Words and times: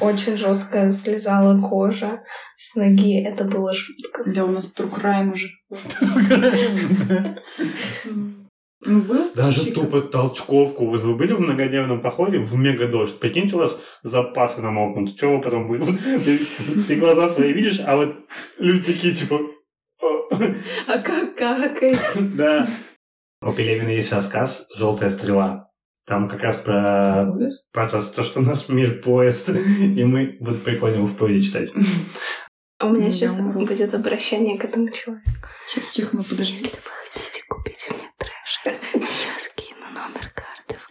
очень 0.00 0.36
жестко 0.36 0.90
слезала 0.90 1.60
кожа 1.60 2.22
с 2.56 2.76
ноги. 2.76 3.22
Это 3.22 3.44
было 3.44 3.74
жутко. 3.74 4.22
Да, 4.26 4.44
у 4.44 4.48
нас 4.48 4.72
true 4.72 4.99
crime 4.99 5.32
уже. 5.32 5.48
Ну, 8.84 9.30
Даже 9.36 9.70
тупо 9.70 10.00
толчковку. 10.00 10.86
Вы 10.86 11.14
были 11.14 11.32
в 11.32 11.40
многодневном 11.40 12.00
походе 12.00 12.38
в 12.38 12.56
мега 12.56 12.88
дождь? 12.88 13.18
Прикиньте, 13.20 13.54
у 13.54 13.58
вас 13.58 13.78
запасы 14.02 14.60
намокнут. 14.60 15.16
Чего 15.16 15.36
вы 15.36 15.40
потом 15.40 15.68
будет? 15.68 15.86
Ты, 16.24 16.38
ты 16.88 16.96
глаза 16.96 17.28
свои 17.28 17.52
видишь, 17.52 17.80
а 17.86 17.94
вот 17.96 18.16
люди 18.58 18.92
такие, 18.92 19.14
типа... 19.14 19.38
А 20.88 20.98
как 20.98 21.36
какать? 21.36 22.16
Да. 22.36 22.66
У 23.40 23.52
Пелевина 23.52 23.90
есть 23.90 24.12
рассказ 24.12 24.66
«Желтая 24.74 25.10
стрела». 25.10 25.71
Там 26.04 26.28
как 26.28 26.40
раз 26.40 26.56
про, 26.56 27.32
про 27.72 27.88
то, 27.88 28.02
то, 28.02 28.22
что 28.22 28.40
наш 28.40 28.68
мир 28.68 29.00
поезд, 29.00 29.48
и 29.80 30.04
мы 30.04 30.36
будет 30.40 30.62
прикольно 30.62 30.96
его 30.96 31.06
в 31.06 31.16
поезде 31.16 31.46
читать. 31.46 31.70
А 32.78 32.86
у 32.86 32.92
меня 32.92 33.10
сейчас 33.10 33.40
будет 33.40 33.94
обращение 33.94 34.58
к 34.58 34.64
этому 34.64 34.90
человеку. 34.90 35.48
Сейчас 35.68 35.94
чихну, 35.94 36.24
подожди. 36.24 36.54
Если 36.54 36.68
вы 36.68 36.90
хотите 37.04 37.42
купить 37.48 37.88
мне 37.90 38.10
трэш, 38.18 38.60
сейчас 38.94 39.48
кину 39.54 39.86
номер 39.94 40.32
карты 40.34 40.76
в 40.80 40.88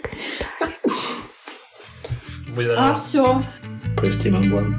комментариях. 2.55 2.77
А, 2.77 2.93
все. 2.93 3.43
Прости, 3.97 4.29
Мангон. 4.29 4.75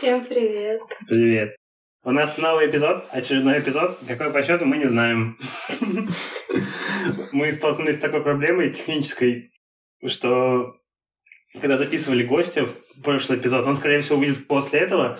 Всем 0.00 0.24
привет. 0.24 0.80
Привет. 1.08 1.56
У 2.04 2.10
нас 2.10 2.38
новый 2.38 2.70
эпизод, 2.70 3.04
очередной 3.10 3.60
эпизод. 3.60 3.98
Какой 4.08 4.32
по 4.32 4.42
счету, 4.42 4.64
мы 4.64 4.78
не 4.78 4.86
знаем. 4.86 5.36
Мы 7.32 7.52
столкнулись 7.52 7.96
с 7.96 7.98
такой 7.98 8.22
проблемой 8.22 8.70
технической, 8.70 9.52
что 10.06 10.74
когда 11.60 11.76
записывали 11.76 12.22
гостя 12.22 12.64
в 12.64 13.02
прошлый 13.02 13.40
эпизод, 13.40 13.66
он, 13.66 13.76
скорее 13.76 14.00
всего, 14.00 14.16
выйдет 14.16 14.46
после 14.46 14.80
этого 14.80 15.18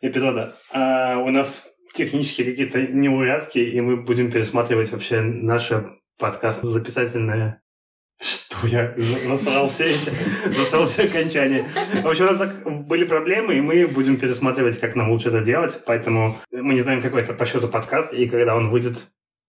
эпизода. 0.00 0.56
А 0.70 1.16
у 1.16 1.30
нас 1.30 1.66
технически 1.92 2.44
какие-то 2.44 2.82
неурядки, 2.82 3.58
и 3.58 3.80
мы 3.80 3.96
будем 3.96 4.30
пересматривать 4.30 4.92
вообще 4.92 5.20
наше 5.20 5.84
подкаст 6.16 6.62
записательное 6.62 7.60
что 8.20 8.66
я 8.66 8.94
насрал 9.28 9.66
все 9.68 9.84
эти, 9.86 10.10
насрал 10.58 10.86
все 10.86 11.04
окончания. 11.04 11.68
В 12.02 12.06
общем, 12.06 12.24
у 12.26 12.32
нас 12.32 12.40
были 12.86 13.04
проблемы, 13.04 13.56
и 13.56 13.60
мы 13.60 13.86
будем 13.86 14.16
пересматривать, 14.16 14.78
как 14.80 14.96
нам 14.96 15.10
лучше 15.10 15.28
это 15.28 15.40
делать. 15.42 15.80
Поэтому 15.86 16.36
мы 16.50 16.74
не 16.74 16.80
знаем, 16.80 17.02
какой 17.02 17.22
это 17.22 17.34
по 17.34 17.46
счету 17.46 17.68
подкаст, 17.68 18.12
и 18.12 18.28
когда 18.28 18.56
он 18.56 18.70
выйдет. 18.70 19.06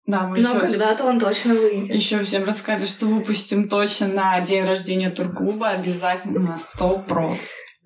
Да, 0.07 0.29
мы 0.29 0.39
Но 0.39 0.51
еще, 0.51 0.61
когда-то 0.61 1.05
он 1.05 1.19
точно 1.19 1.55
выйдет. 1.55 1.89
еще 1.95 2.23
всем 2.23 2.45
рассказали, 2.45 2.87
что 2.87 3.07
выпустим 3.07 3.69
точно 3.69 4.07
на 4.07 4.41
день 4.41 4.65
рождения 4.65 5.11
Турклуба. 5.11 5.71
Обязательно, 5.71 6.59
сто 6.65 6.99
прос. 7.09 7.39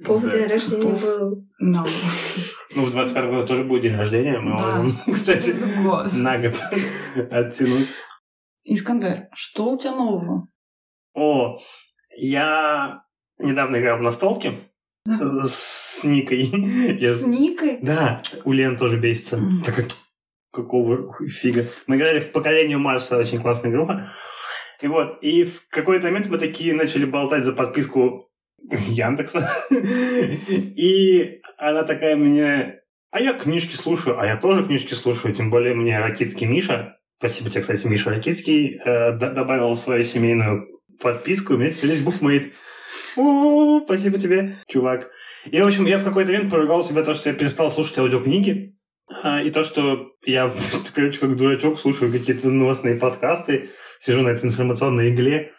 Пол 0.04 0.20
Да. 0.20 0.30
день 0.30 0.46
рождения 0.46 0.82
Пуф. 0.82 1.02
был. 1.02 1.44
No. 1.62 1.86
Ну, 2.74 2.84
в 2.84 2.90
21 2.90 3.30
году 3.30 3.46
тоже 3.46 3.64
будет 3.64 3.82
день 3.82 3.96
рождения. 3.96 4.38
Мы 4.38 4.50
Да. 4.50 4.76
можем, 4.82 4.98
кстати, 5.14 5.54
год. 5.82 6.12
на 6.12 6.38
год 6.38 6.54
оттянуть. 7.30 7.88
Искандер, 8.64 9.28
что 9.34 9.70
у 9.72 9.78
тебя 9.78 9.92
нового? 9.92 10.46
О, 11.14 11.58
я 12.16 13.02
недавно 13.38 13.76
играл 13.76 13.98
в 13.98 14.02
настолки 14.02 14.58
э, 15.08 15.42
с 15.44 16.04
Никой. 16.04 16.44
С 17.00 17.26
Никой? 17.26 17.78
Да, 17.82 18.22
у 18.44 18.52
Лен 18.52 18.76
тоже 18.76 18.98
бесится. 18.98 19.40
Такой, 19.64 19.86
какого 20.52 21.14
фига. 21.28 21.64
Мы 21.86 21.96
играли 21.96 22.20
в 22.20 22.32
«Поколение 22.32 22.78
Марса», 22.78 23.18
очень 23.18 23.38
классная 23.38 23.70
группа. 23.70 24.06
И 24.80 24.86
вот, 24.86 25.18
и 25.22 25.44
в 25.44 25.68
какой-то 25.68 26.06
момент 26.06 26.28
мы 26.28 26.38
такие 26.38 26.74
начали 26.74 27.04
болтать 27.04 27.44
за 27.44 27.52
подписку 27.52 28.30
Яндекса. 28.70 29.50
И 29.70 31.40
она 31.58 31.82
такая 31.84 32.16
мне... 32.16 32.80
А 33.10 33.20
я 33.20 33.32
книжки 33.32 33.74
слушаю, 33.74 34.20
а 34.20 34.26
я 34.26 34.36
тоже 34.36 34.64
книжки 34.64 34.94
слушаю, 34.94 35.34
тем 35.34 35.50
более 35.50 35.74
мне 35.74 35.98
Ракитский 35.98 36.46
Миша, 36.46 36.96
спасибо 37.18 37.50
тебе, 37.50 37.62
кстати, 37.62 37.84
Миша 37.84 38.10
Ракитский, 38.10 38.80
э, 38.84 39.18
добавил 39.18 39.70
в 39.70 39.78
свою 39.80 40.04
семейную 40.04 40.68
подписку, 41.00 41.54
у 41.54 41.56
меня 41.56 41.70
теперь 41.70 41.90
есть 41.90 42.04
букмейт. 42.04 42.54
У, 43.16 43.80
Спасибо 43.84 44.18
тебе, 44.18 44.54
чувак. 44.68 45.10
И, 45.46 45.60
в 45.60 45.66
общем, 45.66 45.86
я 45.86 45.98
в 45.98 46.04
какой-то 46.04 46.32
момент 46.32 46.50
поругал 46.50 46.82
себя 46.82 47.02
то, 47.02 47.14
что 47.14 47.30
я 47.30 47.34
перестал 47.34 47.70
слушать 47.70 47.98
аудиокниги, 47.98 48.76
а, 49.22 49.42
и 49.42 49.50
то, 49.50 49.64
что 49.64 50.12
я, 50.24 50.52
короче, 50.94 51.18
как 51.18 51.36
дурачок 51.36 51.78
слушаю 51.78 52.12
какие-то 52.12 52.48
новостные 52.48 52.96
подкасты, 52.96 53.70
сижу 54.00 54.22
на 54.22 54.28
этой 54.28 54.46
информационной 54.46 55.10
игле 55.10 55.52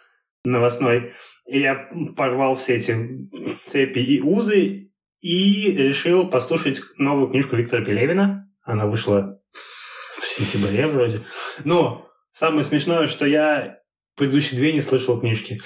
новостной, 0.44 1.12
и 1.48 1.60
я 1.60 1.90
порвал 2.16 2.56
все 2.56 2.76
эти 2.76 3.28
цепи 3.68 4.00
и 4.00 4.22
узы, 4.22 4.92
и 5.22 5.72
решил 5.72 6.28
послушать 6.28 6.82
новую 6.98 7.30
книжку 7.30 7.56
Виктора 7.56 7.84
Пелевина. 7.86 8.50
Она 8.64 8.88
вышла 8.88 9.40
в 9.52 10.28
сентябре 10.28 10.88
вроде. 10.88 11.20
Но 11.64 12.10
самое 12.34 12.64
смешное, 12.64 13.08
что 13.08 13.26
я 13.26 13.81
предыдущие 14.18 14.58
две 14.60 14.74
не 14.74 14.82
слышал 14.82 15.20
книжки. 15.20 15.60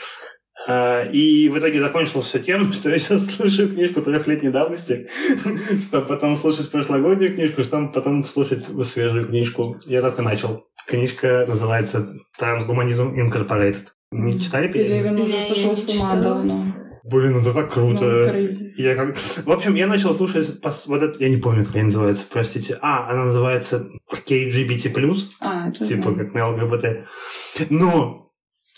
А, 0.67 1.03
И 1.05 1.47
в 1.49 1.57
итоге 1.59 1.79
закончилось 1.79 2.25
все 2.25 2.39
тем, 2.39 2.71
что 2.73 2.89
я 2.89 2.97
сейчас 2.99 3.25
слушаю 3.27 3.69
книжку 3.69 4.01
трехлетней 4.01 4.51
давности, 4.51 5.07
чтобы 5.87 6.07
потом 6.07 6.35
слушать 6.37 6.71
прошлогоднюю 6.71 7.33
книжку, 7.35 7.63
чтобы 7.63 7.91
потом 7.91 8.23
слушать 8.25 8.65
свежую 8.83 9.27
книжку. 9.27 9.77
Я 9.85 10.01
только 10.01 10.21
начал. 10.21 10.63
Книжка 10.87 11.45
называется 11.47 12.07
«Трансгуманизм 12.37 13.13
Incorporated». 13.19 13.85
Не 14.11 14.39
читали 14.39 14.67
Пелевина? 14.71 14.99
Пелевин 15.09 15.21
уже 15.21 15.35
Я 15.35 15.41
сошел 15.41 15.75
с 15.75 15.87
ума 15.89 16.15
давно. 16.15 16.63
Блин, 17.03 17.37
это 17.39 17.53
так 17.53 17.75
Ну, 17.75 17.89
круто. 17.89 18.05
crazy. 18.31 18.69
Я 18.77 18.95
как... 18.95 19.15
В 19.17 19.51
общем, 19.51 19.75
я 19.75 19.85
начал 19.85 20.15
слушать 20.15 20.59
пос- 20.63 20.83
вот 20.87 21.03
это, 21.03 21.23
я 21.23 21.29
не 21.29 21.37
помню, 21.37 21.63
как 21.65 21.75
она 21.75 21.83
называется, 21.85 22.25
простите. 22.31 22.77
А, 22.81 23.09
она 23.11 23.25
называется 23.25 23.85
KGBT+, 24.27 24.91
А, 25.41 25.71
типа 25.71 26.01
знаю. 26.11 26.15
как 26.17 26.33
на 26.33 26.47
ЛГБТ. 26.49 27.05
Но, 27.69 28.24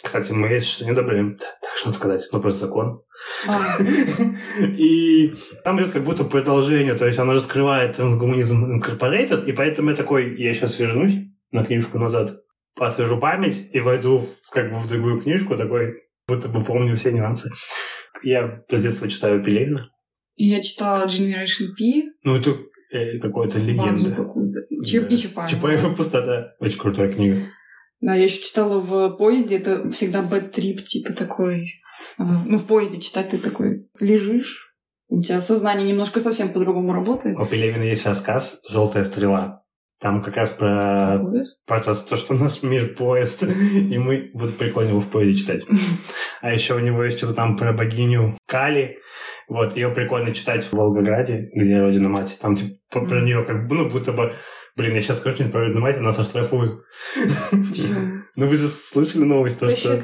кстати, 0.01 0.31
мы 0.31 0.47
есть 0.47 0.67
что 0.67 0.85
не 0.85 0.91
одобряем. 0.91 1.37
Так, 1.37 1.71
что 1.77 1.91
сказать, 1.91 2.27
ну 2.31 2.41
просто 2.41 2.65
закон. 2.67 3.01
А, 3.47 3.77
И 4.77 5.33
там 5.63 5.79
идет 5.79 5.91
как 5.91 6.03
будто 6.03 6.23
продолжение, 6.23 6.93
то 6.95 7.05
есть 7.05 7.19
она 7.19 7.33
раскрывает 7.33 7.95
трансгуманизм 7.95 8.79
Incorporated, 8.79 9.45
и 9.45 9.51
поэтому 9.53 9.89
я 9.91 9.95
такой, 9.95 10.35
я 10.37 10.53
сейчас 10.53 10.79
вернусь 10.79 11.15
на 11.51 11.65
книжку 11.65 11.97
назад, 11.99 12.37
освежу 12.79 13.19
память 13.19 13.69
и 13.73 13.79
войду 13.79 14.19
в, 14.19 14.49
как 14.51 14.71
бы 14.71 14.77
в 14.77 14.87
другую 14.87 15.21
книжку, 15.21 15.57
такой, 15.57 15.95
будто 16.27 16.47
бы 16.49 16.63
помню 16.63 16.95
все 16.95 17.11
нюансы. 17.11 17.49
Я 18.23 18.61
с 18.69 18.81
детства 18.81 19.07
читаю 19.07 19.43
Пелевина. 19.43 19.89
я 20.35 20.61
читала 20.61 21.05
Generation 21.05 21.67
P. 21.77 22.03
Ну, 22.23 22.37
это 22.37 22.51
э, 22.91 23.19
какая-то 23.19 23.59
базу 23.59 23.65
легенда. 23.65 24.11
какую-то. 24.15 24.59
Чип 24.85 25.03
Да. 25.07 25.13
и 25.13 25.17
Чапаева. 25.17 25.49
Чапаева 25.51 25.95
пустота. 25.95 26.53
Очень 26.59 26.79
крутая 26.79 27.11
книга. 27.13 27.47
Да, 27.99 28.15
я 28.15 28.23
еще 28.23 28.41
читала 28.41 28.79
в 28.79 29.15
поезде, 29.17 29.57
это 29.57 29.89
всегда 29.91 30.21
бэт-трип, 30.21 30.83
типа 30.83 31.13
такой. 31.13 31.73
а, 32.17 32.23
Ну, 32.45 32.57
в 32.57 32.65
поезде 32.65 32.99
читать 32.99 33.29
ты 33.29 33.37
такой 33.37 33.87
лежишь, 33.99 34.75
у 35.09 35.21
тебя 35.21 35.41
сознание 35.41 35.87
немножко 35.87 36.19
совсем 36.19 36.49
по-другому 36.49 36.93
работает. 36.93 37.37
У 37.37 37.45
Пелевина 37.45 37.83
есть 37.83 38.05
рассказ 38.05 38.61
«Желтая 38.69 39.03
стрела». 39.03 39.63
Там 39.99 40.21
как 40.21 40.35
раз 40.35 40.51
про, 40.51 41.17
Поезд. 41.19 41.65
про 41.65 41.79
то, 41.79 41.95
то, 41.95 42.17
что 42.17 42.35
наш 42.35 42.61
мир 42.61 42.93
поезд, 42.93 43.43
и 43.73 43.97
мы 43.97 44.29
будет 44.33 44.57
прикольно 44.57 44.89
его 44.89 44.99
в 44.99 45.07
поезде 45.07 45.41
читать. 45.41 45.65
А 46.39 46.53
еще 46.53 46.75
у 46.75 46.79
него 46.79 47.03
есть 47.03 47.17
что-то 47.17 47.33
там 47.33 47.57
про 47.57 47.73
богиню 47.73 48.37
Кали. 48.45 48.99
Вот, 49.49 49.75
ее 49.75 49.89
прикольно 49.89 50.31
читать 50.33 50.63
в 50.65 50.73
Волгограде, 50.73 51.49
где 51.51 51.79
родина 51.79 52.09
мать. 52.09 52.37
Там 52.39 52.55
типа 52.55 52.75
про, 52.91 53.05
про 53.05 53.21
нее 53.21 53.43
как 53.43 53.67
бы, 53.67 53.75
ну, 53.75 53.89
будто 53.89 54.11
бы, 54.11 54.33
блин, 54.75 54.93
я 54.95 55.01
сейчас 55.01 55.19
что-нибудь 55.19 55.51
про 55.51 55.61
родину 55.61 55.81
мать, 55.81 55.99
нас 55.99 56.19
оштрафуют. 56.19 56.81
Ну, 58.39 58.45
вы 58.45 58.55
же 58.55 58.67
слышали 58.67 59.23
новость, 59.23 59.59
то, 59.59 59.67
что 59.71 59.97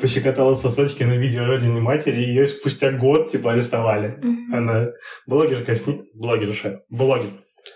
Пощекотала? 0.00 0.56
сосочки 0.56 1.04
на 1.04 1.16
видео 1.16 1.44
родине 1.44 1.80
матери, 1.80 2.20
и 2.20 2.26
ее 2.26 2.48
спустя 2.48 2.90
год, 2.90 3.30
типа, 3.30 3.52
арестовали. 3.52 4.18
Она 4.52 4.88
блогерка, 5.28 5.76
блогерша, 6.12 6.80
блогер. 6.90 7.30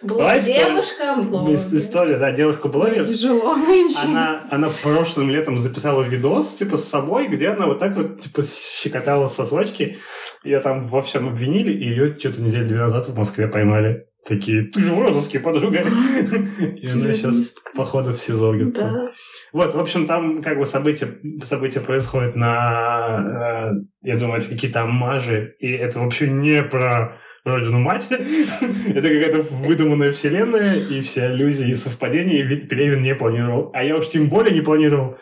Была 0.04 0.38
девушка 0.38 1.16
блогер. 1.22 1.54
Ис- 1.54 1.76
История, 1.76 2.16
да, 2.18 2.30
девушка-блогер. 2.32 3.04
Тяжело 3.04 3.54
нынче. 3.56 3.96
Она, 4.06 4.40
она 4.50 4.70
прошлым 4.82 5.30
летом 5.30 5.58
записала 5.58 6.02
видос, 6.02 6.54
типа, 6.56 6.78
с 6.78 6.84
собой, 6.88 7.28
где 7.28 7.48
она 7.48 7.66
вот 7.66 7.78
так 7.78 7.96
вот, 7.96 8.20
типа, 8.20 8.42
щекотала 8.44 9.28
сосочки. 9.28 9.96
Ее 10.42 10.60
там 10.60 10.88
во 10.88 11.02
всем 11.02 11.28
обвинили, 11.28 11.72
и 11.72 11.88
ее 11.88 12.16
что-то 12.18 12.40
неделю 12.42 12.66
две 12.66 12.78
назад 12.78 13.08
в 13.08 13.16
Москве 13.16 13.48
поймали. 13.48 14.06
Такие, 14.26 14.62
ты 14.62 14.80
же 14.80 14.94
в 14.94 15.00
розыске, 15.00 15.38
подруга. 15.38 15.80
И 15.80 16.86
она 16.86 17.12
сейчас, 17.12 17.54
походу, 17.74 18.14
в 18.14 18.20
СИЗО 18.20 18.54
где-то. 18.54 18.80
Да. 18.80 19.10
Вот, 19.52 19.74
в 19.74 19.78
общем, 19.78 20.06
там 20.06 20.42
как 20.42 20.58
бы 20.58 20.66
события, 20.66 21.18
события 21.44 21.80
происходят 21.80 22.34
на, 22.34 23.74
э, 24.02 24.08
я 24.08 24.16
думаю, 24.16 24.38
это 24.38 24.48
какие-то 24.48 24.82
аммажи, 24.82 25.54
и 25.58 25.70
это 25.70 25.98
вообще 26.00 26.28
не 26.28 26.62
про 26.62 27.18
родину 27.44 27.80
мать, 27.80 28.08
это 28.10 29.02
какая-то 29.02 29.42
выдуманная 29.42 30.10
вселенная, 30.12 30.76
и 30.76 31.02
все 31.02 31.24
аллюзии 31.24 31.70
и 31.70 31.74
совпадения 31.74 32.42
ведь 32.42 32.68
Пелевин 32.68 33.02
не 33.02 33.14
планировал, 33.14 33.70
а 33.74 33.84
я 33.84 33.96
уж 33.96 34.08
тем 34.08 34.28
более 34.28 34.54
не 34.54 34.62
планировал. 34.62 35.16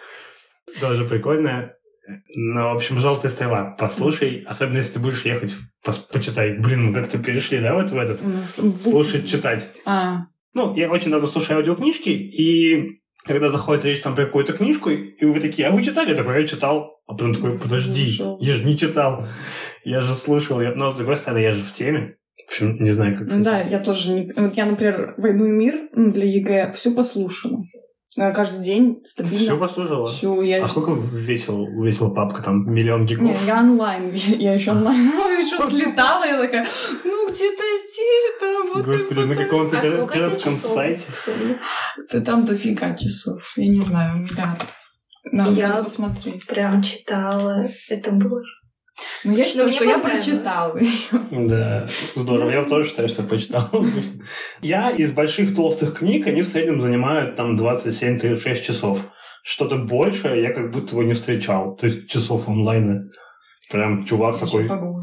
Тоже 0.80 1.04
прикольно. 1.04 1.74
Ну, 2.36 2.62
в 2.72 2.76
общем, 2.76 3.00
«Желтая 3.00 3.30
стрела». 3.30 3.76
Послушай, 3.78 4.44
особенно 4.46 4.78
если 4.78 4.94
ты 4.94 5.00
будешь 5.00 5.24
ехать, 5.24 5.54
пос- 5.86 6.02
почитай. 6.12 6.58
Блин, 6.58 6.86
мы 6.86 6.92
как-то 6.94 7.18
перешли, 7.18 7.60
да, 7.60 7.74
вот 7.74 7.90
в 7.90 7.96
этот? 7.96 8.20
Слушать, 8.82 9.28
читать. 9.28 9.68
А, 9.84 10.22
Ну, 10.54 10.74
я 10.76 10.90
очень 10.90 11.10
давно 11.10 11.26
слушаю 11.28 11.58
аудиокнижки, 11.58 12.10
и 12.10 13.00
когда 13.24 13.48
заходит 13.48 13.84
речь 13.84 14.00
там 14.00 14.14
про 14.16 14.24
какую-то 14.26 14.52
книжку, 14.52 14.90
и 14.90 15.24
вы 15.24 15.38
такие, 15.40 15.68
а 15.68 15.70
вы 15.70 15.82
читали? 15.84 16.10
Я 16.10 16.16
такой, 16.16 16.40
я 16.40 16.46
читал. 16.46 17.00
А 17.06 17.12
потом 17.14 17.34
такой, 17.34 17.58
подожди, 17.58 18.18
я 18.40 18.54
же 18.54 18.64
не 18.64 18.76
читал. 18.78 19.24
Я 19.84 20.02
же 20.02 20.14
слушал. 20.14 20.60
Я... 20.60 20.74
Но, 20.74 20.90
с 20.90 20.94
другой 20.96 21.16
стороны, 21.16 21.38
я 21.38 21.52
же 21.52 21.62
в 21.62 21.72
теме. 21.72 22.16
В 22.36 22.50
общем, 22.52 22.72
не 22.84 22.90
знаю, 22.90 23.16
как... 23.16 23.28
ну 23.28 23.42
да, 23.44 23.60
я 23.60 23.78
тоже 23.78 24.10
не... 24.10 24.32
Вот 24.36 24.54
я, 24.56 24.66
например, 24.66 25.14
«Войну 25.16 25.46
и 25.46 25.50
мир» 25.50 25.88
ну, 25.94 26.10
для 26.10 26.26
ЕГЭ 26.26 26.72
все 26.72 26.90
послушала. 26.92 27.58
А 28.18 28.30
Каждый 28.30 28.62
день 28.62 29.00
Все 29.04 29.24
стабильно. 29.24 29.56
послушала? 29.56 30.08
Всё, 30.10 30.42
я 30.42 30.62
А 30.64 30.68
сколько 30.68 30.92
весил, 30.92 31.66
весил 31.82 32.14
папка? 32.14 32.42
Там 32.42 32.70
миллион 32.70 33.06
гигов? 33.06 33.24
Не, 33.24 33.36
я 33.46 33.60
онлайн, 33.60 34.12
я 34.14 34.52
еще 34.52 34.72
онлайн 34.72 35.00
еще 35.40 35.56
слетала, 35.70 36.24
я 36.24 36.38
такая, 36.38 36.66
ну 37.04 37.28
где-то 37.30 37.62
здесь, 37.84 38.38
там 38.40 38.66
вот 38.74 38.84
Господи, 38.84 39.18
на 39.20 39.32
это». 39.32 39.44
каком-то 39.44 39.78
А 39.78 40.06
пиратском 40.06 40.52
часов 40.52 40.72
сайте. 40.72 41.04
сумме? 41.10 41.58
Да 42.12 42.20
там 42.20 42.44
дофига 42.44 42.94
часов, 42.94 43.42
я 43.56 43.66
не 43.68 43.80
знаю, 43.80 44.18
миллиард. 44.18 44.62
Надо 45.30 45.52
Я- 45.52 45.68
надо 45.68 45.84
посмотреть. 45.84 46.46
Прям 46.46 46.82
читала. 46.82 47.68
Это 47.88 48.10
было... 48.10 48.42
Но 49.24 49.32
я 49.32 49.46
считаю, 49.46 49.66
мне 49.66 49.76
что 49.76 49.84
я 49.84 49.98
прочитала. 49.98 50.78
Да, 51.30 51.86
здорово. 52.16 52.50
Я 52.50 52.64
тоже 52.64 52.88
считаю, 52.88 53.08
что 53.08 53.22
почитал. 53.22 53.68
Я 54.60 54.90
из 54.90 55.12
больших 55.12 55.54
толстых 55.54 55.98
книг, 55.98 56.26
они 56.26 56.42
в 56.42 56.48
среднем 56.48 56.80
занимают 56.80 57.36
там 57.36 57.56
27-36 57.56 58.62
часов. 58.62 59.12
Что-то 59.44 59.76
большее 59.76 60.42
я 60.42 60.52
как 60.52 60.70
будто 60.70 60.94
бы 60.94 61.04
не 61.04 61.14
встречал. 61.14 61.76
То 61.76 61.86
есть 61.86 62.08
часов 62.08 62.48
онлайна. 62.48 63.06
Прям 63.70 64.04
чувак 64.04 64.34
Я 64.34 64.46
такой, 64.46 64.60
щас 64.60 64.68
погуглю. 64.68 65.02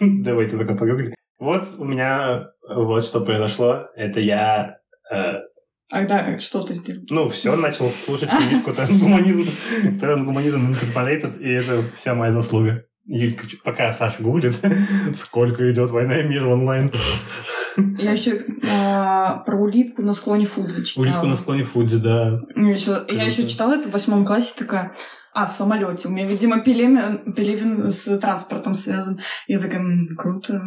давай 0.00 0.46
ты 0.46 0.58
пока 0.58 0.74
погугли. 0.74 1.14
Вот 1.38 1.64
у 1.78 1.84
меня 1.84 2.50
вот 2.68 3.04
что 3.04 3.20
произошло. 3.20 3.86
Это 3.96 4.20
я 4.20 4.78
э, 5.10 5.40
А 5.88 6.04
да, 6.06 6.38
что 6.38 6.62
ты 6.62 6.74
сделал? 6.74 7.02
ну, 7.08 7.28
все, 7.28 7.56
начал 7.56 7.88
слушать 7.88 8.30
книжку 8.30 8.72
«Трансгуманизм», 8.72 9.50
«Трансгуманизм 9.98 10.70
Incorporated», 10.72 11.38
и 11.40 11.50
это 11.52 11.82
вся 11.96 12.14
моя 12.14 12.32
заслуга. 12.32 12.84
Юлька, 13.06 13.46
пока 13.64 13.92
Саша 13.92 14.22
гуглит, 14.22 14.54
сколько 15.16 15.70
идет 15.72 15.90
«Война 15.90 16.20
и 16.20 16.28
мир» 16.28 16.46
онлайн. 16.46 16.92
Я 17.98 18.12
еще 18.12 18.38
про 18.62 19.56
улитку 19.56 20.02
на 20.02 20.14
склоне 20.14 20.46
Фудзи 20.46 20.84
читала. 20.84 21.04
Улитку 21.04 21.26
на 21.26 21.36
склоне 21.36 21.64
Фудзи, 21.64 21.98
да. 21.98 22.40
Я 22.56 22.70
еще, 22.70 23.04
я 23.08 23.24
еще 23.24 23.48
читала 23.48 23.74
это 23.74 23.88
в 23.88 23.92
восьмом 23.92 24.24
классе, 24.24 24.52
такая, 24.56 24.92
а, 25.32 25.46
в 25.46 25.52
самолете. 25.52 26.08
У 26.08 26.10
меня, 26.10 26.24
видимо, 26.24 26.60
Пелевин, 26.60 27.32
Пелевин 27.34 27.90
с 27.90 28.18
транспортом 28.18 28.74
связан. 28.74 29.20
Я 29.46 29.60
такая, 29.60 29.80
«М, 29.80 30.08
круто, 30.16 30.62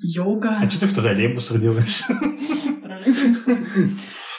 йога, 0.00 0.58
А 0.60 0.70
что 0.70 0.80
ты 0.80 0.86
в 0.86 0.94
троллейбусах 0.94 1.60
делаешь? 1.60 2.02
троллейбусы. 2.82 3.58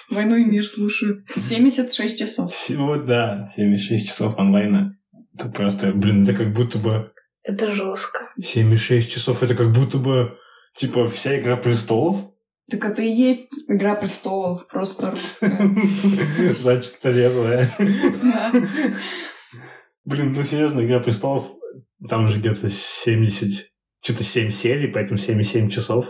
Войну 0.09 0.37
и 0.37 0.45
мир 0.45 0.67
слушаю. 0.67 1.23
76 1.35 2.17
часов. 2.17 2.53
Вот, 2.69 3.05
да, 3.05 3.47
76 3.55 4.07
часов 4.07 4.37
онлайна. 4.39 4.97
Это 5.35 5.49
просто, 5.49 5.91
блин, 5.93 6.23
это 6.23 6.33
как 6.33 6.53
будто 6.53 6.79
бы 6.79 7.11
Это 7.49 7.73
жестко. 7.73 8.29
76 8.39 9.11
часов, 9.11 9.41
это 9.41 9.55
как 9.55 9.71
будто 9.73 9.97
бы, 9.97 10.37
типа, 10.75 11.07
вся 11.07 11.39
«Игра 11.39 11.57
престолов». 11.57 12.17
Так 12.69 12.85
это 12.85 13.01
и 13.01 13.09
есть 13.09 13.67
Игра 13.67 13.95
престолов, 13.95 14.67
просто 14.67 15.09
русская. 15.09 15.75
Значит, 16.53 16.99
трезвая. 17.01 17.71
Блин, 20.05 20.33
ну 20.33 20.43
серьезно, 20.43 20.85
«Игра 20.85 20.99
престолов», 20.99 21.51
там 22.07 22.27
же 22.27 22.39
где-то 22.39 22.69
70, 22.69 23.71
что-то 24.03 24.23
7 24.23 24.51
серий, 24.51 24.87
поэтому 24.87 25.17
77 25.17 25.69
часов. 25.69 26.05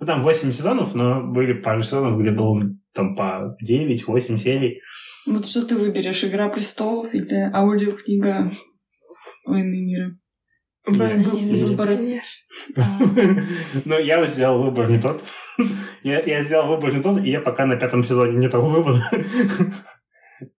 Ну, 0.00 0.06
там 0.06 0.24
8 0.24 0.50
сезонов, 0.50 0.96
но 0.96 1.22
были 1.22 1.52
пару 1.52 1.84
сезонов, 1.84 2.20
где 2.20 2.32
было 2.32 2.60
там 2.92 3.14
по 3.14 3.56
9-8 3.64 4.36
серий. 4.36 4.80
Вот 5.28 5.46
что 5.46 5.64
ты 5.64 5.76
выберешь, 5.76 6.24
Игра 6.24 6.48
престолов 6.48 7.14
или 7.14 7.52
аудиокнига 7.54 8.50
Войны 9.44 9.74
и 9.76 9.84
мира? 9.84 10.18
Выборы. 10.86 11.96
конечно. 11.96 12.42
Но 13.84 13.98
я 13.98 14.24
сделал 14.26 14.62
выбор 14.62 14.90
не 14.90 14.98
тот. 15.00 15.22
Я, 16.02 16.20
я 16.20 16.42
сделал 16.42 16.66
выбор 16.68 16.92
не 16.92 17.02
тот, 17.02 17.24
и 17.24 17.30
я 17.30 17.40
пока 17.40 17.66
на 17.66 17.76
пятом 17.76 18.02
сезоне 18.02 18.38
не 18.38 18.48
того 18.48 18.68
выбора. 18.68 19.02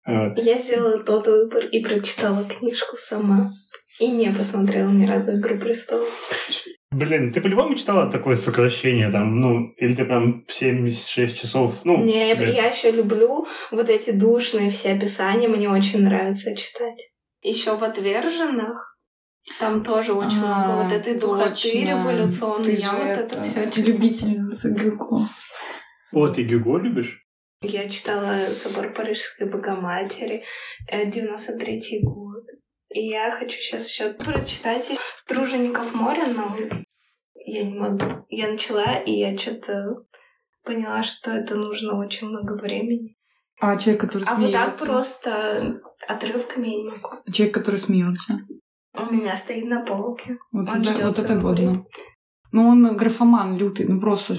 Я 0.06 0.58
сделала 0.58 0.98
тот 0.98 1.28
выбор 1.28 1.66
и 1.66 1.84
прочитала 1.84 2.46
книжку 2.46 2.96
сама. 2.96 3.52
И 4.00 4.08
не 4.08 4.32
посмотрела 4.32 4.90
ни 4.90 5.06
разу 5.06 5.38
«Игру 5.38 5.58
престолов». 5.58 6.08
Блин, 6.92 7.32
ты 7.32 7.42
по-любому 7.42 7.76
читала 7.76 8.10
такое 8.10 8.36
сокращение 8.36 9.12
там, 9.12 9.40
ну, 9.40 9.66
или 9.78 9.94
ты 9.94 10.06
прям 10.06 10.46
76 10.48 11.42
часов, 11.42 11.82
ну, 11.84 12.04
Не, 12.04 12.30
я, 12.30 12.36
тебе- 12.36 12.54
я 12.54 12.68
еще 12.68 12.92
люблю 12.92 13.48
вот 13.72 13.90
эти 13.90 14.12
душные 14.12 14.70
все 14.72 14.94
описания, 14.94 15.48
мне 15.48 15.70
очень 15.70 16.04
нравится 16.04 16.56
читать. 16.56 17.12
Еще 17.42 17.76
в 17.76 17.84
«Отверженных» 17.84 18.93
там 19.60 19.84
тоже 19.84 20.14
очень 20.14 20.42
А, 20.44 20.66
много 20.68 20.84
вот 20.84 20.94
этой 20.94 21.20
духоты 21.20 21.86
революционной. 21.86 22.76
Я 22.76 22.92
вот 22.94 23.04
это 23.04 23.36
это, 23.38 23.44
все 23.44 23.66
ты 23.70 23.82
любительница 23.82 24.70
Гюго. 24.70 25.28
О, 26.12 26.28
ты 26.30 26.44
Гюго 26.44 26.78
любишь? 26.78 27.20
Я 27.62 27.88
читала 27.88 28.54
«Собор 28.54 28.94
Парижской 28.94 29.48
Богоматери», 29.48 30.44
э, 30.88 31.10
93-й 31.10 32.02
год. 32.04 32.44
И 32.90 33.08
я 33.08 33.32
хочу 33.32 33.58
сейчас 33.58 33.90
еще 33.90 34.14
прочитать 34.14 34.92
«Тружеников 35.28 35.94
моря», 35.96 36.26
но 36.36 36.56
я 37.36 37.64
не 37.64 37.78
могу. 37.78 38.06
Я 38.30 38.50
начала, 38.50 38.96
и 38.98 39.12
я 39.14 39.38
что-то 39.38 39.96
поняла, 40.64 41.04
что 41.04 41.32
это 41.32 41.56
нужно 41.56 42.00
очень 42.00 42.28
много 42.28 42.54
времени. 42.54 43.16
А 43.60 43.78
человек, 43.78 44.02
который 44.02 44.26
А 44.28 44.36
вот 44.36 44.52
так 44.52 44.76
смеется. 44.76 44.86
просто 44.86 45.82
отрывками 46.08 46.68
я 46.68 46.76
не 46.76 46.90
могу. 46.90 47.10
Человек, 47.32 47.54
который 47.56 47.78
смеется. 47.78 48.40
У 48.96 49.14
меня 49.14 49.36
стоит 49.38 49.66
на 49.66 49.82
полке. 49.82 50.36
Вот 50.52 50.70
Он 50.70 50.88
это, 50.88 51.08
вот 51.08 51.20
это 51.20 51.36
годно. 51.36 51.86
Ну, 52.52 52.68
он 52.68 52.96
графоман 52.96 53.58
лютый, 53.58 53.88
ну 53.88 54.00
просто 54.00 54.36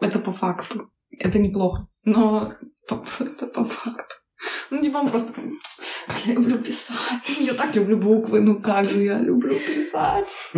это 0.00 0.18
по 0.18 0.32
факту. 0.32 0.90
Это 1.10 1.38
неплохо. 1.38 1.86
Но 2.04 2.54
просто 2.88 3.46
по 3.46 3.64
факту. 3.64 4.14
Ну, 4.70 4.82
типа 4.82 4.98
он 4.98 5.08
просто 5.08 5.32
я 6.26 6.34
люблю 6.34 6.58
писать. 6.58 7.28
Я 7.38 7.54
так 7.54 7.74
люблю 7.74 7.96
буквы, 7.96 8.40
ну 8.40 8.60
как 8.60 8.88
же 8.88 9.02
я 9.02 9.18
люблю 9.18 9.54
писать. 9.54 10.28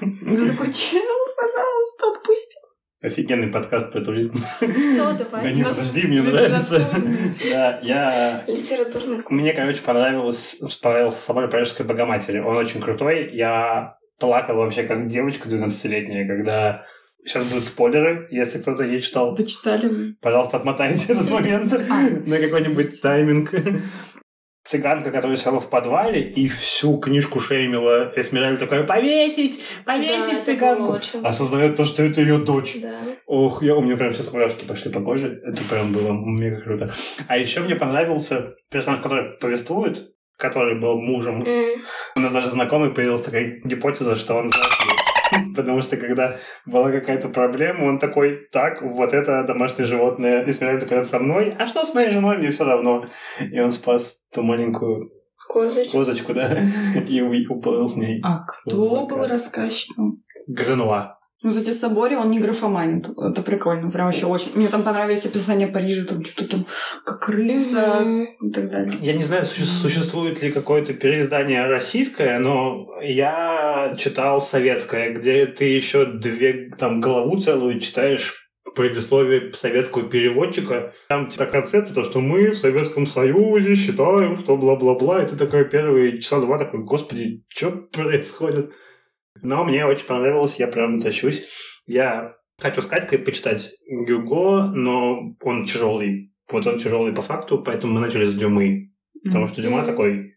Ты 0.00 0.48
такой, 0.50 0.72
чел, 0.72 1.00
пожалуйста, 1.36 2.06
отпусти. 2.12 2.58
Офигенный 3.02 3.48
подкаст 3.48 3.92
про 3.92 4.04
туризм. 4.04 4.42
Все, 4.60 5.12
Да 5.18 5.24
давай. 5.24 5.54
нет, 5.54 5.68
подожди, 5.68 6.06
мне 6.06 6.20
нравится. 6.20 6.86
Да, 7.50 7.80
я... 7.82 8.44
Литературный 8.46 9.22
Мне, 9.30 9.54
короче, 9.54 9.80
понравилось, 9.80 10.58
понравился 10.82 11.18
собор 11.18 11.48
Парижской 11.48 11.86
Богоматери. 11.86 12.40
Он 12.40 12.56
очень 12.56 12.82
крутой. 12.82 13.30
Я 13.32 13.96
плакал 14.18 14.56
вообще 14.56 14.82
как 14.82 15.06
девочка 15.06 15.48
12-летняя, 15.48 16.28
когда... 16.28 16.84
Сейчас 17.24 17.44
будут 17.44 17.66
спойлеры, 17.66 18.28
если 18.30 18.58
кто-то 18.58 18.86
не 18.86 19.00
читал. 19.00 19.34
Дочитали 19.34 19.86
мы. 19.86 20.14
Пожалуйста, 20.22 20.56
отмотайте 20.56 21.12
этот 21.12 21.28
момент 21.28 21.70
на 22.26 22.38
какой-нибудь 22.38 23.00
тайминг. 23.02 23.52
Цыганка, 24.64 25.10
которая 25.10 25.36
села 25.38 25.58
в 25.60 25.70
подвале 25.70 26.20
и 26.20 26.46
всю 26.46 26.98
книжку 26.98 27.40
шеймила 27.40 28.12
Эсмераль 28.14 28.58
такая 28.58 28.84
«Повесить! 28.84 29.58
Да, 29.86 29.94
Повесить 29.94 30.32
было 30.34 30.40
цыганку!» 30.42 30.92
очень- 30.92 31.24
Осознает 31.24 31.76
то, 31.76 31.84
что 31.86 32.02
это 32.02 32.20
ее 32.20 32.38
дочь. 32.38 32.76
Да. 32.80 33.00
Ох, 33.26 33.62
я, 33.62 33.74
у 33.74 33.80
меня 33.82 33.96
прям 33.96 34.12
сейчас 34.12 34.32
мурашки 34.32 34.66
пошли 34.66 34.92
по 34.92 35.00
коже. 35.00 35.40
Это 35.44 35.62
прям 35.70 35.92
было 35.92 36.12
мега 36.12 36.60
круто. 36.60 36.90
А 37.26 37.38
еще 37.38 37.60
мне 37.60 37.74
понравился 37.74 38.54
персонаж, 38.70 39.00
который 39.00 39.38
повествует, 39.38 40.12
который 40.36 40.78
был 40.78 41.00
мужем. 41.00 41.42
М. 41.42 41.80
У 42.16 42.20
нас 42.20 42.32
даже 42.32 42.48
знакомый 42.48 42.90
появилась 42.90 43.22
такая 43.22 43.60
гипотеза, 43.64 44.14
что 44.14 44.34
он 44.34 44.50
злодей. 44.50 45.52
Потому 45.56 45.80
что 45.80 45.96
когда 45.96 46.36
была 46.66 46.90
какая-то 46.90 47.28
проблема, 47.28 47.84
он 47.84 47.98
такой, 47.98 48.48
так, 48.52 48.82
вот 48.82 49.14
это 49.14 49.42
домашнее 49.44 49.86
животное, 49.86 50.44
смиряет 50.52 50.80
такая 50.80 51.04
со 51.04 51.18
мной, 51.18 51.54
а 51.58 51.66
что 51.68 51.84
с 51.84 51.94
моей 51.94 52.10
женой, 52.10 52.36
мне 52.38 52.50
все 52.50 52.64
равно. 52.64 53.04
И 53.52 53.58
он 53.60 53.70
спас 53.72 54.19
ту 54.34 54.42
маленькую 54.42 55.10
Козочка. 55.48 55.92
козочку, 55.92 56.34
да, 56.34 56.58
и 57.08 57.20
уплыл 57.48 57.88
с 57.88 57.96
ней. 57.96 58.20
А 58.22 58.40
кто 58.40 59.06
был 59.06 59.26
рассказчиком? 59.26 60.22
Гренуа. 60.46 61.16
Ну, 61.42 61.48
кстати, 61.48 61.70
в 61.70 61.74
соборе 61.74 62.18
он 62.18 62.30
не 62.30 62.38
графоманит. 62.38 63.08
Это 63.16 63.40
прикольно. 63.40 63.90
Прям 63.90 64.04
вообще 64.06 64.26
очень. 64.26 64.50
Мне 64.56 64.68
там 64.68 64.82
понравились 64.82 65.24
описания 65.24 65.68
Парижа, 65.68 66.04
там 66.04 66.22
что-то 66.22 66.50
там 66.50 66.66
как 67.02 67.20
крыса 67.20 68.00
Мгм. 68.00 68.24
и 68.42 68.50
так 68.52 68.70
далее. 68.70 68.92
Я 69.00 69.14
не 69.14 69.22
знаю, 69.22 69.46
суще- 69.46 69.64
существует 69.64 70.42
ли 70.42 70.52
какое-то 70.52 70.92
переиздание 70.92 71.66
российское, 71.66 72.38
но 72.40 72.88
я 73.02 73.94
читал 73.98 74.42
советское, 74.42 75.14
где 75.14 75.46
ты 75.46 75.64
еще 75.64 76.04
две 76.04 76.68
там 76.78 77.00
главу 77.00 77.40
целую 77.40 77.80
читаешь 77.80 78.49
в 78.70 78.74
предисловии 78.74 79.52
советского 79.52 80.08
переводчика. 80.08 80.92
Там 81.08 81.26
типа 81.26 81.46
концепт, 81.46 81.92
то, 81.94 82.04
что 82.04 82.20
мы 82.20 82.50
в 82.50 82.58
Советском 82.58 83.06
Союзе 83.06 83.74
считаем, 83.74 84.38
что 84.38 84.56
бла-бла-бла, 84.56 85.22
и 85.22 85.28
ты 85.28 85.36
такой 85.36 85.64
первые 85.64 86.20
часа 86.20 86.40
два 86.40 86.58
такой, 86.58 86.80
господи, 86.84 87.44
что 87.48 87.70
происходит? 87.70 88.72
Но 89.42 89.64
мне 89.64 89.86
очень 89.86 90.06
понравилось, 90.06 90.56
я 90.56 90.68
прям 90.68 91.00
тащусь. 91.00 91.44
Я 91.86 92.36
хочу 92.58 92.82
с 92.82 92.86
Катькой 92.86 93.18
почитать 93.18 93.72
Гюго, 93.88 94.70
но 94.74 95.34
он 95.42 95.64
тяжелый. 95.64 96.32
Вот 96.50 96.66
он 96.66 96.78
тяжелый 96.78 97.12
по 97.12 97.22
факту, 97.22 97.62
поэтому 97.62 97.94
мы 97.94 98.00
начали 98.00 98.24
с 98.24 98.34
Дюмы. 98.34 98.92
Потому 99.24 99.46
что 99.46 99.62
Дюма 99.62 99.84
такой 99.84 100.34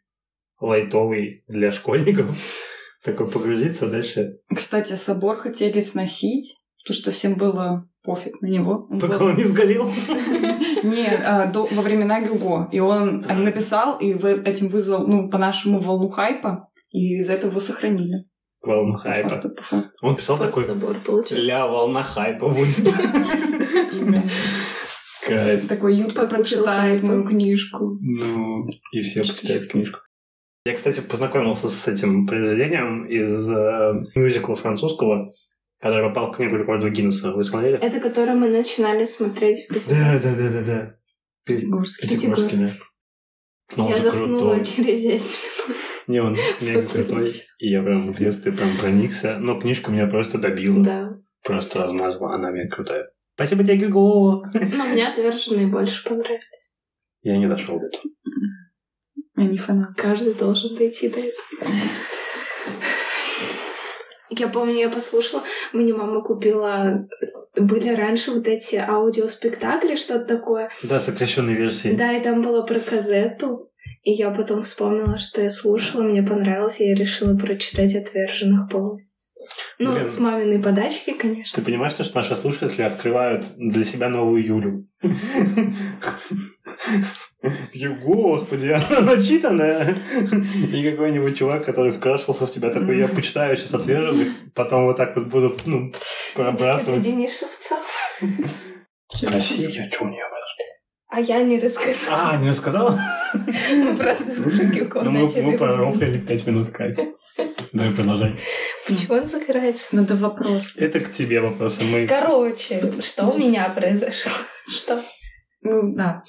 лайтовый 0.59 1.43
для 1.47 1.71
школьников. 1.71 2.27
Такой 3.03 3.29
погрузиться 3.29 3.87
дальше. 3.87 4.39
Кстати, 4.47 4.93
собор 4.93 5.35
хотели 5.35 5.81
сносить, 5.81 6.62
потому 6.83 6.95
что 7.01 7.11
всем 7.11 7.35
было 7.35 7.87
пофиг 8.03 8.41
на 8.41 8.47
него. 8.47 8.87
Он 8.89 8.99
Пока 8.99 9.17
был- 9.17 9.27
он 9.27 9.35
не 9.35 9.43
сгорел. 9.43 9.89
Нет, 10.83 11.21
а, 11.25 11.45
до- 11.47 11.67
во 11.71 11.81
времена 11.81 12.19
Гюго. 12.21 12.67
И 12.71 12.79
он 12.79 13.21
написал, 13.21 13.97
и 13.99 14.11
этим 14.13 14.67
вызвал, 14.67 15.07
ну, 15.07 15.29
по-нашему, 15.29 15.79
волну 15.79 16.09
хайпа, 16.09 16.67
и 16.91 17.19
из 17.19 17.29
этого 17.29 17.51
его 17.51 17.59
сохранили. 17.61 18.25
Волна 18.61 18.93
По 18.93 18.99
хайпа. 18.99 19.29
факту, 19.29 19.49
по 19.55 19.63
факту. 19.63 19.89
Он 20.01 20.15
писал 20.15 20.37
такой, 20.37 20.63
собор 20.63 20.95
ля, 21.31 21.67
волна 21.67 22.03
хайпа 22.03 22.49
будет. 22.53 22.75
Кайф. 25.25 25.67
Такой 25.67 26.03
Покушал 26.03 26.27
прочитает 26.27 27.01
мою 27.03 27.25
книжку. 27.27 27.97
Ну, 28.01 28.67
и 28.91 29.01
все 29.01 29.21
почитают 29.21 29.67
книжку. 29.67 29.99
Я, 30.65 30.75
кстати, 30.75 31.01
познакомился 31.01 31.67
с 31.69 31.87
этим 31.87 32.25
произведением 32.25 33.05
из 33.05 33.49
э, 33.49 33.93
мюзикла 34.15 34.55
французского, 34.55 35.29
который 35.83 36.07
попал 36.07 36.31
в 36.31 36.37
книгу 36.37 36.55
рекордов 36.55 36.91
Гиннесса. 36.91 37.33
Вы 37.33 37.43
смотрели? 37.43 37.77
Это 37.77 37.99
которое 37.99 38.35
мы 38.35 38.47
начинали 38.47 39.03
смотреть 39.03 39.65
в 39.65 39.73
Петербурге. 39.73 39.99
Да, 39.99 40.19
да, 40.23 40.35
да, 40.37 40.49
да, 40.49 40.63
да. 40.65 40.95
Петербургский. 41.43 42.07
Пятигорский, 42.07 42.57
да. 42.57 42.69
Но 43.75 43.87
он 43.87 43.91
Я 43.91 43.97
заснула 43.97 44.55
крутой. 44.55 44.65
через 44.65 45.01
10 45.01 45.37
минут. 45.67 45.77
Не, 46.07 46.19
он 46.21 46.37
мега 46.61 46.87
крутой. 46.87 47.31
И 47.59 47.69
я 47.69 47.83
прям 47.83 48.13
в 48.13 48.17
детстве 48.17 48.53
прям 48.53 48.77
проникся. 48.77 49.37
Но 49.39 49.59
книжка 49.59 49.91
меня 49.91 50.07
просто 50.07 50.37
добила. 50.37 50.81
Да. 50.81 51.19
Просто 51.43 51.79
размазала. 51.79 52.35
Она 52.35 52.51
мега 52.51 52.73
крутая. 52.73 53.11
Спасибо 53.35 53.65
тебе, 53.65 53.75
Гюго! 53.75 54.49
Но 54.53 54.85
мне 54.85 55.05
отверженные 55.05 55.67
больше 55.67 56.07
понравились. 56.07 56.43
Я 57.23 57.37
не 57.37 57.47
дошел 57.47 57.77
до 57.77 57.87
этого. 57.87 58.03
Я 59.35 59.45
не 59.47 59.57
фанат. 59.57 59.97
Каждый 59.97 60.33
должен 60.33 60.77
дойти 60.77 61.09
до 61.09 61.19
этого. 61.19 61.67
Я 64.30 64.48
помню, 64.48 64.75
я 64.75 64.89
послушала, 64.89 65.44
мне 65.74 65.94
мама 65.94 66.22
купила... 66.22 67.08
Были 67.56 67.89
раньше 67.89 68.32
вот 68.32 68.48
эти 68.48 68.75
аудиоспектакли, 68.77 69.96
что-то 69.96 70.25
такое. 70.25 70.72
Да, 70.82 71.00
сокращенной 71.00 71.53
версии. 71.53 71.96
Да, 71.96 72.12
и 72.13 72.24
там 72.24 72.42
было 72.42 72.63
про 72.63 72.80
казету. 72.80 73.70
И 74.01 74.12
я 74.12 74.32
потом 74.32 74.63
вспомнила, 74.63 75.18
что 75.18 75.42
я 75.42 75.50
слушала, 75.50 76.01
мне 76.01 76.24
понравилось, 76.24 76.82
и 76.82 76.88
я 76.88 76.96
решила 76.96 77.38
прочитать 77.38 77.96
«Отверженных» 77.96 78.70
полностью. 78.70 79.30
Ну, 79.80 79.94
Блин. 79.94 80.08
с 80.08 80.20
маминой 80.20 80.62
подачки, 80.62 81.13
конечно. 81.13 81.56
Ты 81.56 81.65
понимаешь, 81.65 81.94
что 81.94 82.06
наши 82.15 82.36
слушатели 82.36 82.82
открывают 82.82 83.46
для 83.58 83.86
себя 83.86 84.10
новую 84.10 84.46
Юлю? 84.46 84.88
Ю, 87.73 87.95
Господи, 87.95 88.67
она 88.89 89.15
начитанная. 89.15 89.95
И 90.71 90.91
какой-нибудь 90.91 91.38
чувак, 91.38 91.65
который 91.65 91.91
вкрашился 91.91 92.47
в 92.47 92.51
тебя, 92.51 92.69
такой, 92.69 92.97
я 92.97 93.07
почитаю 93.07 93.57
сейчас 93.57 93.73
отверженных, 93.73 94.29
потом 94.53 94.85
вот 94.85 94.97
так 94.97 95.15
вот 95.15 95.27
буду, 95.27 95.57
ну, 95.65 95.91
пробрасывать. 96.35 97.03
среди 97.03 97.27
Шевцов. 97.27 97.85
Спроси, 99.07 99.63
я 99.63 99.91
что 99.91 100.05
у 100.05 100.07
нее 100.07 100.25
А 101.09 101.19
я 101.19 101.43
не 101.43 101.59
рассказала. 101.59 102.29
А, 102.31 102.38
не 102.38 102.50
рассказала? 102.50 103.00
Мы 103.33 103.95
просто 103.97 104.33
Ну, 104.35 105.12
мы, 105.12 105.57
пророфлили 105.57 106.19
пять 106.19 106.47
минут, 106.47 106.71
кайф. 106.71 106.97
Давай 107.73 107.91
продолжай. 107.91 108.39
Почему 108.88 109.17
он 109.17 109.25
загорается? 109.25 109.88
Надо 109.91 110.15
вопрос. 110.15 110.73
Это 110.77 111.00
к 111.00 111.12
тебе 111.12 111.41
вопросы. 111.41 111.83
Мы... 111.83 112.07
Короче, 112.07 112.91
что 113.01 113.27
у 113.27 113.38
меня 113.38 113.69
произошло? 113.69 114.31
Что? 114.71 115.01
Ну, 115.62 115.93
да. 115.95 116.23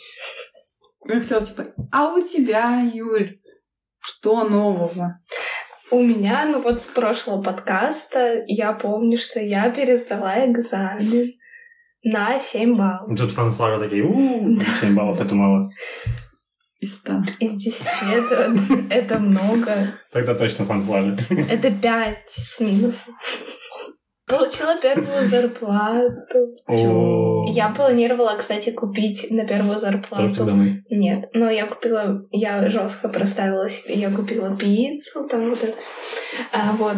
Я 1.06 1.20
хотела, 1.20 1.44
типа, 1.44 1.66
а 1.92 2.12
у 2.12 2.23
тебя, 2.23 2.80
Юль, 2.80 3.38
что 4.00 4.44
нового? 4.44 5.20
У 5.90 6.02
меня, 6.02 6.46
ну 6.46 6.61
вот 6.61 6.80
с 6.80 6.88
прошлого 6.88 7.42
подкаста, 7.42 8.42
я 8.46 8.73
помню, 8.73 9.18
что 9.18 9.38
я 9.40 9.70
пересдала 9.70 10.44
экзамен 10.46 11.32
на 12.02 12.38
7 12.38 12.75
баллов. 12.75 13.18
Тут 13.18 13.32
фанфары 13.32 13.78
такие, 13.78 14.02
у 14.02 14.58
7 14.80 14.94
баллов, 14.94 15.20
это 15.20 15.34
мало. 15.34 15.68
Из 16.80 16.99
ста. 16.99 17.25
Из 17.38 17.54
10 17.54 17.82
это, 18.12 18.54
это 18.90 19.18
много. 19.18 19.73
Тогда 20.11 20.34
точно 20.34 20.64
фанфары. 20.64 21.16
Это 21.50 21.70
5 21.70 22.18
с 22.26 22.61
минусом. 22.61 23.14
Получила 24.26 24.76
первую 24.78 25.26
зарплату. 25.26 26.54
Я 27.49 27.69
планировала, 27.69 28.37
кстати, 28.37 28.71
купить 28.71 29.26
на 29.31 29.47
первую 29.47 29.78
зарплату. 29.78 30.45
домой. 30.45 30.83
Нет, 30.90 31.28
но 31.35 31.50
я 31.50 31.66
купила, 31.66 32.26
я 32.31 32.69
жестко 32.69 33.09
проставила 33.09 33.69
себе, 33.69 33.95
я 33.95 34.11
купила 34.11 34.57
пиццу, 34.57 35.28
там 35.28 35.50
вот 35.50 35.62
это 35.62 35.76
все. 35.76 35.90
А, 36.52 36.73
вот. 36.73 36.97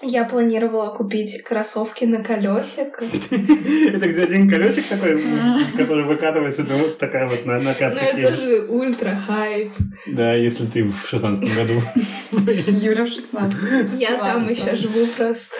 Я 0.00 0.24
планировала 0.24 0.90
купить 0.90 1.42
кроссовки 1.42 2.04
на 2.04 2.22
колесиках. 2.22 3.02
Это 3.32 4.08
где 4.08 4.22
один 4.22 4.48
колесик 4.48 4.86
такой, 4.86 5.20
который 5.76 6.04
выкатывается, 6.04 6.64
ну, 6.68 6.78
вот 6.78 6.98
такая 6.98 7.28
вот 7.28 7.44
на, 7.44 7.58
на 7.58 7.74
Ну, 7.80 7.86
это 7.86 8.36
же 8.36 8.66
ультра 8.68 9.18
хайп. 9.26 9.72
Да, 10.06 10.34
если 10.34 10.66
ты 10.66 10.84
в 10.84 11.08
шестнадцатом 11.08 11.48
году. 11.52 11.82
Юля 12.80 13.04
в 13.04 13.08
16. 13.08 14.00
Я 14.00 14.18
там 14.18 14.44
17. 14.44 14.58
еще 14.58 14.76
живу 14.76 15.06
просто. 15.06 15.56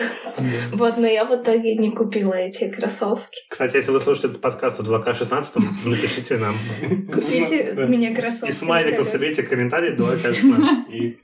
Вот, 0.71 0.97
но 0.97 1.07
я 1.07 1.25
в 1.25 1.35
итоге 1.35 1.75
не 1.75 1.91
купила 1.91 2.33
эти 2.33 2.69
кроссовки. 2.69 3.39
Кстати, 3.49 3.75
если 3.75 3.91
вы 3.91 3.99
слушаете 3.99 4.29
этот 4.29 4.41
подкаст 4.41 4.79
в 4.79 4.89
2К16, 4.89 5.61
напишите 5.85 6.37
нам. 6.37 6.57
Купите 7.13 7.73
мне 7.73 8.15
кроссовки. 8.15 8.51
Из 8.51 8.59
смайликов 8.59 9.05
соберите 9.05 9.43
комментарий 9.43 9.95
2К16 9.95 10.91
и 10.93 11.19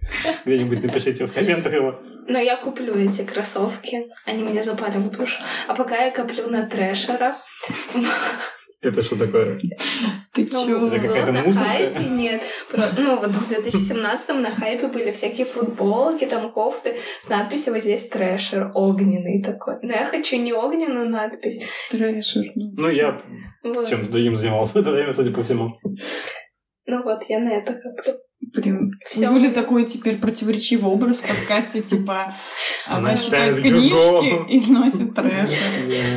где-нибудь 0.46 0.84
напишите 0.84 1.26
в 1.28 1.34
комментах 1.34 1.74
его. 1.74 1.98
Но 2.28 2.40
я 2.40 2.58
куплю 2.58 3.05
эти 3.06 3.24
кроссовки. 3.24 4.06
Они 4.26 4.44
мне 4.44 4.62
запали 4.64 4.98
в 4.98 5.10
душу. 5.12 5.42
А 5.68 5.76
пока 5.76 5.98
я 6.06 6.12
коплю 6.12 6.48
на 6.48 6.66
трэшера. 6.66 7.36
Это 8.82 9.02
что 9.04 9.16
такое? 9.18 9.60
Ты 10.34 10.48
Ну, 10.52 10.66
чё? 10.66 10.88
Это 10.88 11.08
какая-то 11.08 11.32
на 11.32 11.42
музыка? 11.42 11.66
хайпе 11.66 12.04
нет. 12.04 12.42
Про- 12.70 12.84
Ну, 12.98 13.18
вот 13.18 13.30
в 13.32 13.48
2017 13.48 14.30
на 14.42 14.52
хайпе 14.52 14.88
были 14.88 15.10
всякие 15.12 15.46
футболки, 15.48 16.26
там 16.26 16.52
кофты 16.52 16.96
с 17.22 17.30
надписью 17.30 17.74
вот 17.74 17.82
здесь 17.82 18.08
трэшер 18.10 18.72
огненный 18.76 19.42
такой. 19.42 19.76
Но 19.82 19.94
я 19.94 20.06
хочу 20.06 20.38
не 20.38 20.54
огненную 20.54 21.10
надпись. 21.10 21.64
Трэшер. 21.90 22.44
ну. 22.56 22.74
Ну, 22.78 22.90
я 22.90 23.20
Вот. 23.64 23.88
чем-то 23.88 24.12
другим 24.12 24.36
занимался 24.36 24.74
в 24.74 24.82
это 24.82 24.92
время, 24.92 25.14
судя 25.14 25.32
по 25.32 25.42
всему. 25.42 25.80
Ну 26.86 27.02
вот, 27.04 27.24
я 27.30 27.40
на 27.40 27.50
это 27.54 27.74
коплю. 27.74 28.14
Блин, 28.54 28.92
Всё. 29.10 29.32
у 29.32 29.36
Юли 29.36 29.50
такой 29.50 29.86
теперь 29.86 30.18
противоречивый 30.18 30.92
образ 30.92 31.20
в 31.20 31.28
подкасте, 31.28 31.82
типа 31.82 32.36
Она 32.86 33.10
она 33.10 33.18
читает 33.18 33.60
книжки 33.62 34.50
и 34.52 34.72
носит 34.72 35.14
трэш. 35.16 35.50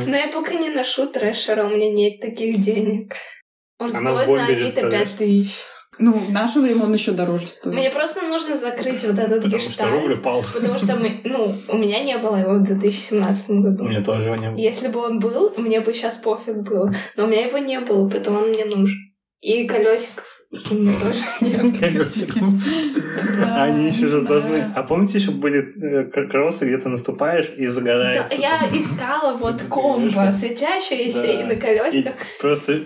Но 0.07 0.15
я 0.15 0.27
пока 0.27 0.53
не 0.53 0.69
ношу 0.69 1.07
трэшера, 1.07 1.65
у 1.65 1.69
меня 1.69 1.91
нет 1.91 2.19
таких 2.21 2.61
денег. 2.61 3.13
Он 3.79 3.95
Она 3.95 4.11
стоит 4.23 4.27
на 4.37 4.45
Авито 4.45 4.81
трэш. 4.81 5.09
5 5.09 5.15
тысяч. 5.17 5.55
Ну, 6.01 6.13
в 6.13 6.31
наше 6.31 6.61
время 6.61 6.83
он 6.85 6.93
еще 6.93 7.11
дороже 7.11 7.47
стоит. 7.47 7.75
Мне 7.75 7.89
просто 7.89 8.21
нужно 8.27 8.55
закрыть 8.55 9.03
вот 9.03 9.19
этот 9.19 9.43
Потому 9.43 9.61
что 9.61 9.89
рубль 9.89 10.13
гештальт. 10.13 10.19
упал. 10.19 10.43
Потому 10.53 10.79
что 10.79 10.95
мы, 10.95 11.21
ну, 11.25 11.53
у 11.67 11.77
меня 11.77 12.01
не 12.01 12.17
было 12.17 12.37
его 12.37 12.53
в 12.53 12.63
2017 12.63 13.49
У 13.49 13.61
году. 13.63 13.83
меня 13.83 14.01
тоже 14.01 14.23
его 14.23 14.35
не 14.37 14.49
было. 14.49 14.57
Если 14.57 14.87
бы 14.87 15.01
он 15.01 15.19
был, 15.19 15.53
мне 15.57 15.81
бы 15.81 15.93
сейчас 15.93 16.17
пофиг 16.19 16.55
было. 16.57 16.93
Но 17.17 17.25
у 17.25 17.27
меня 17.27 17.45
его 17.45 17.57
не 17.57 17.81
было, 17.81 18.09
поэтому 18.09 18.39
он 18.39 18.49
мне 18.49 18.63
нужен. 18.63 18.87
И 19.41 19.65
колесиков 19.67 20.41
у 20.69 20.73
меня 20.73 20.99
тоже 20.99 21.19
не. 21.41 21.79
Колесиков. 21.79 22.43
Они 23.45 23.89
еще 23.89 24.07
же 24.07 24.21
должны... 24.23 24.65
А 24.75 24.83
помните, 24.83 25.17
еще 25.17 25.31
были 25.31 25.59
э, 25.61 26.27
кроссы, 26.29 26.65
где 26.65 26.77
ты 26.77 26.89
наступаешь 26.89 27.49
и 27.57 27.65
загорается? 27.67 28.35
я 28.35 28.57
искала 28.73 29.37
вот 29.37 29.59
Типа, 29.61 29.75
комбо, 29.75 30.31
Да. 31.15 31.33
и 31.33 31.43
на 31.45 31.55
колесиках. 31.55 32.15
просто 32.41 32.83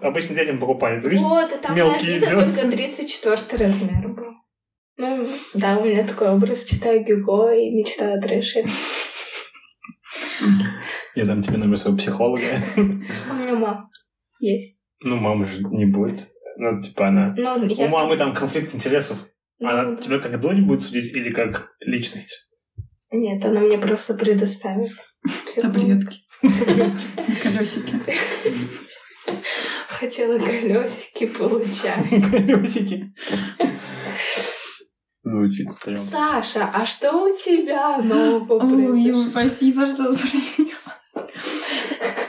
обычно 0.00 0.36
детям 0.36 0.58
покупали. 0.60 1.00
Вот, 1.00 1.52
и 1.52 1.56
там 1.58 1.74
мелкие 1.74 2.20
только 2.20 2.52
34 2.70 3.36
размер 3.64 4.08
был. 4.08 4.32
Ну, 4.98 5.26
да, 5.54 5.76
у 5.78 5.84
меня 5.84 6.04
такой 6.04 6.28
образ. 6.30 6.64
Читаю 6.66 7.04
Гюго 7.04 7.52
и 7.52 7.68
мечтаю 7.70 8.16
о 8.16 8.20
трэшере. 8.22 8.68
Я 11.14 11.24
дам 11.24 11.42
тебе 11.42 11.56
номер 11.58 11.78
своего 11.78 11.98
психолога. 11.98 12.42
У 12.76 12.80
меня 13.34 13.54
мама 13.54 13.90
есть. 14.38 14.84
Ну, 15.00 15.16
мамы 15.16 15.46
же 15.46 15.62
не 15.64 15.86
будет. 15.86 16.30
Ну, 16.56 16.80
типа 16.80 17.08
она... 17.08 17.34
Ну, 17.36 17.54
У 17.78 17.88
мамы 17.88 18.16
там 18.16 18.34
конфликт 18.34 18.74
интересов. 18.74 19.18
Ну, 19.58 19.68
Она 19.68 19.96
тебя 19.96 20.18
как 20.18 20.40
дочь 20.40 20.60
будет 20.60 20.82
судить 20.82 21.14
или 21.14 21.32
как 21.32 21.70
личность? 21.80 22.50
Нет, 23.10 23.44
она 23.44 23.60
мне 23.60 23.78
просто 23.78 24.14
предоставит. 24.14 24.90
Таблетки. 25.60 26.18
Колесики. 26.42 27.94
Хотела 29.88 30.38
колесики, 30.38 31.26
получаю. 31.26 32.04
Колесики. 32.30 33.14
Звучит 35.22 35.68
прям. 35.84 35.98
Саша, 35.98 36.70
а 36.72 36.86
что 36.86 37.24
у 37.24 37.34
тебя 37.34 37.98
нового 37.98 38.64
Ой, 38.64 38.92
произошло? 38.92 39.30
спасибо, 39.30 39.86
что 39.86 40.14
спросила. 40.14 40.68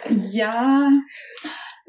Я... 0.09 0.89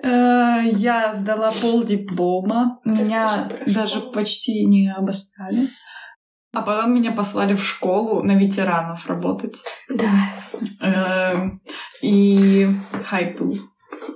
э, 0.09 0.71
Я 0.73 1.15
сдала 1.15 1.50
пол 1.62 1.85
диплома. 1.85 2.81
Меня 2.85 3.49
даже 3.67 4.00
почти 4.00 4.65
не 4.67 4.93
обосрали. 4.93 5.67
А 6.55 6.62
потом 6.62 6.95
меня 6.95 7.12
послали 7.12 7.55
в 7.55 7.62
школу 7.62 8.23
на 8.25 8.33
ветеранов 8.33 9.07
работать. 9.07 9.57
Да. 9.88 10.11
Э, 10.83 11.35
И 12.03 12.69
хайп 13.05 13.38
был. 13.41 13.57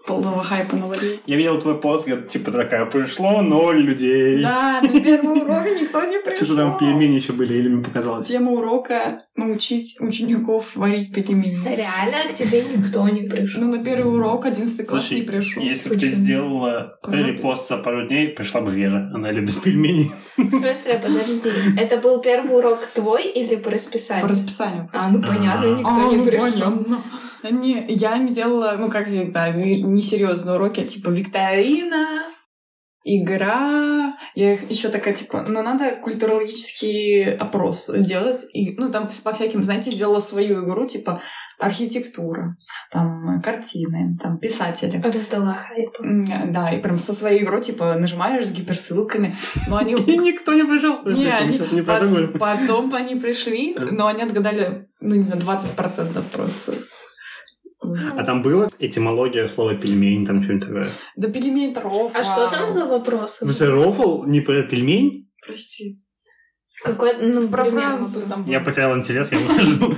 Полного 0.07 0.43
хайпа 0.43 0.77
навалил. 0.77 1.19
Я 1.27 1.37
видел 1.37 1.61
твой 1.61 1.81
пост, 1.81 2.09
я 2.09 2.17
типа 2.17 2.51
такая, 2.51 2.87
пришло 2.87 3.43
ноль 3.43 3.83
людей. 3.83 4.43
Да, 4.43 4.81
на 4.83 5.01
первый 5.01 5.43
урок 5.43 5.65
никто 5.65 6.05
не 6.05 6.19
пришел. 6.19 6.47
Что-то 6.47 6.57
там 6.57 6.79
пельмени 6.79 7.17
еще 7.17 7.33
были, 7.33 7.55
или 7.55 7.69
мне 7.69 7.85
показалось. 7.85 8.27
Тема 8.27 8.53
урока— 8.53 9.23
научить 9.37 9.97
учеников 10.01 10.77
варить 10.77 11.15
пельмени. 11.15 11.59
Реально 11.65 12.31
к 12.31 12.35
тебе 12.35 12.65
никто 12.65 13.09
не 13.09 13.29
пришел. 13.29 13.63
Ну, 13.63 13.77
на 13.77 13.85
первый 13.85 14.15
урок 14.15 14.47
одиннадцатый 14.47 14.85
класс 14.85 15.03
Слушай, 15.03 15.21
не 15.21 15.27
пришел. 15.27 15.63
Если 15.63 15.89
бы 15.89 15.97
ты 15.97 16.11
сделала 16.11 16.99
репост 17.07 17.69
за 17.69 17.79
пару 17.79 18.07
дней, 18.07 18.29
пришла 18.29 18.61
бы 18.61 18.71
Вера. 18.71 19.11
Она 19.15 19.31
любит 19.31 19.61
пельмени. 19.61 20.11
В 20.37 20.51
смысле, 20.51 20.99
подожди. 21.03 21.51
Это 21.79 21.99
был 21.99 22.21
первый 22.21 22.57
урок 22.57 22.81
твой 22.95 23.31
или 23.31 23.57
по 23.57 23.71
расписанию? 23.71 24.23
По 24.23 24.29
расписанию. 24.29 24.89
А, 24.93 25.11
ну 25.11 25.23
понятно, 25.23 25.67
никто 25.67 25.91
А, 25.91 26.11
не 26.11 26.17
ну, 26.17 26.25
пришел. 26.25 26.73
Не, 27.51 27.87
я 27.89 28.17
им 28.17 28.29
сделала, 28.29 28.77
ну, 28.79 28.91
как 28.91 29.07
всегда, 29.09 29.51
несерьезные 29.51 30.57
уроки, 30.57 30.85
типа 30.85 31.11
викторина, 31.11 32.25
игра. 33.05 34.17
Я 34.35 34.55
их 34.55 34.71
еще 34.71 34.89
такая, 34.89 35.15
типа, 35.15 35.45
ну, 35.49 35.63
надо 35.63 35.97
культурологический 35.97 37.35
опрос 37.35 37.91
делать. 37.95 38.45
И, 38.53 38.75
ну, 38.77 38.91
там 38.91 39.09
по 39.25 39.33
всяким, 39.33 39.65
знаете, 39.65 39.91
сделала 39.91 40.21
свою 40.21 40.65
игру, 40.65 40.87
типа 40.87 41.23
архитектура, 41.59 42.57
там 42.91 43.41
картины, 43.41 44.17
там 44.21 44.39
писатели. 44.39 45.01
Раздала 45.01 45.55
хайп. 45.55 45.91
Да, 46.53 46.73
и 46.73 46.81
прям 46.81 46.99
со 46.99 47.13
своей 47.13 47.43
игрой, 47.43 47.63
типа, 47.63 47.95
нажимаешь 47.95 48.47
с 48.47 48.53
гиперссылками. 48.53 49.35
Но 49.69 49.77
они 49.77 49.95
И 49.95 50.17
никто 50.19 50.55
не 50.55 50.65
пришел. 50.65 51.01
Не, 51.05 51.31
они 51.31 51.59
не 51.71 51.83
потом 51.83 52.95
они 52.95 53.15
пришли, 53.17 53.75
но 53.77 54.07
они 54.07 54.23
отгадали, 54.23 54.89
ну, 55.01 55.15
не 55.15 55.23
знаю, 55.23 55.43
20% 55.43 56.23
просто. 56.33 56.75
А 58.17 58.25
там 58.25 58.43
было 58.43 58.71
этимология 58.79 59.49
слова 59.49 59.75
пельмень, 59.75 60.25
там 60.27 60.43
что-нибудь 60.43 60.67
такое? 60.67 60.87
Да 61.17 61.29
пельмень 61.29 61.75
тров. 61.75 62.13
А 62.15 62.23
что 62.23 62.51
там 62.51 62.71
за 62.71 62.87
вопросы? 62.87 63.45
Вы 63.47 63.67
рофл 63.67 64.25
не 64.25 64.41
про 64.41 64.63
пельмень? 64.63 65.31
Прости. 65.45 66.01
Какой, 66.85 67.15
ну, 67.21 67.47
Про 67.49 67.65
Францию 67.65 68.23
был. 68.23 68.31
там 68.31 68.43
было. 68.45 68.53
Я 68.53 68.61
потерял 68.61 68.97
интерес, 68.99 69.31
я 69.31 69.39
выхожу. 69.47 69.95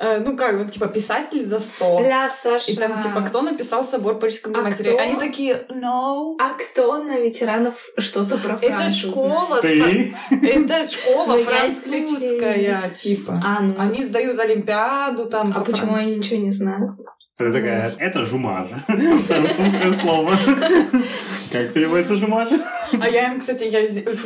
Э, 0.00 0.18
Ну 0.20 0.36
как, 0.36 0.52
ну 0.56 0.64
типа 0.66 0.86
писатель 0.86 1.44
за 1.44 1.58
100. 1.60 2.00
Ля, 2.00 2.28
Саша. 2.28 2.70
И 2.70 2.76
там 2.76 3.00
типа, 3.00 3.22
кто 3.22 3.42
написал 3.42 3.82
собор 3.84 4.18
Парижской 4.18 4.52
А 4.54 4.62
матери? 4.62 4.90
кто? 4.90 4.98
Они 5.02 5.16
такие, 5.16 5.66
no. 5.70 6.36
А 6.38 6.54
кто 6.54 7.02
на 7.02 7.18
ветеранов 7.18 7.88
что-то 7.98 8.38
про 8.38 8.54
Это 8.54 8.68
Францию 8.76 9.10
школа, 9.10 9.56
с 9.58 9.60
Ты? 9.62 10.14
это 10.30 10.84
школа 10.88 11.36
Ну, 11.36 11.42
французская, 11.42 12.90
типа. 12.90 13.42
А, 13.44 13.60
ну. 13.62 13.74
Они 13.78 14.02
сдают 14.02 14.38
Олимпиаду 14.38 15.26
там. 15.26 15.52
А 15.54 15.60
по 15.60 15.70
почему 15.70 15.94
они 15.94 16.16
ничего 16.16 16.40
не 16.40 16.50
знают? 16.50 16.92
Это 17.38 17.52
такая, 17.52 17.94
это 17.98 18.24
жумаж. 18.24 18.70
Французское 18.86 19.92
слово. 19.92 20.30
Как 21.52 21.72
переводится 21.72 22.16
жумаж? 22.16 22.48
А 23.00 23.08
я 23.08 23.32
им, 23.32 23.38
кстати, 23.38 23.64
я 23.64 23.84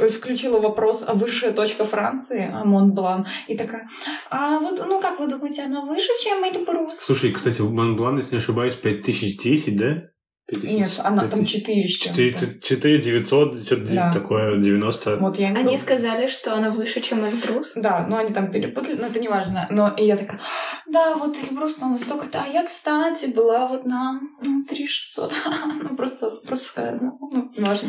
включила 0.08 0.58
вопрос, 0.58 1.04
а 1.06 1.12
высшая 1.12 1.52
точка 1.52 1.84
Франции, 1.84 2.50
а, 2.50 2.64
Монблан, 2.64 3.26
и 3.48 3.56
такая, 3.56 3.86
а 4.30 4.58
вот, 4.60 4.82
ну 4.86 5.00
как 5.00 5.20
вы 5.20 5.28
думаете, 5.28 5.62
она 5.62 5.82
выше, 5.82 6.08
чем 6.22 6.42
Эльбрус? 6.42 6.98
Слушай, 6.98 7.32
кстати, 7.32 7.60
Монблан, 7.60 8.16
если 8.16 8.36
не 8.36 8.38
ошибаюсь, 8.38 8.74
5010, 8.74 9.76
да? 9.76 10.11
5000? 10.60 10.72
Нет, 10.72 11.00
она 11.02 11.28
там 11.28 11.44
4 11.44 11.88
с 11.88 11.92
чем-то. 11.92 12.30
4 12.30 12.60
4900, 12.60 13.64
что-то 13.64 13.92
Да. 13.92 14.12
такое, 14.12 14.56
90. 14.58 15.16
Вот 15.16 15.38
я 15.38 15.48
Они 15.48 15.78
сказали, 15.78 16.26
что 16.26 16.54
она 16.54 16.70
выше, 16.70 17.00
чем 17.00 17.24
Эльбрус. 17.24 17.72
Да, 17.76 18.06
ну 18.08 18.16
они 18.16 18.32
там 18.32 18.50
перепутали, 18.50 18.98
но 18.98 19.06
это 19.06 19.20
не 19.20 19.28
важно. 19.28 19.66
Но 19.70 19.94
и 19.96 20.04
я 20.04 20.16
такая, 20.16 20.40
да, 20.86 21.16
вот 21.16 21.38
Эльбрус, 21.38 21.78
ну 21.80 21.96
столько-то. 21.96 22.42
А 22.44 22.48
я, 22.48 22.64
кстати, 22.64 23.26
была 23.26 23.66
вот 23.66 23.84
на 23.86 24.20
ну, 24.44 24.64
3600. 24.68 25.32
Ну, 25.82 25.96
просто, 25.96 26.30
просто 26.46 26.66
сказано. 26.66 27.12
Ну, 27.20 27.50
не 27.56 27.64
важно. 27.64 27.88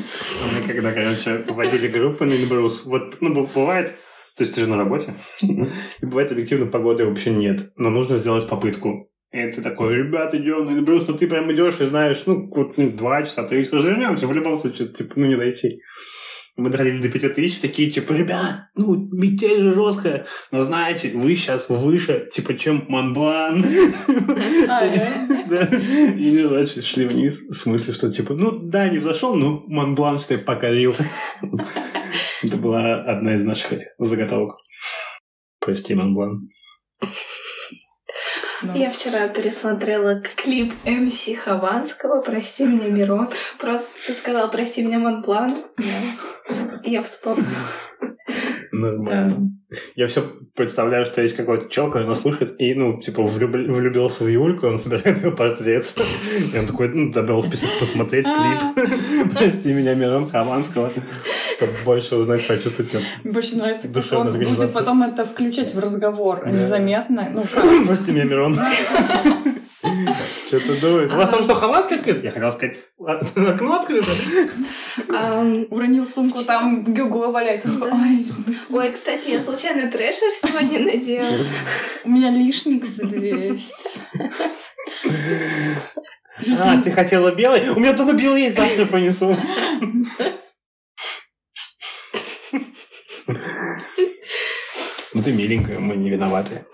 Мы 0.55 0.73
когда, 0.73 0.91
короче, 0.91 1.43
вводили 1.47 1.87
группы 1.87 2.25
на 2.25 2.33
Эльбрус, 2.33 2.85
вот, 2.85 3.21
ну, 3.21 3.47
бывает, 3.53 3.93
то 4.35 4.43
есть 4.43 4.55
ты 4.55 4.61
же 4.61 4.67
на 4.67 4.77
работе, 4.77 5.13
и 5.41 6.05
бывает 6.05 6.31
объективно 6.31 6.65
погоды 6.67 7.05
вообще 7.05 7.31
нет, 7.31 7.73
но 7.75 7.89
нужно 7.89 8.17
сделать 8.17 8.47
попытку. 8.47 9.09
Ты 9.33 9.63
такой, 9.63 9.95
ребят, 9.95 10.35
идем 10.35 10.67
на 10.67 10.77
Эльбрус, 10.77 11.07
ну 11.07 11.17
ты 11.17 11.25
прям 11.25 11.51
идешь 11.51 11.79
и 11.79 11.85
знаешь, 11.85 12.21
ну, 12.27 12.47
вот 12.55 12.77
ну, 12.77 12.91
два 12.91 13.23
часа, 13.23 13.41
три 13.41 13.63
часа 13.63 13.77
развернемся, 13.77 14.27
в 14.27 14.33
любом 14.33 14.59
случае, 14.59 14.89
типа, 14.89 15.13
ну, 15.15 15.25
не 15.25 15.35
дойти. 15.35 15.79
Мы 16.55 16.69
доходили 16.69 17.01
до 17.01 17.09
5000, 17.09 17.59
такие, 17.59 17.89
типа, 17.89 18.13
ребят, 18.13 18.67
ну, 18.75 19.07
метель 19.11 19.63
же 19.63 19.73
жесткая, 19.73 20.23
но 20.51 20.61
знаете, 20.61 21.09
вы 21.15 21.35
сейчас 21.35 21.67
выше, 21.67 22.29
типа, 22.31 22.53
чем 22.53 22.85
Монблан. 22.87 23.65
А. 24.69 24.85
И 24.85 26.31
не 26.31 26.47
значит, 26.47 26.85
шли 26.85 27.05
вниз 27.05 27.39
в 27.39 27.55
смысле, 27.55 27.93
что 27.93 28.11
типа, 28.11 28.35
ну 28.35 28.59
да, 28.59 28.87
не 28.89 28.99
взошел, 28.99 29.35
ну 29.35 29.63
Монблан 29.67 30.19
что 30.19 30.37
покорил. 30.37 30.95
Это 32.43 32.57
была 32.57 32.93
одна 32.93 33.35
из 33.35 33.43
наших 33.43 33.79
заготовок. 33.97 34.57
Прости, 35.59 35.95
Монблан. 35.95 36.49
Ну. 38.63 38.75
Я 38.79 38.89
вчера 38.89 39.27
пересмотрела 39.27 40.21
клип 40.21 40.73
МС 40.85 41.27
Хованского 41.43 42.21
«Прости 42.21 42.65
меня, 42.65 42.87
Мирон». 42.87 43.29
Просто 43.59 43.89
ты 44.07 44.13
сказал 44.13 44.49
«Прости 44.49 44.83
меня, 44.83 44.99
Монблан». 44.99 45.57
И 46.83 46.91
Я 46.91 47.01
вспомнила. 47.01 47.47
Нормально. 48.71 49.51
Я 49.95 50.07
все 50.07 50.21
представляю, 50.55 51.05
что 51.05 51.21
есть 51.21 51.35
какой-то 51.35 51.69
чел, 51.69 51.87
который 51.87 52.07
нас 52.07 52.21
слушает, 52.21 52.55
и, 52.59 52.73
ну, 52.73 52.99
типа, 52.99 53.21
влюб- 53.21 53.71
влюбился 53.71 54.23
в 54.23 54.27
Юльку, 54.27 54.67
он 54.67 54.79
собирает 54.79 55.23
ее 55.23 55.31
портрет. 55.31 55.93
И 56.53 56.57
он 56.57 56.65
такой, 56.67 56.89
ну, 56.89 57.11
добавил 57.11 57.43
список 57.43 57.69
посмотреть 57.79 58.25
клип. 58.25 59.31
Прости 59.33 59.73
меня, 59.73 59.93
Мирон 59.93 60.29
Хованского. 60.29 60.91
Чтобы 61.55 61.73
больше 61.85 62.15
узнать, 62.15 62.45
почувствовать. 62.47 62.93
Мне 63.23 63.33
Больше 63.33 63.55
нравится, 63.57 63.87
как 63.87 64.11
он 64.13 64.33
будет 64.33 64.73
потом 64.73 65.03
это 65.03 65.25
включать 65.25 65.73
в 65.73 65.79
разговор 65.79 66.47
незаметно. 66.47 67.29
Ну? 67.33 67.43
Прости 67.87 68.11
меня, 68.11 68.25
Мирон. 68.25 68.57
Что 70.47 70.59
ты 70.59 70.79
думаешь? 70.79 71.11
У 71.11 71.15
вас 71.15 71.29
там 71.29 71.43
что, 71.43 71.55
Хованский 71.55 71.95
открыт? 71.97 72.23
Я 72.23 72.31
хотел 72.31 72.51
сказать, 72.51 72.77
а, 72.99 73.19
окно 73.53 73.79
открыто. 73.79 74.11
Уронил 75.69 76.05
сумку, 76.05 76.39
там 76.45 76.83
Гюго 76.83 77.31
валяется. 77.31 77.69
Ой, 78.71 78.91
кстати, 78.91 79.29
я 79.29 79.41
случайно 79.41 79.91
трэшер 79.91 80.31
сегодня 80.31 80.79
надела. 80.79 81.27
У 82.03 82.09
меня 82.09 82.29
лишний, 82.29 82.79
кстати, 82.79 83.25
есть. 83.25 83.97
А, 86.59 86.81
ты 86.81 86.91
хотела 86.91 87.33
белый? 87.33 87.69
У 87.69 87.79
меня 87.79 87.93
дома 87.93 88.13
белый 88.13 88.43
есть, 88.43 88.55
завтра 88.55 88.85
понесу. 88.85 89.35
Ну 95.13 95.21
ты 95.21 95.31
миленькая, 95.31 95.79
мы 95.79 95.95
не 95.95 96.09
виноваты. 96.09 96.65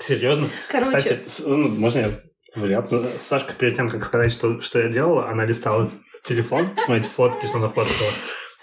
Серьезно? 0.00 0.48
Короче, 0.70 0.96
Кстати, 0.96 1.18
с- 1.26 1.44
ну, 1.46 1.68
можно 1.68 1.98
я? 2.00 2.10
Ну, 2.56 3.04
Сашка 3.20 3.52
перед 3.54 3.76
тем, 3.76 3.88
как 3.88 4.04
сказать, 4.04 4.32
что, 4.32 4.60
что 4.60 4.78
я 4.80 4.88
делала, 4.88 5.28
она 5.30 5.44
листала 5.44 5.90
телефон, 6.24 6.70
смотреть 6.84 7.06
фотки, 7.06 7.46
что 7.46 7.58
она 7.58 7.68
фоткала. 7.68 8.10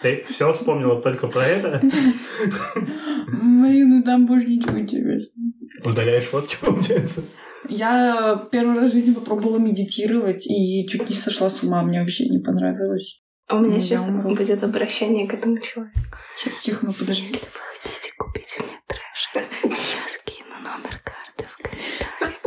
Ты 0.01 0.25
все 0.27 0.51
вспомнила 0.51 1.01
только 1.01 1.27
про 1.27 1.45
это? 1.45 1.79
Блин, 3.27 3.89
ну 3.89 4.03
там 4.03 4.25
больше 4.25 4.47
ничего 4.47 4.77
интересного. 4.79 5.53
Удаляешь 5.85 6.25
фотки, 6.25 6.57
получается? 6.59 7.23
Я 7.69 8.45
первый 8.51 8.77
раз 8.79 8.91
в 8.91 8.93
жизни 8.93 9.13
попробовала 9.13 9.57
медитировать 9.57 10.45
и 10.47 10.85
чуть 10.89 11.09
не 11.09 11.15
сошла 11.15 11.49
с 11.49 11.63
ума. 11.63 11.81
Мне 11.83 12.01
вообще 12.01 12.27
не 12.27 12.39
понравилось. 12.39 13.21
а 13.47 13.57
у 13.57 13.61
меня 13.61 13.79
сейчас 13.79 14.07
умру. 14.09 14.35
будет 14.35 14.63
обращение 14.63 15.27
к 15.27 15.33
этому 15.33 15.59
человеку. 15.59 15.97
Сейчас 16.37 16.61
чихну, 16.61 16.91
подожди. 16.93 17.23
Если 17.23 17.37
вы 17.37 17.59
хотите 17.81 18.11
купить 18.17 18.57
мне 18.59 18.77
трэшер, 18.87 19.71
сейчас 19.71 20.19
кину 20.25 20.55
номер 20.61 20.99
карты 21.03 21.45
в 21.47 21.57
комментариях. 21.61 22.41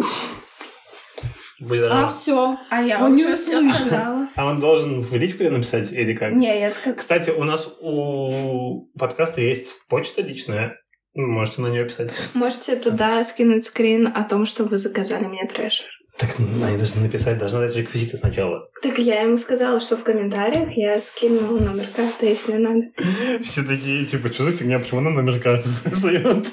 Будет 1.67 1.85
А 1.91 2.03
даже- 2.03 2.15
все. 2.15 2.57
А 2.71 2.83
я 2.83 3.05
Он 3.05 3.15
не 3.15 3.25
услышал. 3.25 3.73
сказала. 3.73 4.29
А 4.37 4.47
он 4.47 4.61
должен 4.61 5.01
в 5.01 5.15
личку 5.15 5.39
тебе 5.41 5.51
написать 5.51 5.91
или 5.93 6.15
как? 6.15 6.33
Не, 6.33 6.61
я 6.61 6.71
сказала. 6.71 6.95
Кстати, 6.97 7.31
у 7.31 7.45
нас 7.45 7.69
у 7.81 8.87
подкаста 8.99 9.41
есть 9.41 9.75
почта 9.89 10.23
личная. 10.23 10.77
Вы 11.15 11.27
Можете 11.27 11.63
на 11.63 11.69
нее 11.69 11.85
писать. 11.87 12.13
Можете 12.35 12.77
туда 12.77 13.25
скинуть 13.25 13.65
скрин 13.65 14.07
о 14.07 14.23
том, 14.25 14.45
что 14.47 14.65
вы 14.65 14.77
заказали 14.79 15.25
мне 15.25 15.47
трэшер. 15.47 15.87
Так 16.19 16.31
они 16.39 16.79
должны 16.79 17.03
написать, 17.03 17.37
должны 17.37 17.61
дать 17.61 17.77
реквизиты 17.77 18.17
сначала. 18.17 18.69
Так 18.83 18.99
я 18.99 19.23
им 19.23 19.37
сказала, 19.37 19.81
что 19.81 19.97
в 19.99 20.03
комментариях 20.03 20.71
я 20.75 20.99
скину 21.01 21.59
номер 21.59 21.87
карты, 21.95 22.27
если 22.27 22.55
надо. 22.55 22.87
Все 23.45 23.63
такие, 23.63 24.07
типа, 24.07 24.33
что 24.33 24.45
за 24.45 24.53
фигня, 24.53 24.79
почему 24.79 25.01
нам 25.01 25.13
номер 25.15 25.41
карты 25.41 25.69
сует? 25.95 26.47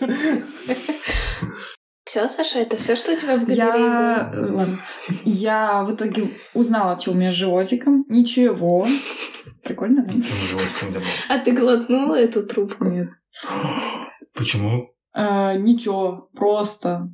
Все, 2.14 2.30
Саша, 2.30 2.60
это 2.60 2.78
все, 2.78 2.96
что 2.96 3.12
у 3.14 3.16
тебя 3.16 3.38
в 3.38 3.44
галерее 3.44 3.66
Я... 3.66 4.30
было? 4.32 4.46
э, 4.46 4.52
Ладно. 4.52 4.78
Я 5.26 5.82
в 5.84 5.96
итоге 5.96 6.30
узнала, 6.54 7.00
что 7.00 7.10
у 7.10 7.14
меня 7.16 7.32
с 7.32 7.34
животиком. 7.34 8.06
Ничего. 8.08 8.88
Прикольно, 9.64 10.06
да? 10.06 10.14
А 11.28 11.40
ты 11.40 11.54
глотнула 11.54 12.14
эту 12.14 12.44
трубку? 12.46 12.86
Нет. 12.86 13.10
Почему? 14.36 14.92
А, 15.12 15.56
ничего, 15.56 16.30
просто. 16.36 17.10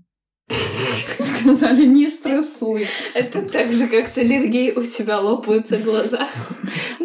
Сказали, 0.50 1.86
не 1.86 2.10
стрессуй. 2.10 2.86
Это 3.14 3.44
так 3.44 3.72
же, 3.72 3.88
как 3.88 4.10
с 4.10 4.18
аллергией 4.18 4.74
у 4.74 4.84
тебя 4.84 5.22
лопаются 5.22 5.78
глаза. 5.78 6.28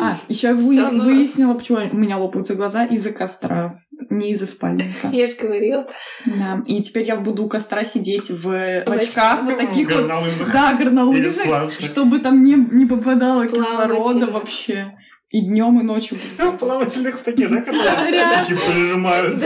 А, 0.01 0.17
еще 0.29 0.49
я 0.49 0.55
выяснила, 0.55 1.55
почему 1.55 1.79
у 1.79 1.97
меня 1.97 2.19
лопаются 2.19 2.57
глаза 2.57 2.87
из-за 2.87 3.11
костра, 3.11 3.77
не 4.15 4.33
из-за 4.33 4.47
спальника. 4.47 5.09
Я 5.13 5.27
же 5.27 5.35
говорила. 5.41 5.87
Да. 6.27 6.63
И 6.67 6.83
теперь 6.83 7.07
я 7.07 7.17
буду 7.17 7.45
у 7.45 7.49
костра 7.49 7.85
сидеть 7.85 8.31
в, 8.31 8.43
в 8.43 8.91
очках. 8.91 8.97
очках, 8.97 9.45
вот 9.45 9.59
таких 9.59 9.91
вот, 9.91 10.09
да, 10.53 10.75
горнолыжных, 10.75 11.73
чтобы 11.81 12.19
там 12.19 12.43
не, 12.43 12.55
не 12.55 12.87
попадало 12.87 13.47
кислорода 13.47 14.27
вообще. 14.27 14.93
И 15.31 15.41
днем, 15.41 15.81
и 15.81 15.83
ночью. 15.83 16.17
В 16.39 16.57
плавательных 16.59 17.19
в 17.19 17.25
таких, 17.25 17.51
да, 17.51 17.61
такие 18.39 18.57
прижимают. 18.57 19.43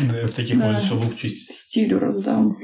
Да, 0.00 0.10
в 0.26 0.34
таких 0.34 0.56
можно 0.56 0.78
еще 0.78 0.94
лук 0.94 1.16
чистить. 1.16 1.54
Стилю 1.54 2.00
раздам. 2.00 2.56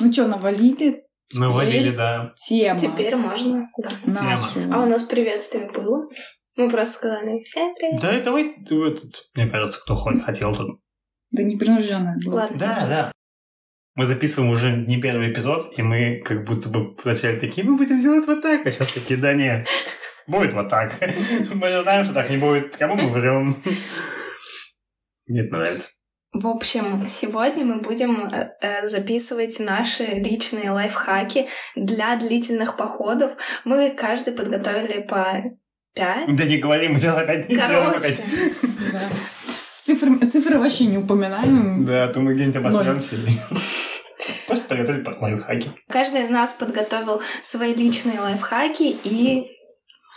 Ну 0.00 0.12
что, 0.12 0.26
навалили? 0.26 1.04
Навалили, 1.32 1.90
да. 1.90 2.32
Тема. 2.36 2.76
Теперь 2.76 3.14
можно. 3.14 3.68
Да. 3.78 4.22
нашу. 4.22 4.60
А 4.72 4.82
у 4.82 4.86
нас 4.86 5.04
приветствие 5.04 5.70
было. 5.70 6.08
Мы 6.56 6.70
просто 6.70 6.94
сказали 6.94 7.42
всем 7.42 7.74
привет. 7.74 8.00
Да, 8.00 8.20
давай 8.20 8.54
ты 8.64 8.76
этот, 8.76 9.28
мне 9.34 9.48
кажется, 9.48 9.80
кто 9.80 9.94
хоть 9.96 10.22
хотел 10.22 10.54
тут. 10.54 10.78
Да 11.32 11.42
непринужденная 11.42 12.16
была. 12.24 12.42
Ладно. 12.42 12.56
Да, 12.58 12.86
да. 12.86 13.12
Мы 13.96 14.06
записываем 14.06 14.50
уже 14.50 14.76
не 14.76 15.00
первый 15.00 15.32
эпизод, 15.32 15.76
и 15.76 15.82
мы 15.82 16.20
как 16.24 16.44
будто 16.44 16.68
бы 16.68 16.96
вначале 17.02 17.38
такие, 17.38 17.66
мы 17.66 17.76
будем 17.76 18.00
делать 18.00 18.26
вот 18.26 18.42
так, 18.42 18.66
а 18.66 18.70
сейчас 18.70 18.92
такие, 18.92 19.18
да 19.18 19.32
не, 19.32 19.64
будет 20.26 20.52
вот 20.52 20.68
так. 20.68 20.92
Мы 21.54 21.70
же 21.70 21.82
знаем, 21.82 22.04
что 22.04 22.14
так 22.14 22.30
не 22.30 22.36
будет. 22.36 22.76
Кому 22.76 22.96
мы 22.96 23.10
врем? 23.10 23.62
Мне 25.26 25.42
это 25.44 25.56
нравится. 25.56 25.90
В 26.32 26.48
общем, 26.48 27.06
сегодня 27.08 27.64
мы 27.64 27.80
будем 27.80 28.26
э, 28.26 28.50
э, 28.60 28.88
записывать 28.88 29.60
наши 29.60 30.04
личные 30.04 30.72
лайфхаки 30.72 31.46
для 31.76 32.16
длительных 32.16 32.76
походов. 32.76 33.36
Мы 33.64 33.90
каждый 33.90 34.34
подготовили 34.34 35.00
по 35.02 35.44
пять. 35.94 36.34
Да 36.36 36.44
не 36.44 36.58
говори, 36.58 36.88
мы 36.88 37.00
сейчас 37.00 37.16
опять 37.16 37.48
не 37.48 37.54
сделаем 37.54 37.92
Короче, 37.92 38.06
опять. 38.06 38.22
Да. 38.92 39.00
Цифры, 39.72 40.18
цифры 40.26 40.58
вообще 40.58 40.86
не 40.86 40.98
упоминаем. 40.98 41.84
Да, 41.84 42.04
а 42.04 42.08
то 42.08 42.20
мы 42.20 42.34
где-нибудь 42.34 42.56
обосремся. 42.56 43.16
Просто 44.46 44.64
приготовили 44.68 45.04
лайфхаки. 45.20 45.72
каждый 45.88 46.24
из 46.24 46.30
нас 46.30 46.52
подготовил 46.54 47.20
свои 47.42 47.74
личные 47.74 48.20
лайфхаки 48.20 48.96
и 49.04 49.46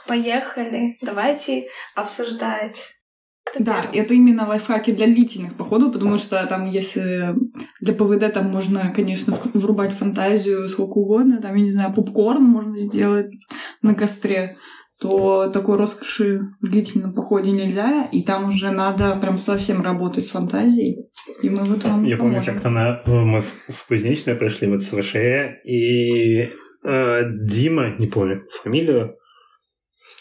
поехали. 0.08 0.96
Давайте 1.02 1.68
обсуждать. 1.96 2.76
Кто 3.44 3.64
Да, 3.64 3.82
первый? 3.82 4.00
это 4.00 4.14
именно 4.14 4.48
лайфхаки 4.48 4.92
для 4.92 5.08
длительных 5.08 5.56
походов, 5.56 5.94
потому 5.94 6.18
что 6.18 6.46
там, 6.48 6.70
если 6.70 7.36
для 7.82 7.94
ПВД 7.94 8.34
там 8.34 8.46
можно, 8.46 8.94
конечно, 8.94 9.38
врубать 9.54 9.94
фантазию 9.94 10.68
сколько 10.68 10.98
угодно, 10.98 11.42
там, 11.42 11.56
я 11.56 11.62
не 11.62 11.72
знаю, 11.72 11.94
попкорн 11.94 12.44
можно 12.44 12.78
сделать 12.78 13.28
на 13.82 13.96
костре, 13.96 14.58
то 15.00 15.50
такой 15.50 15.78
роскоши 15.78 16.42
в 16.62 16.68
длительном 16.68 17.14
походе 17.14 17.52
нельзя, 17.52 18.06
и 18.12 18.24
там 18.24 18.50
уже 18.50 18.72
надо 18.72 19.16
прям 19.16 19.38
совсем 19.38 19.84
работать 19.84 20.26
с 20.26 20.32
фантазией, 20.32 21.10
и 21.44 21.50
мы 21.50 21.64
вот 21.64 21.84
вам 21.84 22.04
Я 22.04 22.18
помню, 22.18 22.44
как-то 22.44 22.70
на, 22.70 23.02
мы 23.06 23.42
в, 23.42 23.56
в 23.70 23.88
Кузнечное 23.88 24.36
пришли 24.36 24.68
вот 24.68 24.84
с 24.84 24.92
ВШЭ, 24.92 25.62
и 25.66 26.50
э, 26.84 27.22
Дима, 27.44 27.96
не 28.00 28.08
помню 28.08 28.44
фамилию, 28.64 29.18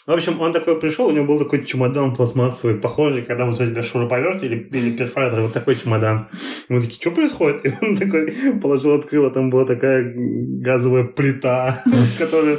в 0.07 0.11
общем, 0.11 0.39
он 0.39 0.53
такой 0.53 0.79
пришел, 0.79 1.07
у 1.07 1.11
него 1.11 1.25
был 1.25 1.39
такой 1.39 1.65
чемодан 1.65 2.15
пластмассовый, 2.15 2.75
похожий, 2.75 3.23
когда 3.23 3.45
вот 3.45 3.59
у 3.59 3.65
тебя 3.65 3.83
шуруповерт 3.83 4.41
или, 4.41 4.55
или 4.55 4.95
перфоратор, 4.95 5.41
вот 5.41 5.51
такой 5.51 5.75
чемодан. 5.75 6.29
И 6.69 6.73
мы 6.73 6.79
такие, 6.79 7.01
что 7.01 7.11
происходит? 7.11 7.65
И 7.65 7.73
он 7.81 7.97
такой 7.97 8.33
положил, 8.61 8.93
открыл, 8.93 9.25
а 9.25 9.31
там 9.31 9.49
была 9.49 9.65
такая 9.65 10.15
газовая 10.15 11.03
плита, 11.03 11.83
которую 12.17 12.57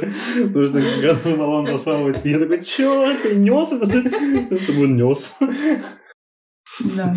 нужно 0.53 0.83
газовый 1.01 1.37
баллон 1.37 1.65
засовывать. 1.65 2.23
И 2.23 2.29
я 2.29 2.37
такой, 2.37 2.61
что 2.61 3.11
ты 3.23 3.35
нес 3.35 3.71
это? 3.71 3.95
Я 4.51 4.57
с 4.59 4.65
собой 4.65 4.87
нес. 4.89 5.35
Да. 6.95 7.15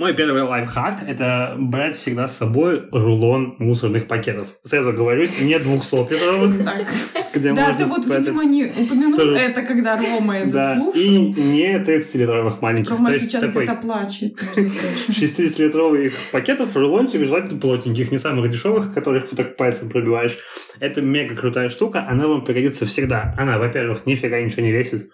Мой 0.00 0.14
первый 0.14 0.44
лайфхак– 0.44 1.02
это 1.06 1.56
брать 1.58 1.94
всегда 1.94 2.26
с 2.26 2.34
собой 2.34 2.88
рулон 2.90 3.56
мусорных 3.58 4.06
пакетов. 4.06 4.48
Сразу 4.64 4.94
говорю, 4.94 5.28
не 5.42 5.58
200-литровых, 5.58 6.64
Так. 6.64 6.86
где 7.34 7.52
Да, 7.52 7.74
ты 7.74 7.84
вот, 7.84 8.06
видимо, 8.06 8.46
не 8.46 8.64
упомянул 8.64 9.20
это, 9.36 9.60
когда 9.60 9.98
Рома 9.98 10.38
это 10.38 10.76
слушал. 10.76 10.98
и 10.98 11.18
не 11.18 11.78
30-литровых 11.78 12.62
маленьких. 12.62 12.92
Рома 12.92 13.12
сейчас 13.12 13.44
где-то 13.44 13.74
плачет. 13.74 14.40
между 14.56 14.70
прочим. 14.70 15.10
60-литровых 15.10 16.12
пакетов, 16.32 16.74
рулончик, 16.74 17.26
желательно 17.26 17.60
плотненьких, 17.60 18.10
не 18.10 18.16
самых 18.16 18.50
дешевых, 18.50 18.94
которых 18.94 19.24
вот 19.30 19.36
так 19.36 19.58
пальцем 19.58 19.90
пробиваешь. 19.90 20.38
Это 20.78 21.02
мега 21.02 21.36
крутая 21.36 21.68
штука, 21.68 22.06
она 22.08 22.26
вам 22.26 22.42
пригодится 22.42 22.86
всегда. 22.86 23.34
Она, 23.36 23.58
во-первых, 23.58 24.06
нифига 24.06 24.40
ничего 24.40 24.62
не 24.62 24.72
весит. 24.72 25.10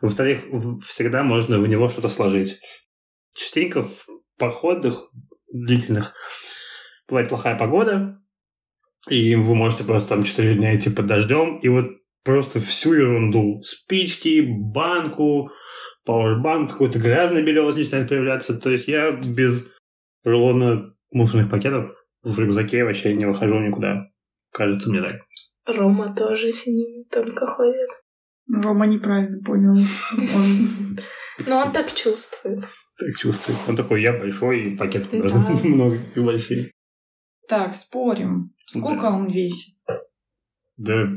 Во-вторых, 0.00 0.44
всегда 0.86 1.24
можно 1.24 1.58
в 1.58 1.68
него 1.68 1.90
что-то 1.90 2.08
сложить. 2.08 2.58
Частенько 3.34 3.84
походах 4.40 5.10
длительных 5.52 6.14
бывает 7.08 7.28
плохая 7.28 7.56
погода, 7.56 8.16
и 9.08 9.34
вы 9.34 9.54
можете 9.54 9.84
просто 9.84 10.10
там 10.10 10.22
4 10.22 10.54
дня 10.54 10.76
идти 10.76 10.90
под 10.90 11.06
дождем, 11.06 11.58
и 11.58 11.68
вот 11.68 11.90
просто 12.24 12.60
всю 12.60 12.94
ерунду. 12.94 13.60
Спички, 13.62 14.44
банку, 14.46 15.50
пауэрбанк, 16.04 16.72
какой-то 16.72 16.98
грязный 16.98 17.44
белёс 17.44 17.74
начинает 17.74 18.08
появляться. 18.08 18.58
То 18.58 18.70
есть 18.70 18.88
я 18.88 19.12
без 19.12 19.66
рулона 20.24 20.92
мусорных 21.10 21.50
пакетов 21.50 21.92
в 22.22 22.38
рюкзаке 22.38 22.84
вообще 22.84 23.14
не 23.14 23.26
выхожу 23.26 23.58
никуда. 23.60 24.06
Кажется 24.52 24.90
мне 24.90 25.02
так. 25.02 25.16
Рома 25.66 26.14
тоже 26.14 26.52
с 26.52 26.66
ними 26.66 27.04
только 27.10 27.46
ходит. 27.46 27.88
Рома 28.52 28.86
неправильно 28.86 29.42
понял. 29.42 29.72
Он 29.72 30.98
Но 31.46 31.58
он 31.58 31.72
так 31.72 31.92
чувствует. 31.92 32.60
Так 33.00 33.16
чувствую. 33.18 33.56
Он 33.68 33.76
такой, 33.76 34.02
я 34.02 34.12
большой, 34.12 34.72
и 34.72 34.76
даже 34.76 35.34
много 35.64 35.98
и 36.14 36.20
большие. 36.20 36.70
Так, 37.48 37.74
спорим. 37.74 38.52
Сколько 38.66 39.02
Да. 39.02 39.10
он 39.16 39.30
весит? 39.30 39.74
Да 40.76 41.08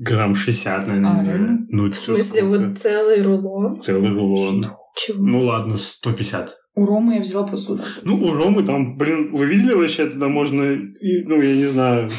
грамм 0.00 0.34
60, 0.34 0.86
наверное. 0.86 1.20
А, 1.20 1.24
реально? 1.24 1.66
Ну, 1.68 1.90
В 1.90 1.96
смысле, 1.96 2.44
вот 2.44 2.78
целый 2.78 3.22
рулон? 3.22 3.80
Целый 3.82 4.10
рулон. 4.10 4.66
Чего? 4.96 5.24
Ну 5.24 5.42
ладно, 5.42 5.76
150. 5.76 6.56
У 6.74 6.86
Ромы 6.86 7.16
я 7.16 7.20
взяла 7.20 7.46
просто 7.46 7.76
туда. 7.76 7.84
Ну, 8.02 8.16
у 8.16 8.32
Ромы 8.32 8.64
там, 8.64 8.96
блин, 8.96 9.30
вы 9.32 9.44
видели 9.46 9.74
вообще, 9.74 10.06
туда 10.06 10.28
можно, 10.28 10.64
ну, 10.64 11.40
я 11.40 11.54
не 11.56 11.66
знаю, 11.66 12.10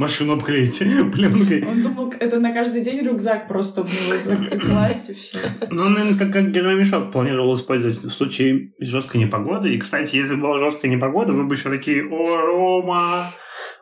машину 0.00 0.32
обклеить 0.32 0.78
пленкой. 1.12 1.64
Он 1.64 1.82
думал, 1.82 2.14
это 2.18 2.40
на 2.40 2.52
каждый 2.52 2.82
день 2.82 3.00
рюкзак 3.04 3.46
просто 3.46 3.84
в 3.84 3.88
него 3.88 4.60
класть 4.66 5.10
и 5.10 5.14
все. 5.14 5.38
Ну, 5.70 5.82
он, 5.82 5.92
наверное, 5.92 6.18
как, 6.18 6.32
как 6.32 6.50
гермомешок 6.50 7.12
планировал 7.12 7.54
использовать 7.54 8.02
в 8.02 8.10
случае 8.10 8.72
жесткой 8.80 9.20
непогоды. 9.20 9.72
И, 9.74 9.78
кстати, 9.78 10.16
если 10.16 10.34
бы 10.34 10.42
была 10.42 10.58
жесткая 10.58 10.90
непогода, 10.90 11.32
вы 11.32 11.44
бы 11.44 11.54
еще 11.54 11.70
такие, 11.70 12.04
о, 12.08 12.36
Рома, 12.36 13.26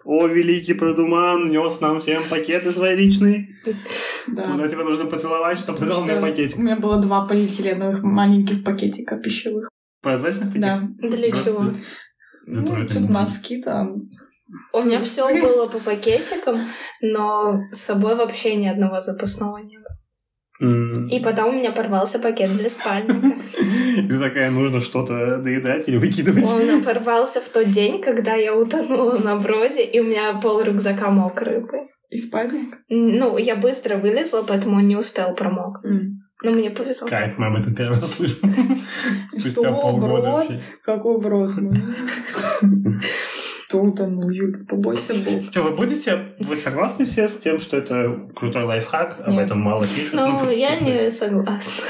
о, 0.04 0.26
великий 0.26 0.74
продуман, 0.74 1.48
нес 1.48 1.80
нам 1.80 2.00
всем 2.00 2.22
пакеты 2.28 2.72
свои 2.72 2.96
личные. 2.96 3.48
Да. 4.26 4.52
Куда 4.52 4.68
тебе 4.68 4.84
нужно 4.84 5.06
поцеловать, 5.06 5.58
чтобы 5.58 5.78
ты 5.78 5.86
дал 5.86 6.04
мне 6.04 6.16
пакетик? 6.16 6.58
У 6.58 6.62
меня 6.62 6.76
было 6.76 7.00
два 7.00 7.26
полиэтиленовых 7.26 8.02
маленьких 8.02 8.64
пакетика 8.64 9.16
пищевых. 9.16 9.68
Прозрачных 10.02 10.48
таких? 10.48 10.60
Да. 10.60 10.88
Для 10.98 11.30
чего? 11.30 11.64
Ну, 12.46 12.66
тут 12.66 12.94
не- 12.94 13.08
носки 13.08 13.60
там. 13.60 14.08
У 14.72 14.82
меня 14.82 15.00
все 15.00 15.28
было 15.40 15.66
по 15.66 15.78
пакетикам, 15.78 16.66
но 17.02 17.60
с 17.70 17.80
собой 17.80 18.14
вообще 18.14 18.56
ни 18.56 18.66
одного 18.66 19.00
запасного 19.00 19.58
не 19.58 19.76
было. 19.78 19.98
И 20.60 21.20
потом 21.20 21.50
у 21.50 21.52
меня 21.52 21.70
порвался 21.70 22.18
пакет 22.18 22.50
для 22.56 22.68
спальника. 22.68 23.14
И 23.96 24.08
ты 24.08 24.18
такая, 24.18 24.50
нужно 24.50 24.80
что-то 24.80 25.38
доедать 25.38 25.88
или 25.88 25.98
выкидывать. 25.98 26.44
Он 26.44 26.82
порвался 26.82 27.40
в 27.40 27.48
тот 27.48 27.70
день, 27.70 28.00
когда 28.00 28.34
я 28.34 28.56
утонула 28.56 29.18
на 29.18 29.36
броде, 29.36 29.84
и 29.84 30.00
у 30.00 30.04
меня 30.04 30.34
пол 30.34 30.60
рюкзака 30.60 31.10
мокрый 31.10 31.60
был. 31.60 31.88
И 32.10 32.18
спальник? 32.18 32.74
Ну, 32.88 33.38
я 33.38 33.54
быстро 33.54 33.96
вылезла, 33.96 34.42
поэтому 34.42 34.76
он 34.76 34.88
не 34.88 34.96
успел 34.96 35.34
промокнуть. 35.34 36.02
Но 36.42 36.52
мне 36.52 36.70
повезло. 36.70 37.08
Кайф, 37.08 37.36
мама, 37.36 37.58
это 37.58 37.74
первый 37.74 37.96
раз 37.96 38.14
слышу. 38.14 38.36
Спустя 39.28 39.72
полгода. 39.72 40.46
Какой 40.84 41.20
брод 41.20 41.50
мой? 43.72 43.90
Тут 43.94 43.98
ну, 44.08 44.30
Юль, 44.30 44.66
побойся 44.66 45.14
Бог. 45.14 45.42
Что, 45.50 45.62
вы 45.62 45.76
будете, 45.76 46.34
вы 46.40 46.56
согласны 46.56 47.04
все 47.06 47.28
с 47.28 47.36
тем, 47.38 47.60
что 47.60 47.76
это 47.76 48.28
крутой 48.34 48.64
лайфхак, 48.64 49.20
об 49.26 49.32
Нет. 49.34 49.46
этом 49.46 49.60
мало 49.60 49.84
пишут? 49.86 50.14
Ну, 50.14 50.44
Ну, 50.44 50.50
я 50.50 50.78
не 50.80 51.10
согласна. 51.10 51.84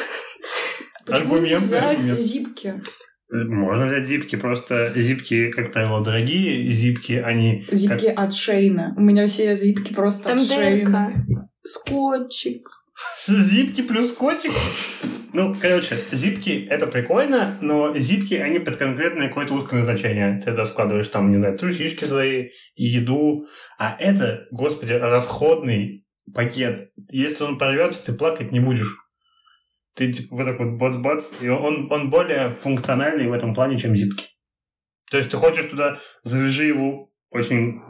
Аргумент, 1.07 1.63
взять 1.63 2.03
зипки? 2.05 2.83
Можно 3.31 3.87
взять 3.87 4.07
зипки, 4.07 4.37
просто 4.37 4.91
зипки, 4.97 5.51
как 5.51 5.73
правило, 5.73 6.03
дорогие, 6.03 6.73
зипки, 6.73 7.13
они... 7.13 7.61
как- 7.61 7.75
Зипки 7.75 8.07
от 8.07 8.33
Шейна. 8.35 8.95
У 8.97 9.01
меня 9.03 9.27
все 9.27 9.55
зипки 9.55 9.93
просто 9.95 10.29
Там 10.31 10.39
от 10.39 10.47
Шейна. 10.47 11.13
дырка. 11.27 11.49
Скотчик. 11.63 12.63
Зипки 13.27 13.83
плюс 13.83 14.13
скотчик. 14.13 14.53
Ну, 15.35 15.55
короче, 15.61 16.03
зипки— 16.11 16.67
это 16.71 16.87
прикольно, 16.87 17.59
но 17.61 17.97
зипки, 17.97 18.35
они 18.35 18.59
под 18.59 18.77
конкретное 18.77 19.29
какое-то 19.29 19.55
узкое 19.55 19.81
назначение. 19.81 20.41
Ты 20.41 20.51
туда 20.53 20.65
складываешь 20.65 21.09
там, 21.09 21.31
не 21.31 21.37
знаю, 21.37 21.59
трусишки 21.59 22.05
свои, 22.05 22.49
еду. 22.75 23.47
А 23.79 23.95
это, 23.99 24.47
господи, 24.51 24.93
расходный 24.93 26.07
пакет. 26.35 26.91
Если 27.11 27.45
он 27.45 27.59
порвется, 27.59 28.05
ты 28.05 28.13
плакать 28.15 28.53
не 28.53 28.61
будешь. 28.61 28.97
Ты 29.95 30.13
типа 30.13 30.37
вот 30.37 30.45
так 30.47 30.59
вот 30.59 30.79
бац-бац, 30.79 31.27
и 31.41 31.49
он, 31.49 31.93
он 31.93 32.09
более 32.09 32.49
функциональный 32.49 33.29
в 33.29 33.33
этом 33.33 33.55
плане, 33.55 33.77
чем 33.77 33.95
зипки. 33.97 34.27
То 35.11 35.19
есть 35.19 35.31
ты 35.31 35.37
хочешь 35.37 35.67
туда, 35.67 35.99
завяжи 36.23 36.65
его 36.65 37.11
очень 37.31 37.81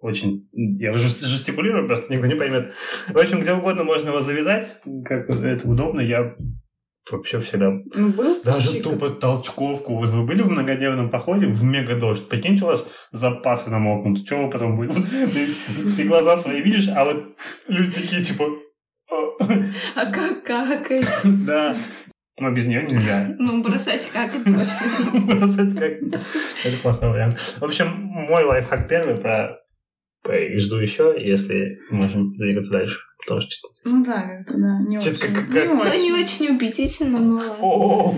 очень... 0.00 0.48
Я 0.52 0.92
уже 0.92 1.08
жестикулирую, 1.08 1.86
просто 1.86 2.12
никто 2.12 2.26
не 2.26 2.34
поймет. 2.34 2.72
В 3.08 3.18
общем, 3.18 3.40
где 3.40 3.52
угодно 3.52 3.84
можно 3.84 4.08
его 4.08 4.20
завязать, 4.20 4.78
как 5.04 5.28
это 5.28 5.68
удобно. 5.68 6.00
Я 6.00 6.34
вообще 7.10 7.40
всегда... 7.40 7.70
Ну, 7.94 8.12
был 8.12 8.36
Даже 8.44 8.68
случай, 8.68 8.82
тупо 8.82 9.10
толчковку. 9.10 9.96
Вот 9.96 10.08
вы 10.08 10.24
были 10.24 10.42
в 10.42 10.50
многодневном 10.50 11.10
походе 11.10 11.46
в 11.46 11.62
мега 11.62 11.96
дождь. 11.96 12.28
Прикиньте, 12.28 12.64
у 12.64 12.68
вас 12.68 12.86
запасы 13.12 13.70
намокнут. 13.70 14.24
Что 14.24 14.44
вы 14.44 14.50
потом 14.50 14.76
будете? 14.76 15.00
Ты, 15.96 16.04
глаза 16.04 16.36
свои 16.36 16.60
видишь, 16.62 16.88
а 16.88 17.04
вот 17.04 17.36
люди 17.68 17.92
такие, 17.92 18.22
типа... 18.22 18.44
«О, 19.10 19.36
А 19.96 20.06
как 20.06 20.44
какать? 20.44 21.22
Да. 21.24 21.74
Но 22.38 22.50
без 22.50 22.66
нее 22.66 22.82
нельзя. 22.84 23.34
Ну, 23.38 23.62
бросать 23.62 24.08
какать 24.10 24.44
точно. 24.44 25.26
Бросать 25.26 25.74
как... 25.74 26.22
Это 26.64 26.76
плохой 26.80 27.10
вариант. 27.10 27.38
В 27.38 27.64
общем, 27.64 27.88
мой 27.88 28.44
лайфхак 28.44 28.88
первый 28.88 29.14
про... 29.14 29.59
и 30.28 30.58
жду 30.58 30.76
еще, 30.76 31.14
если 31.18 31.78
можем 31.90 32.34
двигаться 32.36 32.72
дальше. 32.72 32.98
Потому 33.18 33.40
что... 33.42 33.68
Ну 33.84 34.04
да, 34.04 34.22
как-то, 34.22 34.54
да. 34.58 34.78
Не 34.86 34.98
очень. 34.98 35.14
как- 35.16 35.32
как- 35.34 35.68
Не 35.68 35.74
Ну, 35.74 35.80
очень. 35.80 36.02
не 36.02 36.12
очень 36.12 36.48
убедительно, 36.56 37.18
но 37.18 38.14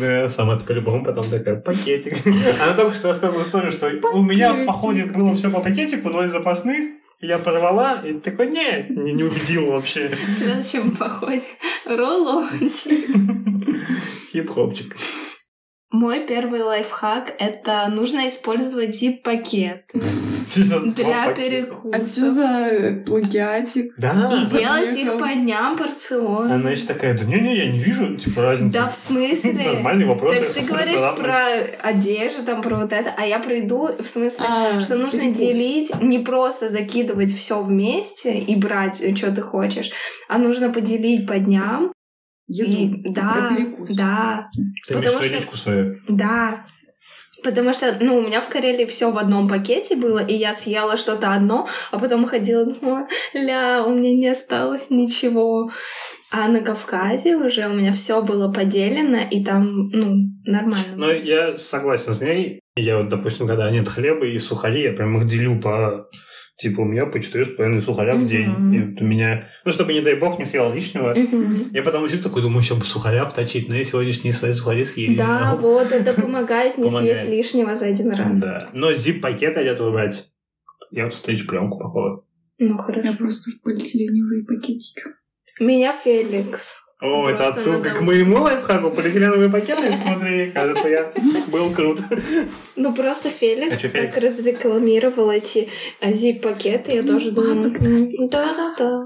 Да, 0.00 0.28
сама 0.28 0.56
ты 0.58 0.64
по-любому 0.66 1.04
потом 1.04 1.24
такая, 1.30 1.56
пакетик. 1.56 2.14
Она 2.62 2.74
только 2.74 2.94
что 2.94 3.08
рассказывала 3.08 3.42
историю, 3.42 3.72
что 3.72 3.88
у 4.12 4.22
меня 4.22 4.52
в 4.52 4.66
походе 4.66 5.04
было 5.06 5.34
все 5.34 5.50
по 5.50 5.60
пакетику, 5.60 6.10
ноль 6.10 6.28
запасных, 6.28 6.78
и 7.20 7.26
я 7.26 7.38
порвала, 7.38 8.02
и 8.06 8.14
такой, 8.20 8.50
не, 8.50 8.86
не, 8.90 9.12
не 9.14 9.22
убедил 9.24 9.70
вообще. 9.70 10.08
В 10.08 10.14
следующем 10.32 10.90
походе 10.94 11.42
роллончик. 11.88 13.08
Хип-хопчик. 14.32 14.94
Мой 15.92 16.26
первый 16.26 16.62
лайфхак— 16.62 17.32
это 17.38 17.86
нужно 17.88 18.26
использовать 18.26 18.92
зип-пакет 18.94 19.84
для 20.54 21.32
перекуса. 21.32 22.30
за 22.30 23.02
плагиатик? 23.06 23.94
Да. 23.96 24.32
И 24.32 24.46
делать 24.46 24.96
их 24.96 25.16
по 25.16 25.28
дням 25.28 25.76
порционно. 25.76 26.56
Она 26.56 26.70
еще 26.72 26.86
такая, 26.86 27.16
да 27.16 27.24
не-не, 27.24 27.56
я 27.56 27.70
не 27.70 27.78
вижу, 27.78 28.16
типа, 28.16 28.42
разницы. 28.42 28.72
Да, 28.72 28.88
в 28.88 28.96
смысле? 28.96 29.52
Нормальный 29.74 30.06
вопрос. 30.06 30.36
Так 30.36 30.54
ты 30.54 30.60
говоришь 30.62 31.00
про 31.18 31.46
одежду, 31.82 32.42
там, 32.44 32.62
про 32.62 32.76
вот 32.76 32.92
это, 32.92 33.14
а 33.16 33.24
я 33.24 33.38
приду, 33.38 33.90
в 33.98 34.08
смысле, 34.08 34.44
А, 34.48 34.80
что 34.80 34.96
нужно 34.96 35.30
делить, 35.30 35.92
не 36.02 36.18
просто 36.18 36.68
закидывать 36.68 37.32
все 37.32 37.62
вместе 37.62 38.38
и 38.38 38.56
брать, 38.56 39.16
что 39.16 39.30
ты 39.30 39.40
хочешь, 39.40 39.92
а 40.28 40.38
нужно 40.38 40.72
поделить 40.72 41.28
по 41.28 41.38
дням. 41.38 41.92
Еду. 42.48 42.70
И, 42.70 43.10
да, 43.10 43.32
Про 43.48 43.56
перекус. 43.56 43.90
да, 43.96 44.48
Ты 44.86 44.94
потому 44.94 45.22
что- 45.22 45.34
личку 45.34 45.56
свою. 45.56 45.96
да. 46.08 46.64
Потому 47.44 47.72
что, 47.72 47.96
ну, 48.00 48.16
у 48.16 48.22
меня 48.22 48.40
в 48.40 48.48
Карелии 48.48 48.86
все 48.86 49.12
в 49.12 49.18
одном 49.18 49.46
пакете 49.46 49.94
было, 49.94 50.18
и 50.18 50.34
я 50.34 50.52
съела 50.52 50.96
что-то 50.96 51.32
одно, 51.32 51.68
а 51.92 51.98
потом 51.98 52.26
ходила, 52.26 52.64
думала, 52.64 53.06
ля, 53.34 53.84
у 53.84 53.94
меня 53.94 54.14
не 54.16 54.28
осталось 54.28 54.86
ничего. 54.90 55.70
А 56.32 56.48
на 56.48 56.60
Кавказе 56.60 57.36
уже 57.36 57.68
у 57.68 57.74
меня 57.74 57.92
все 57.92 58.20
было 58.22 58.50
поделено, 58.52 59.20
и 59.30 59.44
там, 59.44 59.90
ну, 59.92 60.16
нормально. 60.44 60.96
Но 60.96 61.10
я 61.12 61.56
согласен 61.58 62.14
с 62.14 62.20
ней. 62.20 62.60
Я 62.74 62.98
вот, 62.98 63.08
допустим, 63.10 63.46
когда 63.46 63.70
нет 63.70 63.88
хлеба 63.88 64.26
и 64.26 64.38
сухари, 64.40 64.82
я 64.82 64.92
прям 64.92 65.16
их 65.18 65.26
делю 65.28 65.60
по... 65.60 66.08
Типа, 66.56 66.80
у 66.80 66.84
меня 66.84 67.04
по 67.04 67.18
4,5 67.18 67.80
сухаря 67.82 68.14
в 68.14 68.26
день. 68.26 68.74
И 68.74 68.80
вот 68.80 69.02
у 69.02 69.04
меня... 69.04 69.46
Ну, 69.66 69.72
чтобы, 69.72 69.92
не 69.92 70.00
дай 70.00 70.14
бог, 70.14 70.38
не 70.38 70.46
съел 70.46 70.72
лишнего. 70.72 71.14
Мгм. 71.14 71.70
Я 71.72 71.82
потом 71.82 72.08
сижу 72.08 72.22
такой, 72.22 72.40
думаю, 72.40 72.62
сейчас 72.62 72.78
бы 72.78 72.84
сухаря 72.84 73.26
вточить, 73.26 73.68
но 73.68 73.74
я 73.74 73.84
сегодняшние 73.84 74.32
свои 74.32 74.52
сухари 74.52 74.86
съел. 74.86 75.16
Да, 75.18 75.54
вот, 75.60 75.92
это 75.92 76.18
помогает 76.18 76.78
не 76.78 76.84
Помогает. 76.84 77.18
съесть 77.18 77.30
лишнего 77.30 77.74
за 77.74 77.86
один 77.86 78.10
раз. 78.10 78.40
Да. 78.40 78.70
Но 78.72 78.94
зип-пакет 78.94 79.58
идет 79.58 79.80
выбрать. 79.80 80.28
Я 80.90 81.04
вот 81.04 81.12
стрейч-пленку, 81.14 81.78
походу. 81.78 82.26
Ну, 82.58 82.78
хорошо. 82.78 83.06
Я 83.06 83.12
просто 83.12 83.50
в 83.50 83.60
полиэтиленовые 83.62 84.44
пакетики. 84.46 85.02
Меня 85.60 85.92
Феликс. 85.92 86.85
О, 87.00 87.28
это 87.28 87.36
Просто 87.36 87.54
отсылка 87.60 87.88
надо- 87.88 87.98
к 87.98 88.00
моему 88.02 88.36
лайфхаку. 88.38 88.90
Полиэтиленовые 88.90 89.50
пакеты, 89.50 89.94
смотри, 89.96 90.50
кажется, 90.50 90.88
я 90.88 91.12
был 91.48 91.70
крут. 91.70 92.00
Ну, 92.76 92.94
просто 92.94 93.28
А 93.28 93.32
Феликс 93.32 93.82
чё 93.82 93.88
Феликс? 93.88 94.14
так 94.14 94.24
разрекламировал 94.24 95.30
эти 95.30 95.68
а, 96.00 96.12
зип-пакеты. 96.12 96.92
Я 96.94 97.02
тоже 97.02 97.32
думаю, 97.32 97.74
м, 97.74 98.26
да-да-да. 98.28 99.04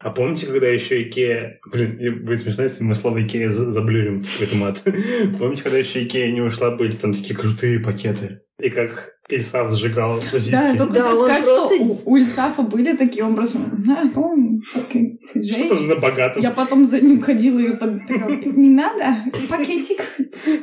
А 0.00 0.10
помните, 0.10 0.46
когда 0.46 0.68
еще 0.68 1.02
Икея... 1.02 1.58
Блин, 1.72 2.24
будет 2.24 2.38
смешно, 2.40 2.62
если 2.62 2.84
мы 2.84 2.94
слово 2.94 3.22
Икея 3.26 3.50
за- 3.50 3.70
заблюрим 3.70 4.22
в 4.22 4.40
этом 4.40 4.60
мат. 4.60 4.82
Помните, 5.38 5.64
когда 5.64 5.76
еще 5.78 6.04
Икея 6.04 6.30
не 6.32 6.40
ушла, 6.40 6.70
были 6.70 6.92
там 6.92 7.12
такие 7.14 7.36
крутые 7.36 7.80
пакеты? 7.80 8.40
И 8.60 8.70
как 8.70 9.12
Ильсав 9.28 9.70
сжигал 9.70 10.20
зипки. 10.20 10.50
Да, 10.50 10.70
я 10.70 10.76
только 10.76 10.94
Да, 10.94 11.02
хотела 11.04 11.20
он 11.22 11.26
сказать, 11.30 11.44
просто- 11.44 11.74
что 11.76 11.84
у, 11.84 12.00
у 12.04 12.16
Ильсафа 12.16 12.62
были 12.62 12.96
такие 12.96 13.24
образы. 13.24 13.56
Да, 13.86 14.10
помню, 14.12 14.60
такая 14.74 15.12
Что 15.14 15.40
женщина. 15.40 15.94
на 15.94 16.00
богатом? 16.00 16.42
Я 16.42 16.50
потом 16.50 16.84
за 16.84 17.00
ним 17.00 17.20
ходила 17.20 17.60
и 17.60 17.76
под... 17.76 18.04
такая, 18.08 18.36
не 18.44 18.70
надо, 18.70 19.16
пакетик, 19.48 19.98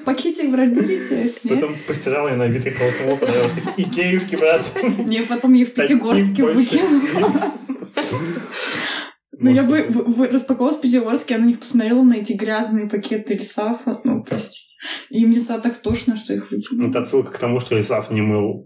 пакетик? 0.04 0.50
Нет? 0.52 1.36
Потом 1.48 1.74
постирала 1.88 2.34
и 2.34 2.36
на 2.36 2.44
их 2.48 2.64
толкнула, 2.78 3.16
потому 3.16 3.48
что 3.50 3.74
Икеевский 3.78 4.38
брат. 4.40 4.66
Не, 5.06 5.22
потом 5.22 5.54
я 5.54 5.66
в 5.66 5.70
Пятигорске 5.72 6.44
выкинула. 6.44 7.32
Ну, 9.38 9.52
я 9.52 9.64
бы 9.64 9.86
распаковалась 10.32 10.78
в 10.78 10.82
Пятигорске, 10.82 11.36
я 11.36 11.40
на 11.40 11.46
них 11.46 11.60
посмотрела, 11.60 12.02
на 12.02 12.16
эти 12.16 12.34
грязные 12.34 12.88
пакеты 12.90 13.36
Ильсафа. 13.36 14.02
Ну, 14.04 14.24
простите. 14.24 14.65
И 15.10 15.26
мне 15.26 15.40
стало 15.40 15.62
так 15.62 15.78
тошно, 15.78 16.18
что 16.18 16.34
их 16.34 16.52
выкинула. 16.52 16.90
Это 16.90 17.00
отсылка 17.00 17.32
к 17.32 17.38
тому, 17.38 17.60
что 17.60 17.78
Ильсав 17.78 18.12
не 18.12 18.22
мыл. 18.22 18.66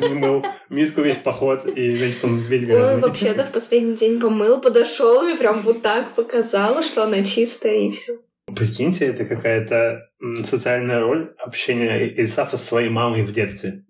Не 0.00 0.14
мыл 0.14 0.44
миску 0.68 1.02
весь 1.02 1.16
поход, 1.16 1.66
и, 1.66 1.96
значит, 1.96 2.24
он 2.24 2.38
весь 2.38 2.62
Он 2.62 2.68
грязный. 2.68 3.00
вообще-то 3.00 3.44
в 3.44 3.52
последний 3.52 3.96
день 3.96 4.20
помыл, 4.20 4.60
подошел 4.60 5.26
и 5.28 5.36
прям 5.36 5.60
вот 5.60 5.82
так 5.82 6.14
показал, 6.14 6.82
что 6.82 7.04
она 7.04 7.22
чистая 7.24 7.78
и 7.78 7.90
все. 7.90 8.12
Прикиньте, 8.54 9.06
это 9.06 9.24
какая-то 9.26 10.08
социальная 10.44 11.00
роль 11.00 11.34
общения 11.38 12.08
Ильсафа 12.08 12.56
с 12.56 12.64
своей 12.64 12.88
мамой 12.88 13.22
в 13.24 13.32
детстве. 13.32 13.84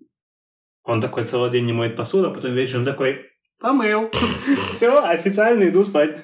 Он 0.83 1.01
такой 1.01 1.25
целый 1.25 1.51
день 1.51 1.65
не 1.65 1.73
моет 1.73 1.95
посуду, 1.95 2.27
а 2.29 2.31
потом 2.33 2.51
вечером 2.53 2.83
такой 2.83 3.25
помыл. 3.59 4.09
Все, 4.75 5.01
официально 5.03 5.69
иду 5.69 5.83
спать. 5.83 6.17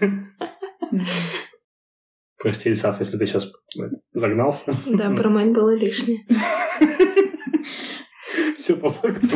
Прости, 2.37 2.69
Ильсаф, 2.69 2.99
если 2.99 3.17
ты 3.17 3.25
сейчас 3.25 3.51
загнался. 4.13 4.71
Да, 4.87 5.09
промыть 5.15 5.53
было 5.53 5.75
лишнее. 5.75 6.23
Все 8.57 8.75
по 8.75 8.89
факту. 8.89 9.27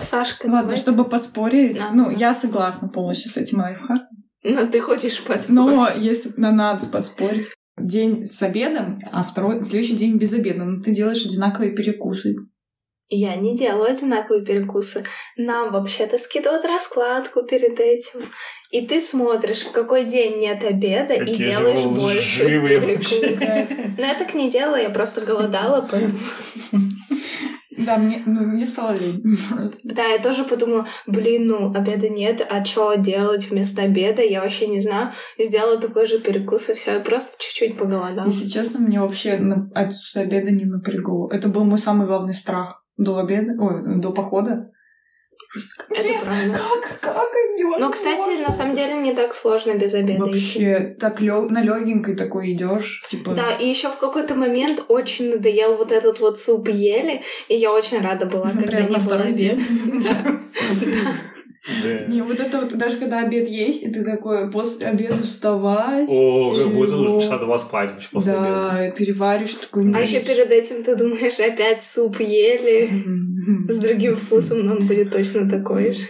Сашка, 0.00 0.46
Ладно, 0.46 0.62
давай. 0.62 0.76
чтобы 0.78 1.04
поспорить, 1.04 1.78
Да. 1.78 1.90
ну, 1.92 2.10
я 2.10 2.32
согласна 2.34 2.88
полностью 2.88 3.30
с 3.30 3.36
этим 3.36 3.58
лайфхаком. 3.58 4.06
Ну, 4.44 4.66
ты 4.68 4.80
хочешь 4.80 5.22
поспорить? 5.22 5.48
Но 5.50 5.88
если 5.96 6.32
на 6.36 6.52
надо 6.52 6.86
поспорить, 6.86 7.48
день 7.76 8.24
с 8.24 8.40
обедом, 8.42 8.98
а 9.10 9.22
второй, 9.22 9.62
следующий 9.64 9.96
день 9.96 10.16
без 10.16 10.32
обеда, 10.32 10.64
ну, 10.64 10.80
ты 10.80 10.92
делаешь 10.94 11.24
одинаковые 11.26 11.72
перекусы. 11.72 12.36
Я 13.10 13.36
не 13.36 13.54
делаю 13.54 13.90
одинаковые 13.90 14.44
перекусы. 14.44 15.04
Нам 15.36 15.72
вообще-то 15.72 16.18
скидывают 16.18 16.64
раскладку 16.66 17.42
перед 17.42 17.80
этим. 17.80 18.20
И 18.70 18.86
ты 18.86 19.00
смотришь, 19.00 19.62
в 19.62 19.72
какой 19.72 20.04
день 20.04 20.40
нет 20.40 20.62
обеда, 20.62 21.14
и 21.14 21.20
Какие 21.20 21.36
же 21.36 21.42
делаешь 21.42 21.84
больше 21.84 22.44
лживые 22.44 22.80
перекус. 22.80 23.20
вообще. 23.22 23.66
Но 23.96 24.04
я 24.04 24.14
так 24.14 24.34
не 24.34 24.50
делала, 24.50 24.76
я 24.76 24.90
просто 24.90 25.22
голодала, 25.22 25.88
поэтому... 25.90 26.18
Да, 27.78 27.96
мне, 27.96 28.20
ну, 28.26 28.40
мне 28.42 28.66
стало 28.66 28.92
лень. 28.92 29.38
Да, 29.84 30.04
я 30.04 30.18
тоже 30.18 30.44
подумала, 30.44 30.86
блин, 31.06 31.46
ну, 31.46 31.72
обеда 31.72 32.08
нет, 32.08 32.46
а 32.50 32.62
что 32.64 32.94
делать 32.96 33.48
вместо 33.48 33.82
обеда, 33.82 34.20
я 34.20 34.42
вообще 34.42 34.66
не 34.66 34.80
знаю. 34.80 35.12
Сделала 35.38 35.78
такой 35.78 36.06
же 36.06 36.18
перекус, 36.18 36.68
и 36.68 36.74
все, 36.74 36.94
я 36.94 37.00
просто 37.00 37.42
чуть-чуть 37.42 37.78
поголодала. 37.78 38.26
Если 38.26 38.48
честно, 38.48 38.80
мне 38.80 39.00
вообще 39.00 39.40
отсутствие 39.74 40.26
обеда 40.26 40.50
не 40.50 40.64
напрягло. 40.66 41.30
Это 41.30 41.48
был 41.48 41.64
мой 41.64 41.78
самый 41.78 42.06
главный 42.06 42.34
страх 42.34 42.84
до 42.98 43.18
обеда, 43.18 43.52
ой, 43.58 44.00
до 44.00 44.10
похода. 44.10 44.70
Просто 45.50 45.82
как, 45.82 45.98
Это 45.98 46.08
«Нет, 46.08 46.20
правда. 46.22 46.60
как, 46.82 47.00
как, 47.00 47.32
невозможно». 47.56 47.86
Но, 47.86 47.92
кстати, 47.92 48.42
на 48.42 48.52
самом 48.52 48.74
деле 48.74 48.98
не 48.98 49.14
так 49.14 49.32
сложно 49.32 49.72
без 49.74 49.94
обеда 49.94 50.24
идти. 50.24 50.32
Вообще, 50.32 50.96
так 51.00 51.20
лё- 51.22 51.48
на 51.48 51.62
легенькой 51.62 52.16
такой 52.16 52.52
идешь, 52.52 53.02
типа... 53.08 53.32
Да, 53.32 53.52
и 53.52 53.66
еще 53.66 53.88
в 53.88 53.96
какой-то 53.96 54.34
момент 54.34 54.84
очень 54.88 55.30
надоел 55.30 55.76
вот 55.76 55.90
этот 55.90 56.20
вот 56.20 56.38
суп 56.38 56.68
ели, 56.68 57.22
и 57.48 57.54
я 57.54 57.72
очень 57.72 58.00
рада 58.02 58.26
была, 58.26 58.50
когда 58.50 58.66
Прям 58.66 58.90
не 58.90 58.96
было 58.98 59.32
день. 59.32 59.64
Да. 61.82 61.88
Да. 61.88 62.04
Не, 62.06 62.22
вот 62.22 62.40
это 62.40 62.60
вот, 62.60 62.76
даже 62.76 62.96
когда 62.96 63.20
обед 63.20 63.46
есть, 63.46 63.82
и 63.82 63.90
ты 63.92 64.04
такой 64.04 64.50
после 64.50 64.86
обеда 64.86 65.22
вставать. 65.22 66.08
О, 66.08 66.54
как 66.56 66.68
будто 66.68 66.92
нужно 66.96 67.20
часа 67.20 67.38
два 67.38 67.58
спать 67.58 67.92
вообще 67.92 68.08
после 68.10 68.32
обеда. 68.32 68.70
Да, 68.72 68.90
переваришь 68.90 69.54
такой... 69.54 69.92
А 69.94 70.00
еще 70.00 70.20
перед 70.20 70.50
этим 70.50 70.82
ты 70.82 70.96
думаешь, 70.96 71.38
опять 71.38 71.84
суп 71.84 72.18
ели 72.20 72.88
с 73.68 73.78
другим 73.78 74.16
вкусом, 74.16 74.66
но 74.66 74.74
он 74.76 74.86
будет 74.86 75.12
точно 75.12 75.48
такой 75.48 75.92
же. 75.92 76.06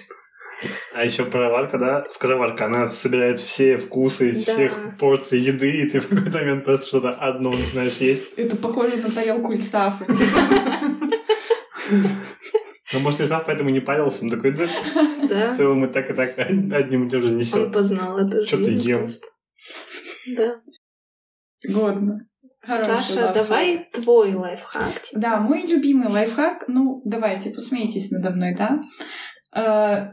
А 0.92 1.05
еще 1.05 1.25
пароварка, 1.25 1.79
да, 1.79 2.05
скороварка, 2.11 2.66
она 2.66 2.90
собирает 2.90 3.38
все 3.38 3.79
вкусы 3.79 4.31
из 4.31 4.44
Да. 4.44 4.55
всех 4.55 4.77
порций 4.99 5.38
еды, 5.38 5.83
и 5.83 5.88
ты 5.88 6.01
в 6.01 6.09
какой-то 6.09 6.38
момент 6.38 6.64
просто 6.64 6.88
что-то 6.88 7.11
одно 7.12 7.51
начинаешь 7.51 7.99
есть. 7.99 8.33
Это 8.37 8.57
похоже 8.57 8.97
на 8.97 9.09
тарелку 9.11 9.53
Ильсафа. 9.53 10.05
Ну, 12.92 13.01
может, 13.01 13.20
Исаф 13.20 13.44
поэтому 13.46 13.70
не 13.70 13.81
парился, 13.81 14.22
он 14.24 14.31
такой, 14.31 14.53
да, 14.53 14.64
Да, 15.29 15.53
в 15.53 15.57
целом 15.57 15.81
мы 15.81 15.88
так 15.88 16.09
и 16.11 16.14
так 16.14 16.38
одним 16.38 17.07
и 17.07 17.11
тем 17.11 17.22
же 17.22 17.29
он 17.29 17.37
несем. 17.38 17.70
познал 17.72 18.18
эту 18.18 18.46
Чё 18.46 18.57
ты 18.57 18.70
ел? 18.72 18.98
просто. 18.98 19.27
Да. 20.37 20.55
Годно. 21.68 22.20
Хороший 22.61 22.87
Саша, 22.87 23.14
лайфхак. 23.24 23.35
давай 23.35 23.88
твой 23.92 24.35
лайфхак. 24.35 25.03
типа. 25.03 25.20
Да, 25.20 25.37
мой 25.40 25.64
любимый 25.66 26.09
лайфхак, 26.09 26.64
ну, 26.68 27.01
давайте, 27.05 27.51
посмейтесь 27.51 28.11
надо 28.11 28.31
мной, 28.31 28.55
да? 28.55 28.81
Э, 29.55 30.12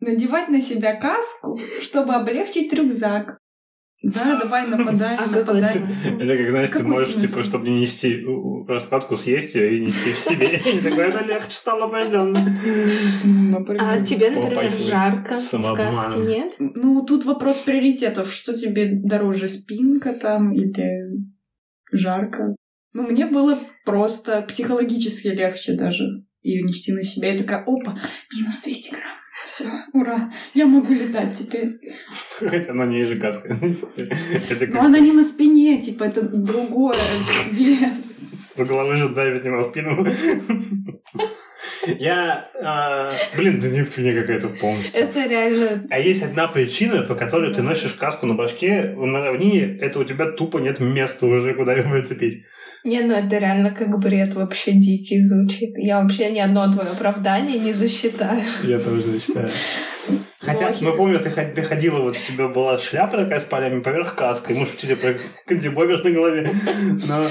надевать 0.00 0.48
на 0.48 0.60
себя 0.60 0.94
каску, 0.98 1.58
чтобы 1.82 2.14
облегчить 2.14 2.72
рюкзак. 2.72 3.38
Да, 4.02 4.38
давай 4.38 4.66
нападай, 4.66 5.16
А 5.16 5.26
нападай. 5.26 5.74
Это 5.74 6.36
как, 6.36 6.50
знаешь, 6.50 6.70
ты 6.70 6.82
можешь, 6.84 7.14
типа, 7.14 7.42
чтобы 7.42 7.68
не 7.68 7.80
нести 7.80 8.24
у- 8.26 8.60
у- 8.62 8.66
раскладку, 8.66 9.16
съесть 9.16 9.54
ее 9.54 9.78
и 9.78 9.80
нести 9.86 10.12
в 10.12 10.18
себе. 10.18 10.60
И 10.74 10.80
такой, 10.80 11.08
это 11.08 11.24
легче 11.24 11.52
стало 11.52 11.86
определенно. 11.86 12.44
Например. 13.24 13.82
А 13.82 14.02
тебе, 14.02 14.30
например, 14.30 14.70
жарко 14.72 15.34
в 15.34 15.74
каске, 15.74 16.28
нет? 16.28 16.54
Ну, 16.58 17.04
тут 17.06 17.24
вопрос 17.24 17.56
приоритетов. 17.58 18.32
Что 18.32 18.54
тебе 18.54 18.90
дороже, 18.92 19.48
спинка 19.48 20.12
там 20.12 20.52
или 20.52 21.24
жарко? 21.90 22.54
Ну, 22.92 23.02
мне 23.04 23.26
было 23.26 23.58
просто 23.84 24.42
психологически 24.42 25.28
легче 25.28 25.72
даже 25.74 26.04
ее 26.42 26.62
нести 26.62 26.92
на 26.92 27.02
себя. 27.02 27.32
Я 27.32 27.38
такая, 27.38 27.62
опа, 27.66 27.98
минус 28.36 28.62
200 28.62 28.90
грамм. 28.90 29.16
Все, 29.46 29.64
ура, 29.92 30.32
я 30.54 30.66
могу 30.66 30.92
летать 30.94 31.36
теперь. 31.36 31.78
Хотя 32.38 32.74
на 32.74 32.84
ней 32.86 33.04
же 33.04 33.16
каска. 33.16 33.48
Это 33.96 34.66
Но 34.66 34.80
она 34.80 34.98
не 34.98 35.12
на 35.12 35.24
спине, 35.24 35.80
типа, 35.80 36.04
это 36.04 36.22
другое 36.22 36.94
вес. 37.50 38.50
с 38.54 38.58
головы 38.58 38.96
же 38.96 39.08
давит 39.08 39.44
не 39.44 39.50
на 39.50 39.62
спину. 39.62 40.06
Я, 41.86 42.48
а, 42.62 43.12
блин, 43.36 43.60
да 43.60 43.68
не 43.68 43.84
фигня 43.84 44.20
какая-то 44.20 44.48
полностью. 44.48 45.00
Это 45.00 45.26
реально... 45.26 45.84
А 45.90 45.98
есть 45.98 46.22
одна 46.22 46.48
причина, 46.48 47.02
по 47.02 47.14
которой 47.14 47.54
ты 47.54 47.62
носишь 47.62 47.94
каску 47.94 48.26
на 48.26 48.34
башке, 48.34 48.94
на 48.96 49.20
равнине, 49.24 49.78
это 49.80 50.00
у 50.00 50.04
тебя 50.04 50.30
тупо 50.30 50.58
нет 50.58 50.80
места 50.80 51.26
уже, 51.26 51.54
куда 51.54 51.74
ее 51.74 51.82
прицепить. 51.90 52.44
Не, 52.86 53.00
ну 53.00 53.14
это 53.14 53.38
реально 53.38 53.72
как 53.72 53.98
бред 53.98 54.34
вообще 54.34 54.70
дикий 54.72 55.20
звучит. 55.20 55.76
Я 55.76 56.00
вообще 56.00 56.30
ни 56.30 56.38
одно 56.38 56.70
твое 56.70 56.88
оправдание 56.88 57.58
не 57.58 57.72
засчитаю. 57.72 58.40
Я 58.62 58.78
тоже 58.78 59.18
считаю. 59.18 59.50
Хотя, 60.40 60.72
мы 60.80 60.96
помню, 60.96 61.18
ты, 61.18 61.30
ты 61.30 61.62
ходила, 61.62 61.98
вот 61.98 62.16
у 62.16 62.32
тебя 62.32 62.46
была 62.46 62.78
шляпа 62.78 63.16
такая 63.16 63.40
с 63.40 63.44
полями 63.44 63.82
поверх 63.82 64.14
каска, 64.14 64.52
и 64.52 64.56
мы 64.56 64.66
шутили 64.66 64.94
про 64.94 65.14
кандибобер 65.46 66.04
на 66.04 66.10
голове. 66.12 66.48
Но... 67.08 67.26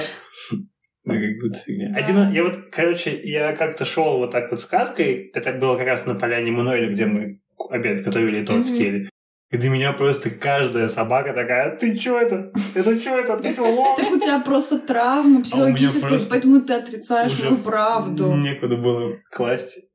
Ну, 1.05 1.13
как 1.13 1.39
будто 1.41 1.59
фигня. 1.59 1.93
Да. 1.93 1.99
Один, 1.99 2.31
я 2.33 2.43
вот, 2.43 2.59
короче, 2.71 3.17
я 3.23 3.55
как-то 3.55 3.85
шел 3.85 4.17
вот 4.17 4.31
так 4.31 4.51
вот 4.51 4.59
с 4.59 4.65
каской, 4.65 5.31
это 5.33 5.53
было 5.53 5.77
как 5.77 5.87
раз 5.87 6.05
на 6.05 6.15
поляне 6.15 6.51
Мануэля, 6.51 6.91
где 6.91 7.05
мы 7.05 7.39
обед 7.69 8.03
готовили 8.03 8.41
и 8.41 8.45
торт 8.45 8.67
ели. 8.67 9.09
И 9.51 9.57
до 9.57 9.69
меня 9.69 9.93
просто 9.93 10.31
каждая 10.31 10.87
собака 10.87 11.33
такая, 11.33 11.77
ты 11.77 11.95
чё 11.97 12.17
это? 12.17 12.51
Это 12.73 12.99
чё 12.99 13.15
это? 13.15 13.37
Ты 13.37 13.53
чё? 13.53 13.95
Так 13.95 14.11
у 14.11 14.19
тебя 14.19 14.39
просто 14.39 14.79
травма 14.79 15.43
психологическая, 15.43 16.09
просто 16.09 16.29
поэтому 16.29 16.61
ты 16.61 16.73
отрицаешь 16.73 17.39
мою 17.39 17.57
правду. 17.57 18.33
Некуда 18.33 18.75
было 18.75 19.17
класть. 19.31 19.85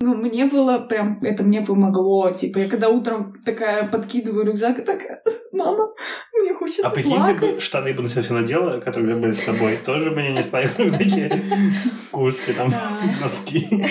Ну, 0.00 0.16
мне 0.16 0.46
было 0.46 0.78
прям, 0.78 1.22
это 1.22 1.44
мне 1.44 1.62
помогло. 1.62 2.32
Типа, 2.32 2.58
я 2.58 2.68
когда 2.68 2.88
утром 2.88 3.34
такая 3.44 3.86
подкидываю 3.86 4.44
рюкзак, 4.44 4.80
и 4.80 4.82
такая, 4.82 5.22
мама, 5.52 5.92
мне 6.40 6.52
хочется 6.54 6.84
А 6.84 6.90
прикинь, 6.90 7.24
ты 7.24 7.34
бы 7.34 7.58
штаны 7.60 7.94
бы 7.94 8.02
на 8.02 8.08
себя 8.08 8.22
все 8.22 8.34
надела, 8.34 8.80
которые 8.80 9.14
были 9.14 9.30
с 9.30 9.44
собой, 9.44 9.78
тоже 9.84 10.10
бы 10.10 10.22
не 10.22 10.42
спали 10.42 10.66
в 10.66 10.76
рюкзаке. 10.76 11.40
Куртки 12.10 12.52
там, 12.52 12.74
носки. 13.20 13.84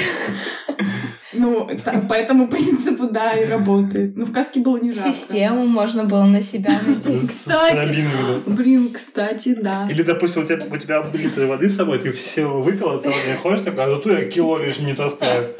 Ну, 1.33 1.69
по 2.09 2.13
этому 2.13 2.47
принципу, 2.47 3.07
да, 3.07 3.33
и 3.33 3.45
работает. 3.45 4.17
Ну, 4.17 4.25
в 4.25 4.33
каске 4.33 4.59
было 4.59 4.77
не 4.77 4.91
жарко. 4.91 5.13
Систему 5.13 5.65
можно 5.65 6.03
было 6.03 6.25
на 6.25 6.41
себя 6.41 6.79
надеть. 6.87 7.29
Кстати. 7.29 8.05
Блин, 8.45 8.89
кстати, 8.93 9.55
да. 9.55 9.87
Или, 9.89 10.03
допустим, 10.03 10.43
у 10.43 10.45
тебя, 10.45 10.65
у 10.69 10.77
тебя 10.77 11.03
литр 11.13 11.45
воды 11.45 11.69
с 11.69 11.75
собой, 11.75 11.99
ты 11.99 12.11
все 12.11 12.45
выпила, 12.45 12.99
целый 12.99 13.15
день 13.25 13.37
ходишь, 13.37 13.61
такая, 13.61 13.85
а 13.87 13.89
зато 13.95 14.11
я 14.11 14.25
кило 14.29 14.57
лишнее 14.57 14.91
не 14.91 14.95
таскаю. 14.95 15.55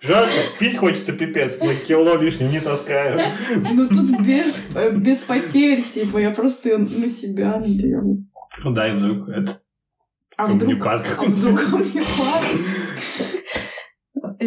Жарко, 0.00 0.32
пить 0.58 0.76
хочется 0.76 1.12
пипец, 1.12 1.58
но 1.60 1.72
кило 1.74 2.16
лишнее 2.16 2.50
не 2.50 2.60
таскаю. 2.60 3.32
Ну, 3.72 3.88
тут 3.88 4.20
без, 4.20 4.66
без 4.92 5.18
потерь, 5.18 5.82
типа, 5.82 6.18
я 6.18 6.30
просто 6.30 6.68
ее 6.70 6.78
на 6.78 7.08
себя 7.08 7.56
надела. 7.58 8.18
Ну 8.62 8.70
да, 8.72 8.88
и 8.88 8.96
вдруг 8.96 9.28
это 9.30 9.52
А 10.36 10.46
вдруг... 10.46 10.60
камнепад 10.60 11.00
А 11.00 11.10
какой-то. 11.10 11.32
вдруг 11.32 11.60
он 11.74 11.84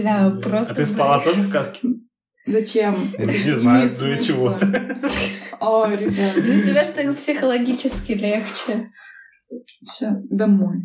Да, 0.04 0.28
А 0.28 0.32
просто... 0.42 0.76
ты 0.76 0.86
спала 0.86 1.20
тоже 1.20 1.42
в 1.42 1.52
каске? 1.52 1.88
Зачем? 2.46 2.96
Не 3.18 3.54
знаю, 3.54 3.90
для 3.90 4.18
чего-то. 4.24 4.66
О, 5.60 5.88
ребят, 5.90 6.34
Ну, 6.36 6.62
тебе 6.62 6.86
же 6.86 6.92
так 6.92 7.16
психологически 7.16 8.14
легче. 8.14 8.86
все, 9.86 10.22
домой. 10.30 10.84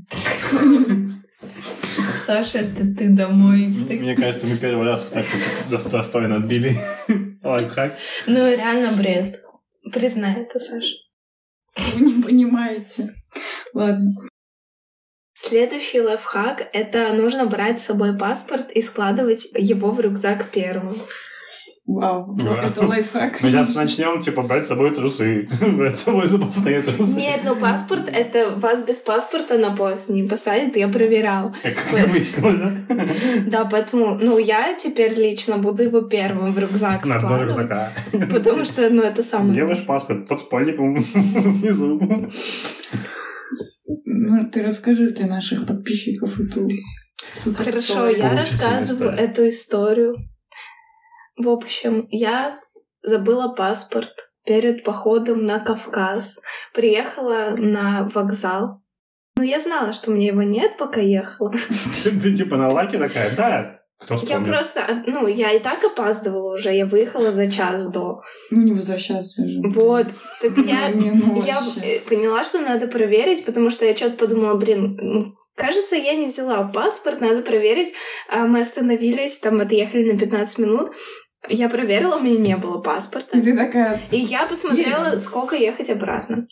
Саша, 2.17 2.59
это 2.59 2.85
ты 2.95 3.09
домой. 3.11 3.69
Мне 3.89 4.17
кажется, 4.17 4.47
мы 4.47 4.57
первый 4.57 4.87
раз 4.87 5.03
так 5.13 5.27
достойно 5.71 6.37
отбили 6.37 6.77
лайфхак. 7.43 7.97
Ну, 8.27 8.49
реально 8.49 8.93
бред. 8.97 9.41
Признай 9.93 10.43
это, 10.43 10.59
Саша. 10.61 10.95
Вы 11.97 12.01
не 12.07 12.23
понимаете. 12.23 13.15
Ладно. 13.75 14.11
Следующий 15.45 16.01
лайфхак— 16.01 16.69
это 16.73 17.13
нужно 17.15 17.47
брать 17.47 17.81
с 17.81 17.87
собой 17.87 18.17
паспорт 18.17 18.71
и 18.71 18.81
складывать 18.81 19.49
его 19.57 19.91
в 19.91 19.99
рюкзак 20.01 20.51
первым. 20.51 20.95
Вау, 21.85 22.37
Вау. 22.39 22.55
это 22.59 22.87
лайфхак. 22.87 23.43
Мы 23.43 23.51
сейчас 23.51 23.75
начнем, 23.75 24.23
типа, 24.23 24.43
брать 24.43 24.65
с 24.67 24.69
собой 24.69 24.93
трусы. 24.95 25.49
Брать 25.61 25.99
с 25.99 26.05
собой 26.05 26.29
запасные 26.29 26.81
трусы. 26.83 27.17
Нет, 27.17 27.41
ну 27.45 27.57
паспорт— 27.57 28.09
это 28.13 28.51
вас 28.57 28.85
без 28.85 28.99
паспорта 28.99 29.59
на 29.59 29.75
поезд 29.75 30.11
не 30.11 30.23
посадят, 30.23 30.77
я 30.77 30.87
проверял. 30.87 31.53
Как 31.65 31.75
как 31.75 32.09
выяснилось, 32.09 32.59
да? 32.59 32.73
Да, 33.47 33.65
поэтому, 33.65 34.15
ну, 34.21 34.39
я 34.39 34.75
теперь 34.75 35.15
лично 35.15 35.59
буду 35.59 35.83
его 35.83 36.03
первым 36.03 36.53
в 36.53 36.59
рюкзак 36.59 37.05
На 37.05 37.19
складывать. 37.19 37.49
рюкзака. 37.49 37.93
Потому 38.31 38.65
что, 38.65 38.89
ну, 38.91 39.03
это 39.03 39.25
самое... 39.25 39.51
Где 39.51 39.65
ваш 39.65 39.85
паспорт? 39.85 40.29
Под 40.29 40.39
спальником 40.39 40.95
внизу. 40.95 42.01
Ну, 44.05 44.51
ты 44.51 44.63
расскажи 44.63 45.11
для 45.11 45.27
наших 45.27 45.67
подписчиков 45.67 46.39
эту 46.41 46.69
супер 47.33 47.65
Хорошо, 47.65 48.09
я 48.09 48.37
рассказываю 48.37 49.11
история. 49.11 49.25
эту 49.25 49.49
историю. 49.49 50.17
В 51.37 51.49
общем, 51.49 52.07
я 52.11 52.59
забыла 53.03 53.49
паспорт 53.49 54.13
перед 54.45 54.85
походом 54.85 55.45
на 55.45 55.61
Кавказ. 55.61 56.41
Приехала 56.75 57.55
на 57.57 58.09
вокзал. 58.09 58.83
Ну, 59.37 59.43
я 59.43 59.59
знала, 59.59 59.93
что 59.93 60.11
у 60.11 60.15
меня 60.15 60.29
его 60.29 60.43
нет, 60.43 60.77
пока 60.77 61.01
ехала. 61.01 61.53
Ты 62.05 62.37
типа 62.37 62.57
на 62.57 62.71
лаке 62.71 62.99
такая, 62.99 63.35
да, 63.35 63.82
кто 64.03 64.21
Я 64.23 64.41
просто, 64.41 65.03
ну, 65.07 65.27
я 65.27 65.53
и 65.53 65.59
так 65.59 65.83
опаздывала 65.85 66.55
уже, 66.55 66.75
я 66.75 66.87
выехала 66.87 67.33
за 67.33 67.51
час 67.51 67.91
до. 67.91 68.23
Ну, 68.51 68.63
не 68.63 68.73
возвращаться 68.73 69.47
же. 69.47 69.61
Вот, 69.65 70.07
так 70.41 70.57
я... 70.59 70.89
Я 71.45 71.61
э, 71.83 72.01
поняла, 72.01 72.45
что 72.45 72.61
надо 72.61 72.87
проверить, 72.87 73.45
потому 73.45 73.71
что 73.71 73.85
я 73.85 73.97
что-то 73.97 74.17
подумала, 74.17 74.55
блин, 74.55 74.99
ну, 75.01 75.25
кажется, 75.57 75.97
я 75.97 76.15
не 76.15 76.27
взяла 76.27 76.65
паспорт, 76.65 77.21
надо 77.21 77.43
проверить. 77.43 77.93
А 78.29 78.47
мы 78.47 78.61
остановились, 78.61 79.39
там 79.39 79.61
отъехали 79.61 80.13
на 80.13 80.19
15 80.19 80.59
минут. 80.59 80.93
Я 81.49 81.69
проверила, 81.69 82.17
у 82.17 82.21
меня 82.21 82.39
не 82.39 82.57
было 82.57 82.81
паспорта. 82.81 83.37
И 83.37 83.43
ты 83.43 83.57
такая, 83.57 84.01
И 84.11 84.19
я 84.19 84.47
посмотрела, 84.47 85.07
Едем. 85.07 85.19
сколько 85.19 85.57
ехать 85.57 85.91
обратно. 85.91 86.47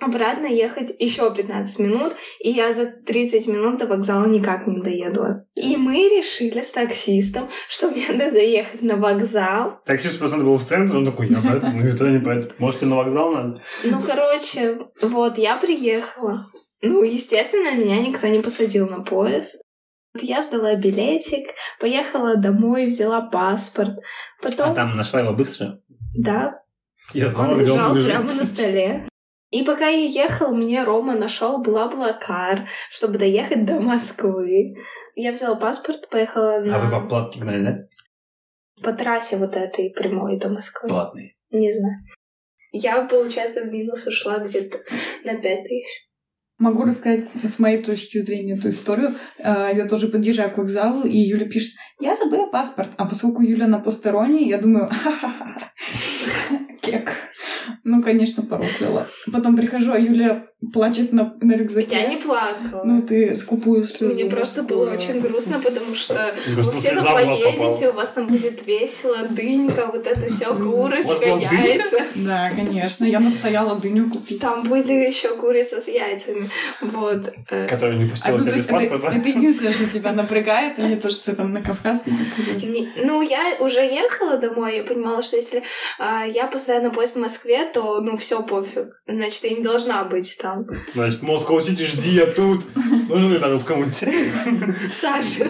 Обратно 0.00 0.46
ехать 0.46 0.94
еще 0.98 1.32
15 1.34 1.78
минут, 1.78 2.14
и 2.40 2.50
я 2.50 2.72
за 2.74 2.86
30 2.86 3.48
минут 3.48 3.78
до 3.78 3.86
вокзала 3.86 4.26
никак 4.26 4.66
не 4.66 4.82
доеду. 4.82 5.46
И 5.54 5.76
мы 5.76 5.94
решили 6.08 6.60
с 6.60 6.70
таксистом, 6.70 7.48
что 7.68 7.88
мне 7.88 8.06
надо 8.14 8.38
ехать 8.38 8.82
на 8.82 8.96
вокзал. 8.96 9.80
Таксист 9.86 10.18
просто 10.18 10.36
надо 10.36 10.48
был 10.48 10.58
в 10.58 10.62
центр, 10.62 10.96
он 10.96 11.06
такой, 11.06 11.28
я 11.28 11.38
поэтому 11.42 11.80
никуда 11.82 12.10
не 12.10 12.18
поеду. 12.18 12.48
Можете 12.58 12.86
на 12.86 12.96
вокзал 12.96 13.32
надо? 13.32 13.58
Ну, 13.84 14.00
короче, 14.06 14.78
вот, 15.00 15.38
я 15.38 15.56
приехала. 15.56 16.46
Ну, 16.82 17.02
естественно, 17.02 17.74
меня 17.74 17.98
никто 18.06 18.26
не 18.26 18.40
посадил 18.42 18.86
на 18.88 19.00
поезд. 19.00 19.62
Я 20.20 20.42
сдала 20.42 20.74
билетик, 20.76 21.48
поехала 21.80 22.36
домой, 22.36 22.86
взяла 22.86 23.22
паспорт. 23.22 23.96
Потом, 24.42 24.70
А 24.72 24.74
там 24.74 24.96
нашла 24.96 25.20
его 25.20 25.32
быстро? 25.32 25.78
да, 26.14 26.52
Я 27.14 27.28
знала, 27.28 27.52
он 27.52 27.56
где 27.58 27.64
лежал 27.66 27.90
он 27.92 27.96
лежит. 27.96 28.10
прямо 28.10 28.32
на 28.34 28.44
столе. 28.44 29.08
И 29.56 29.64
пока 29.64 29.88
я 29.88 30.06
ехала, 30.06 30.54
мне 30.54 30.84
Рома 30.84 31.14
нашел 31.14 31.62
Бла-Блакар, 31.62 32.68
чтобы 32.90 33.16
доехать 33.16 33.64
до 33.64 33.80
Москвы. 33.80 34.74
Я 35.14 35.32
взяла 35.32 35.56
паспорт, 35.56 36.10
поехала 36.10 36.60
на... 36.60 36.76
А 36.76 36.78
вы 36.78 36.90
по 36.90 37.08
платке 37.08 37.40
гнали, 37.40 37.64
да? 37.64 37.78
по 38.82 38.92
трассе 38.92 39.38
вот 39.38 39.56
этой 39.56 39.88
прямой 39.96 40.38
до 40.38 40.50
Москвы. 40.50 40.90
Платный. 40.90 41.38
Не 41.50 41.72
знаю. 41.72 41.96
Я, 42.72 43.06
получается, 43.06 43.62
в 43.62 43.72
минус 43.72 44.06
ушла 44.06 44.38
где-то 44.40 44.76
на 45.24 45.36
пять 45.36 45.62
тысяч. 45.62 45.86
Могу 46.58 46.84
рассказать 46.84 47.24
с 47.24 47.40
с 47.40 47.58
моей 47.58 47.78
точки 47.82 48.18
зрения 48.18 48.58
эту 48.58 48.68
историю. 48.68 49.14
Э, 49.38 49.70
Я 49.74 49.88
тоже 49.88 50.08
подъезжаю 50.08 50.50
к 50.50 50.58
вокзалу, 50.58 51.06
и 51.06 51.16
Юля 51.16 51.46
пишет, 51.46 51.72
я 51.98 52.14
забыла 52.14 52.50
паспорт. 52.50 52.90
А 52.98 53.06
поскольку 53.06 53.40
Юля 53.40 53.66
на 53.68 53.78
посторонней, 53.78 54.48
я 54.48 54.58
думаю, 54.58 54.86
ха-ха-ха, 54.90 55.70
кек. 56.82 57.10
Ну, 57.88 58.02
конечно, 58.02 58.42
порофлила. 58.42 59.06
Потом 59.32 59.56
прихожу, 59.56 59.92
а 59.92 59.98
Юля 59.98 60.48
плачет 60.72 61.12
на, 61.12 61.36
на 61.40 61.52
рюкзаке. 61.52 61.94
Я 61.94 62.06
не 62.08 62.16
плакала. 62.16 62.82
Ну, 62.84 63.00
ты 63.00 63.32
скупую 63.36 63.86
слезу. 63.86 64.12
Мне 64.12 64.24
просто 64.24 64.64
было 64.64 64.90
очень 64.90 65.20
грустно, 65.20 65.60
потому 65.60 65.94
что 65.94 66.34
вы 66.48 66.62
все 66.72 66.96
там 66.96 67.04
поедете, 67.04 67.90
у 67.90 67.92
вас 67.92 68.10
там 68.12 68.26
будет 68.26 68.66
весело, 68.66 69.18
дынька, 69.30 69.88
вот 69.92 70.04
это 70.04 70.26
все, 70.26 70.46
курочка, 70.52 71.26
яйца. 71.26 72.04
Да, 72.16 72.50
конечно. 72.50 73.04
Я 73.04 73.20
настояла 73.20 73.76
дыню 73.76 74.10
купить. 74.10 74.40
Там 74.40 74.64
были 74.64 74.92
еще 74.92 75.36
курица 75.36 75.80
с 75.80 75.86
яйцами. 75.86 76.48
Вот. 76.80 77.32
э. 77.50 77.68
Который 77.68 77.98
не 77.98 78.06
А, 78.06 78.08
пустил 78.08 78.38
ну, 78.38 78.44
тебя 78.44 78.56
без 78.56 78.66
паспорта. 78.66 79.08
это 79.14 79.28
единственное, 79.28 79.72
что 79.72 79.88
тебя 79.88 80.12
напрягает, 80.12 80.78
или 80.80 80.96
то, 80.96 81.08
что 81.10 81.26
ты 81.26 81.36
там 81.36 81.52
на 81.52 81.62
Кавказ 81.62 82.02
не 82.06 82.92
Ну, 82.96 83.22
я 83.22 83.56
уже 83.60 83.80
ехала 83.80 84.38
домой, 84.38 84.78
я 84.78 84.82
понимала, 84.82 85.22
что 85.22 85.36
если 85.36 85.62
а, 86.00 86.24
я 86.26 86.50
на 86.80 86.90
поезд 86.90 87.16
в 87.16 87.20
Москве, 87.20 87.70
то, 87.76 88.00
ну, 88.00 88.16
все 88.16 88.42
пофиг. 88.42 88.86
Значит, 89.06 89.44
я 89.44 89.50
не 89.50 89.62
должна 89.62 90.02
быть 90.04 90.38
там. 90.40 90.62
Значит, 90.94 91.20
Москва 91.20 91.60
Сити, 91.60 91.82
жди, 91.82 92.08
я 92.08 92.24
тут. 92.24 92.64
Нужен 93.10 93.34
ли 93.34 93.38
там 93.38 93.60
кому-нибудь? 93.60 94.04
Саша. 94.94 95.44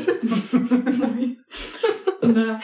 Да. 2.22 2.60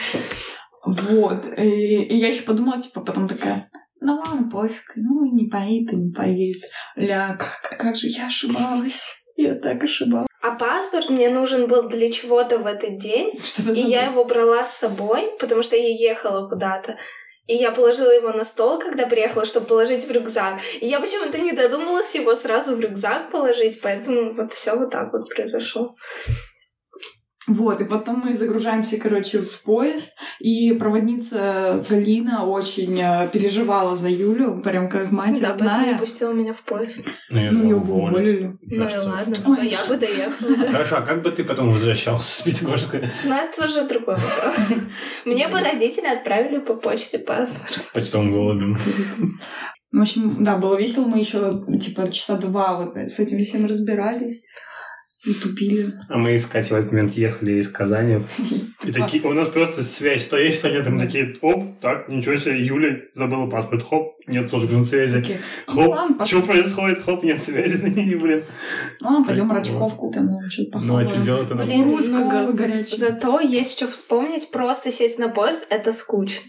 Вот. 0.85 1.45
И, 1.57 2.17
я 2.17 2.27
еще 2.27 2.41
подумала, 2.41 2.81
типа, 2.81 2.99
потом 2.99 3.29
такая, 3.29 3.69
ну 4.01 4.15
ладно, 4.17 4.49
пофиг, 4.51 4.83
ну 4.97 5.33
не 5.33 5.47
поедет 5.49 5.93
и 5.93 5.95
не 5.95 6.11
поедет. 6.11 6.61
Ля, 6.97 7.37
как, 7.39 7.79
как 7.79 7.95
же 7.95 8.07
я 8.09 8.27
ошибалась. 8.27 9.23
Я 9.37 9.55
так 9.55 9.81
ошибалась. 9.81 10.27
А 10.41 10.55
паспорт 10.55 11.09
мне 11.09 11.29
нужен 11.29 11.67
был 11.67 11.83
для 11.87 12.11
чего-то 12.11 12.59
в 12.59 12.67
этот 12.67 12.97
день. 12.97 13.31
Чтобы 13.41 13.71
И 13.71 13.79
я 13.79 14.01
забыть. 14.01 14.11
его 14.11 14.25
брала 14.25 14.65
с 14.65 14.77
собой, 14.77 15.31
потому 15.39 15.63
что 15.63 15.77
я 15.77 15.87
ехала 15.87 16.49
куда-то. 16.49 16.97
И 17.47 17.55
я 17.55 17.71
положила 17.71 18.11
его 18.11 18.31
на 18.31 18.45
стол, 18.45 18.79
когда 18.79 19.05
приехала, 19.05 19.45
чтобы 19.45 19.65
положить 19.65 20.05
в 20.05 20.11
рюкзак. 20.11 20.59
И 20.79 20.87
я 20.87 20.99
почему-то 20.99 21.37
не 21.37 21.51
додумалась 21.51 22.15
его 22.15 22.35
сразу 22.35 22.75
в 22.75 22.79
рюкзак 22.79 23.31
положить, 23.31 23.81
поэтому 23.81 24.33
вот 24.33 24.53
все 24.53 24.75
вот 24.75 24.91
так 24.91 25.11
вот 25.11 25.27
произошло. 25.29 25.93
Вот, 27.45 27.81
и 27.81 27.83
потом 27.83 28.21
мы 28.23 28.33
загружаемся, 28.35 28.97
короче, 28.97 29.39
в 29.41 29.61
поезд, 29.63 30.11
и 30.39 30.71
проводница 30.73 31.85
Галина 31.89 32.45
очень 32.45 32.97
э, 32.97 33.27
переживала 33.33 33.97
за 33.97 34.07
Юлю, 34.09 34.61
прям 34.61 34.87
как 34.89 35.11
мать 35.11 35.41
да, 35.41 35.49
родная. 35.49 35.93
не 35.93 35.99
пустила 35.99 36.31
меня 36.31 36.53
в 36.53 36.61
поезд. 36.63 37.05
Ну, 37.29 37.39
я 37.39 37.51
Ну, 37.51 37.57
же 37.59 37.63
ее 37.65 37.75
уволил. 37.75 38.05
уволили. 38.07 38.57
Ну 38.61 38.77
Да 38.83 38.89
что 38.89 39.01
ладно, 39.03 39.35
зато 39.35 39.51
Ой. 39.51 39.67
я 39.67 39.85
бы 39.85 39.97
доехала. 39.97 40.55
да. 40.55 40.67
Хорошо, 40.71 40.95
а 40.99 41.01
как 41.01 41.21
бы 41.21 41.31
ты 41.31 41.43
потом 41.43 41.71
возвращался 41.71 42.31
с 42.31 42.41
Пятигорска? 42.43 43.01
Но 43.25 43.35
это 43.35 43.65
уже 43.65 43.87
другой 43.89 44.15
вопрос. 44.15 44.77
Мне 45.25 45.47
бы 45.49 45.59
родители 45.59 46.07
отправили 46.07 46.59
по 46.59 46.75
почте 46.75 47.19
паспорт. 47.19 47.81
Почтовым 47.93 48.31
голубем. 48.31 48.77
В 49.91 50.01
общем, 50.01 50.43
да, 50.43 50.57
было 50.57 50.75
весело. 50.77 51.05
Мы 51.05 51.19
еще, 51.19 51.65
типа, 51.79 52.09
часа 52.09 52.37
два 52.37 52.77
вот 52.81 52.95
с 52.95 53.19
этим 53.19 53.43
всем 53.43 53.65
разбирались 53.67 54.43
и 55.25 55.33
тупили. 55.33 55.93
А 56.09 56.17
мы 56.17 56.37
с 56.37 56.45
Катей 56.45 56.75
в 56.75 56.79
этот 56.79 56.91
момент 56.91 57.13
ехали 57.13 57.53
из 57.53 57.69
Казани. 57.69 58.23
И 58.83 58.91
такие, 58.91 59.23
у 59.23 59.33
нас 59.33 59.47
просто 59.47 59.81
связь, 59.81 60.23
что 60.23 60.37
есть, 60.37 60.59
что 60.59 60.69
нет. 60.69 60.85
Мы 60.87 60.99
такие, 60.99 61.37
оп, 61.41 61.79
так, 61.79 62.09
ничего 62.09 62.35
себе, 62.35 62.65
Юля 62.65 62.97
забыла 63.13 63.49
паспорт, 63.49 63.83
хоп, 63.83 64.17
нет 64.27 64.49
собственной 64.49 64.83
связи. 64.83 65.25
Ну 65.73 65.93
Хоп, 65.93 66.27
что 66.27 66.41
происходит, 66.41 67.03
хоп, 67.03 67.23
нет 67.23 67.41
связи. 67.41 67.77
Блин. 68.15 68.43
Ну, 68.99 69.23
пойдем 69.23 69.51
рачков 69.51 69.95
купим, 69.95 70.25
ну, 70.25 70.39
Ну, 70.81 70.97
а 70.97 71.07
что 71.07 71.21
делать-то 71.21 71.55
нам? 71.55 71.67
Блин, 71.67 71.87
ну. 71.87 72.85
Зато 72.91 73.39
есть 73.39 73.77
что 73.77 73.87
вспомнить, 73.87 74.51
просто 74.51 74.91
сесть 74.91 75.19
на 75.19 75.29
поезд— 75.29 75.67
это 75.69 75.93
скучно. 75.93 76.43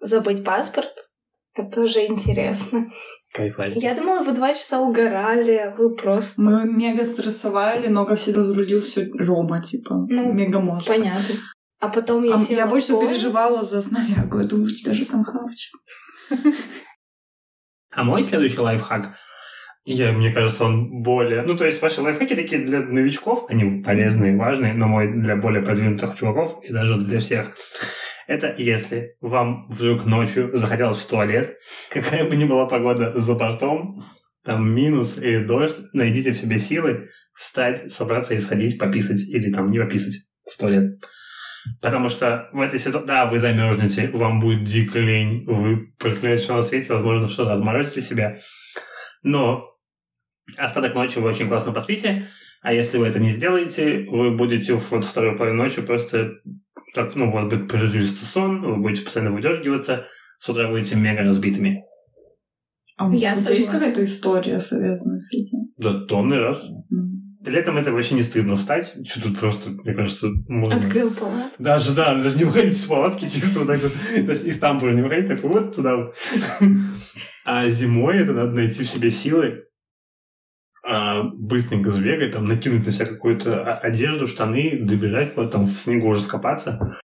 Забыть 0.00 0.44
паспорт— 0.44 0.92
это 1.54 1.70
тоже 1.70 2.06
интересно. 2.06 2.86
Кайфали. 3.34 3.76
Я 3.80 3.96
думала, 3.96 4.22
вы 4.22 4.32
два 4.32 4.54
часа 4.54 4.80
угорали, 4.80 5.74
вы 5.76 5.96
просто... 5.96 6.40
Мы 6.40 6.64
мега 6.64 7.04
стрессовали, 7.04 7.88
но 7.88 8.06
ко 8.06 8.14
всему 8.14 8.36
разрулил 8.36 8.80
все 8.80 9.10
Рома, 9.12 9.60
типа, 9.60 10.06
Ну, 10.08 10.32
мега 10.32 10.60
мозг. 10.60 10.86
Понятно. 10.86 11.34
А 11.80 11.88
потом 11.88 12.22
я 12.22 12.36
А 12.36 12.38
села 12.38 12.58
я 12.58 12.66
больше 12.68 12.92
переживала 12.98 13.62
за 13.62 13.80
снарягу. 13.80 14.38
Я 14.38 14.44
думаю, 14.44 14.68
у 14.68 14.74
тебя 14.74 14.94
же 14.94 15.04
там 15.04 15.24
хавчик. 15.24 15.74
А 17.90 18.04
мой 18.04 18.22
следующий 18.22 18.58
лайфхак, 18.58 19.16
я, 19.84 20.12
мне 20.12 20.32
кажется, 20.32 20.64
он 20.64 21.02
более... 21.02 21.42
Ну, 21.42 21.56
то 21.56 21.64
есть 21.64 21.82
ваши 21.82 22.02
лайфхаки 22.02 22.36
такие 22.36 22.64
для 22.64 22.80
новичков, 22.80 23.46
они 23.48 23.82
полезные, 23.82 24.36
важные, 24.36 24.74
но 24.74 24.86
мой 24.86 25.12
для 25.12 25.34
более 25.34 25.62
продвинутых 25.62 26.16
чуваков 26.16 26.62
и 26.62 26.72
даже 26.72 26.96
для 26.98 27.18
всех. 27.18 27.56
Это 28.26 28.54
если 28.56 29.16
вам 29.20 29.68
вдруг 29.68 30.06
ночью 30.06 30.50
захотелось 30.56 30.98
в 30.98 31.08
туалет, 31.08 31.58
какая 31.90 32.28
бы 32.28 32.36
ни 32.36 32.44
была 32.44 32.66
погода 32.66 33.12
за 33.18 33.34
бортом, 33.34 34.04
там 34.44 34.70
минус 34.74 35.18
или 35.18 35.44
дождь, 35.44 35.76
найдите 35.92 36.32
в 36.32 36.38
себе 36.38 36.58
силы 36.58 37.06
встать, 37.34 37.92
собраться 37.92 38.34
и 38.34 38.38
сходить 38.38 38.78
пописать 38.78 39.28
или 39.28 39.52
там 39.52 39.70
не 39.70 39.78
пописать 39.78 40.14
в 40.50 40.56
туалет. 40.58 40.92
Потому 41.80 42.10
что 42.10 42.50
в 42.52 42.60
этой 42.60 42.78
ситуации, 42.78 43.06
да, 43.06 43.26
вы 43.26 43.38
замерзнете, 43.38 44.10
вам 44.12 44.40
будет 44.40 44.64
дико 44.64 44.98
лень, 44.98 45.44
вы 45.46 45.94
проклянете 45.98 46.52
на 46.52 46.62
свете, 46.62 46.92
возможно, 46.92 47.28
что-то 47.28 47.54
отморозите 47.54 48.02
себя. 48.02 48.36
Но 49.22 49.70
остаток 50.58 50.94
ночи 50.94 51.18
вы 51.18 51.28
очень 51.30 51.48
классно 51.48 51.72
поспите, 51.72 52.26
а 52.64 52.72
если 52.72 52.96
вы 52.96 53.06
это 53.06 53.18
не 53.18 53.28
сделаете, 53.28 54.06
вы 54.10 54.30
будете 54.30 54.72
вот 54.72 55.04
вторую 55.04 55.36
половину 55.36 55.62
ночи 55.62 55.82
просто 55.82 56.32
так, 56.94 57.14
ну, 57.14 57.30
вас 57.30 57.50
будет 57.50 57.68
прерывистый 57.68 58.26
сон, 58.26 58.62
вы 58.62 58.76
будете 58.78 59.02
постоянно 59.02 59.32
выдергиваться, 59.32 60.02
с 60.38 60.48
утра 60.48 60.68
будете 60.68 60.96
мега 60.96 61.20
разбитыми. 61.20 61.84
А 62.96 63.14
Я 63.14 63.32
у 63.32 63.36
тебя 63.36 63.54
есть 63.54 63.70
какая-то 63.70 64.02
история, 64.02 64.58
связанная 64.60 65.18
с 65.18 65.30
этим? 65.34 65.74
Да, 65.76 66.06
тонный 66.06 66.38
раз. 66.38 66.58
М. 66.90 67.36
Летом 67.44 67.76
это 67.76 67.92
вообще 67.92 68.14
не 68.14 68.22
стыдно 68.22 68.56
встать. 68.56 68.94
Что 69.04 69.24
тут 69.24 69.38
просто, 69.38 69.68
мне 69.68 69.92
кажется, 69.92 70.28
можно... 70.48 70.78
Открыл 70.78 71.10
палат. 71.10 71.52
Даже, 71.58 71.92
да, 71.92 72.14
даже 72.14 72.38
не 72.38 72.44
выходить 72.44 72.72
из 72.72 72.86
палатки, 72.86 73.24
чисто 73.24 73.58
вот 73.58 73.68
так 73.68 73.82
вот. 73.82 73.92
То 73.92 74.32
есть 74.32 74.46
из 74.46 74.58
тамбура 74.58 74.92
не 74.92 75.02
выходить, 75.02 75.26
так 75.26 75.42
вот 75.42 75.76
туда 75.76 75.96
вот. 75.96 76.14
А 77.44 77.68
зимой 77.68 78.20
это 78.20 78.32
надо 78.32 78.52
найти 78.52 78.84
в 78.84 78.88
себе 78.88 79.10
силы, 79.10 79.64
быстренько 81.42 81.90
сбегать, 81.90 82.32
там, 82.32 82.46
накинуть 82.46 82.86
на 82.86 82.92
себя 82.92 83.06
какую-то 83.06 83.72
одежду, 83.72 84.26
штаны, 84.26 84.80
добежать, 84.82 85.34
вот 85.36 85.50
там 85.50 85.64
в 85.64 85.70
снегу 85.70 86.08
уже 86.08 86.20
скопаться. 86.20 86.98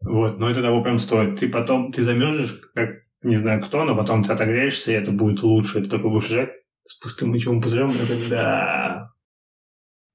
Вот, 0.00 0.38
но 0.38 0.48
это 0.50 0.62
того 0.62 0.82
прям 0.82 0.98
стоит. 0.98 1.40
Ты 1.40 1.48
потом, 1.48 1.92
ты 1.92 2.02
замерзнешь, 2.04 2.60
как 2.74 3.02
не 3.22 3.36
знаю 3.36 3.60
кто, 3.60 3.84
но 3.84 3.96
потом 3.96 4.22
ты 4.22 4.32
отогреешься, 4.32 4.92
и 4.92 4.94
это 4.94 5.10
будет 5.10 5.42
лучше. 5.42 5.82
Ты 5.82 5.88
только 5.88 6.08
будешь 6.08 6.30
лежать 6.30 6.50
с 6.86 6.94
пустым 6.98 7.30
мочевым 7.30 7.60
пузырем, 7.60 7.90
это 7.90 8.30
да. 8.30 9.10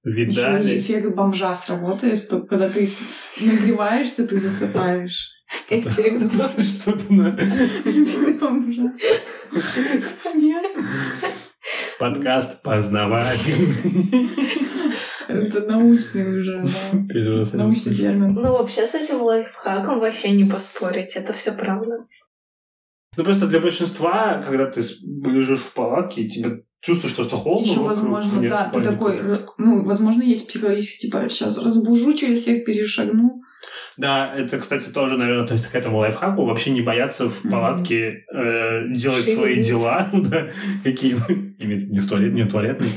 Еще 0.03 0.21
и 0.21 0.25
Видали? 0.25 0.77
эффект 0.79 1.15
бомжа 1.15 1.53
сработает, 1.53 2.17
что 2.17 2.41
когда 2.41 2.69
ты 2.69 2.87
нагреваешься, 3.39 4.27
ты 4.27 4.37
засыпаешь. 4.37 5.29
Эффект 5.69 6.33
бомжа. 6.35 7.35
Эффект 7.85 8.39
бомжа. 8.39 8.91
Подкаст 12.01 12.63
познавательный. 12.63 14.27
Это 15.27 15.61
научный 15.67 16.39
уже, 16.39 16.63
да. 16.63 17.57
Научный 17.57 17.93
термин. 17.93 18.27
Ну, 18.33 18.53
вообще 18.53 18.87
с 18.87 18.95
этим 18.95 19.21
лайфхаком 19.21 19.99
вообще 19.99 20.31
не 20.31 20.45
поспорить. 20.45 21.15
Это 21.15 21.31
все 21.31 21.51
правда. 21.51 22.07
Ну, 23.15 23.23
просто 23.23 23.45
для 23.45 23.59
большинства, 23.59 24.41
когда 24.41 24.65
ты 24.65 24.81
лежишь 25.05 25.59
в 25.59 25.73
палатке, 25.75 26.23
и 26.23 26.29
тебе 26.29 26.63
чувствуешь, 26.79 27.13
что, 27.13 27.23
что 27.23 27.35
холодно 27.35 27.69
Еще, 27.69 27.81
возможно, 27.81 28.39
нет 28.39 28.49
да, 28.49 28.71
ты 28.73 28.81
такой, 28.81 29.21
ну, 29.59 29.83
возможно, 29.83 30.23
есть 30.23 30.47
психологически, 30.47 31.05
типа, 31.05 31.29
сейчас 31.29 31.59
разбужу, 31.59 32.13
через 32.13 32.39
всех 32.39 32.65
перешагну. 32.65 33.43
Да, 33.97 34.33
это, 34.35 34.59
кстати, 34.59 34.89
тоже, 34.89 35.17
наверное, 35.17 35.43
относится 35.43 35.71
к 35.71 35.75
этому 35.75 35.97
лайфхаку. 35.97 36.45
Вообще 36.45 36.71
не 36.71 36.81
бояться 36.81 37.29
в 37.29 37.41
палатке 37.49 38.25
э, 38.33 38.87
делать 38.89 39.23
свои 39.23 39.55
Шевелиться. 39.55 39.71
дела. 39.71 40.09
да, 40.13 40.47
какие, 40.83 41.15
ну, 41.27 41.35
не 41.59 41.99
в 41.99 42.09
туалет, 42.09 42.33
не 42.33 42.43
в 42.43 42.51
туалетный. 42.51 42.89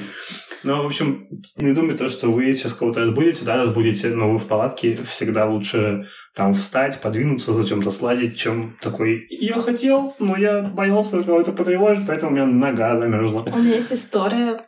Но, 0.64 0.82
в 0.82 0.86
общем, 0.86 1.28
не 1.58 1.72
думай 1.72 1.94
то, 1.94 2.08
что 2.08 2.32
вы 2.32 2.54
сейчас 2.54 2.72
кого-то 2.72 3.00
разбудите, 3.00 3.44
да, 3.44 3.56
разбудите, 3.56 4.08
но 4.08 4.32
вы 4.32 4.38
в 4.38 4.46
палатке 4.46 4.96
всегда 4.96 5.44
лучше 5.44 6.06
там 6.34 6.54
встать, 6.54 7.00
подвинуться, 7.00 7.52
зачем-то 7.52 7.90
слазить, 7.90 8.38
чем 8.38 8.74
такой 8.80 9.26
«я 9.28 9.60
хотел, 9.60 10.14
но 10.18 10.38
я 10.38 10.62
боялся 10.62 11.22
кого-то 11.22 11.52
потревожить, 11.52 12.06
поэтому 12.06 12.32
у 12.32 12.34
меня 12.34 12.46
нога 12.46 12.96
замерзла». 12.96 13.44
У 13.54 13.58
меня 13.58 13.74
есть 13.74 13.92
история. 13.92 14.58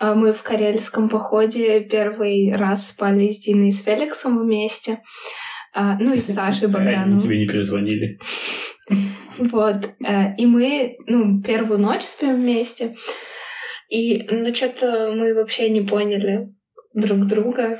А, 0.00 0.14
Мы 0.14 0.32
в 0.32 0.42
карельском 0.42 1.10
походе 1.10 1.80
первый 1.80 2.54
раз 2.54 2.88
спали 2.88 3.28
с 3.28 3.40
Диной 3.40 3.68
и 3.68 3.72
с 3.72 3.82
Феликсом 3.82 4.38
вместе. 4.38 5.00
А, 5.74 5.96
Ну 5.98 6.14
и 6.14 6.20
с 6.20 6.32
Сашей 6.32 6.68
Они 6.68 7.20
тебе 7.20 7.38
не 7.38 7.46
перезвонили. 7.46 8.18
Вот. 9.36 9.90
э, 10.06 10.36
И 10.38 10.46
мы, 10.46 10.96
ну, 11.08 11.42
первую 11.42 11.80
ночь 11.80 12.02
спим 12.02 12.36
вместе. 12.36 12.94
И, 13.88 14.22
ну, 14.30 14.54
что-то 14.54 15.12
мы 15.12 15.34
вообще 15.34 15.70
не 15.70 15.80
поняли 15.80 16.54
друг 16.94 17.26
друга. 17.26 17.78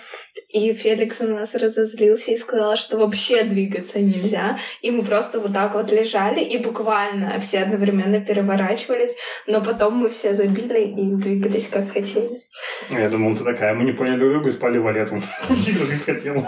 И 0.49 0.73
Феликс 0.73 1.21
у 1.21 1.29
нас 1.29 1.55
разозлился 1.55 2.33
и 2.33 2.37
сказал, 2.37 2.77
что 2.77 2.99
вообще 2.99 3.45
двигаться 3.45 4.01
нельзя. 4.01 4.59
И 4.83 4.91
мы 4.91 5.03
просто 5.03 5.41
вот 5.41 5.53
так 5.53 5.75
вот 5.75 5.93
лежали, 5.93 6.43
и 6.43 6.59
буквально 6.59 7.39
все 7.39 7.61
одновременно 7.61 8.21
переворачивались. 8.21 9.15
Но 9.47 9.61
потом 9.61 9.97
мы 9.97 10.09
все 10.09 10.35
забили 10.35 10.89
и 10.89 11.15
двигались 11.15 11.69
как 11.69 11.93
хотели. 11.93 12.31
Я 12.91 13.09
думал, 13.09 13.37
ты 13.37 13.45
такая, 13.45 13.75
мы 13.75 13.85
не 13.85 13.93
поняли 13.93 14.19
друг 14.19 14.31
друга 14.33 14.49
и 14.49 14.53
спали 14.53 14.79
валетом. 14.79 15.23
Как 15.49 16.17
хотел. 16.17 16.45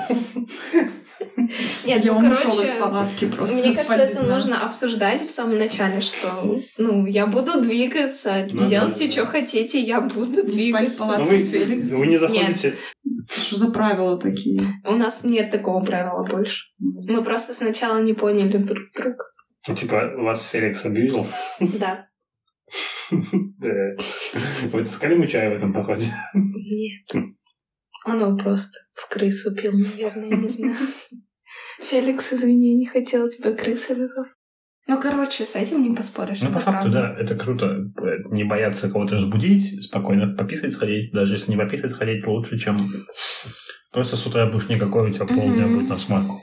Нет, 1.85 2.03
Или 2.03 2.11
ну, 2.11 2.17
он 2.19 2.33
ушел 2.33 2.53
короче, 2.53 2.73
из 2.75 2.81
палатки 2.81 3.27
просто 3.27 3.57
Мне 3.57 3.65
кажется, 3.75 3.85
спать 3.85 4.09
без 4.11 4.17
это 4.19 4.27
нас. 4.27 4.45
нужно 4.45 4.67
обсуждать 4.67 5.23
в 5.23 5.31
самом 5.31 5.59
начале, 5.59 6.01
что, 6.01 6.61
ну, 6.79 7.07
я 7.07 7.27
буду 7.27 7.61
двигаться, 7.61 8.47
Ну 8.51 8.63
да, 8.63 8.69
делайте, 8.69 9.07
да. 9.07 9.13
что 9.13 9.27
хотите, 9.27 9.81
я 9.81 10.01
буду 10.01 10.43
Не 10.43 10.43
спать 10.43 10.45
в 10.45 10.53
двигаться. 10.55 10.97
палатке. 11.05 11.25
Но 11.25 11.31
вы, 11.31 11.39
с 11.39 11.49
Феликсом? 11.51 11.99
вы 12.01 12.07
не 12.07 12.19
заходите... 12.19 12.75
Что 13.29 13.57
за 13.57 13.71
правила 13.71 14.19
такие? 14.19 14.61
У 14.85 14.93
нас 14.95 15.25
нет 15.25 15.51
такого 15.51 15.85
правила 15.85 16.25
больше. 16.25 16.67
Мы 16.79 17.23
просто 17.25 17.55
сначала 17.55 18.01
не 18.01 18.13
поняли 18.13 18.57
друг 18.59 18.85
друга. 18.97 19.25
Типа, 19.75 20.13
вас 20.19 20.47
Феликс 20.49 20.85
обидел? 20.85 21.27
Да. 21.61 22.07
Да. 23.59 23.95
Вы 24.73 24.85
таскали 24.85 25.15
ему 25.15 25.27
чай 25.27 25.49
в 25.49 25.53
этом 25.53 25.73
походе? 25.73 26.07
Нет. 26.35 27.25
Он 28.07 28.21
его 28.21 28.37
просто 28.37 28.79
в 28.93 29.09
крысу 29.09 29.55
пил, 29.55 29.73
наверное, 29.73 30.29
я 30.29 30.37
не 30.37 30.49
знаю. 30.49 30.77
Феликс, 31.81 32.33
извини, 32.33 32.77
не 32.77 32.87
хотела 32.87 33.29
тебя 33.29 33.53
крысой 33.53 33.97
назвать. 33.97 34.29
Ну, 34.89 35.01
короче, 35.01 35.45
с 35.45 35.57
этим 35.57 35.83
не 35.83 35.97
поспоришь. 35.97 36.41
Ну, 36.41 36.47
это 36.47 36.55
по 36.55 36.61
факту, 36.61 36.91
правда. 36.93 37.15
да, 37.17 37.21
это 37.21 37.35
круто. 37.35 37.91
Не 38.31 38.45
бояться 38.45 38.89
кого-то 38.89 39.15
разбудить, 39.15 39.83
спокойно 39.85 40.37
пописать 40.37 40.73
сходить. 40.73 41.13
Даже 41.13 41.35
если 41.35 41.51
не 41.51 41.57
пописать 41.57 41.91
сходить, 41.91 42.25
лучше, 42.27 42.57
чем 42.59 42.89
просто 43.91 44.17
с 44.17 44.25
утра 44.25 44.47
будешь 44.47 44.69
никакой, 44.69 45.11
у 45.11 45.13
тебя 45.13 45.27
полдня 45.27 45.67
будет 45.67 45.89
на 45.89 45.99
смарку. 45.99 46.41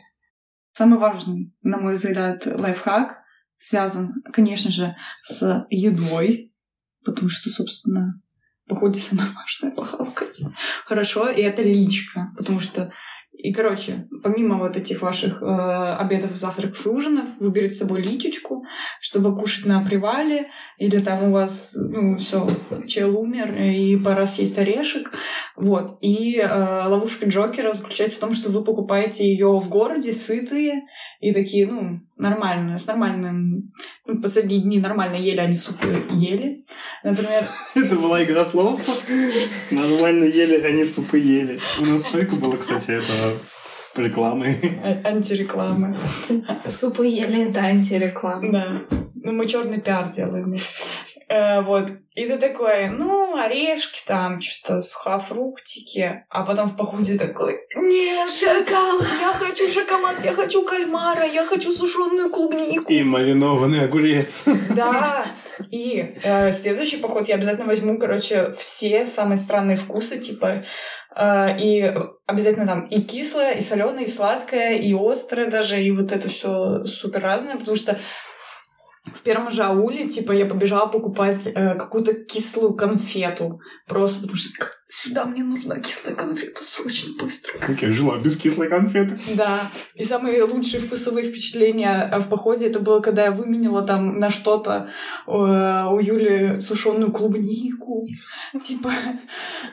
Самый 0.74 0.99
важный, 0.99 1.53
на 1.61 1.78
мой 1.78 1.93
взгляд, 1.93 2.45
лайфхак 2.45 3.22
связан, 3.57 4.11
конечно 4.34 4.72
же, 4.72 4.95
с 5.24 5.66
едой, 5.70 6.51
потому 7.05 7.30
что, 7.30 7.49
собственно, 7.49 8.22
походе 8.68 8.99
самое 8.99 9.30
важное— 9.36 9.72
похавкать. 9.76 10.41
Хорошо, 10.86 11.30
и 11.30 11.41
это 11.41 11.64
личка, 11.64 12.32
потому 12.38 12.59
что 12.59 12.91
и, 13.43 13.51
короче, 13.51 14.07
помимо 14.22 14.57
вот 14.57 14.78
этих 14.78 15.01
ваших 15.01 15.41
э, 15.41 15.45
обедов, 15.45 16.36
завтраков 16.36 16.86
и 16.86 16.89
ужинов, 16.89 17.26
вы 17.39 17.49
берете 17.49 17.76
с 17.76 17.80
собой 17.80 18.01
личечку, 18.01 18.64
чтобы 19.14 19.36
кушать 19.36 19.68
на 19.68 19.80
привале, 19.80 20.49
или 20.80 20.97
там 20.97 21.26
у 21.26 21.32
вас, 21.32 21.74
ну, 21.76 22.18
все, 22.18 22.49
чел 22.88 23.16
умер, 23.20 23.53
и 23.61 23.95
пора 23.95 24.26
съесть 24.26 24.57
орешек. 24.57 25.11
Вот. 25.55 25.99
И 26.01 26.39
э, 26.39 26.47
ловушка 26.88 27.28
Джокера 27.28 27.74
заключается 27.74 28.18
в 28.18 28.22
том, 28.22 28.34
что 28.34 28.49
вы 28.49 28.64
покупаете 28.64 29.28
ее 29.28 29.59
в 29.59 29.70
городе, 29.70 30.14
сытые, 30.14 30.86
и 31.20 31.32
такие, 31.32 31.68
ну, 31.68 31.99
нормальные, 32.18 32.80
с 32.80 32.88
нормальным... 32.88 33.70
Ну, 34.07 34.20
последние 34.20 34.61
дни 34.61 34.80
нормально 34.80 35.18
ели, 35.18 35.38
они 35.39 35.55
супы 35.55 35.95
ели. 36.09 36.66
Например, 37.03 37.43
Это 37.76 37.95
была 37.95 38.24
игра 38.24 38.43
слов. 38.43 38.82
Нормально 39.70 40.24
ели, 40.24 40.59
они 40.61 40.86
супы 40.86 41.20
ели. 41.20 41.59
У 41.80 41.86
нас 41.86 42.01
столько 42.01 42.36
было, 42.36 42.57
кстати, 42.57 42.89
этого 42.89 43.38
рекламы. 43.95 44.57
а- 44.83 45.09
антирекламы. 45.09 45.95
Супы 46.67 47.07
ели, 47.07 47.49
это 47.49 47.61
антиреклама. 47.61 48.51
Да. 48.51 48.81
Ну, 49.15 49.31
мы 49.31 49.45
черный 49.47 49.79
пиар 49.79 50.09
делаем. 50.09 50.55
Э, 51.30 51.61
вот. 51.61 51.89
И 52.15 52.26
ты 52.28 52.38
такой, 52.38 52.89
ну, 52.89 53.36
орешки 53.36 54.01
там, 54.05 54.39
что-то 54.39 54.82
сухофруктики. 54.82 56.26
А 56.30 56.43
потом 56.43 56.69
в 56.69 56.76
походе 56.76 57.17
такой, 57.17 57.59
нет, 57.76 58.30
шоколад, 58.30 59.07
я 59.19 59.34
хочу 59.34 59.67
шоколад, 59.67 60.24
я 60.24 60.34
хочу 60.34 60.63
кальмара, 60.63 61.26
я 61.26 61.43
хочу 61.43 61.71
сушеную 61.71 62.30
клубнику. 62.30 62.91
И 62.91 63.03
маринованный 63.03 63.86
огурец. 63.86 64.45
Да. 64.76 65.26
И 65.71 66.15
э, 66.24 66.51
следующий 66.51 66.97
поход 66.97 67.28
я 67.28 67.36
обязательно 67.36 67.67
возьму, 67.67 67.97
короче, 67.97 68.53
все 68.53 69.05
самые 69.05 69.38
странные 69.38 69.78
вкусы, 69.78 70.19
типа 70.19 70.65
э, 71.15 71.59
и 71.59 71.93
обязательно 72.28 72.67
там 72.67 72.86
и 72.88 73.01
кислое, 73.01 73.53
и 73.53 73.61
соленое, 73.61 74.05
и 74.05 74.09
сладкое, 74.09 74.76
и 74.76 74.93
острое 74.93 75.49
даже, 75.49 75.82
и 75.82 75.91
вот 75.91 76.11
это 76.11 76.30
все 76.30 76.86
супер 76.86 77.21
разное, 77.21 77.57
потому 77.57 77.78
что 77.78 77.97
в 79.05 79.21
первом 79.21 79.51
же 79.51 79.63
ауле, 79.63 80.07
типа, 80.07 80.31
я 80.31 80.45
побежала 80.45 80.87
покупать 80.87 81.47
э, 81.47 81.75
какую-то 81.75 82.13
кислую 82.13 82.73
конфету. 82.73 83.59
Просто 83.85 84.21
потому 84.21 84.37
что 84.37 84.49
«Как- 84.57 84.81
сюда 84.85 85.25
мне 85.25 85.43
нужна 85.43 85.77
кислая 85.79 86.15
конфета 86.15 86.63
срочно, 86.63 87.11
быстро. 87.19 87.57
Как 87.57 87.81
я 87.81 87.91
жила 87.91 88.17
без 88.17 88.37
кислой 88.37 88.69
конфеты. 88.69 89.19
Да. 89.35 89.59
И 89.95 90.05
самые 90.05 90.43
лучшие 90.43 90.79
вкусовые 90.79 91.25
впечатления 91.29 92.17
в 92.17 92.29
походе 92.29 92.67
это 92.67 92.79
было, 92.79 93.01
когда 93.01 93.25
я 93.25 93.31
выменила 93.31 93.81
там 93.81 94.19
на 94.19 94.29
что-то 94.29 94.89
э, 95.27 95.31
у 95.31 95.99
Юли 95.99 96.61
сушеную 96.61 97.11
клубнику. 97.11 98.05
Типа, 98.63 98.91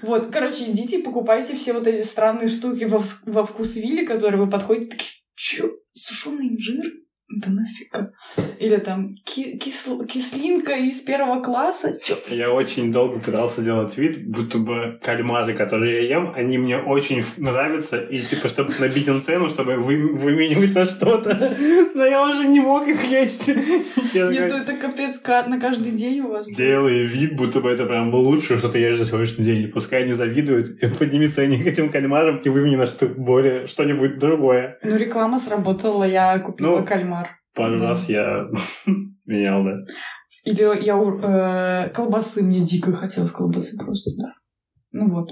вот, 0.03 0.31
короче, 0.33 0.65
идите 0.65 0.99
и 0.99 1.03
покупайте 1.03 1.55
все 1.55 1.73
вот 1.73 1.87
эти 1.87 2.03
странные 2.05 2.49
штуки 2.49 2.85
во, 2.85 3.45
вкус 3.45 3.77
Вилли, 3.77 4.05
которые 4.05 4.43
вы 4.43 4.51
подходите, 4.51 4.91
такие, 4.91 5.11
чё, 5.37 5.71
сушеный 5.93 6.49
инжир? 6.49 6.93
Да 7.33 7.49
нафига. 7.51 8.11
Или 8.59 8.77
там 8.77 9.15
ки- 9.25 9.57
кисл- 9.57 10.05
кислинка 10.05 10.73
из 10.73 11.01
первого 11.01 11.41
класса. 11.43 11.97
Чё? 12.03 12.15
Я 12.29 12.51
очень 12.51 12.93
долго 12.93 13.19
пытался 13.21 13.63
делать 13.63 13.97
вид, 13.97 14.29
будто 14.29 14.59
бы 14.59 14.99
кальмары, 15.03 15.55
которые 15.55 16.09
я 16.09 16.17
ем, 16.17 16.33
они 16.35 16.59
мне 16.59 16.79
очень 16.79 17.23
нравятся, 17.39 17.99
и 18.01 18.19
типа, 18.21 18.49
чтобы 18.49 18.73
набить 18.81 19.09
цену, 19.25 19.49
чтобы 19.49 19.77
вы, 19.77 20.13
выменивать 20.13 20.75
на 20.75 20.85
что-то. 20.87 21.39
Но 21.95 22.05
я 22.05 22.23
уже 22.27 22.49
не 22.49 22.61
мог 22.61 22.87
их 22.89 23.03
есть. 23.05 23.49
Я 24.13 24.27
Нет, 24.29 24.51
это 24.53 24.73
капец 24.75 25.19
ка- 25.21 25.45
на 25.47 25.61
каждый 25.61 25.93
день 25.93 26.21
у 26.21 26.29
вас. 26.33 26.47
Делаю 26.49 27.07
вид, 27.07 27.37
будто 27.37 27.61
бы 27.61 27.71
это 27.71 27.87
прям 27.87 28.13
лучшее, 28.13 28.59
что 28.59 28.69
ты 28.69 28.79
ешь 28.79 28.99
за 28.99 29.07
сегодняшний 29.07 29.45
день. 29.45 29.63
И 29.63 29.67
Пускай 29.69 30.03
они 30.03 30.15
завидуют, 30.15 30.83
и 30.83 30.89
подними 30.89 31.29
ценник 31.29 31.65
этим 31.67 31.91
кальмарам 31.91 32.39
и 32.39 32.49
вымени 32.49 32.77
на 32.77 32.87
что 32.87 33.07
более, 33.07 33.67
что-нибудь 33.69 34.19
другое. 34.19 34.79
Ну, 34.83 34.97
реклама 34.97 35.39
сработала, 35.39 36.05
я 36.05 36.39
купила 36.41 36.79
Ну, 36.81 36.85
кальмар. 36.85 37.20
Пару 37.55 37.79
Да. 37.79 37.89
раз 37.91 38.09
я 38.09 38.47
менял, 39.25 39.65
да. 39.65 39.79
Или 40.45 40.63
я 40.85 40.97
э, 40.97 41.91
колбасы, 41.91 42.43
мне 42.43 42.61
дико 42.61 42.93
хотелось 42.93 43.31
колбасы 43.33 43.77
просто, 43.77 44.11
да. 44.21 44.33
Ну 44.93 45.11
вот. 45.11 45.29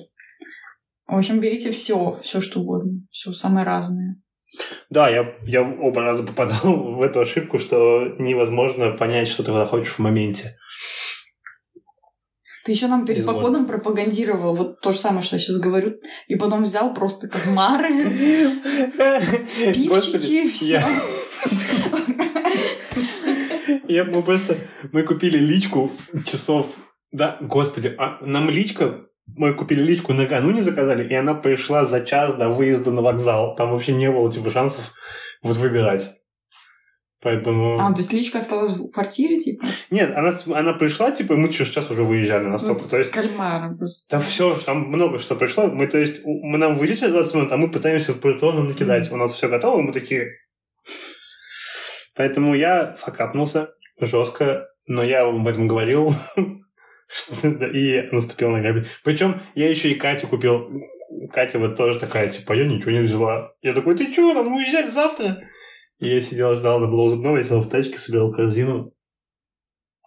В 1.06 1.16
общем, 1.16 1.40
берите 1.40 1.70
все, 1.70 2.18
все 2.22 2.40
что 2.40 2.60
угодно, 2.60 3.00
все 3.10 3.32
самое 3.32 3.64
разное. 3.64 4.16
Да, 4.90 5.08
я, 5.08 5.34
я 5.46 5.62
оба 5.62 6.02
раза 6.02 6.22
попадал 6.22 6.94
в 6.96 7.02
эту 7.02 7.20
ошибку, 7.20 7.58
что 7.58 8.14
невозможно 8.18 8.90
понять, 8.92 9.28
что 9.28 9.42
ты 9.42 9.52
хочешь 9.66 9.94
в 9.94 9.98
моменте. 10.00 10.56
Ты 12.64 12.72
еще 12.72 12.86
нам 12.88 13.06
перед 13.06 13.20
Из 13.20 13.24
моря. 13.24 13.36
походом 13.36 13.66
пропагандировал 13.66 14.54
вот 14.54 14.80
то 14.82 14.92
же 14.92 14.98
самое, 14.98 15.22
что 15.22 15.36
я 15.36 15.40
сейчас 15.40 15.56
говорю, 15.58 15.94
и 16.26 16.36
потом 16.36 16.64
взял 16.64 16.92
просто 16.92 17.26
кальмары, 17.28 17.88
пивчики, 19.72 20.48
все. 20.50 20.84
Я- 23.88 24.04
мы 24.04 24.22
просто, 24.22 24.56
мы 24.92 25.02
купили 25.02 25.38
личку 25.38 25.90
часов, 26.26 26.66
да, 27.12 27.36
господи, 27.40 27.94
а 27.98 28.18
нам 28.20 28.50
личка, 28.50 29.06
мы 29.26 29.54
купили 29.54 29.82
личку 29.82 30.12
накануне 30.12 30.62
заказали, 30.62 31.08
и 31.08 31.14
она 31.14 31.34
пришла 31.34 31.84
за 31.84 32.00
час 32.04 32.36
до 32.36 32.48
выезда 32.48 32.90
на 32.92 33.02
вокзал. 33.02 33.54
Там 33.56 33.70
вообще 33.70 33.92
не 33.92 34.10
было, 34.10 34.30
типа, 34.32 34.50
шансов 34.50 34.92
вот 35.42 35.56
выбирать. 35.56 36.14
Поэтому... 37.20 37.80
А, 37.80 37.92
то 37.92 37.98
есть 37.98 38.12
личка 38.12 38.38
осталась 38.38 38.70
в 38.70 38.90
квартире, 38.90 39.38
типа? 39.40 39.66
Нет, 39.90 40.12
она, 40.14 40.38
она 40.54 40.72
пришла, 40.72 41.10
типа, 41.10 41.34
мы 41.34 41.48
через 41.48 41.70
час 41.72 41.90
уже 41.90 42.04
выезжали 42.04 42.44
настолько. 42.44 42.82
Вот 42.82 42.90
То 42.90 42.98
есть 42.98 43.10
Кальмары 43.10 43.76
просто. 43.76 44.08
там 44.08 44.20
все, 44.20 44.54
там 44.64 44.82
много 44.82 45.18
что 45.18 45.34
пришло. 45.34 45.66
Мы, 45.66 45.88
то 45.88 45.98
есть, 45.98 46.20
мы 46.24 46.58
нам 46.58 46.78
выйдет 46.78 47.00
через 47.00 47.12
20 47.12 47.34
минут, 47.34 47.52
а 47.52 47.56
мы 47.56 47.70
пытаемся 47.72 48.14
порционно 48.14 48.62
накидать. 48.62 49.10
У 49.10 49.16
нас 49.16 49.32
все 49.32 49.48
готово, 49.48 49.82
мы 49.82 49.92
такие... 49.92 50.28
Поэтому 52.18 52.56
я 52.56 52.96
факапнулся 52.98 53.70
жестко, 54.00 54.66
но 54.88 55.04
я 55.04 55.24
вам 55.24 55.42
об 55.42 55.46
этом 55.46 55.68
говорил. 55.68 56.12
И 57.72 58.08
наступил 58.10 58.50
на 58.50 58.60
грабли. 58.60 58.84
Причем 59.04 59.40
я 59.54 59.70
еще 59.70 59.90
и 59.90 59.94
Катю 59.94 60.26
купил. 60.26 60.68
Катя 61.32 61.60
вот 61.60 61.76
тоже 61.76 61.98
такая, 61.98 62.28
типа, 62.28 62.54
я 62.54 62.66
ничего 62.66 62.90
не 62.90 63.02
взяла. 63.02 63.52
Я 63.62 63.72
такой, 63.72 63.96
ты 63.96 64.12
что, 64.12 64.34
нам 64.34 64.52
уезжать 64.52 64.92
завтра? 64.92 65.42
И 66.00 66.08
я 66.08 66.20
сидел, 66.20 66.54
ждал, 66.54 66.80
надо 66.80 66.90
было 66.90 67.08
зубного, 67.08 67.38
я 67.38 67.44
сидел 67.44 67.60
в 67.60 67.70
тачке, 67.70 67.98
собирал 67.98 68.32
корзину. 68.32 68.92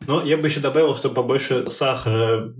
Но 0.05 0.21
я 0.21 0.37
бы 0.37 0.47
еще 0.47 0.59
добавил, 0.59 0.95
что 0.95 1.09
побольше 1.09 1.71
сахара. 1.71 2.53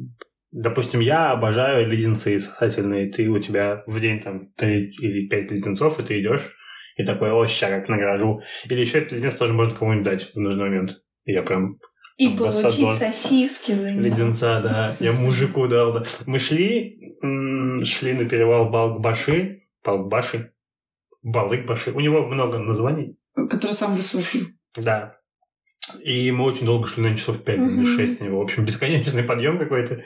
Допустим, 0.52 1.02
я 1.02 1.32
обожаю 1.32 1.88
леденцы 1.88 2.39
сосательные. 2.39 3.12
Ты 3.12 3.30
у 3.30 3.38
тебя 3.39 3.84
в 3.86 3.99
день 3.99 4.22
там 4.22 4.54
3 4.54 4.91
или 5.02 5.28
5 5.28 5.52
леденцов, 5.52 5.99
и 5.99 6.04
ты 6.04 6.22
идешь 6.22 6.56
и 7.02 7.06
такой, 7.06 7.32
о, 7.32 7.47
ща 7.47 7.68
как 7.70 7.89
награжу. 7.89 8.41
Или 8.70 8.82
еще 8.82 8.99
этот 8.99 9.14
леденец 9.14 9.36
тоже 9.36 9.54
может 9.54 9.78
кому-нибудь 9.78 10.06
дать 10.06 10.32
в 10.34 10.39
нужный 10.39 10.66
момент. 10.66 10.91
И 11.26 11.32
Я 11.34 11.43
прям 11.43 11.78
И 12.18 12.28
Амбассадор. 12.28 12.72
получить 12.72 12.99
сосиски 12.99 13.72
за 13.74 13.91
него. 13.91 14.02
леденца, 14.02 14.62
да. 14.62 14.95
Я 14.99 15.14
мужику 15.14 15.68
дал, 15.68 15.93
да. 15.93 16.04
Мы 16.26 16.39
шли, 16.39 17.16
шли 17.84 18.14
на 18.14 18.26
перевал 18.26 18.70
Балкбаши. 18.70 19.64
Балкбаши. 19.84 20.52
Балыкбаши. 21.24 21.91
У 21.91 21.99
него 21.99 22.28
много 22.28 22.58
названий. 22.60 23.18
Который 23.36 23.74
сам 23.74 23.93
высокий. 23.93 24.47
Да. 24.76 25.18
И 26.03 26.32
мы 26.32 26.45
очень 26.45 26.65
долго 26.65 26.88
шли, 26.88 27.03
на 27.03 27.17
часов 27.17 27.43
5 27.43 27.57
или 27.57 27.63
Мгм. 27.63 27.88
6 27.88 28.19
на 28.19 28.25
него. 28.25 28.39
В 28.39 28.43
общем, 28.43 28.65
бесконечный 28.65 29.23
подъем 29.23 29.57
какой-то. 29.57 29.99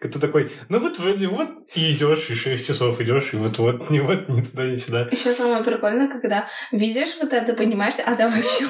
Ты 0.00 0.18
такой, 0.20 0.48
ну 0.68 0.78
вот 0.78 0.98
вроде 0.98 1.26
вот 1.26 1.48
и 1.74 1.92
идешь, 1.92 2.30
и 2.30 2.34
6 2.34 2.66
часов 2.66 3.00
идешь, 3.00 3.30
и 3.32 3.36
вот 3.36 3.58
вот, 3.58 3.90
не 3.90 4.00
вот, 4.00 4.28
ни 4.28 4.40
туда, 4.40 4.66
ни 4.66 4.76
сюда. 4.76 5.08
Еще 5.10 5.32
самое 5.32 5.64
прикольное, 5.64 6.08
когда 6.08 6.48
видишь 6.70 7.16
вот 7.20 7.32
это, 7.32 7.54
понимаешь, 7.54 7.94
а 8.04 8.14
там 8.14 8.30
еще. 8.30 8.66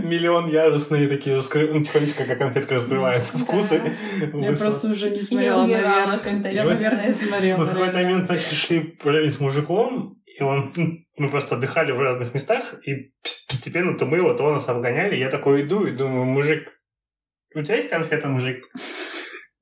Миллион 0.06 0.48
яростные 0.48 1.08
такие 1.08 1.36
раскры- 1.36 1.72
ну, 1.72 1.82
тихонечко, 1.82 2.24
как 2.24 2.38
конфетка 2.38 2.74
раскрывается, 2.74 3.38
вкусы. 3.38 3.80
Я 4.34 4.52
просто 4.52 4.88
уже 4.90 5.10
не 5.10 5.16
я 5.16 5.22
смотрела 5.22 5.66
наверх. 5.66 6.22
когда 6.22 6.48
Я 6.48 6.62
И 6.62 6.66
вот 6.66 6.74
наверх 6.74 7.06
не 7.06 7.12
смотрела. 7.12 7.58
Мы 7.58 7.64
в 7.66 7.68
какой-то 7.68 7.98
момент 7.98 8.28
начали 8.28 8.54
шли 8.54 8.96
с 9.30 9.38
мужиком, 9.40 10.19
и 10.40 10.42
он, 10.42 10.72
ну, 10.74 10.96
мы 11.18 11.30
просто 11.30 11.54
отдыхали 11.56 11.92
в 11.92 12.00
разных 12.00 12.32
местах, 12.34 12.74
и 12.86 13.12
постепенно 13.22 13.96
то 13.96 14.06
мы 14.06 14.16
его, 14.16 14.32
то 14.34 14.44
он 14.44 14.54
нас 14.54 14.68
обгоняли. 14.68 15.14
Я 15.16 15.28
такой 15.28 15.62
иду 15.62 15.84
и 15.86 15.92
думаю, 15.92 16.24
мужик, 16.24 16.68
у 17.54 17.62
тебя 17.62 17.76
есть 17.76 17.90
конфета, 17.90 18.28
мужик? 18.28 18.64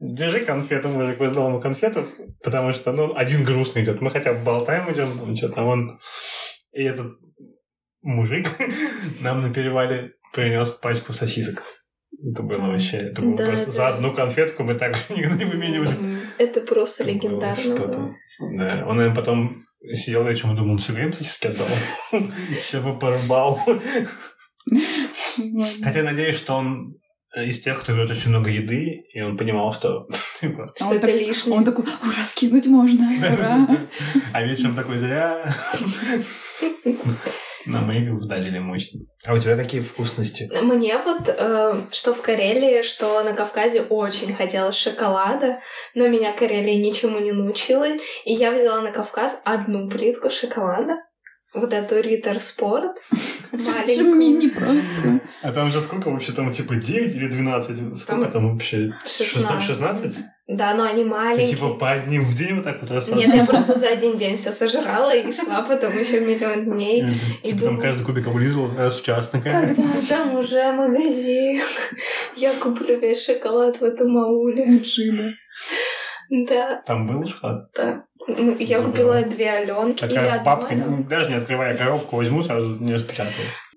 Держи 0.00 0.40
конфету, 0.40 0.88
мужик, 0.88 1.18
вызнал 1.18 1.48
ему 1.48 1.60
конфету, 1.60 2.06
потому 2.44 2.72
что, 2.72 2.92
ну, 2.92 3.14
один 3.16 3.44
грустный 3.44 3.82
идет. 3.82 4.00
Мы 4.00 4.10
хотя 4.12 4.32
бы 4.32 4.44
болтаем 4.44 4.90
идем, 4.92 5.10
там 5.18 5.36
что-то, 5.36 5.60
а 5.62 5.64
он... 5.64 5.98
И 6.72 6.84
этот 6.84 7.14
мужик 8.02 8.46
нам 9.20 9.42
на 9.42 9.52
перевале 9.52 10.12
принес 10.32 10.68
пачку 10.70 11.12
сосисок. 11.12 11.64
Это 12.30 12.42
было 12.42 12.66
вообще... 12.70 12.98
Это 12.98 13.22
было 13.22 13.36
Да, 13.36 13.46
просто 13.46 13.62
это- 13.64 13.72
за 13.72 13.88
одну 13.88 14.14
конфетку 14.14 14.62
мы 14.62 14.74
так 14.74 14.96
никогда 15.10 15.36
не 15.36 15.44
выменивали. 15.50 15.90
это 16.38 16.60
просто 16.60 17.02
Это 17.02 17.12
легендарно 17.12 17.74
было. 17.76 18.14
Да. 18.56 18.84
Он, 18.86 18.96
наверное, 18.96 19.14
потом 19.16 19.64
сидел 19.94 20.24
вечером 20.24 20.54
и 20.54 20.56
думал, 20.56 20.72
ну, 20.74 20.78
все 20.78 20.92
время 20.92 21.12
сосиски 21.12 21.46
отдал. 21.46 21.66
Еще 22.12 22.80
бы 22.80 22.98
порубал. 22.98 23.60
Хотя 25.82 26.02
надеюсь, 26.02 26.36
что 26.36 26.54
он 26.54 26.94
из 27.36 27.60
тех, 27.60 27.80
кто 27.80 27.92
берет 27.92 28.10
очень 28.10 28.30
много 28.30 28.50
еды, 28.50 29.02
и 29.12 29.20
он 29.20 29.36
понимал, 29.36 29.72
что... 29.72 30.06
типа, 30.40 30.72
Что 30.74 30.86
он 30.86 30.92
это 30.96 31.06
так- 31.06 31.16
лишнее. 31.16 31.58
Он 31.58 31.64
такой, 31.64 31.84
ура, 31.84 32.24
скинуть 32.24 32.66
можно, 32.66 33.06
ура. 33.32 33.68
А 34.32 34.42
вечером 34.42 34.74
такой 34.74 34.98
зря. 34.98 35.52
Но 37.66 37.80
мы 37.80 37.98
их 37.98 38.10
вдарили 38.12 38.58
мощно. 38.58 39.00
А 39.26 39.34
у 39.34 39.38
тебя 39.38 39.56
какие 39.56 39.82
вкусности? 39.82 40.48
Мне 40.62 40.96
вот, 40.98 41.28
э, 41.28 41.82
что 41.92 42.14
в 42.14 42.22
Карелии, 42.22 42.82
что 42.82 43.22
на 43.22 43.34
Кавказе 43.34 43.82
очень 43.82 44.34
хотелось 44.34 44.76
шоколада, 44.76 45.60
но 45.94 46.08
меня 46.08 46.32
Карелия 46.32 46.82
ничему 46.82 47.18
не 47.18 47.32
научила, 47.32 47.86
и 48.24 48.32
я 48.32 48.52
взяла 48.52 48.80
на 48.80 48.90
Кавказ 48.90 49.42
одну 49.44 49.88
плитку 49.90 50.30
шоколада, 50.30 50.96
вот 51.52 51.72
эту 51.74 52.00
Риттер 52.00 52.40
Спорт, 52.40 52.96
маленькую. 53.52 54.14
мини 54.14 54.48
просто. 54.48 55.20
А 55.42 55.52
там 55.52 55.70
же 55.70 55.80
сколько 55.80 56.10
вообще? 56.10 56.32
Там 56.32 56.52
типа 56.52 56.76
9 56.76 57.14
или 57.14 57.28
12? 57.28 57.98
Сколько 57.98 58.24
Там 58.24 58.32
там 58.32 58.52
вообще? 58.52 58.94
16. 59.06 59.62
16? 59.62 60.16
Да, 60.48 60.72
но 60.72 60.84
они 60.84 61.02
Ты 61.04 61.08
маленькие. 61.10 61.46
типа 61.50 61.74
по 61.74 61.90
одним 61.90 62.24
в 62.24 62.34
день 62.34 62.54
вот 62.54 62.64
так 62.64 62.80
вот 62.80 62.90
рассасываешь? 62.90 63.26
Нет, 63.26 63.36
я 63.36 63.44
просто 63.44 63.78
за 63.78 63.88
один 63.88 64.16
день 64.16 64.38
все 64.38 64.50
сожрала 64.50 65.14
и 65.14 65.30
шла 65.30 65.60
потом 65.60 65.92
еще 65.98 66.20
миллион 66.20 66.64
дней. 66.64 67.02
И 67.42 67.48
ты, 67.48 67.48
Типа 67.50 67.66
там 67.66 67.78
каждый 67.78 68.02
кубик 68.04 68.26
облизывал 68.26 68.74
раз 68.74 68.98
в 68.98 69.04
час. 69.04 69.28
Когда 69.30 69.74
там 70.08 70.34
уже 70.36 70.72
магазин, 70.72 71.60
я 72.36 72.50
куплю 72.54 72.98
весь 72.98 73.22
шоколад 73.26 73.78
в 73.78 73.84
этом 73.84 74.16
ауле. 74.16 74.78
Джина. 74.78 75.32
Да, 76.30 76.82
Там 76.86 77.06
был 77.06 77.26
шоколад? 77.28 77.70
да. 77.76 78.04
Ну, 78.26 78.56
Я 78.58 78.78
Забыла. 78.78 78.90
купила 78.90 79.22
две 79.22 79.50
Аленки 79.50 80.00
Такая 80.00 80.42
папка, 80.44 80.74
даже 81.08 81.28
не 81.28 81.36
открывая 81.36 81.74
коробку, 81.76 82.16
возьму, 82.16 82.42
сразу 82.42 82.76
не 82.80 82.94
распечатаю. 82.94 83.32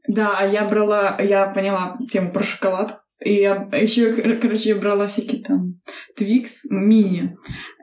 Да, 0.08 0.36
а 0.38 0.46
я 0.46 0.66
брала, 0.66 1.18
я 1.22 1.48
поняла 1.48 1.98
тему 2.10 2.32
про 2.32 2.44
шоколад. 2.44 3.02
И 3.24 3.34
я 3.36 3.70
еще, 3.74 4.14
короче, 4.42 4.70
я 4.70 4.76
брала 4.76 5.06
всякие 5.08 5.44
там 5.44 5.76
Твикс, 6.16 6.66
мини. 6.70 7.38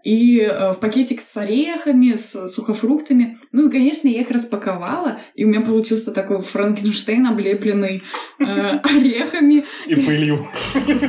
И 0.05 0.41
э, 0.41 0.73
в 0.73 0.79
пакетик 0.81 1.21
с 1.21 1.37
орехами, 1.37 2.17
с 2.17 2.49
сухофруктами. 2.49 3.39
Ну 3.53 3.69
и, 3.69 3.71
конечно, 3.71 4.09
я 4.09 4.21
их 4.23 4.31
распаковала. 4.31 5.21
И 5.35 5.45
у 5.45 5.49
меня 5.49 5.61
получился 5.61 6.13
такой 6.13 6.41
Франкенштейн, 6.41 7.27
облепленный 7.27 8.03
э, 8.41 8.45
орехами. 8.45 9.65
И 9.87 9.95
пылью. 9.97 10.47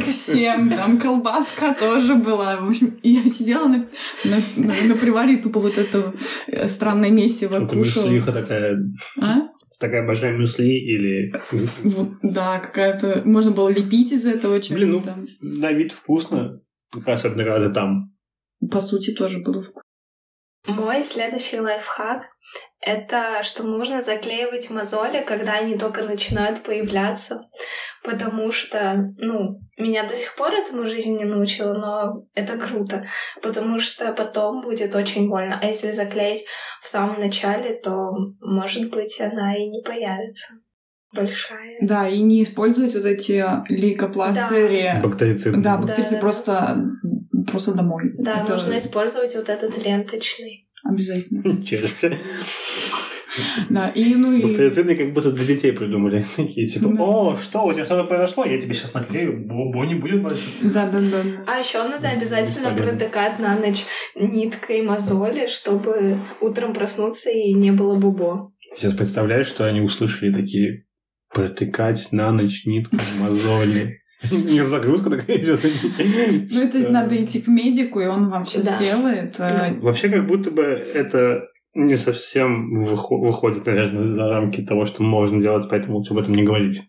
Всем. 0.10 0.70
Там 0.70 1.00
колбаска 1.00 1.76
тоже 1.80 2.16
была. 2.16 2.58
В 2.58 2.70
общем, 2.70 2.98
и 3.02 3.12
я 3.14 3.30
сидела 3.32 3.68
на, 3.68 3.88
на, 4.26 4.38
на- 4.58 4.88
на 4.88 4.96
привале 4.96 5.36
и 5.36 5.42
тупо 5.42 5.60
вот 5.60 5.78
это 5.78 6.14
э, 6.48 6.68
странное 6.68 7.10
месиво 7.10 7.56
Это 7.56 7.76
кушала. 7.76 8.06
мюслиха 8.06 8.32
такая, 8.32 8.78
А? 9.22 9.36
Такая 9.80 10.06
большая 10.06 10.38
мюсли 10.38 10.68
или... 10.68 11.34
Да, 12.22 12.60
какая-то... 12.60 13.24
Можно 13.26 13.52
было 13.52 13.70
лепить 13.70 14.12
из 14.12 14.26
этого 14.26 14.62
чего-то 14.62 14.86
Блин, 14.86 14.92
ну, 14.92 15.60
на 15.60 15.72
вид 15.72 15.94
вкусно. 15.94 16.60
Особенно 17.06 17.44
когда 17.44 17.70
там. 17.70 18.14
По 18.70 18.80
сути, 18.80 19.12
тоже 19.12 19.40
было 19.40 19.62
вкусно. 19.62 19.82
Мой 20.68 21.04
следующий 21.04 21.60
лайфхак— 21.60 22.28
это 22.82 23.42
что 23.44 23.64
нужно 23.64 24.02
заклеивать 24.02 24.70
мозоли, 24.70 25.24
когда 25.26 25.54
они 25.54 25.78
только 25.78 26.04
начинают 26.04 26.64
появляться. 26.64 27.42
Потому 28.04 28.52
что, 28.52 29.14
ну, 29.18 29.50
меня 29.78 30.04
до 30.04 30.16
сих 30.16 30.36
пор 30.36 30.54
этому 30.54 30.88
жизнь 30.88 31.18
не 31.18 31.26
научила, 31.26 31.74
но 31.74 32.24
это 32.34 32.58
круто. 32.58 33.06
Потому 33.42 33.80
что 33.80 34.14
потом 34.14 34.62
будет 34.62 34.96
очень 34.96 35.30
больно. 35.30 35.60
А 35.62 35.66
если 35.66 35.92
заклеить 35.92 36.46
в 36.82 36.88
самом 36.88 37.20
начале, 37.20 37.76
то, 37.76 38.12
может 38.40 38.90
быть, 38.90 39.20
она 39.20 39.56
и 39.56 39.68
не 39.68 39.82
появится. 39.84 40.54
Большая. 41.14 41.78
Да, 41.82 42.08
и 42.08 42.22
не 42.22 42.44
использовать 42.44 42.94
вот 42.94 43.04
эти 43.04 43.44
лейкопластыри. 43.70 45.02
Бактерицид. 45.04 45.62
Да, 45.62 45.78
бактерицы 45.78 46.12
Да-да-да. 46.12 46.22
просто, 46.22 46.78
просто 47.50 47.74
домой. 47.74 48.12
Да, 48.18 48.42
Это 48.44 48.54
нужно 48.54 48.78
использовать 48.78 49.36
вот 49.36 49.50
этот 49.50 49.84
ленточный. 49.86 50.68
Обязательно. 50.84 51.66
Червь. 51.66 52.04
Да, 53.70 53.90
и 53.90 54.16
ну 54.16 54.34
и... 54.34 54.42
Бактерициды 54.42 54.96
как 54.96 55.14
будто 55.14 55.32
для 55.32 55.46
детей 55.46 55.72
придумали. 55.72 56.26
Такие, 56.36 56.68
типа, 56.68 56.90
Да. 56.90 57.04
о, 57.04 57.38
что, 57.38 57.66
у 57.66 57.74
тебя 57.74 57.86
что-то 57.86 58.04
произошло? 58.06 58.46
Я 58.46 58.60
тебе 58.60 58.74
сейчас 58.74 58.94
наклею, 58.94 59.46
бо 59.46 59.86
не 59.86 59.96
будет 59.96 60.22
больше. 60.22 60.42
Да, 60.64 60.90
да, 60.90 61.00
да. 61.00 61.24
А 61.48 61.60
еще 61.60 61.84
надо 61.84 62.10
обязательно 62.10 62.74
протыкать 62.74 63.40
на 63.40 63.58
ночь 63.58 63.86
ниткой 64.16 64.82
мозоли, 64.82 65.48
чтобы 65.48 66.18
утром 66.42 66.74
проснуться 66.74 67.30
и 67.30 67.54
не 67.54 67.72
было 67.72 67.96
бубо. 67.96 68.52
Сейчас 68.76 68.94
представляешь, 68.94 69.48
что 69.48 69.66
они 69.66 69.82
услышали 69.82 70.32
такие 70.34 70.86
протыкать 71.34 72.12
на 72.12 72.32
ночь 72.32 72.66
нитку 72.66 72.98
мозоли. 73.20 73.99
Них 74.32 74.66
загрузка 74.66 75.10
такая 75.10 75.38
идет. 75.38 75.62
Ну, 76.52 76.62
это 76.62 76.80
надо 76.90 77.16
идти 77.16 77.42
к 77.42 77.48
медику, 77.48 78.02
и 78.02 78.06
он 78.06 78.30
вам 78.30 78.44
все 78.46 78.62
сделает. 78.62 79.36
а, 79.40 79.74
Вообще, 79.82 80.10
как 80.10 80.28
будто 80.28 80.52
бы 80.52 80.64
это 80.64 81.48
не 81.74 81.98
совсем 81.98 82.66
выхо- 82.66 83.18
выходит, 83.18 83.66
наверное, 83.66 84.08
за 84.14 84.28
рамки 84.28 84.62
того, 84.62 84.86
что 84.86 85.04
можно 85.04 85.42
делать, 85.42 85.70
поэтому 85.70 85.98
лучше 85.98 86.14
об 86.14 86.20
этом 86.20 86.34
не 86.34 86.44
говорить. 86.44 86.82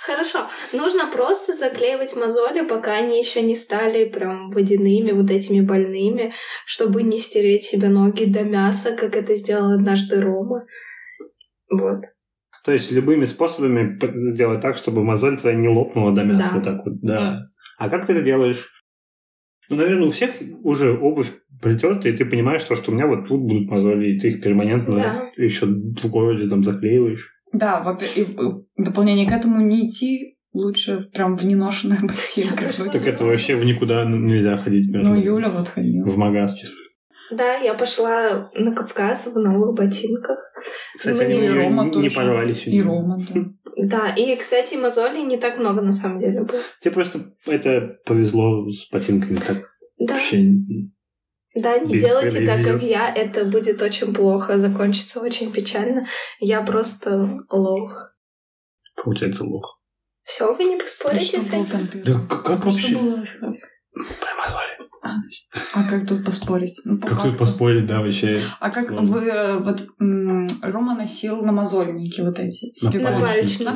Хорошо. 0.00 0.48
Нужно 0.72 1.10
просто 1.12 1.52
заклеивать 1.52 2.16
мозоли, 2.16 2.64
пока 2.64 2.94
они 2.96 3.18
еще 3.18 3.42
не 3.42 3.54
стали 3.56 4.04
прям 4.04 4.50
водяными, 4.50 5.10
вот 5.12 5.30
этими 5.30 5.60
больными, 5.60 6.32
чтобы 6.64 7.02
не 7.02 7.18
стереть 7.18 7.64
себе 7.64 7.88
ноги 7.88 8.24
до 8.24 8.42
мяса, 8.44 8.92
как 8.92 9.16
это 9.16 9.34
сделал 9.34 9.72
однажды 9.72 10.20
Рома. 10.20 10.64
Вот. 11.70 12.02
То 12.66 12.72
есть 12.72 12.90
любыми 12.90 13.24
способами 13.24 13.96
делать 14.34 14.60
так, 14.60 14.76
чтобы 14.76 15.04
мозоль 15.04 15.38
твоя 15.38 15.56
не 15.56 15.68
лопнула 15.68 16.12
до 16.12 16.24
мяса. 16.24 16.56
Да. 16.56 16.60
Так 16.60 16.84
вот, 16.84 17.00
да. 17.00 17.42
А 17.78 17.88
как 17.88 18.06
ты 18.06 18.12
это 18.12 18.22
делаешь? 18.22 18.68
Ну, 19.68 19.76
наверное, 19.76 20.08
у 20.08 20.10
всех 20.10 20.32
уже 20.64 20.92
обувь 20.98 21.32
притерта, 21.62 22.08
и 22.08 22.12
ты 22.16 22.24
понимаешь, 22.24 22.62
что, 22.62 22.74
что 22.76 22.90
у 22.90 22.94
меня 22.94 23.06
вот 23.06 23.28
тут 23.28 23.40
будут 23.42 23.70
мозоли, 23.70 24.10
и 24.14 24.18
ты 24.18 24.28
их 24.28 24.42
перманентно 24.42 24.96
Да. 24.96 25.30
еще 25.36 25.66
в 25.66 26.10
городе 26.10 26.48
там 26.48 26.64
заклеиваешь. 26.64 27.30
Да, 27.52 27.96
и 28.16 28.24
в 28.24 28.64
дополнение 28.76 29.28
к 29.28 29.32
этому 29.32 29.60
не 29.64 29.88
идти 29.88 30.36
лучше 30.52 31.08
прям 31.14 31.36
в 31.36 31.44
неношенных 31.44 32.00
ботинках. 32.02 32.74
Так 32.92 33.06
это 33.06 33.24
вообще 33.24 33.54
в 33.54 33.64
никуда 33.64 34.04
нельзя 34.04 34.56
ходить. 34.56 34.88
между- 34.90 35.10
Ну, 35.10 35.20
Юля 35.20 35.50
вот 35.50 35.68
ходила. 35.68 36.04
В 36.04 36.16
магаз 36.16 36.54
чисто. 36.54 36.76
Да, 37.30 37.54
я 37.56 37.74
пошла 37.74 38.50
на 38.54 38.72
Кавказ 38.74 39.26
в 39.28 39.38
новых 39.38 39.74
ботинках. 39.74 40.38
Кстати, 40.96 41.16
Мне 41.16 41.24
они 41.36 41.46
и 41.46 41.48
Рома 41.48 41.84
не 41.84 41.90
тоже. 41.92 42.10
порвались. 42.14 42.66
И 42.66 42.82
Рома, 42.82 43.18
да. 43.18 43.40
Да, 43.78 44.14
и, 44.14 44.34
кстати, 44.36 44.76
мозолей 44.76 45.22
не 45.22 45.36
так 45.36 45.58
много 45.58 45.82
на 45.82 45.92
самом 45.92 46.18
деле 46.18 46.42
было. 46.42 46.58
Тебе 46.80 46.94
просто 46.94 47.20
это 47.44 47.98
повезло 48.06 48.66
с 48.70 48.88
ботинками. 48.90 49.36
Так 49.38 49.68
Да, 49.98 50.14
вообще 50.14 50.38
да, 51.54 51.78
не 51.78 51.94
без 51.94 52.02
делайте 52.02 52.46
так, 52.46 52.64
как 52.64 52.82
я, 52.82 53.12
это 53.14 53.44
будет 53.44 53.80
очень 53.82 54.14
плохо, 54.14 54.58
закончится 54.58 55.20
очень 55.20 55.52
печально. 55.52 56.06
Я 56.38 56.62
просто 56.62 57.44
лох. 57.50 58.14
получается 59.02 59.44
лох. 59.44 59.80
Все, 60.22 60.52
вы 60.54 60.64
не 60.64 60.76
А 60.76 60.78
поспорите 60.78 61.38
что 61.38 61.40
с 61.40 61.52
этим? 61.52 62.02
Да 62.04 62.12
как 62.28 62.40
Что 62.46 62.56
вообще? 62.56 62.96
было 62.96 63.16
вообще? 63.16 63.38
А 65.74 65.82
как 65.90 66.06
тут 66.06 66.24
поспорить? 66.24 66.80
Ну, 66.84 66.98
по 66.98 67.06
Как 67.06 67.16
факту. 67.16 67.30
тут 67.30 67.38
поспорить, 67.38 67.86
да, 67.86 68.00
вообще? 68.00 68.40
А 68.60 68.70
как 68.70 68.88
Сложно. 68.88 69.12
вы, 69.16 69.26
э, 69.26 69.58
вот, 69.58 69.86
Рома 70.62 70.94
носил 70.94 71.42
намазольники 71.42 72.20
вот 72.20 72.38
эти. 72.38 72.66
На 72.84 72.90
силиконовые. 72.92 73.26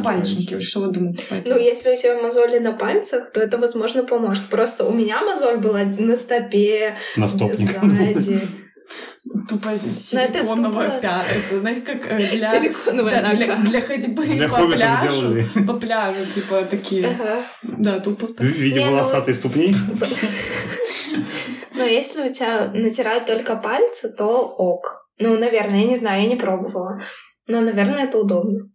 пальчики. 0.03 0.55
На 0.55 0.61
Что 0.61 0.81
вы 0.81 0.93
думаете 0.93 1.25
по 1.29 1.35
этому? 1.35 1.57
Ну, 1.57 1.63
если 1.63 1.93
у 1.93 1.97
тебя 1.97 2.23
мозоли 2.23 2.59
на 2.59 2.73
пальцах, 2.73 3.33
то 3.33 3.41
это, 3.41 3.59
возможно, 3.59 4.03
поможет. 4.05 4.45
Просто 4.47 4.85
у 4.85 4.93
меня 4.93 5.23
мозоль 5.25 5.59
была 5.59 5.85
на 5.85 6.17
стопе, 6.17 6.97
На 7.17 7.29
стопник. 7.29 7.71
сзади. 7.83 8.41
Тупо 9.49 9.77
силиконовая 9.79 10.89
тупо. 10.89 11.01
пята. 11.01 11.23
Это, 11.37 11.61
знаете, 11.61 11.81
как 11.83 11.97
э, 12.11 12.19
для... 12.33 12.51
Силиконовая 12.51 13.23
да, 13.23 13.35
для, 13.35 13.57
для 13.57 13.81
ходьбы 13.81 14.25
Для 14.25 14.49
по 14.49 14.67
пляжу. 14.67 15.09
делали. 15.21 15.49
По 15.67 15.75
пляжу, 15.75 16.27
типа, 16.35 16.63
такие. 16.69 17.07
Ага. 17.07 17.43
Да, 17.63 18.01
тупо. 18.01 18.27
В 18.27 18.41
виде 18.43 18.81
Не, 18.83 18.91
ну- 18.91 19.35
ступни. 19.35 19.75
Но 21.81 21.87
если 21.87 22.29
у 22.29 22.33
тебя 22.33 22.71
натирают 22.75 23.25
только 23.25 23.57
пальцы, 23.57 24.15
то 24.15 24.47
ок. 24.47 25.09
Ну, 25.19 25.39
наверное, 25.39 25.81
я 25.81 25.89
не 25.89 25.97
знаю, 25.97 26.23
я 26.23 26.29
не 26.29 26.37
пробовала. 26.37 27.01
Но, 27.49 27.63
наверное, 27.63 28.05
это 28.05 28.19
удобно. 28.19 28.71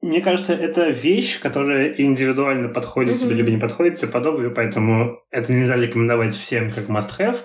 Мне 0.00 0.20
кажется, 0.20 0.54
это 0.54 0.88
вещь, 0.90 1.40
которая 1.40 1.92
индивидуально 1.98 2.68
подходит 2.68 3.16
тебе, 3.18 3.30
Мгм. 3.30 3.36
либо 3.38 3.50
не 3.50 3.58
подходит 3.58 3.98
тебе 3.98 4.12
под 4.12 4.26
обувью, 4.26 4.54
поэтому 4.54 5.18
это 5.32 5.52
нельзя 5.52 5.74
рекомендовать 5.74 6.32
всем 6.32 6.70
как 6.70 6.88
must-have, 6.88 7.38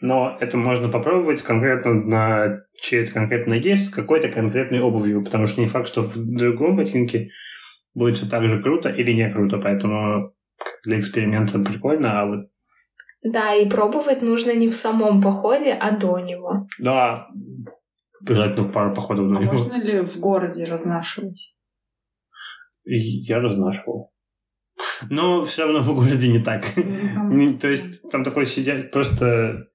но 0.00 0.36
это 0.38 0.56
можно 0.56 0.88
попробовать 0.88 1.42
конкретно 1.42 1.94
на 1.94 2.60
чьей-то 2.80 3.12
конкретной 3.12 3.56
ноге 3.56 3.78
с 3.78 3.90
какой-то 3.90 4.28
конкретной 4.28 4.80
обувью, 4.80 5.24
потому 5.24 5.48
что 5.48 5.60
не 5.60 5.66
факт, 5.66 5.88
что 5.88 6.02
в 6.02 6.14
другом 6.16 6.76
ботинке 6.76 7.30
будет 7.94 8.18
все 8.18 8.26
так 8.26 8.44
же 8.44 8.62
круто 8.62 8.88
или 8.88 9.10
не 9.10 9.28
круто, 9.28 9.58
поэтому 9.58 10.32
для 10.84 11.00
эксперимента 11.00 11.58
прикольно, 11.58 12.20
а 12.20 12.26
вот 12.26 12.46
Да, 13.32 13.54
и 13.54 13.68
пробовать 13.68 14.22
нужно 14.22 14.52
не 14.54 14.68
в 14.68 14.74
самом 14.76 15.20
походе, 15.22 15.72
а 15.72 15.90
до 15.90 16.18
него. 16.18 16.66
да, 16.78 17.28
желательно 18.26 18.68
пару 18.68 18.94
походов 18.94 19.26
А 19.30 19.34
до 19.34 19.40
него. 19.40 19.52
можно 19.52 19.74
ли 19.82 20.00
в 20.00 20.18
городе 20.18 20.64
разнашивать? 20.64 21.56
Я 22.84 23.40
разнашивал. 23.40 24.12
Но 25.10 25.44
все 25.44 25.64
равно 25.64 25.80
в 25.82 25.94
городе 25.94 26.28
не 26.28 26.40
так. 26.42 26.62
Там- 27.14 27.36
Не, 27.36 27.54
То 27.54 27.68
есть 27.68 28.08
там 28.10 28.22
такой 28.24 28.46
сидят 28.46 28.90
просто... 28.90 29.66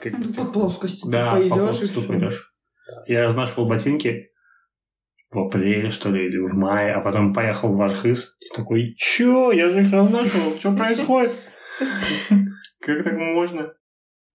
как 0.00 0.12
Ну, 0.18 0.32
по 0.34 0.44
плоскости 0.44 1.08
Да, 1.08 1.36
по 1.48 1.56
плоскости. 1.56 1.98
Я 3.06 3.24
разнашивал 3.24 3.68
ботинки 3.68 4.30
в 5.30 5.38
апреле, 5.38 5.90
что 5.90 6.10
ли, 6.10 6.26
или 6.26 6.38
в 6.38 6.54
мае, 6.54 6.92
а 6.94 7.00
потом 7.00 7.32
поехал 7.32 7.74
в 7.76 7.80
Архыз 7.80 8.36
и 8.40 8.54
такой, 8.54 8.94
чё, 8.96 9.50
я 9.52 9.68
же 9.68 9.84
их 9.84 9.92
разнашивал, 9.92 10.52
что 10.58 10.72
происходит? 10.76 11.32
Как 12.82 13.04
так 13.04 13.12
можно? 13.12 13.72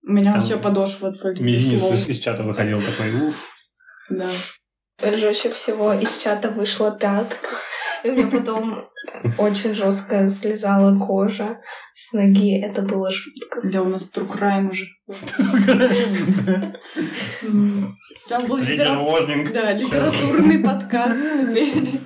У 0.04 0.12
меня 0.12 0.32
Там 0.32 0.40
вообще 0.40 0.58
подошва 0.58 1.10
отвалилась. 1.10 1.42
Мизинец 1.42 2.08
из 2.08 2.20
чата 2.20 2.44
выходил 2.44 2.82
такой, 2.82 3.28
уф. 3.28 3.54
Да. 4.10 4.30
Жестче 5.04 5.50
всего 5.50 5.94
из 5.94 6.18
чата 6.18 6.50
вышла 6.50 6.98
пятка. 6.98 7.50
И 8.04 8.10
у 8.10 8.14
меня 8.14 8.28
потом 8.28 8.90
очень 9.38 9.74
жестко 9.74 10.28
слезала 10.30 10.98
кожа 10.98 11.60
с 11.94 12.14
ноги. 12.14 12.60
Это 12.60 12.82
было 12.82 13.12
жутко. 13.12 13.62
Да, 13.64 13.82
у 13.82 13.86
нас 13.86 14.12
true 14.14 14.28
crime 14.28 14.70
уже. 14.70 14.86
Сейчас 18.16 18.48
был 18.48 18.58
литературный 18.58 20.60
подкаст 20.60 21.48
теперь. 21.48 22.00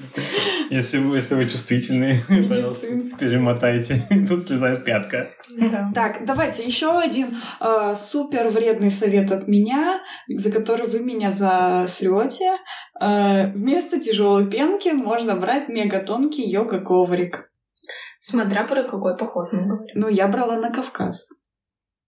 Если 0.70 1.00
вы, 1.00 1.18
если 1.18 1.36
вы 1.36 1.50
чувствительны, 1.50 2.22
перемотайте. 2.28 4.04
Тут 4.30 4.48
слезает 4.48 4.86
пятка. 4.86 5.32
Да. 5.58 5.92
Так, 5.94 6.26
давайте 6.26 6.64
еще 6.64 6.98
один 6.98 7.38
э, 7.60 7.96
супер 7.96 8.48
вредный 8.48 8.92
совет 8.92 9.32
от 9.32 9.48
меня, 9.48 10.02
за 10.30 10.52
который 10.52 10.88
вы 10.88 11.00
меня 11.00 11.32
засрете. 11.32 12.54
Э, 13.02 13.52
вместо 13.52 14.00
тяжелой 14.00 14.50
пенки 14.50 14.90
можно 14.90 15.36
брать 15.36 15.68
мегатонкий 16.82 17.06
йога-коврик. 17.06 17.52
Смотря 18.20 18.64
про 18.68 18.84
какой 18.84 19.18
поход 19.18 19.52
мы 19.52 19.68
говорим. 19.68 19.88
Ну, 19.96 20.10
я 20.10 20.28
брала 20.28 20.58
на 20.58 20.72
Кавказ. 20.72 21.30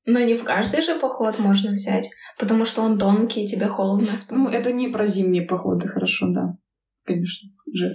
Но 0.05 0.19
не 0.19 0.35
в 0.35 0.43
каждый 0.43 0.81
же 0.81 0.99
поход 0.99 1.39
можно 1.39 1.71
взять, 1.71 2.09
потому 2.37 2.65
что 2.65 2.81
он 2.81 2.99
тонкий, 2.99 3.43
и 3.43 3.47
тебе 3.47 3.67
холодно 3.67 4.17
спать. 4.17 4.37
Ну, 4.37 4.49
это 4.49 4.71
не 4.73 4.89
про 4.89 5.05
зимние 5.05 5.43
походы, 5.43 5.87
хорошо, 5.87 6.27
да. 6.29 6.57
Конечно 7.05 7.49
же. 7.73 7.91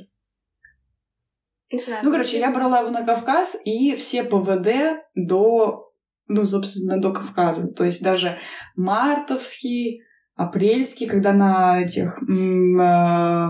Не 1.70 1.78
знаю, 1.78 2.00
Ну, 2.02 2.10
короче, 2.10 2.38
я 2.38 2.50
брала 2.50 2.80
его 2.80 2.90
на 2.90 3.04
Кавказ, 3.04 3.56
и 3.64 3.94
все 3.94 4.24
ПВД 4.24 5.02
до, 5.14 5.92
ну, 6.28 6.44
собственно, 6.44 6.98
до 6.98 7.12
Кавказа. 7.12 7.68
То 7.68 7.84
есть 7.84 8.02
даже 8.02 8.38
мартовский, 8.74 10.00
апрельский, 10.34 11.06
когда 11.06 11.34
на 11.34 11.82
этих, 11.82 12.16
м, 12.26 12.80
э, 12.80 13.48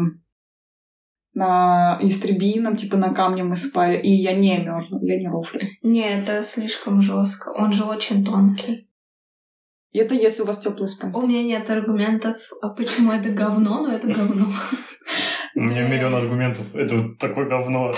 на 1.39 1.99
истребином, 2.03 2.76
типа 2.76 2.97
на 2.97 3.14
камне 3.14 3.45
мы 3.45 3.55
спали, 3.55 3.97
и 4.01 4.11
я 4.11 4.34
не 4.34 4.59
мерзну, 4.59 5.01
я 5.03 5.18
не 5.18 5.28
рофлю. 5.28 5.61
Не, 5.82 6.18
это 6.18 6.43
слишком 6.43 7.01
жестко. 7.01 7.51
Он 7.51 7.72
же 7.72 7.84
очень 7.84 8.24
тонкий. 8.24 8.89
И 9.93 9.99
это 9.99 10.14
если 10.14 10.43
у 10.43 10.47
вас 10.47 10.59
теплый 10.59 10.89
спальник. 10.89 11.16
У 11.16 11.26
меня 11.26 11.43
нет 11.43 11.70
аргументов, 11.70 12.36
а 12.61 12.68
почему 12.70 13.12
это 13.12 13.30
говно, 13.30 13.82
но 13.82 13.93
это 13.93 14.09
говно. 14.09 14.47
У 15.55 15.61
меня 15.61 15.88
миллион 15.88 16.14
аргументов. 16.14 16.74
Это 16.74 16.96
вот 16.96 17.18
такое 17.18 17.46
говно. 17.46 17.92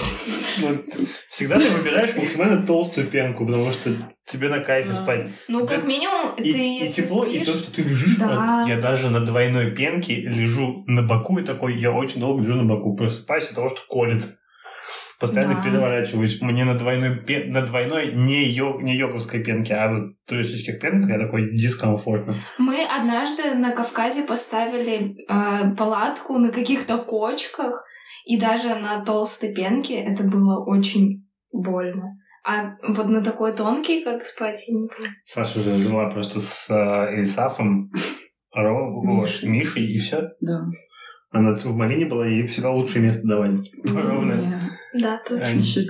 Ну, 0.61 0.85
Всегда 1.31 1.59
ты 1.59 1.69
выбираешь 1.71 2.15
максимально 2.17 2.67
толстую 2.67 3.07
пенку, 3.07 3.47
потому 3.47 3.71
что 3.73 3.91
тебе 4.27 4.49
на 4.49 4.61
кайфе 4.61 4.93
спать. 4.93 5.31
Ну, 5.49 5.67
как 5.67 5.85
минимум, 5.85 6.37
ты 6.37 6.79
и 6.79 6.89
тепло, 6.89 7.25
и 7.25 7.45
то, 7.45 7.53
что 7.53 7.73
ты 7.73 7.83
лежишь. 7.83 8.19
Я 8.19 8.79
даже 8.81 9.11
на 9.11 9.21
двойной 9.21 9.73
пенке 9.73 10.17
лежу 10.17 10.85
на 10.87 11.03
боку 11.03 11.39
и 11.39 11.45
такой, 11.45 11.79
я 11.79 11.93
очень 11.93 12.21
долго 12.21 12.43
лежу 12.43 12.55
на 12.55 12.65
боку, 12.65 12.95
просыпаюсь 12.95 13.45
от 13.45 13.55
того, 13.55 13.71
что 13.71 13.81
колет. 13.89 14.25
Постоянно 15.21 15.57
Да. 15.57 15.63
переворачиваюсь. 15.63 16.41
Мне 16.41 16.65
на 16.65 16.79
двойной, 16.79 17.17
пен- 17.23 17.53
на 17.53 17.61
двойной 17.67 18.15
не, 18.15 18.49
йог, 18.49 18.83
не 18.83 18.97
йоговской 18.97 19.45
пенке, 19.45 19.75
а 19.75 19.93
вот 19.93 20.09
туристических 20.27 20.81
пенках 20.81 21.11
я 21.11 21.19
такой 21.19 21.55
дискомфортно. 21.55 22.41
Мы 22.59 22.83
однажды 22.85 23.55
на 23.55 23.73
Кавказе 23.73 24.23
поставили 24.23 25.17
э, 25.29 25.75
палатку 25.77 26.39
на 26.39 26.51
каких-то 26.51 26.97
кочках, 26.99 27.85
и 28.25 28.41
даже 28.41 28.75
на 28.77 29.05
толстой 29.05 29.53
пенке 29.55 29.95
это 29.97 30.23
было 30.25 30.65
очень 30.65 31.27
больно. 31.53 32.17
А 32.43 32.77
вот 32.89 33.07
на 33.09 33.23
такой 33.23 33.53
тонкий, 33.55 34.03
как 34.03 34.25
спать, 34.25 34.65
я 34.67 34.75
не 34.75 34.89
понимаю. 34.89 35.15
Саша 35.25 35.61
же 35.61 35.77
жила 35.77 36.09
просто 36.09 36.41
с 36.41 36.71
э, 36.71 37.17
Эльсафом, 37.19 37.91
Ро. 38.55 39.03
Мишей, 39.43 39.87
и 39.87 39.99
все. 39.99 40.31
Да. 40.41 40.65
Она 41.33 41.55
в 41.55 41.77
Малине 41.77 42.07
была, 42.07 42.27
ей 42.27 42.45
всегда 42.49 42.73
лучшее 42.73 43.03
место 43.03 43.25
давали. 43.25 43.59
Ровно. 43.85 44.33
Не, 44.33 45.01
Да, 45.01 45.21
точно. 45.25 45.47
Еще 45.47 45.87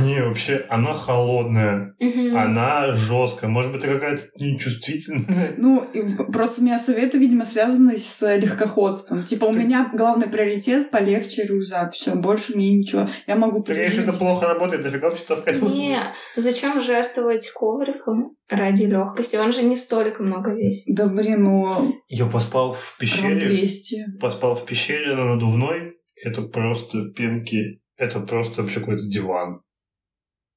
Не, 0.00 0.22
вообще, 0.22 0.66
она 0.68 0.92
холодная, 0.92 1.94
она 2.34 2.92
жесткая. 2.92 3.48
Может 3.48 3.72
быть, 3.72 3.80
ты 3.80 3.88
какая-то 3.88 4.24
нечувствительная. 4.38 5.54
Ну, 5.56 5.86
просто 6.30 6.60
у 6.60 6.64
меня 6.64 6.78
советы, 6.78 7.16
видимо, 7.16 7.46
связаны 7.46 7.96
с 7.96 8.36
легкоходством. 8.36 9.24
Типа, 9.24 9.46
у 9.46 9.54
меня 9.54 9.90
главный 9.94 10.28
приоритет 10.28 10.90
полегче 10.90 11.44
рюкзак. 11.44 11.94
Все, 11.94 12.14
больше 12.14 12.54
мне 12.54 12.76
ничего. 12.76 13.08
Я 13.26 13.36
могу 13.36 13.62
Ты 13.62 13.72
говоришь, 13.72 13.92
пережить. 13.92 14.08
это 14.08 14.18
плохо 14.18 14.46
работает, 14.46 14.84
нафига 14.84 15.08
вообще 15.08 15.24
таскать 15.26 15.62
Не, 15.62 16.12
зачем 16.36 16.82
жертвовать 16.82 17.50
ковриком 17.50 18.36
ради 18.50 18.84
легкости? 18.84 19.36
Он 19.36 19.50
же 19.50 19.62
не 19.62 19.76
столько 19.76 20.22
много 20.22 20.52
весит. 20.52 20.94
Да 20.94 21.06
блин, 21.06 21.44
ну, 21.44 21.94
Я 22.08 22.26
поспал 22.26 22.74
в 22.74 22.96
пещере. 22.98 23.40
200. 23.40 24.18
Поспал 24.20 24.54
в 24.56 24.66
пещере 24.66 24.73
на 25.14 25.24
надувной. 25.24 25.94
Это 26.24 26.42
просто 26.42 27.08
пенки. 27.10 27.80
Это 27.96 28.20
просто 28.20 28.62
вообще 28.62 28.80
какой-то 28.80 29.06
диван. 29.06 29.60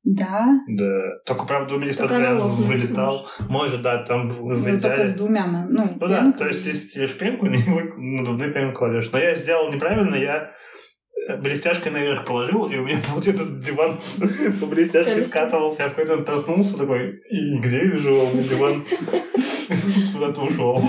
Да? 0.03 0.47
Да. 0.70 1.01
Только, 1.26 1.45
правда, 1.45 1.76
у 1.76 1.80
меня 1.80 1.89
из-под 1.89 2.09
вылетал. 2.47 3.28
Может, 3.49 3.82
да, 3.82 4.03
там 4.03 4.30
в- 4.30 4.41
Ну, 4.41 4.49
только 4.51 4.63
вылетали. 4.70 5.03
с 5.05 5.13
двумя. 5.15 5.45
Ну, 5.47 5.97
Ну 5.99 6.07
да, 6.07 6.32
то 6.32 6.47
есть 6.47 6.63
ты 6.63 6.74
стелишь 6.74 7.18
пенку, 7.18 7.45
на 7.47 7.55
него 7.55 7.82
надувной 7.97 8.53
пенку 8.53 8.78
кладешь. 8.78 9.11
Но 9.11 9.20
я 9.20 9.36
сделал 9.36 9.72
неправильно, 9.72 10.15
я 10.15 10.51
э, 11.28 11.36
блестяшкой 11.41 11.91
наверх 11.91 12.24
положил, 12.26 12.70
и 12.70 12.78
у 12.78 12.86
меня 12.86 12.99
получается 13.13 13.43
этот 13.43 13.59
диван 13.59 13.97
по 14.61 14.65
блестяшке 14.68 15.22
скатывался. 15.22 15.84
Я 15.84 15.88
в 15.89 15.91
какой-то 15.91 16.11
момент 16.11 16.28
проснулся 16.28 16.78
такой, 16.78 17.20
и 17.30 17.57
где 17.59 17.78
я 17.80 17.84
вижу, 17.86 18.15
а 18.15 18.38
диван 18.43 18.86
куда-то 20.13 20.41
ушел. 20.41 20.82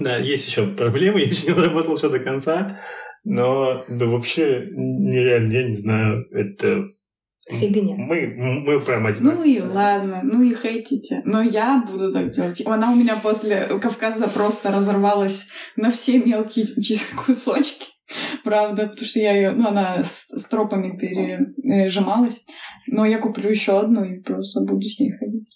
Да, 0.00 0.16
есть 0.16 0.46
еще 0.48 0.66
проблемы, 0.66 1.20
я 1.20 1.26
еще 1.26 1.48
не 1.48 1.54
доработал 1.54 1.96
все 1.96 2.08
до 2.08 2.18
конца, 2.18 2.78
но 3.24 3.84
да 3.88 4.06
вообще 4.06 4.68
нереально, 4.72 5.52
я 5.52 5.68
не 5.68 5.76
знаю, 5.76 6.26
это... 6.32 6.84
Фигня. 7.48 7.96
Мы, 7.96 8.34
мы 8.36 8.80
прям 8.80 9.02
Ну 9.02 9.08
одинаковые. 9.08 9.54
и 9.56 9.60
ладно, 9.60 10.20
ну 10.22 10.40
и 10.40 10.54
хейтите. 10.54 11.20
Но 11.24 11.42
я 11.42 11.84
буду 11.84 12.12
так 12.12 12.30
делать. 12.30 12.62
Она 12.64 12.92
у 12.92 12.94
меня 12.94 13.16
после 13.16 13.66
Кавказа 13.66 14.28
просто 14.28 14.70
разорвалась 14.70 15.48
на 15.74 15.90
все 15.90 16.20
мелкие 16.20 16.66
кусочки. 17.26 17.86
Правда, 18.44 18.86
потому 18.86 19.06
что 19.06 19.18
я 19.18 19.32
ее, 19.32 19.50
ну, 19.52 19.68
она 19.68 20.02
с, 20.02 20.26
с 20.28 20.48
тропами 20.48 20.96
пережималась. 20.96 22.44
Но 22.86 23.04
я 23.04 23.18
куплю 23.18 23.50
еще 23.50 23.78
одну 23.78 24.04
и 24.04 24.20
просто 24.20 24.60
буду 24.60 24.82
с 24.82 24.98
ней 25.00 25.12
ходить. 25.12 25.48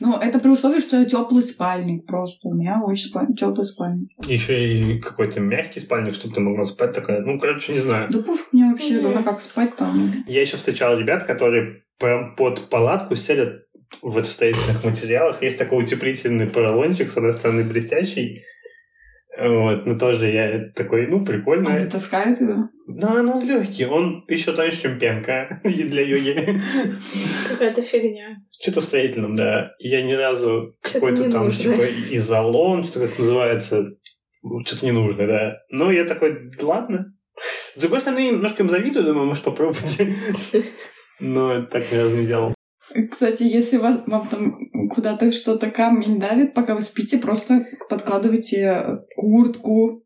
Ну, 0.00 0.16
это 0.16 0.38
при 0.38 0.48
условии, 0.48 0.80
что 0.80 1.04
теплый 1.04 1.42
спальник 1.42 2.06
просто. 2.06 2.48
У 2.48 2.54
меня 2.54 2.80
очень 2.82 3.10
теплый 3.36 3.64
спальник. 3.64 4.10
Еще 4.26 4.68
и 4.68 5.00
какой-то 5.00 5.40
мягкий 5.40 5.80
спальник, 5.80 6.14
чтобы 6.14 6.34
ты 6.34 6.40
могла 6.40 6.64
спать 6.66 6.92
такая. 6.92 7.20
Ну, 7.20 7.38
короче, 7.38 7.72
не 7.72 7.80
знаю. 7.80 8.08
Да 8.10 8.22
пуф, 8.22 8.48
мне 8.52 8.70
вообще, 8.70 9.00
ну 9.00 9.22
как 9.22 9.40
спать 9.40 9.76
там. 9.76 10.12
Я 10.26 10.40
еще 10.40 10.56
встречал 10.56 10.98
ребят, 10.98 11.24
которые 11.24 11.82
прям 11.98 12.34
под 12.34 12.68
палатку 12.68 13.16
стелят 13.16 13.64
вот 14.02 14.26
в 14.26 14.32
строительных 14.32 14.84
материалах. 14.84 15.42
Есть 15.42 15.58
такой 15.58 15.84
утеплительный 15.84 16.46
поролончик, 16.46 17.10
с 17.10 17.16
одной 17.16 17.32
стороны 17.32 17.64
блестящий. 17.64 18.42
Вот, 19.36 19.84
но 19.84 19.98
тоже 19.98 20.28
я 20.28 20.68
такой, 20.74 21.08
ну, 21.08 21.24
прикольно. 21.24 21.70
Они 21.70 21.88
таскают 21.88 22.40
ее. 22.40 22.68
Да, 22.86 23.22
ну, 23.22 23.38
он 23.38 23.48
легкий, 23.48 23.84
он 23.86 24.24
еще 24.28 24.52
тоньше, 24.52 24.82
чем 24.82 24.98
пенка 24.98 25.60
для 25.64 26.02
йоги. 26.02 26.60
Какая-то 27.50 27.82
фигня. 27.82 28.36
Что-то 28.60 28.80
в 28.80 28.84
строительном, 28.84 29.34
да. 29.34 29.72
Я 29.78 30.02
ни 30.02 30.12
разу 30.12 30.76
какой-то 30.80 31.30
там, 31.30 31.46
нужно. 31.46 31.62
типа, 31.62 31.82
изолон, 32.12 32.84
что 32.84 33.00
как 33.00 33.18
называется, 33.18 33.86
что-то 34.66 34.84
не 34.84 34.92
нужно, 34.92 35.26
да. 35.26 35.58
Но 35.70 35.90
я 35.90 36.04
такой, 36.04 36.50
«Да 36.58 36.66
ладно. 36.66 37.06
С 37.74 37.80
другой 37.80 38.00
стороны, 38.00 38.28
немножко 38.28 38.62
им 38.62 38.70
завидую, 38.70 39.04
думаю, 39.04 39.26
может, 39.26 39.42
попробуйте. 39.42 40.14
Но 41.20 41.62
так 41.62 41.90
ни 41.90 41.96
разу 41.96 42.16
не 42.16 42.26
делал. 42.26 42.54
Кстати, 43.10 43.44
если 43.44 43.76
вас, 43.78 44.00
вам 44.06 44.28
там 44.28 44.88
куда-то 44.90 45.30
что-то 45.32 45.70
камень 45.70 46.18
давит, 46.20 46.54
пока 46.54 46.74
вы 46.74 46.82
спите, 46.82 47.18
просто 47.18 47.66
подкладывайте 47.88 48.98
куртку 49.16 50.04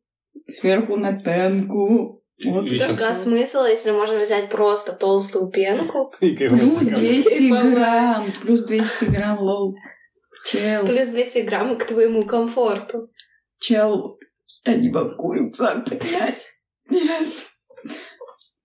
сверху 0.49 0.97
на 0.97 1.18
пенку. 1.20 2.22
Вот 2.45 2.66
и 2.66 2.79
Только 2.79 3.12
всё. 3.12 3.24
смысл, 3.24 3.64
если 3.64 3.91
можно 3.91 4.20
взять 4.20 4.49
просто 4.49 4.93
толстую 4.93 5.51
пенку, 5.51 6.12
Плюс 6.20 6.85
пока. 6.89 6.97
200 7.01 7.29
Кайфовать. 7.29 7.74
грамм, 7.74 8.24
плюс 8.43 8.64
200 8.64 9.05
грамм, 9.07 9.39
лол. 9.41 9.74
Чел, 10.47 10.87
плюс 10.87 11.09
200 11.09 11.39
грамм 11.41 11.76
к 11.76 11.85
твоему 11.85 12.22
комфорту. 12.22 13.11
чел, 13.59 14.18
я 14.64 14.76
не 14.76 14.89
могу 14.89 15.33
рюкзак 15.33 15.85
поднять. 15.85 16.49
Нет. 16.89 17.26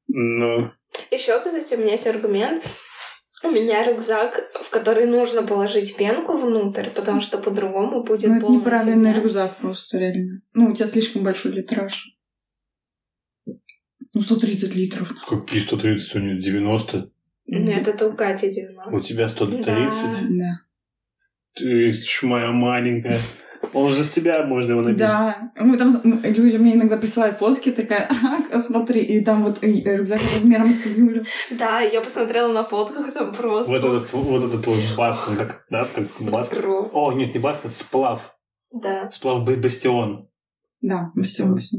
Ну, 0.07 0.69
Еще, 1.11 1.39
кстати, 1.39 1.73
у 1.73 1.79
меня 1.79 1.91
есть 1.93 2.05
аргумент. 2.07 2.63
У 3.43 3.49
меня 3.51 3.83
рюкзак, 3.83 4.41
в 4.61 4.69
который 4.69 5.05
нужно 5.05 5.43
положить 5.43 5.97
пенку 5.97 6.37
внутрь, 6.37 6.89
потому 6.89 7.19
что 7.19 7.37
по-другому 7.37 8.03
будет 8.03 8.29
Ну, 8.29 8.37
это 8.37 8.51
неправильный 8.51 9.11
фигня. 9.11 9.21
рюкзак 9.21 9.57
просто, 9.57 9.97
реально. 9.97 10.41
Ну, 10.53 10.71
у 10.71 10.73
тебя 10.73 10.87
слишком 10.87 11.23
большой 11.23 11.51
литраж. 11.51 12.05
Ну, 14.15 14.21
130 14.21 14.75
литров. 14.75 15.13
какие 15.27 15.59
130, 15.59 16.15
у 16.15 16.19
нее 16.19 16.39
90. 16.39 17.09
Нет, 17.47 17.87
это 17.87 18.07
у 18.07 18.13
Кати 18.13 18.49
90. 18.51 18.95
У 18.95 18.99
тебя 19.01 19.27
130. 19.27 19.67
Да. 20.29 20.59
Ты 21.55 21.91
ж 21.91 22.19
моя 22.23 22.51
маленькая. 22.51 23.19
Он 23.71 23.93
же 23.93 24.03
с 24.03 24.09
тебя 24.09 24.45
можно 24.45 24.71
его 24.71 24.81
набить. 24.81 24.97
Да, 24.97 25.51
мы 25.57 25.77
там, 25.77 26.01
люди 26.03 26.57
мне 26.57 26.73
иногда 26.75 26.97
присылают 26.97 27.37
фотки, 27.37 27.71
такая, 27.71 28.09
ага, 28.23 28.61
смотри, 28.61 29.01
и 29.01 29.23
там 29.23 29.43
вот 29.43 29.63
и 29.63 29.81
рюкзак 29.83 30.19
размером 30.33 30.73
с 30.73 30.85
Юлю. 30.85 31.23
Да, 31.51 31.79
я 31.79 32.01
посмотрела 32.01 32.51
на 32.51 32.63
фотках, 32.63 33.13
там 33.13 33.33
просто... 33.33 33.71
Вот 33.71 33.83
этот, 33.83 34.13
вот 34.13 34.43
этот 34.43 34.67
вот 34.67 34.79
баскон, 34.97 35.37
как, 35.37 35.65
да, 35.69 35.85
как. 35.85 36.49
Круг. 36.49 36.89
О, 36.93 37.13
нет, 37.13 37.33
не 37.33 37.39
баскон, 37.39 37.71
сплав. 37.71 38.35
Да, 38.71 39.09
Сплав 39.11 39.45
бастион. 39.45 40.29
Да, 40.81 41.11
всё, 41.21 41.55
всё. 41.55 41.77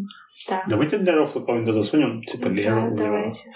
да. 0.49 0.65
Давайте 0.69 0.99
для 0.99 1.15
рофла 1.15 1.41
кого-нибудь 1.41 1.75
засунем, 1.75 2.23
типа 2.23 2.45
Да, 2.45 2.51
Леру. 2.51 2.81
Леру. 2.81 2.97
давайте. 2.97 3.51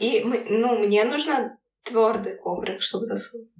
И, 0.00 0.24
ну, 0.50 0.78
мне 0.78 1.04
нужно 1.04 1.58
твердый 1.84 2.36
коврик, 2.36 2.82
чтобы 2.82 3.04
засунуть. 3.04 3.50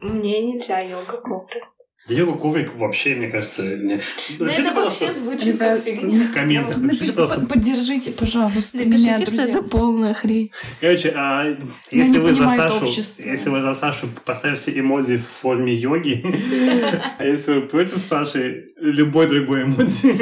Мне 0.00 0.42
нельзя 0.52 0.80
йога 0.80 1.20
коврик. 1.20 1.64
Йога 2.08 2.38
коврик 2.38 2.76
вообще, 2.76 3.16
мне 3.16 3.28
кажется, 3.28 3.62
нет. 3.62 4.00
Напишите, 4.38 4.62
это 4.62 4.70
пожалуйста, 4.72 5.04
вообще 5.06 5.20
звучит 5.20 5.58
как 5.58 5.80
фигня. 5.80 6.18
в 6.20 6.32
комментах. 6.32 6.76
Напишите, 6.78 6.86
Напишите, 6.86 7.12
просто. 7.12 7.40
по- 7.40 7.46
поддержите, 7.46 8.10
пожалуйста, 8.12 8.84
меня, 8.84 9.16
что 9.18 9.36
это 9.42 9.62
полная 9.62 10.14
хрень. 10.14 10.52
Короче, 10.80 11.12
а 11.16 11.44
если 11.90 12.18
вы 12.18 12.32
за 12.32 12.48
Сашу, 12.48 12.84
общество. 12.86 13.22
если 13.28 13.50
вы 13.50 13.60
за 13.60 13.74
Сашу 13.74 14.08
поставите 14.24 14.78
эмодзи 14.78 15.16
в 15.16 15.26
форме 15.26 15.74
йоги, 15.74 16.24
а 17.18 17.24
если 17.24 17.54
вы 17.54 17.60
против 17.62 18.00
Саши, 18.02 18.66
любой 18.80 19.28
другой 19.28 19.64
эмодзи, 19.64 20.12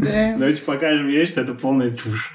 Да. 0.00 0.36
давайте 0.38 0.62
покажем 0.62 1.08
ей, 1.08 1.24
что 1.26 1.40
это 1.40 1.54
полная 1.54 1.92
чушь. 1.96 2.32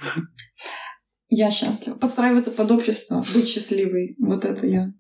Я 1.30 1.52
счастлива. 1.52 1.96
Подстраиваться 1.96 2.52
под 2.52 2.72
общество, 2.72 3.24
быть 3.34 3.50
счастливой. 3.50 4.16
Вот 4.20 4.46
это 4.46 4.66
я. 4.68 4.94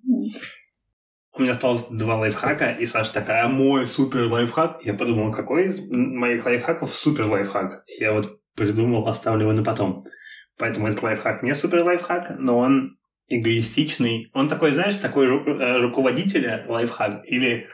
У 1.36 1.42
меня 1.42 1.54
осталось 1.54 1.88
два 1.90 2.18
лайфхака, 2.18 2.72
и 2.72 2.86
Саша 2.86 3.14
такая, 3.14 3.46
«А 3.46 3.48
мой 3.48 3.88
супер 3.88 4.26
лайфхак. 4.26 4.82
Я 4.84 4.94
подумал, 4.94 5.32
какой 5.32 5.66
из 5.66 5.80
моих 5.90 6.46
лайфхаков 6.46 6.94
супер 6.94 7.26
лайфхак? 7.26 7.84
Я 7.88 8.14
вот 8.14 8.40
придумал, 8.56 9.08
оставлю 9.08 9.44
его 9.44 9.54
на 9.54 9.64
потом. 9.64 10.04
Поэтому 10.60 10.88
этот 10.88 11.02
лайфхак 11.02 11.42
не 11.42 11.56
супер 11.56 11.84
лайфхак, 11.84 12.36
но 12.38 12.60
он 12.60 12.98
эгоистичный. 13.28 14.30
Он 14.34 14.48
такой, 14.48 14.72
знаешь, 14.72 14.96
такой 14.98 15.26
ру- 15.28 15.58
э, 15.60 15.82
руководителя 15.82 16.66
лайфхак 16.68 17.26
или 17.26 17.66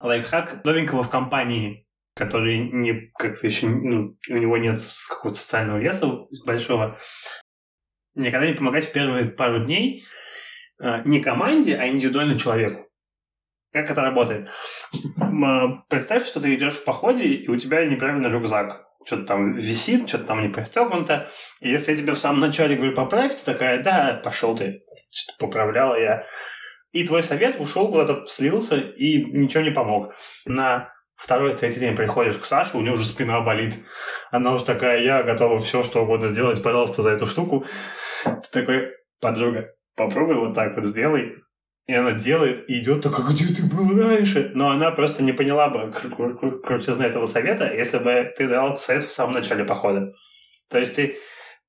лайфхак 0.00 0.62
новенького 0.64 1.02
в 1.02 1.08
компании, 1.08 1.86
который 2.14 2.58
не 2.58 3.10
как-то 3.18 3.46
еще, 3.46 3.68
ну, 3.68 4.18
у 4.28 4.36
него 4.36 4.58
нет 4.58 4.82
какого-то 5.08 5.40
социального 5.40 5.78
веса 5.78 6.06
большого. 6.44 6.98
Никогда 8.14 8.46
не 8.46 8.52
помогать 8.54 8.84
в 8.84 8.92
первые 8.92 9.24
пару 9.26 9.64
дней 9.64 10.04
не 10.78 11.20
команде, 11.20 11.76
а 11.76 11.88
индивидуально 11.88 12.38
человеку. 12.38 12.88
Как 13.72 13.90
это 13.90 14.02
работает? 14.02 14.48
Э, 14.92 15.66
Представь, 15.88 16.26
что 16.26 16.40
ты 16.40 16.54
идешь 16.54 16.74
в 16.74 16.84
походе, 16.84 17.24
и 17.24 17.48
у 17.48 17.56
тебя 17.56 17.84
неправильный 17.86 18.30
рюкзак. 18.30 18.84
Что-то 19.04 19.24
там 19.24 19.54
висит, 19.54 20.08
что-то 20.08 20.24
там 20.24 20.42
не 20.42 20.48
пристегнуто. 20.48 21.28
И 21.60 21.70
если 21.70 21.92
я 21.92 21.98
тебе 21.98 22.12
в 22.12 22.18
самом 22.18 22.40
начале 22.40 22.76
говорю, 22.76 22.94
поправь, 22.94 23.34
ты 23.34 23.44
такая, 23.44 23.82
да, 23.82 24.20
пошел 24.22 24.56
ты. 24.56 24.82
Что-то 25.10 25.38
поправляла 25.38 25.98
я. 25.98 26.24
И 26.92 27.06
твой 27.06 27.22
совет 27.22 27.58
ушел 27.58 27.90
куда-то, 27.90 28.26
слился, 28.26 28.76
и 28.76 29.24
ничего 29.24 29.62
не 29.64 29.70
помог. 29.70 30.14
На 30.44 30.92
второй, 31.16 31.56
третий 31.56 31.80
день 31.80 31.96
приходишь 31.96 32.36
к 32.36 32.44
Саше, 32.44 32.76
у 32.76 32.82
нее 32.82 32.92
уже 32.92 33.06
спина 33.06 33.40
болит. 33.40 33.74
Она 34.30 34.52
уже 34.52 34.64
такая, 34.64 35.02
я 35.02 35.22
готова 35.22 35.58
все, 35.58 35.82
что 35.82 36.02
угодно 36.02 36.28
сделать, 36.28 36.62
пожалуйста, 36.62 37.02
за 37.02 37.10
эту 37.10 37.26
штуку. 37.26 37.64
Ты 38.24 38.60
такой, 38.60 38.90
подруга, 39.20 39.74
попробуй 39.96 40.36
вот 40.36 40.54
так 40.54 40.76
вот 40.76 40.84
сделай. 40.84 41.36
И 41.86 41.94
она 41.94 42.12
делает 42.12 42.70
и 42.70 42.80
идет 42.80 43.02
такая, 43.02 43.26
где 43.26 43.44
ты 43.52 43.62
был 43.64 44.00
раньше? 44.00 44.52
Но 44.54 44.70
она 44.70 44.92
просто 44.92 45.22
не 45.22 45.32
поняла 45.32 45.68
бы 45.68 45.90
кру- 45.90 46.16
кру- 46.16 46.38
кру- 46.40 46.60
крутизны 46.60 47.02
этого 47.02 47.26
совета, 47.26 47.74
если 47.74 47.98
бы 47.98 48.32
ты 48.36 48.46
дал 48.48 48.76
совет 48.76 49.04
в 49.04 49.10
самом 49.10 49.34
начале 49.34 49.64
похода. 49.64 50.12
То 50.70 50.78
есть 50.78 50.94
ты 50.94 51.16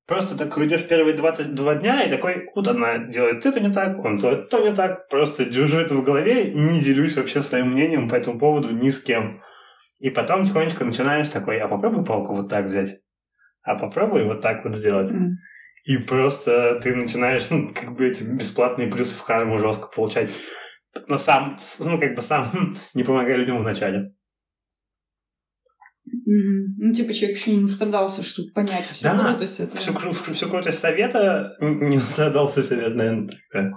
просто 0.06 0.38
так 0.38 0.56
идешь 0.58 0.86
первые 0.86 1.16
22 1.16 1.74
дня 1.74 2.04
и 2.04 2.10
такой, 2.10 2.48
вот 2.54 2.68
она 2.68 2.98
делает 2.98 3.44
это 3.44 3.58
не 3.58 3.72
так, 3.72 4.04
он 4.04 4.16
делает 4.16 4.48
то 4.50 4.60
не 4.60 4.72
так. 4.74 5.08
Просто 5.08 5.46
держу 5.46 5.78
это 5.78 5.96
в 5.96 6.04
голове, 6.04 6.52
не 6.52 6.80
делюсь 6.80 7.16
вообще 7.16 7.40
своим 7.40 7.72
мнением 7.72 8.08
по 8.08 8.14
этому 8.14 8.38
поводу 8.38 8.70
ни 8.70 8.90
с 8.90 9.02
кем. 9.02 9.40
И 9.98 10.10
потом 10.10 10.46
тихонечко 10.46 10.84
начинаешь 10.84 11.28
такой, 11.28 11.58
а 11.58 11.66
попробуй 11.66 12.04
палку 12.04 12.34
вот 12.34 12.48
так 12.48 12.66
взять. 12.66 13.00
А 13.62 13.74
попробуй 13.74 14.24
вот 14.24 14.42
так 14.42 14.64
вот 14.64 14.76
сделать. 14.76 15.10
М. 15.10 15.38
И 15.84 15.98
просто 15.98 16.80
ты 16.82 16.94
начинаешь, 16.96 17.46
ну, 17.50 17.72
как 17.74 17.94
бы 17.94 18.08
эти 18.08 18.22
бесплатные 18.22 18.88
плюсы 18.90 19.16
в 19.16 19.22
карму 19.24 19.58
жестко 19.58 19.86
получать. 19.86 20.30
Но 21.08 21.18
сам, 21.18 21.58
ну, 21.80 21.98
как 21.98 22.14
бы 22.14 22.22
сам 22.22 22.74
не 22.94 23.02
помогай 23.04 23.36
людям 23.36 23.58
вначале. 23.58 24.14
Мгм. 26.06 26.76
Ну, 26.78 26.92
типа, 26.94 27.12
человек 27.12 27.36
еще 27.36 27.50
не 27.52 27.60
настрадался, 27.60 28.22
чтобы 28.22 28.50
понять 28.52 28.86
всю 28.86 29.04
Да, 29.04 29.18
крутость 29.18 29.60
этого. 29.60 29.76
Всю, 29.76 29.92
кру- 29.92 30.32
всю 30.32 30.48
крутость 30.48 30.78
совета 30.78 31.54
не 31.60 31.96
настрадался 31.96 32.62
совет, 32.62 32.94
наверное, 32.94 33.26
так, 33.26 33.38
да. 33.52 33.72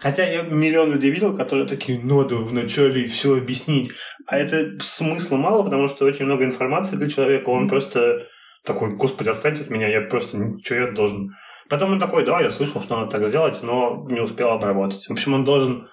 Хотя 0.00 0.26
я 0.26 0.42
миллион 0.42 0.92
людей 0.92 1.10
видел, 1.10 1.36
которые 1.36 1.68
такие, 1.68 2.02
надо 2.02 2.36
вначале 2.36 3.06
все 3.08 3.36
объяснить. 3.36 3.92
А 4.26 4.38
это 4.38 4.78
смысла 4.80 5.36
мало, 5.36 5.62
потому 5.62 5.88
что 5.88 6.06
очень 6.06 6.24
много 6.24 6.44
информации 6.44 6.96
для 6.96 7.08
человека, 7.10 7.48
он 7.50 7.68
просто 7.68 8.26
такой, 8.66 8.96
господи, 8.96 9.28
отстаньте 9.28 9.62
от 9.62 9.70
меня, 9.70 9.88
я 9.88 10.02
просто 10.02 10.36
ничего 10.36 10.80
я 10.80 10.90
должен. 10.92 11.30
Потом 11.68 11.92
он 11.92 12.00
такой, 12.00 12.24
да, 12.24 12.40
я 12.40 12.50
слышал, 12.50 12.82
что 12.82 12.98
надо 12.98 13.10
так 13.10 13.26
сделать, 13.28 13.62
но 13.62 14.06
не 14.10 14.20
успел 14.20 14.50
обработать. 14.50 15.06
В 15.06 15.12
общем, 15.12 15.34
он 15.34 15.44
должен 15.44 15.88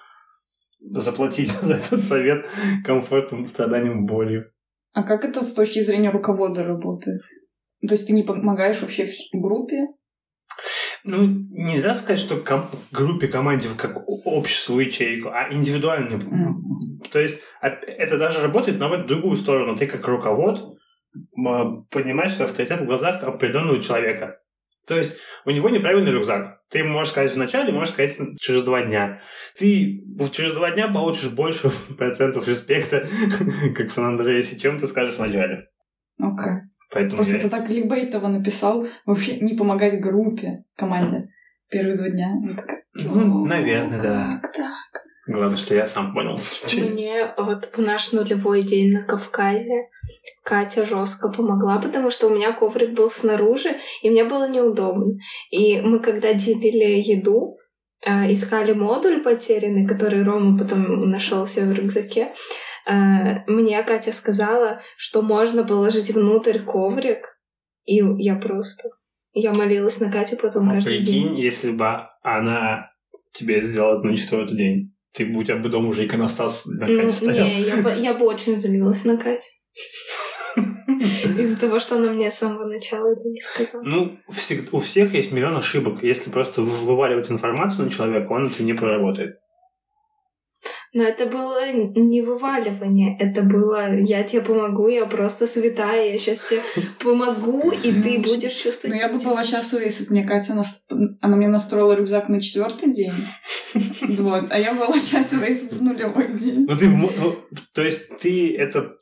заплатить 0.80 1.50
за 1.62 1.74
этот 1.74 2.04
совет 2.04 2.46
комфортом, 2.84 3.44
страданием, 3.46 4.06
болью. 4.06 4.50
А 4.92 5.02
как 5.02 5.24
это 5.24 5.42
с 5.42 5.54
точки 5.54 5.80
зрения 5.80 6.10
руковода 6.10 6.64
работает? 6.64 7.22
То 7.86 7.94
есть 7.94 8.06
ты 8.06 8.12
не 8.12 8.22
помогаешь 8.22 8.80
вообще 8.80 9.06
в 9.06 9.40
группе? 9.40 9.88
Ну, 11.06 11.26
нельзя 11.26 11.94
сказать, 11.94 12.18
что 12.18 12.36
ком- 12.36 12.70
группе, 12.90 13.28
команде 13.28 13.68
как 13.76 14.02
обществу 14.06 14.80
ячейку, 14.80 15.28
а 15.28 15.52
индивидуально. 15.52 16.16
Мгм. 16.16 16.98
То 17.12 17.18
есть 17.20 17.40
а- 17.60 17.68
это 17.68 18.16
даже 18.16 18.40
работает, 18.40 18.78
но 18.78 18.88
в 18.88 19.06
другую 19.06 19.36
сторону. 19.36 19.76
Ты 19.76 19.86
как 19.86 20.06
руковод 20.06 20.78
свой 21.34 22.46
авторитет 22.46 22.80
в 22.80 22.86
глазах 22.86 23.22
определенного 23.22 23.80
человека. 23.82 24.40
То 24.86 24.96
есть 24.98 25.16
у 25.46 25.50
него 25.50 25.70
неправильный 25.70 26.12
рюкзак. 26.12 26.60
Ты 26.68 26.84
можешь 26.84 27.12
сказать 27.12 27.34
вначале, 27.34 27.72
можешь 27.72 27.94
сказать 27.94 28.16
через 28.38 28.62
два 28.64 28.82
дня. 28.82 29.20
Ты 29.58 30.02
через 30.32 30.52
два 30.52 30.70
дня 30.72 30.88
получишь 30.88 31.30
больше 31.30 31.70
процентов 31.96 32.46
респекта, 32.46 33.06
как 33.76 33.88
в 33.88 33.92
Сан-Андреасе, 33.92 34.58
чем 34.58 34.78
ты 34.78 34.86
скажешь 34.86 35.16
вначале. 35.16 35.68
Окей. 36.18 36.54
Поэтому 36.92 37.16
Просто 37.16 37.36
я- 37.36 37.42
ты 37.42 37.48
так 37.48 37.68
либейтово 37.70 38.28
написал 38.28 38.86
вообще 39.06 39.38
не 39.40 39.54
помогать 39.54 40.00
группе, 40.00 40.64
команде 40.76 41.28
первые 41.70 41.96
два 41.96 42.08
дня. 42.10 42.34
Я 42.46 42.54
такая, 42.54 42.84
Ну, 42.94 43.46
наверное, 43.46 44.00
да. 44.02 44.38
как 44.42 44.52
так? 44.52 44.93
Главное, 45.26 45.56
что 45.56 45.74
я 45.74 45.88
сам 45.88 46.12
понял. 46.12 46.38
Мне 46.76 47.32
вот 47.38 47.64
в 47.64 47.78
наш 47.78 48.12
нулевой 48.12 48.62
день 48.62 48.92
на 48.92 49.02
Кавказе 49.02 49.88
Катя 50.42 50.84
жестко 50.84 51.30
помогла, 51.30 51.78
потому 51.80 52.10
что 52.10 52.26
у 52.26 52.30
меня 52.34 52.52
коврик 52.52 52.90
был 52.90 53.10
снаружи, 53.10 53.76
и 54.02 54.10
мне 54.10 54.24
было 54.24 54.48
неудобно. 54.48 55.14
И 55.50 55.80
мы, 55.80 56.00
когда 56.00 56.34
делили 56.34 57.00
еду, 57.00 57.56
э, 58.04 58.30
искали 58.30 58.74
модуль 58.74 59.22
потерянный, 59.22 59.86
который 59.86 60.22
Рома 60.22 60.58
потом 60.58 61.08
нашел 61.10 61.46
себе 61.46 61.66
в 61.66 61.72
рюкзаке, 61.72 62.34
э, 62.86 62.92
мне 63.46 63.82
Катя 63.82 64.12
сказала, 64.12 64.82
что 64.98 65.22
можно 65.22 65.64
положить 65.64 66.10
внутрь 66.10 66.58
коврик, 66.58 67.38
и 67.84 68.02
я 68.18 68.36
просто... 68.36 68.90
Я 69.32 69.52
молилась 69.52 69.98
на 70.00 70.12
Катю 70.12 70.36
потом 70.36 70.66
Ну, 70.66 70.74
каждый 70.74 70.98
прикинь, 70.98 71.28
день. 71.28 71.38
если 71.38 71.72
бы 71.72 71.86
она 72.22 72.90
тебе 73.32 73.62
сделала 73.62 74.00
на 74.02 74.16
четвертый 74.16 74.56
день. 74.56 74.93
Ты 75.14 75.26
бы 75.26 75.40
у 75.40 75.44
тебя 75.44 75.56
бы 75.56 75.68
дома 75.68 75.88
уже 75.88 76.04
иконостас 76.06 76.66
на 76.66 76.86
Ну, 76.86 77.00
Кате 77.02 77.12
стоял. 77.12 77.46
не, 77.46 77.60
я 77.62 77.76
бы, 77.76 77.92
я 77.96 78.14
бы 78.14 78.26
очень 78.26 78.58
злилась 78.58 79.04
на 79.04 79.16
Катю. 79.16 79.42
Из-за 81.38 81.60
того, 81.60 81.78
что 81.78 81.96
она 81.96 82.12
мне 82.12 82.30
с 82.30 82.38
самого 82.38 82.66
начала 82.66 83.12
это 83.12 83.22
не 83.28 83.40
сказала. 83.40 83.82
Ну, 83.84 84.18
всег- 84.30 84.68
у 84.72 84.78
всех 84.80 85.14
есть 85.14 85.32
миллион 85.32 85.56
ошибок. 85.56 86.02
Если 86.02 86.30
просто 86.30 86.62
вываливать 86.62 87.30
информацию 87.30 87.84
на 87.84 87.90
человека, 87.90 88.32
он 88.32 88.46
это 88.46 88.62
не 88.62 88.72
проработает. 88.72 89.36
Но 90.96 91.02
это 91.02 91.26
было 91.26 91.72
не 91.72 92.22
вываливание, 92.22 93.16
это 93.18 93.42
было 93.42 93.98
«я 94.00 94.22
тебе 94.22 94.42
помогу, 94.42 94.88
я 94.88 95.06
просто 95.06 95.46
святая, 95.48 96.12
я 96.12 96.16
сейчас 96.16 96.42
тебе 96.48 96.60
помогу, 97.00 97.72
и 97.72 97.92
ты 97.92 98.18
будешь 98.20 98.54
чувствовать 98.54 98.94
Ну, 98.96 99.00
я 99.02 99.08
бы 99.08 99.18
была 99.18 99.42
счастлива, 99.44 99.80
если 99.82 100.04
бы 100.04 100.12
мне 100.12 100.24
Катя... 100.24 100.54
нас- 100.54 100.84
Она 101.20 101.36
мне 101.36 101.48
настроила 101.48 101.94
рюкзак 101.94 102.28
на 102.28 102.40
четвертый 102.40 102.92
день. 102.94 103.12
Вот. 104.20 104.44
А 104.50 104.58
я 104.58 104.72
была 104.72 104.98
счастлива, 105.00 105.44
если 105.46 105.66
бы 105.68 105.74
в 105.76 105.82
нулевой 105.82 106.28
день. 106.32 106.64
Ну, 106.68 106.76
ты, 106.78 106.88
в 106.88 106.94
мо- 106.94 107.10
ну, 107.20 107.34
то 107.74 107.82
есть 107.82 108.20
ты 108.20 108.54
это 108.56 108.92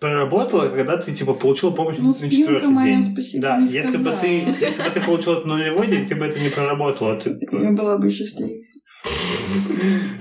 проработала, 0.00 0.68
когда 0.68 0.96
ты 0.96 1.12
типа 1.14 1.34
получила 1.34 1.70
помощь 1.70 1.98
Ну, 1.98 2.08
на 2.08 2.30
четвертый 2.30 2.68
моя, 2.68 2.94
день. 2.96 3.04
спасибо, 3.04 3.42
да, 3.42 3.58
не 3.58 3.68
если 3.68 3.96
бы 3.98 4.12
ты, 4.20 4.42
если 4.60 4.82
бы 4.82 4.90
ты 4.92 5.00
получила 5.00 5.38
это 5.38 5.46
на 5.46 5.56
нулевой 5.56 5.86
день, 5.86 6.08
ты 6.08 6.16
бы 6.16 6.26
это 6.26 6.40
не 6.40 6.48
проработала. 6.50 7.14
Ты- 7.20 7.38
Я 7.52 7.70
была 7.70 7.96
бы 7.98 8.10
счастлива. 8.10 8.50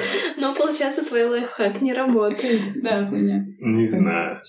Получается, 0.78 1.06
твой 1.10 1.24
лайфхак 1.26 1.82
не 1.82 1.92
работает. 1.92 2.62
Да, 2.84 3.08
хуйня. 3.08 3.46
не 3.62 3.88
знаю. 3.88 4.40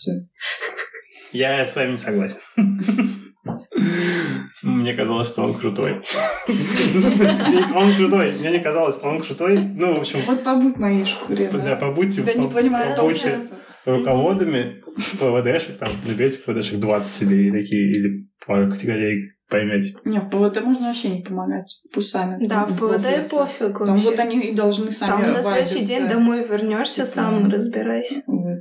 Я 1.32 1.66
с 1.66 1.74
вами 1.74 1.92
не 1.92 1.98
согласен. 1.98 2.38
Мне 4.62 4.92
казалось, 4.92 5.28
что 5.28 5.42
он 5.44 5.54
крутой. 5.54 6.02
Он 7.74 7.94
крутой. 7.96 8.32
Мне 8.32 8.50
не 8.50 8.60
казалось, 8.60 8.98
он 9.02 9.22
крутой. 9.22 9.58
Ну, 9.58 9.94
в 9.94 10.00
общем, 10.00 10.18
Вот 10.26 10.44
побудь 10.44 10.76
моей 10.76 11.06
шкуре, 11.06 11.48
да, 11.50 11.58
да. 11.60 11.76
побудьте, 11.76 12.20
Тебя 12.22 12.34
не 12.34 12.48
по- 12.48 13.00
общество. 13.02 13.56
руководами 13.86 14.82
ПВДшек, 15.18 15.78
там, 15.78 15.88
наберите 16.06 16.36
ПВДшек 16.44 16.78
20 16.78 17.10
себе 17.10 17.48
и 17.48 17.50
такие, 17.52 17.90
или 17.90 18.24
пару 18.46 18.70
категорий 18.70 19.32
поймете. 19.48 19.94
Не, 20.04 20.20
в 20.20 20.28
ПВД 20.28 20.62
можно 20.62 20.88
вообще 20.88 21.08
не 21.10 21.22
помогать. 21.22 21.80
Пусть 21.92 22.10
сами. 22.10 22.44
Да, 22.46 22.64
в 22.66 22.74
ПВД 22.74 23.04
вафлятся. 23.04 23.36
пофиг 23.36 23.78
Там 23.78 23.86
вообще. 23.88 24.04
вот 24.10 24.18
они 24.18 24.40
и 24.40 24.54
должны 24.54 24.90
сами 24.90 25.22
Там 25.22 25.32
на 25.32 25.42
следующий 25.42 25.84
день 25.84 26.08
домой 26.08 26.46
вернешься, 26.46 27.04
Типа, 27.04 27.06
сам 27.06 27.50
разбирайся. 27.50 28.22
Вот. 28.26 28.60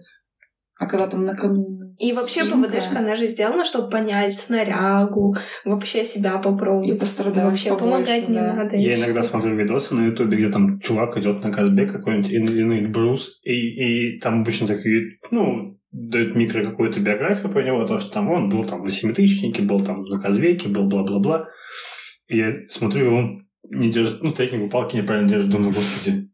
А 0.80 0.86
когда 0.86 1.08
там 1.08 1.26
накануне... 1.26 1.96
И 1.98 2.14
вообще 2.14 2.44
спинка, 2.44 2.70
ПВДшка, 2.70 3.00
она 3.00 3.16
же 3.16 3.26
сделана, 3.26 3.66
чтобы 3.66 3.90
понять 3.90 4.34
снарягу, 4.34 5.36
вообще 5.66 6.06
себя 6.06 6.38
И 6.38 6.42
попробовать. 6.44 7.00
пострадать 7.00 7.46
Вообще 7.46 7.70
побольше, 7.70 7.86
помогать 7.96 8.30
не 8.30 8.36
да. 8.36 8.54
надо. 8.54 8.76
Я 8.76 9.00
иногда 9.00 9.24
смотрю 9.24 9.56
видосы 9.56 9.96
на 9.96 10.06
ютубе, 10.06 10.38
где 10.38 10.50
там 10.52 10.80
чувак 10.80 11.18
идет 11.18 11.44
на 11.44 11.52
Казбек 11.52 11.92
какой-нибудь 11.92 12.30
или 12.30 12.62
или 12.62 12.86
Брус, 12.86 13.40
и, 13.44 13.54
и 14.14 14.20
там 14.20 14.42
обычно 14.42 14.68
такие, 14.68 15.18
ну, 15.32 15.80
дают 15.98 16.36
микро 16.36 16.64
какую-то 16.64 17.00
биографию 17.00 17.52
про 17.52 17.64
него, 17.64 17.86
то, 17.86 18.00
что 18.00 18.12
там 18.12 18.30
он 18.30 18.50
был 18.50 18.64
там 18.66 18.84
на 18.86 18.91
семитысячнике, 18.91 19.64
был 19.64 19.84
там 19.84 20.04
на 20.04 20.20
Казбеке, 20.20 20.70
был 20.70 20.84
бла-бла-бла. 20.84 21.48
И 22.28 22.38
я 22.38 22.54
смотрю, 22.70 23.14
он 23.16 23.48
не 23.70 23.91
держит, 23.91 24.22
ну, 24.22 24.32
технику 24.34 24.70
палки 24.70 24.95
неправильно 24.95 25.30
держит, 25.30 25.50
думаю, 25.50 25.74
господи, 25.74 26.30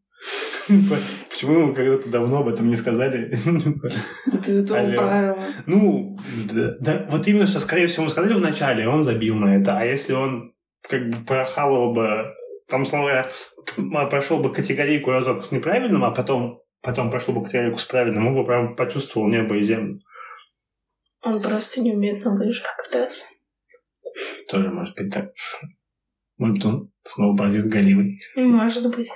почему 1.30 1.52
ему 1.52 1.74
когда-то 1.74 2.08
давно 2.08 2.38
об 2.38 2.48
этом 2.48 2.68
не 2.68 2.76
сказали? 2.76 3.34
Вот 4.26 4.46
из 4.46 4.64
этого 4.64 4.80
Алло. 4.80 4.96
правила. 4.96 5.38
Ну, 5.66 6.18
да, 6.52 6.74
да, 6.80 7.06
вот 7.10 7.26
именно, 7.26 7.46
что, 7.46 7.60
скорее 7.60 7.86
всего, 7.86 8.04
ему 8.04 8.10
сказали 8.10 8.34
вначале, 8.34 8.88
он 8.88 9.04
забил 9.04 9.36
на 9.36 9.56
это. 9.56 9.78
А 9.78 9.84
если 9.84 10.12
он 10.12 10.52
как 10.88 11.08
бы 11.08 11.16
прохавал 11.24 11.92
бы, 11.94 12.32
там, 12.68 12.84
м, 12.84 14.08
прошел 14.10 14.38
бы 14.38 14.52
категорийку 14.52 15.10
разок 15.10 15.44
с 15.44 15.52
неправильным, 15.52 16.04
а 16.04 16.10
потом, 16.10 16.60
потом 16.84 17.10
прошел 17.10 17.34
бы 17.34 17.42
категорийку 17.42 17.78
с 17.78 17.84
правильным, 17.84 18.28
он 18.28 18.34
бы 18.34 18.44
прям 18.44 18.76
почувствовал 18.76 19.28
небо 19.28 19.56
и 19.56 19.62
землю. 19.62 20.00
Он 21.22 21.40
просто 21.40 21.80
не 21.80 21.92
умеет 21.94 22.24
на 22.24 22.34
лыжах 22.34 22.76
кататься. 22.76 23.26
Тоже 24.48 24.70
может 24.70 24.94
быть 24.94 25.12
так. 25.12 25.32
Вот 26.38 26.64
он 26.64 26.92
снова 27.04 27.34
болит 27.34 27.66
галимой. 27.66 28.18
Может 28.36 28.94
быть. 28.94 29.10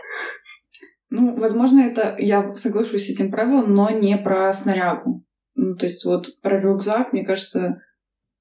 Ну, 1.11 1.37
возможно, 1.37 1.81
это 1.81 2.17
я 2.19 2.53
соглашусь 2.55 3.07
с 3.07 3.11
этим 3.11 3.31
правилом, 3.31 3.75
но 3.75 3.91
не 3.91 4.17
про 4.17 4.53
снарягу. 4.53 5.25
Ну, 5.55 5.75
то 5.75 5.87
есть 5.87 6.05
вот 6.05 6.41
про 6.41 6.61
рюкзак, 6.61 7.13
мне 7.13 7.25
кажется, 7.25 7.83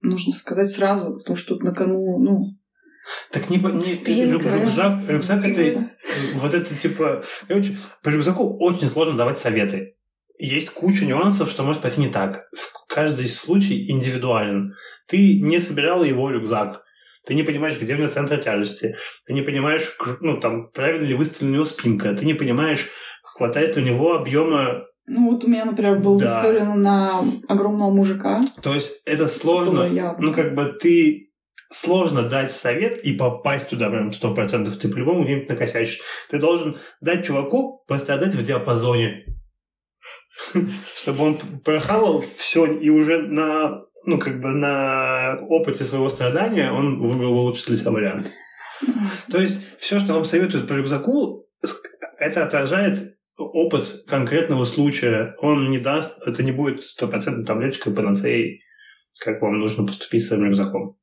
нужно 0.01 0.31
сказать 0.31 0.69
сразу, 0.69 1.17
потому 1.17 1.35
что 1.35 1.55
тут 1.55 1.63
на 1.63 1.73
кону, 1.73 2.19
ну, 2.19 2.45
Так 3.31 3.49
не, 3.49 3.57
не 3.57 3.83
Спинка. 3.83 4.49
рюкзак, 4.49 4.99
рюкзак 5.07 5.45
это 5.45 5.89
вот 6.35 6.53
это 6.53 6.75
типа, 6.75 7.23
короче, 7.47 7.77
по 8.03 8.09
рюкзаку 8.09 8.57
очень 8.59 8.87
сложно 8.89 9.15
давать 9.17 9.39
советы. 9.39 9.95
Есть 10.39 10.69
куча 10.71 11.05
нюансов, 11.05 11.49
что 11.49 11.63
может 11.63 11.81
пойти 11.81 11.99
не 12.01 12.09
так. 12.09 12.47
В- 12.55 12.85
Каждый 12.87 13.27
случай 13.27 13.89
индивидуален. 13.89 14.73
Ты 15.07 15.39
не 15.41 15.59
собирал 15.59 16.03
его 16.03 16.29
рюкзак. 16.31 16.83
Ты 17.25 17.33
не 17.33 17.43
понимаешь, 17.43 17.79
где 17.79 17.95
у 17.95 17.97
него 17.97 18.07
центр 18.09 18.37
тяжести. 18.37 18.95
Ты 19.25 19.33
не 19.33 19.41
понимаешь, 19.41 19.95
ну, 20.21 20.39
там, 20.39 20.69
правильно 20.71 21.05
ли 21.05 21.13
выставлена 21.15 21.51
у 21.51 21.55
него 21.55 21.65
спинка. 21.65 22.13
Ты 22.13 22.25
не 22.25 22.33
понимаешь, 22.33 22.87
хватает 23.23 23.75
ли 23.75 23.83
у 23.83 23.85
него 23.85 24.15
объема. 24.15 24.85
Ну 25.07 25.31
вот 25.31 25.43
у 25.43 25.47
меня, 25.47 25.65
например, 25.65 25.99
был 25.99 26.17
Да. 26.19 26.25
выставлен 26.41 26.81
на 26.81 27.23
огромного 27.47 27.91
мужика. 27.91 28.43
То 28.61 28.73
есть 28.73 28.91
это 29.05 29.27
сложно. 29.27 29.83
явно. 29.83 30.17
Ну, 30.27 30.33
как 30.33 30.53
бы 30.53 30.65
ты 30.81 31.26
сложно 31.69 32.23
дать 32.23 32.51
совет 32.51 33.03
и 33.03 33.13
попасть 33.13 33.69
туда 33.69 33.89
прям 33.89 34.11
сто 34.13 34.33
процентов. 34.33 34.77
Ты 34.77 34.89
по-любому 34.89 35.23
где-нибудь 35.23 35.49
накосячишь. 35.49 36.01
Ты 36.29 36.39
должен 36.39 36.77
дать 37.01 37.25
чуваку 37.25 37.83
пострадать 37.87 38.35
в 38.35 38.43
диапазоне. 38.43 39.25
Чтобы 40.95 41.23
он 41.23 41.35
прохавал 41.63 42.21
все 42.21 42.65
и 42.65 42.89
уже 42.89 43.21
на 43.21 43.87
ну, 44.05 44.19
как 44.19 44.39
бы 44.39 44.49
на 44.49 45.37
опыте 45.49 45.83
своего 45.83 46.09
страдания 46.09 46.71
он 46.71 46.99
выбрал 46.99 47.33
лучший 47.33 47.67
для 47.67 47.77
себя 47.77 47.91
вариант. 47.91 48.31
То 49.29 49.39
есть 49.39 49.59
все, 49.77 49.99
что 49.99 50.13
вам 50.13 50.23
советуют 50.23 50.67
по 50.67 50.73
рюкзаку, 50.73 51.45
это 52.17 52.45
отражает 52.45 53.17
опыт 53.37 54.05
конкретного 54.07 54.63
случая. 54.63 55.35
Он 55.39 55.69
не 55.69 55.79
даст, 55.79 56.19
это 56.25 56.41
не 56.41 56.51
будет 56.51 56.83
стопроцентной 56.83 57.45
таблеточкой 57.45 57.93
панацеей, 57.93 58.61
как 59.23 59.41
вам 59.41 59.59
нужно 59.59 59.85
поступить 59.85 60.23
с 60.23 60.29
своим 60.29 60.45
рюкзаком. 60.45 60.97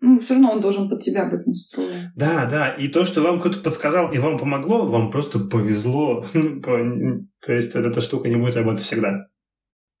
Ну, 0.00 0.20
все 0.20 0.34
равно 0.34 0.52
он 0.52 0.60
должен 0.60 0.88
под 0.88 1.00
тебя 1.00 1.24
быть 1.28 1.46
настроен. 1.46 2.12
Да, 2.14 2.46
да, 2.46 2.68
и 2.68 2.88
то, 2.88 3.04
что 3.04 3.20
вам 3.20 3.40
кто-то 3.40 3.58
подсказал 3.58 4.12
и 4.12 4.18
вам 4.18 4.38
помогло, 4.38 4.86
вам 4.86 5.10
просто 5.10 5.40
повезло. 5.40 6.24
То 6.32 7.52
есть 7.52 7.74
эта 7.74 8.00
штука 8.00 8.28
не 8.28 8.36
будет 8.36 8.56
работать 8.56 8.84
всегда. 8.84 9.28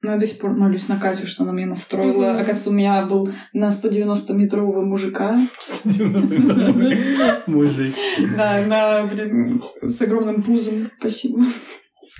Ну, 0.00 0.12
я 0.12 0.16
до 0.16 0.28
сих 0.28 0.38
пор 0.38 0.56
молюсь 0.56 0.88
на 0.88 0.96
Катю, 0.96 1.26
что 1.26 1.42
она 1.42 1.52
меня 1.52 1.66
настроила. 1.66 2.30
Мгм. 2.30 2.36
Оказывается, 2.36 2.70
у 2.70 2.72
меня 2.72 3.04
был 3.04 3.32
на 3.52 3.70
190-метрового 3.70 4.82
мужика. 4.82 5.36
190 5.58 7.42
мужик. 7.50 7.94
Да, 8.36 8.64
на, 8.64 9.04
блин, 9.06 9.60
с 9.82 10.00
огромным 10.00 10.42
пузом. 10.42 10.90
Спасибо. 11.00 11.42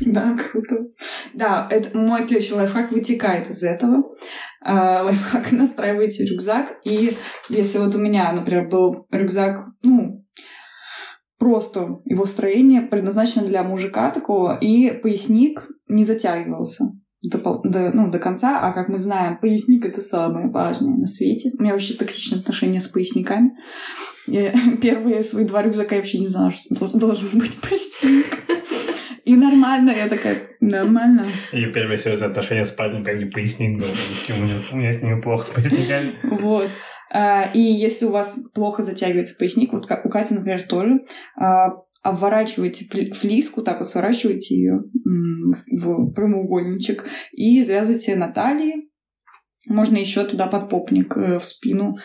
Да, 0.00 0.36
круто. 0.36 0.86
Да, 1.34 1.68
это 1.70 1.96
мой 1.96 2.22
следующий 2.22 2.54
лайфхак 2.54 2.90
вытекает 2.90 3.48
из 3.48 3.62
этого. 3.62 4.02
А, 4.60 5.02
лайфхак 5.02 5.52
настраивайте 5.52 6.24
рюкзак. 6.24 6.78
И 6.84 7.16
если 7.48 7.78
вот 7.78 7.94
у 7.94 7.98
меня, 7.98 8.32
например, 8.32 8.68
был 8.68 9.06
рюкзак, 9.10 9.66
ну, 9.82 10.24
просто 11.38 12.00
его 12.04 12.24
строение 12.24 12.82
предназначено 12.82 13.46
для 13.46 13.62
мужика 13.62 14.10
такого, 14.10 14.58
и 14.58 14.90
поясник 14.90 15.68
не 15.88 16.04
затягивался 16.04 16.84
до, 17.22 17.60
до, 17.64 17.90
ну, 17.92 18.10
до 18.10 18.18
конца, 18.18 18.60
а 18.60 18.72
как 18.72 18.88
мы 18.88 18.98
знаем, 18.98 19.38
поясник 19.38 19.84
это 19.84 20.00
самое 20.00 20.48
важное 20.48 20.96
на 20.96 21.06
свете. 21.06 21.50
У 21.58 21.62
меня 21.62 21.72
вообще 21.72 21.94
токсичные 21.94 22.40
отношения 22.40 22.80
с 22.80 22.86
поясниками. 22.86 23.52
Я 24.26 24.52
первые 24.82 25.24
свои 25.24 25.44
два 25.44 25.62
рюкзака 25.62 25.96
я 25.96 26.00
вообще 26.00 26.18
не 26.18 26.28
знала, 26.28 26.50
что 26.50 26.74
дол- 26.74 27.00
должен 27.00 27.38
быть 27.38 27.60
поясник. 27.60 28.26
И 29.28 29.36
нормально, 29.36 29.90
я 29.90 30.08
такая, 30.08 30.36
нормально. 30.60 31.26
Ее 31.52 31.70
первые 31.72 31.98
серьезные 31.98 32.30
отношения 32.30 32.64
с 32.64 32.70
парнем, 32.70 33.04
как 33.04 33.18
не 33.18 33.26
поясник 33.26 33.78
был. 33.78 33.86
У 34.72 34.76
меня, 34.76 34.92
с 34.92 35.02
ними 35.02 35.20
плохо 35.20 35.44
с 35.46 35.50
поясниками. 35.50 36.12
Вот. 36.40 36.68
А, 37.12 37.44
И 37.54 37.60
если 37.60 38.06
у 38.06 38.10
вас 38.10 38.38
плохо 38.54 38.82
затягивается 38.82 39.36
поясник, 39.38 39.72
вот 39.72 39.84
у 40.04 40.08
Кати, 40.08 40.34
например, 40.34 40.62
тоже, 40.62 41.00
а, 41.36 41.68
обворачивайте 42.02 42.84
фли- 42.86 43.12
флиску, 43.12 43.62
так 43.62 43.78
вот 43.80 43.88
сворачивайте 43.88 44.54
ее 44.54 44.80
в 45.72 46.12
прямоугольничек 46.12 47.04
и 47.32 47.62
завязывайте 47.62 48.16
на 48.16 48.32
талии. 48.32 48.87
Можно 49.66 49.96
еще 49.96 50.24
туда 50.24 50.46
подпопник 50.46 51.16
э, 51.16 51.38
в 51.38 51.44
спину. 51.44 51.96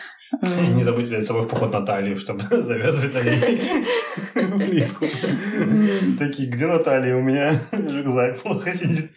э, 0.42 0.66
Не 0.74 0.82
забудьте 0.82 1.10
взять 1.10 1.24
с 1.24 1.28
собой 1.28 1.42
в 1.44 1.48
поход 1.48 1.72
на 1.72 1.86
талию, 1.86 2.16
чтобы 2.16 2.42
завязывать 2.50 3.14
на 3.14 3.20
ней. 3.22 3.60
Такие, 6.18 6.50
где 6.50 6.66
Наталья? 6.66 7.16
У 7.16 7.22
меня 7.22 7.58
рюкзак 7.72 8.42
плохо 8.42 8.70
сидит. 8.70 9.10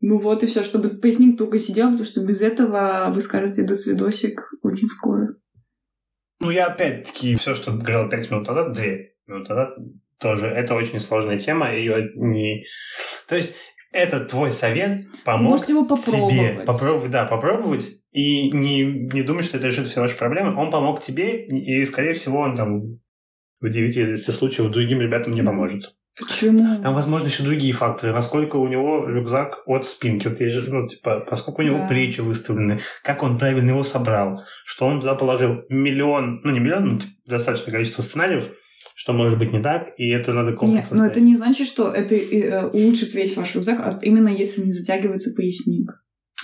Ну 0.00 0.18
вот 0.18 0.42
и 0.42 0.46
все, 0.46 0.62
чтобы 0.62 0.88
поясник 0.88 1.38
туго 1.38 1.58
сидел, 1.58 1.90
потому 1.90 2.06
что 2.06 2.24
без 2.24 2.40
этого 2.40 3.10
вы 3.14 3.20
скажете 3.20 3.62
до 3.62 3.76
свидосик 3.76 4.48
очень 4.62 4.88
скоро. 4.88 5.28
Ну, 6.40 6.50
я 6.50 6.66
опять-таки 6.68 7.36
все, 7.36 7.54
что 7.54 7.72
говорил 7.72 8.08
5 8.08 8.30
минут 8.30 8.48
назад, 8.48 8.72
2 8.72 8.84
минуты 9.26 9.50
назад, 9.50 9.76
тоже. 10.18 10.46
Это 10.46 10.74
очень 10.74 11.00
сложная 11.00 11.38
тема, 11.38 11.70
ее 11.74 12.12
не... 12.14 12.64
То 13.28 13.36
есть, 13.36 13.54
это 13.92 14.20
твой 14.20 14.50
совет 14.52 15.06
помог 15.24 15.50
Можете 15.52 15.72
его 15.72 15.82
тебе 15.82 15.96
попробовать. 15.96 16.64
попробовать, 16.66 17.10
да, 17.10 17.24
попробовать 17.24 17.88
и 18.12 18.50
не, 18.50 18.82
не 18.84 19.22
думать, 19.22 19.44
что 19.44 19.56
это 19.58 19.68
решит 19.68 19.88
все 19.88 20.00
ваши 20.00 20.16
проблемы. 20.16 20.56
Он 20.56 20.70
помог 20.70 21.02
тебе, 21.02 21.44
и, 21.46 21.84
скорее 21.86 22.12
всего, 22.12 22.40
он 22.40 22.56
там 22.56 22.98
в 23.60 23.68
9 23.68 23.96
из 23.96 24.20
10 24.20 24.34
случаев 24.34 24.70
другим 24.70 25.00
ребятам 25.00 25.34
не 25.34 25.42
поможет. 25.42 25.94
Почему? 26.18 26.82
Там, 26.82 26.92
возможно, 26.94 27.28
еще 27.28 27.44
другие 27.44 27.72
факторы. 27.72 28.12
Насколько 28.12 28.56
у 28.56 28.66
него 28.68 29.06
рюкзак 29.08 29.62
от 29.66 29.86
спинки. 29.86 30.26
Вот 30.28 30.40
есть 30.40 30.54
же, 30.54 30.70
ну, 30.74 30.86
типа, 30.88 31.20
поскольку 31.20 31.62
у 31.62 31.64
него 31.64 31.78
Да. 31.78 31.86
плечи 31.88 32.20
выставлены, 32.20 32.78
как 33.04 33.22
он 33.22 33.38
правильно 33.38 33.70
его 33.70 33.84
собрал, 33.84 34.42
что 34.66 34.86
он 34.86 35.00
туда 35.00 35.14
положил 35.14 35.62
миллион, 35.68 36.40
ну, 36.42 36.50
не 36.50 36.58
миллион, 36.58 36.84
но 36.92 36.98
типа, 36.98 37.12
достаточное 37.26 37.72
количество 37.72 38.02
сценариев, 38.02 38.50
что 39.00 39.14
может 39.14 39.38
быть 39.38 39.50
не 39.50 39.62
так, 39.62 39.94
и 39.96 40.10
это 40.10 40.34
надо 40.34 40.50
Нет, 40.50 40.58
комплексно 40.58 40.96
но 40.98 41.06
это 41.06 41.20
не 41.22 41.34
значит, 41.34 41.66
что 41.66 41.88
это 41.90 42.14
э, 42.14 42.66
улучшит 42.68 43.14
весь 43.14 43.34
ваш 43.34 43.54
рюкзак, 43.54 43.80
а 43.80 43.98
именно 44.02 44.28
если 44.28 44.60
не 44.62 44.72
затягивается 44.72 45.32
поясник. 45.34 45.90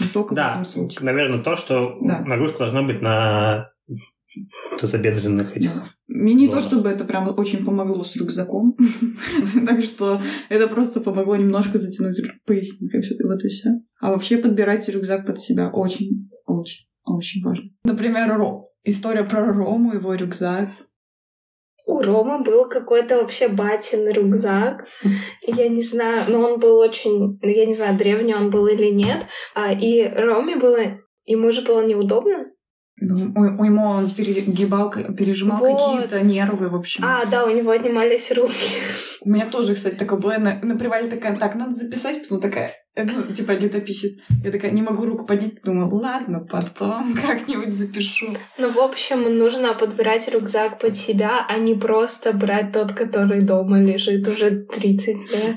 Но 0.00 0.06
только 0.14 0.32
в 0.32 0.36
Да, 0.36 0.52
этом 0.52 0.64
случае. 0.64 1.04
наверное, 1.04 1.42
то, 1.42 1.54
что 1.54 1.98
Да. 2.00 2.20
нагрузка 2.24 2.60
должна 2.60 2.82
быть 2.82 3.02
на 3.02 3.68
тазобедренных 4.80 5.54
этих. 5.56 5.74
Да. 5.74 5.84
Мне 6.08 6.32
не 6.32 6.46
то, 6.46 6.52
зонах. 6.60 6.66
чтобы 6.66 6.88
это 6.88 7.04
прям 7.04 7.28
очень 7.38 7.62
помогло 7.62 8.02
с 8.02 8.16
рюкзаком. 8.16 8.74
Так 9.66 9.82
что 9.82 10.20
это 10.48 10.66
просто 10.68 11.00
помогло 11.00 11.36
немножко 11.36 11.78
затянуть 11.78 12.18
поясник. 12.46 12.94
и 12.94 13.00
всё, 13.02 13.14
и 13.16 13.22
Вот 13.22 13.44
и 13.44 13.48
все. 13.48 13.68
А 14.00 14.10
вообще 14.12 14.38
подбирайте 14.38 14.92
рюкзак 14.92 15.26
под 15.26 15.38
себя. 15.40 15.68
Очень, 15.70 16.30
очень, 16.46 16.86
очень 17.04 17.42
важно. 17.44 17.64
Например, 17.84 18.34
Ро. 18.38 18.64
История 18.84 19.24
про 19.24 19.44
Рому, 19.52 19.92
его 19.92 20.14
рюкзак. 20.14 20.70
У 21.86 22.02
Ромы 22.02 22.42
был 22.42 22.68
какой-то 22.68 23.18
вообще 23.18 23.46
батин 23.46 24.10
рюкзак. 24.10 24.84
Я 25.46 25.68
не 25.68 25.82
знаю, 25.82 26.24
но 26.28 26.40
он 26.40 26.58
был 26.58 26.78
очень... 26.78 27.38
ну, 27.40 27.48
Я 27.48 27.64
не 27.64 27.74
знаю, 27.74 27.96
древний 27.96 28.34
он 28.34 28.50
был 28.50 28.66
или 28.66 28.90
нет. 28.90 29.24
А, 29.54 29.72
И 29.72 30.02
Роме 30.08 30.56
было... 30.56 30.78
Ему 31.24 31.52
же 31.52 31.62
было 31.62 31.84
неудобно. 31.86 32.46
Ну, 32.98 33.32
у, 33.34 33.40
у 33.40 33.64
него 33.66 33.84
он 33.88 34.10
перегибал, 34.10 34.90
пережимал 34.90 35.58
Вот. 35.58 35.78
какие-то 36.00 36.22
нервы, 36.24 36.70
в 36.70 36.74
общем. 36.74 37.04
А, 37.04 37.26
да, 37.26 37.44
у 37.44 37.50
него 37.50 37.70
отнимались 37.70 38.32
руки. 38.32 38.54
У 39.20 39.28
меня 39.28 39.44
тоже, 39.46 39.74
кстати, 39.74 39.96
такое 39.96 40.18
было. 40.18 40.38
На, 40.38 40.58
на 40.62 40.78
привале 40.78 41.08
такая, 41.08 41.36
так, 41.36 41.56
надо 41.56 41.72
записать, 41.74 42.22
потом 42.22 42.40
такая, 42.40 42.72
э, 42.94 43.04
ну, 43.04 43.24
типа 43.24 43.52
летописец. 43.52 44.18
Я 44.42 44.50
такая, 44.50 44.70
не 44.70 44.80
могу 44.80 45.04
руку 45.04 45.26
поднять. 45.26 45.62
Думаю, 45.62 45.94
ладно, 45.94 46.40
потом 46.40 47.14
как-нибудь 47.26 47.70
запишу. 47.70 48.34
Ну, 48.56 48.70
в 48.70 48.78
общем, 48.78 49.38
нужно 49.38 49.74
подбирать 49.74 50.28
рюкзак 50.32 50.78
под 50.78 50.96
себя, 50.96 51.44
а 51.46 51.58
не 51.58 51.74
просто 51.74 52.32
брать 52.32 52.72
тот, 52.72 52.92
который 52.92 53.42
дома 53.42 53.78
лежит 53.78 54.26
уже 54.26 54.62
30 54.64 55.30
лет. 55.32 55.56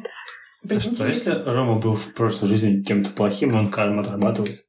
Прикиньте, 0.67 0.95
Что 0.95 1.07
если 1.07 1.29
если- 1.31 1.43
Рома 1.45 1.79
был 1.79 1.93
в 1.93 2.13
прошлой 2.13 2.49
жизни 2.49 2.83
кем-то 2.83 3.11
плохим, 3.11 3.51
и 3.51 3.55
он 3.55 3.69
карму 3.69 4.01
отрабатывает? 4.01 4.65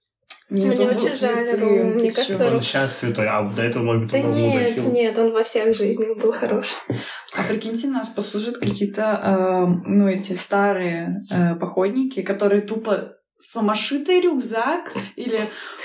Нет, 0.50 0.76
Мне 0.76 0.88
он 0.88 0.94
был 0.94 1.04
очень 1.04 1.16
жаль 1.16 1.48
ты 1.48 1.56
мне 1.56 2.12
кажется, 2.12 2.52
Он 2.52 2.60
сейчас 2.60 2.98
святой, 2.98 3.28
а 3.28 3.42
до 3.42 3.62
этого, 3.62 3.84
может 3.84 4.02
быть, 4.02 4.12
Да 4.12 4.18
он 4.18 4.24
был 4.24 4.34
нет, 4.34 4.76
нет, 4.92 5.18
он 5.18 5.32
во 5.32 5.44
всех 5.44 5.76
жизнях 5.76 6.18
был 6.18 6.32
хороший. 6.32 6.74
А 6.88 7.42
прикиньте, 7.48 7.86
нас 7.86 8.08
послушают 8.08 8.58
какие-то, 8.58 9.20
э, 9.22 9.66
ну, 9.86 10.08
эти 10.08 10.32
старые 10.32 11.20
э, 11.30 11.54
походники, 11.54 12.22
которые 12.22 12.62
тупо 12.62 13.16
самошитый 13.40 14.20
рюкзак 14.20 14.92
или 15.16 15.40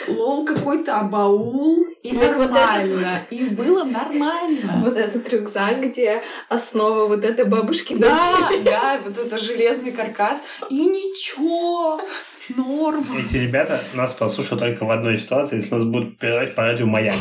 лол 0.07 0.45
какой-то 0.45 0.99
абаул 0.99 1.85
и 2.03 2.15
Вот- 2.15 2.35
вот 2.35 2.51
нормально. 2.51 3.19
И 3.29 3.45
было 3.45 3.83
нормально. 3.83 4.81
Вот 4.83 4.97
этот 4.97 5.27
рюкзак, 5.29 5.81
где 5.81 6.21
основа 6.49 7.07
вот 7.07 7.23
этой 7.23 7.45
бабушки 7.45 7.95
Да, 7.95 8.49
да, 8.63 8.99
вот 9.03 9.17
это 9.17 9.37
железный 9.37 9.91
каркас. 9.91 10.43
И 10.69 10.85
ничего, 10.85 12.01
норм. 12.49 13.05
Эти 13.17 13.37
ребята 13.37 13.83
нас 13.93 14.13
послушают 14.13 14.59
только 14.59 14.85
в 14.85 14.91
одной 14.91 15.17
ситуации, 15.17 15.57
если 15.57 15.73
нас 15.75 15.83
будут 15.85 16.17
передавать 16.17 16.55
по 16.55 16.63
радио 16.63 16.85
«Маяк». 16.85 17.15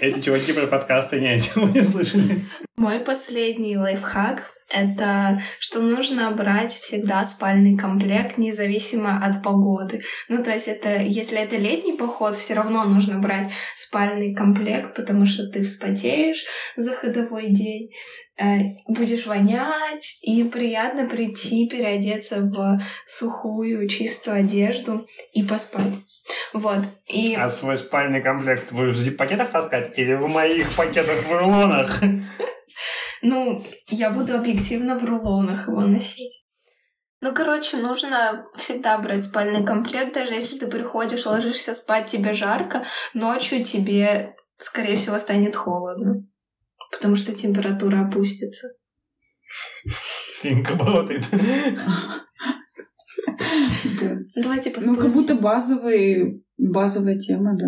Эти 0.00 0.20
чуваки 0.20 0.52
про 0.52 0.66
подкасты 0.66 1.20
ни 1.20 1.26
о 1.26 1.38
чем 1.38 1.72
не 1.74 1.82
слышали. 1.82 2.44
Мой 2.76 3.00
последний 3.00 3.76
лайфхак— 3.76 4.50
это 4.74 5.40
что 5.58 5.80
нужно 5.80 6.30
брать 6.32 6.72
всегда 6.72 7.24
спальный 7.24 7.76
комплект, 7.76 8.38
независимо 8.38 9.24
от 9.24 9.42
погоды. 9.42 10.00
Ну, 10.28 10.42
то 10.42 10.52
есть 10.52 10.68
это, 10.68 11.00
если 11.00 11.38
это 11.38 11.56
летний 11.56 11.96
поход, 11.96 12.34
все 12.34 12.54
равно 12.54 12.84
нужно 12.84 13.18
брать 13.18 13.50
спальный 13.76 14.34
комплект, 14.34 14.96
потому 14.96 15.26
что 15.26 15.46
ты 15.48 15.62
вспотеешь 15.62 16.44
за 16.76 16.92
ходовой 16.92 17.50
день, 17.50 17.90
будешь 18.88 19.26
вонять, 19.26 20.18
и 20.22 20.42
приятно 20.44 21.08
прийти, 21.08 21.68
переодеться 21.68 22.40
в 22.40 22.80
сухую, 23.06 23.88
чистую 23.88 24.38
одежду 24.38 25.06
и 25.32 25.42
поспать. 25.42 25.94
Вот. 26.52 26.78
И... 27.08 27.34
А 27.34 27.48
свой 27.48 27.76
спальный 27.78 28.22
комплект 28.22 28.72
вы 28.72 28.90
в 28.90 28.96
зип-пакетах 28.96 29.50
таскать 29.50 29.98
или 29.98 30.14
в 30.14 30.28
моих 30.28 30.74
пакетах 30.76 31.24
в 31.24 31.32
рулонах? 31.32 32.00
Ну, 33.26 33.64
я 33.88 34.10
буду 34.10 34.34
объективно 34.34 34.98
в 34.98 35.04
рулонах 35.06 35.68
его 35.68 35.80
носить. 35.80 36.44
Ну, 37.22 37.32
короче, 37.32 37.78
нужно 37.78 38.44
всегда 38.54 38.98
брать 38.98 39.24
спальный 39.24 39.64
комплект, 39.64 40.12
даже 40.12 40.34
если 40.34 40.58
ты 40.58 40.66
приходишь, 40.66 41.24
ложишься 41.24 41.72
спать, 41.72 42.04
тебе 42.04 42.34
жарко, 42.34 42.84
ночью 43.14 43.64
тебе, 43.64 44.36
скорее 44.58 44.96
всего, 44.96 45.18
станет 45.18 45.56
холодно, 45.56 46.26
потому 46.94 47.16
что 47.16 47.32
температура 47.34 48.00
опустится. 48.06 48.68
Think 50.42 50.66
about 50.76 51.10
it. 51.10 51.24
Давайте 54.36 54.70
Ну, 54.70 54.74
поспорим. 54.76 54.96
как 54.96 55.12
будто 55.12 55.34
базовый, 55.34 56.42
базовая 56.58 57.16
тема, 57.18 57.56
да. 57.58 57.66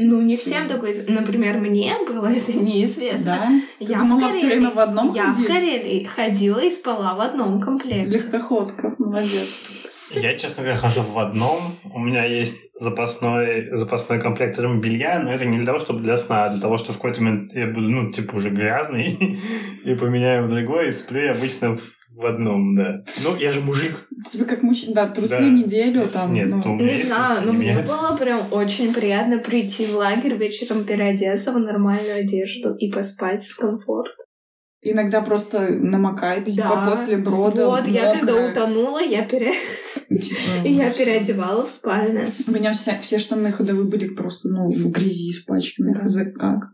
Ну, 0.00 0.22
не 0.22 0.36
всем 0.36 0.68
такое... 0.68 0.92
из- 0.92 1.08
Например, 1.08 1.58
мне 1.58 1.96
было 2.06 2.26
это 2.26 2.52
неизвестно. 2.52 3.36
Да? 3.40 3.48
Ты 3.84 3.92
Я 3.92 3.98
думала 3.98 4.28
в 4.28 4.32
все 4.32 4.46
время 4.46 4.70
в 4.70 4.78
одном 4.78 5.10
Я 5.10 5.32
в? 5.32 5.44
Карелии 5.44 6.04
ходила 6.04 6.60
и 6.60 6.70
спала 6.70 7.14
в 7.16 7.20
одном 7.20 7.58
комплекте. 7.58 8.04
Легкоходка, 8.04 8.94
молодец. 8.98 9.77
Я, 10.10 10.38
честно 10.38 10.62
говоря, 10.62 10.78
хожу 10.78 11.02
в 11.02 11.18
одном. 11.18 11.58
У 11.92 11.98
меня 11.98 12.24
есть 12.24 12.72
запасной, 12.80 13.76
запасной 13.76 14.20
комплект 14.20 14.56
термобелья, 14.56 15.18
но 15.18 15.32
это 15.32 15.44
не 15.44 15.58
для 15.58 15.66
того, 15.66 15.78
чтобы 15.78 16.00
для 16.00 16.16
сна, 16.18 16.44
а 16.44 16.50
для 16.50 16.60
того, 16.60 16.78
что 16.78 16.92
в 16.92 16.96
какой-то 16.96 17.22
момент 17.22 17.52
я 17.54 17.66
буду, 17.66 17.88
ну, 17.88 18.10
типа, 18.10 18.36
уже 18.36 18.50
грязный, 18.50 19.38
и 19.84 19.94
поменяю 19.94 20.44
в 20.44 20.48
другой, 20.48 20.88
и 20.88 20.92
сплю 20.92 21.20
я 21.20 21.32
обычно 21.32 21.78
в 22.18 22.26
одном, 22.26 22.74
да. 22.74 23.04
Ну, 23.22 23.36
я 23.36 23.52
же 23.52 23.60
мужик. 23.60 24.08
Тебе 24.28 24.44
как 24.44 24.62
мужчина, 24.62 24.94
да, 24.94 25.06
трусы 25.06 25.38
Да. 25.38 25.48
неделю 25.48 26.08
там. 26.08 26.32
Нет, 26.32 26.48
ну. 26.48 26.76
Не 26.76 27.02
знаю, 27.04 27.42
но 27.46 27.52
не 27.52 27.58
мне 27.58 27.78
было 27.78 28.16
прям 28.16 28.52
очень 28.52 28.92
приятно 28.92 29.38
прийти 29.38 29.86
в 29.86 29.94
лагерь 29.94 30.34
вечером, 30.34 30.84
переодеться 30.84 31.52
в 31.52 31.58
нормальную 31.58 32.20
одежду 32.20 32.74
и 32.74 32.90
поспать 32.90 33.44
с 33.44 33.54
комфортом. 33.54 34.26
Иногда 34.80 35.20
просто 35.22 35.70
намокает, 35.70 36.44
типа, 36.46 36.82
Да. 36.84 36.90
после 36.90 37.16
брода. 37.16 37.66
Вот, 37.66 37.88
я 37.88 38.14
когда 38.14 38.32
мокрая. 38.32 38.52
утонула, 38.52 39.02
я, 39.02 39.24
пере... 39.24 39.52
Типа, 40.08 40.38
я 40.64 40.90
переодевала 40.90 41.66
в 41.66 41.70
спальне. 41.70 42.30
У 42.46 42.52
меня 42.52 42.72
вся, 42.72 42.96
все 43.00 43.18
штаны 43.18 43.50
ходовые 43.50 43.86
были 43.88 44.08
просто, 44.08 44.48
ну, 44.50 44.70
в 44.70 44.90
грязи 44.90 45.30
испачканы. 45.30 45.94
Да. 45.94 46.24
Как? 46.38 46.70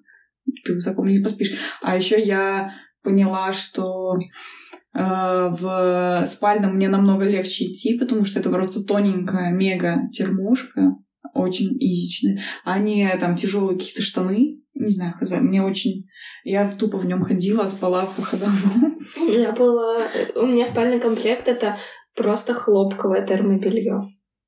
Ты 0.64 0.78
в 0.78 0.84
таком 0.84 1.08
не 1.08 1.20
поспишь. 1.20 1.54
А 1.82 1.96
еще 1.96 2.20
я 2.20 2.74
поняла, 3.02 3.52
что 3.52 4.16
э, 4.16 4.98
в 4.98 6.24
спальном 6.26 6.76
мне 6.76 6.88
намного 6.88 7.24
легче 7.24 7.66
идти, 7.72 7.98
потому 7.98 8.24
что 8.26 8.38
это 8.40 8.50
просто 8.50 8.84
тоненькая 8.84 9.50
мега 9.52 10.08
термушка, 10.12 10.96
очень 11.32 11.76
изичная, 11.80 12.42
а 12.64 12.78
не 12.78 13.08
там 13.18 13.34
тяжелые 13.36 13.78
какие-то 13.78 14.02
штаны. 14.02 14.60
Не 14.74 14.88
знаю, 14.88 15.14
хз, 15.20 15.32
мне 15.40 15.62
очень... 15.62 16.04
Я 16.44 16.68
тупо 16.68 16.98
в 16.98 17.06
нем 17.06 17.22
ходила, 17.22 17.64
спала 17.66 18.04
в 18.04 18.22
ходовом. 18.22 18.98
У 19.16 19.24
меня 19.24 19.52
было... 19.52 19.98
У 20.36 20.46
меня 20.46 20.66
спальный 20.66 21.00
комплект— 21.00 21.48
это 21.48 21.78
просто 22.14 22.52
хлопковое 22.52 23.26
термобелье. 23.26 23.98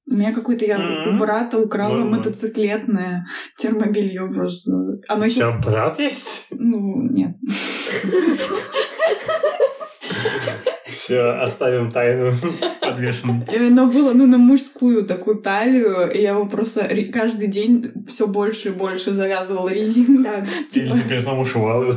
У 0.09 0.14
меня 0.14 0.32
какое-то 0.32 0.64
я 0.64 0.78
у 1.09 1.18
брата 1.18 1.59
украла 1.59 2.05
мотоциклетное 2.05 3.27
термобелье 3.59 4.28
просто. 4.28 4.70
Оно 5.09 5.23
У 5.23 5.24
еще 5.24 5.36
тебя 5.36 5.59
брат 5.59 5.98
есть? 5.98 6.48
Ну, 6.51 7.02
нет. 7.10 7.32
Все, 11.07 11.41
оставим 11.41 11.93
тайну 11.93 12.33
подвешенной. 12.81 13.47
Оно 13.57 13.87
было, 13.87 14.12
ну, 14.12 14.27
на 14.27 14.39
мужскую 14.39 15.07
такую 15.07 15.37
талию, 15.37 16.11
и 16.11 16.20
я 16.20 16.31
его 16.31 16.47
просто 16.47 16.91
каждый 17.12 17.47
день 17.47 17.93
все 18.09 18.27
больше 18.27 18.70
и 18.70 18.73
больше 18.73 19.12
завязывала 19.12 19.69
резинку. 19.69 20.24
Так, 20.24 20.45
Или 20.74 20.91
ты 20.91 21.09
перед 21.09 21.28
ушивал 21.28 21.83
его. 21.85 21.95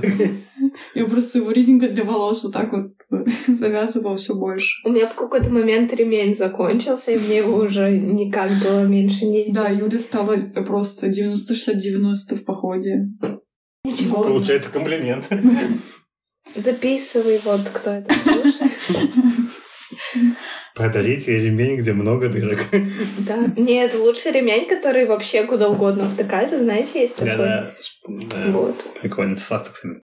Я 0.94 1.06
просто 1.06 1.40
его 1.40 1.50
резинка 1.50 1.90
для 1.90 2.04
волос 2.04 2.44
вот 2.44 2.54
так 2.54 2.72
вот 2.72 2.92
завязывала 3.48 4.16
все 4.16 4.36
больше. 4.36 4.76
у 4.86 4.92
меня 4.92 5.08
в 5.08 5.16
какой-то 5.16 5.50
момент 5.50 5.92
ремень 5.92 6.36
закончился, 6.36 7.14
и 7.14 7.18
мне 7.18 7.38
его 7.38 7.58
уже 7.58 7.90
никак 7.90 8.52
было 8.64 8.86
меньше 8.86 9.26
не 9.26 9.52
Да, 9.52 9.70
Юля 9.70 9.98
стала 9.98 10.38
просто 10.38 11.08
90-60-90 11.08 12.36
в 12.36 12.46
походе. 12.46 13.08
Ничего. 13.84 14.22
Получается 14.22 14.70
комплимент. 14.72 15.28
Записывай, 16.56 17.40
вот 17.44 17.62
кто 17.74 17.92
это 17.92 18.14
слушает. 18.14 18.69
Подарите 20.76 21.38
ремень, 21.38 21.78
где 21.78 21.94
много 21.94 22.30
дырок. 22.30 22.60
Да. 23.20 23.38
Нет, 23.58 23.96
лучше 23.96 24.32
ремень, 24.32 24.68
который 24.68 25.06
вообще 25.06 25.44
куда 25.44 25.68
угодно 25.68 26.04
втыкается. 26.06 26.58
Знаете, 26.58 27.02
есть 27.02 27.18
такой? 27.18 27.36
Да-да. 27.38 27.76
Да. 28.08 28.52
Вот. 28.52 28.76
Прикольно, 29.02 29.36
с 29.36 29.44
фастексами. 29.44 30.02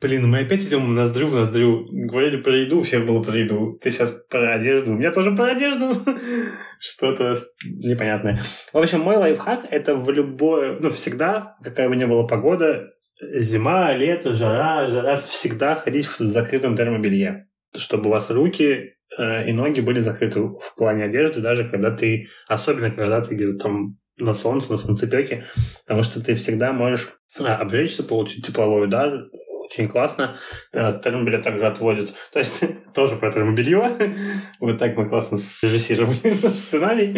Блин, 0.00 0.28
мы 0.28 0.40
опять 0.40 0.62
идем 0.62 0.94
ноздрю 0.94 1.26
в 1.26 1.34
ноздрю. 1.34 1.86
Говорили 1.90 2.36
про 2.36 2.56
еду, 2.56 2.78
у 2.78 2.82
всех 2.82 3.04
было 3.04 3.20
про 3.20 3.36
еду. 3.36 3.78
Ты 3.82 3.90
сейчас 3.90 4.12
про 4.30 4.54
одежду. 4.54 4.92
У 4.92 4.94
меня 4.94 5.10
тоже 5.10 5.34
про 5.34 5.46
одежду. 5.46 5.92
Что-то 6.78 7.36
непонятное. 7.64 8.38
В 8.72 8.78
общем, 8.78 9.00
мой 9.00 9.16
лайфхак— 9.16 9.66
это 9.70 9.96
в 9.96 10.08
любое... 10.10 10.78
Ну, 10.78 10.90
всегда, 10.90 11.56
какая 11.64 11.88
бы 11.88 11.96
ни 11.96 12.04
была 12.04 12.28
погода, 12.28 12.90
зима, 13.20 13.92
лето, 13.94 14.34
жара, 14.34 14.88
жара, 14.88 15.16
всегда 15.16 15.74
ходить 15.74 16.06
в 16.06 16.18
закрытом 16.18 16.76
термобелье. 16.76 17.48
Чтобы 17.76 18.08
у 18.08 18.12
вас 18.12 18.30
руки 18.30 18.94
э, 19.18 19.48
и 19.48 19.52
ноги 19.52 19.80
были 19.80 20.00
закрыты 20.00 20.40
в 20.40 20.74
плане 20.76 21.04
одежды, 21.04 21.40
даже 21.40 21.68
когда 21.68 21.90
ты... 21.90 22.28
Особенно, 22.46 22.90
когда 22.90 23.20
ты 23.20 23.34
где-то 23.34 23.58
там 23.58 23.98
на 24.18 24.34
солнце, 24.34 24.72
на 24.72 24.78
солнцепеке, 24.78 25.44
потому 25.86 26.02
что 26.02 26.24
ты 26.24 26.34
всегда 26.34 26.72
можешь 26.72 27.08
а, 27.38 27.56
обжечься, 27.56 28.02
получить 28.02 28.44
тепловой 28.44 28.84
удар, 28.84 29.28
очень 29.70 29.88
классно. 29.88 30.36
Э, 30.72 30.98
Термобелье 31.02 31.40
также 31.40 31.66
отводит. 31.66 32.14
То 32.32 32.38
есть 32.38 32.64
тоже 32.94 33.16
про 33.16 33.30
термобелье. 33.30 33.96
Вот 34.60 34.78
так 34.78 34.96
мы 34.96 35.08
классно 35.08 35.36
срежиссировали 35.36 36.18
наш 36.42 36.54
сценарий 36.54 37.12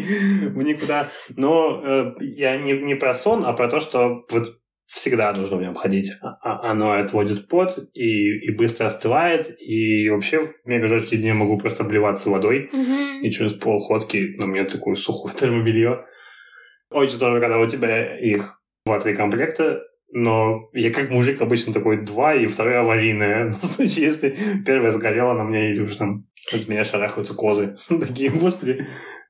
в 0.48 0.62
никуда. 0.62 1.08
Но 1.36 1.80
э, 1.84 2.12
я 2.20 2.56
не, 2.58 2.72
не 2.72 2.96
про 2.96 3.14
сон, 3.14 3.44
а 3.46 3.52
про 3.52 3.68
то, 3.68 3.80
что 3.80 4.24
вот 4.30 4.59
всегда 4.90 5.32
нужно 5.32 5.56
в 5.56 5.62
нем 5.62 5.74
ходить. 5.74 6.12
А- 6.20 6.36
а- 6.42 6.70
Оно 6.70 6.92
отводит 6.92 7.48
пот 7.48 7.78
и, 7.94 8.46
и 8.46 8.50
быстро 8.50 8.86
остывает. 8.86 9.56
И 9.60 10.08
вообще 10.10 10.40
в 10.46 10.52
мега 10.64 10.88
жаркие 10.88 11.18
дни 11.20 11.28
я 11.28 11.34
могу 11.34 11.58
просто 11.58 11.84
обливаться 11.84 12.28
водой. 12.30 12.70
И 13.22 13.30
через 13.30 13.52
полходки 13.54 14.34
на 14.38 14.46
мне 14.46 14.64
такое 14.64 14.96
сухое 14.96 15.34
термобелье. 15.34 16.04
Очень 16.90 17.14
здорово, 17.16 17.40
когда 17.40 17.58
у 17.58 17.66
тебя 17.68 18.18
их 18.18 18.60
два-три 18.84 19.14
комплекта, 19.14 19.80
но 20.12 20.68
я 20.72 20.90
как 20.92 21.10
мужик 21.10 21.40
обычно 21.40 21.72
такой 21.72 22.04
два, 22.04 22.34
и 22.34 22.46
второе 22.46 22.80
аварийное. 22.80 23.44
На 23.50 23.52
случай, 23.52 24.00
если 24.02 24.34
первое 24.66 24.90
сгорело 24.90 25.34
на 25.34 25.44
мне, 25.44 25.70
или 25.70 25.82
уж 25.82 25.94
там 25.94 26.26
от 26.52 26.66
меня 26.68 26.84
шарахаются 26.84 27.34
козы. 27.34 27.76
Такие, 27.88 28.30
господи, 28.30 28.84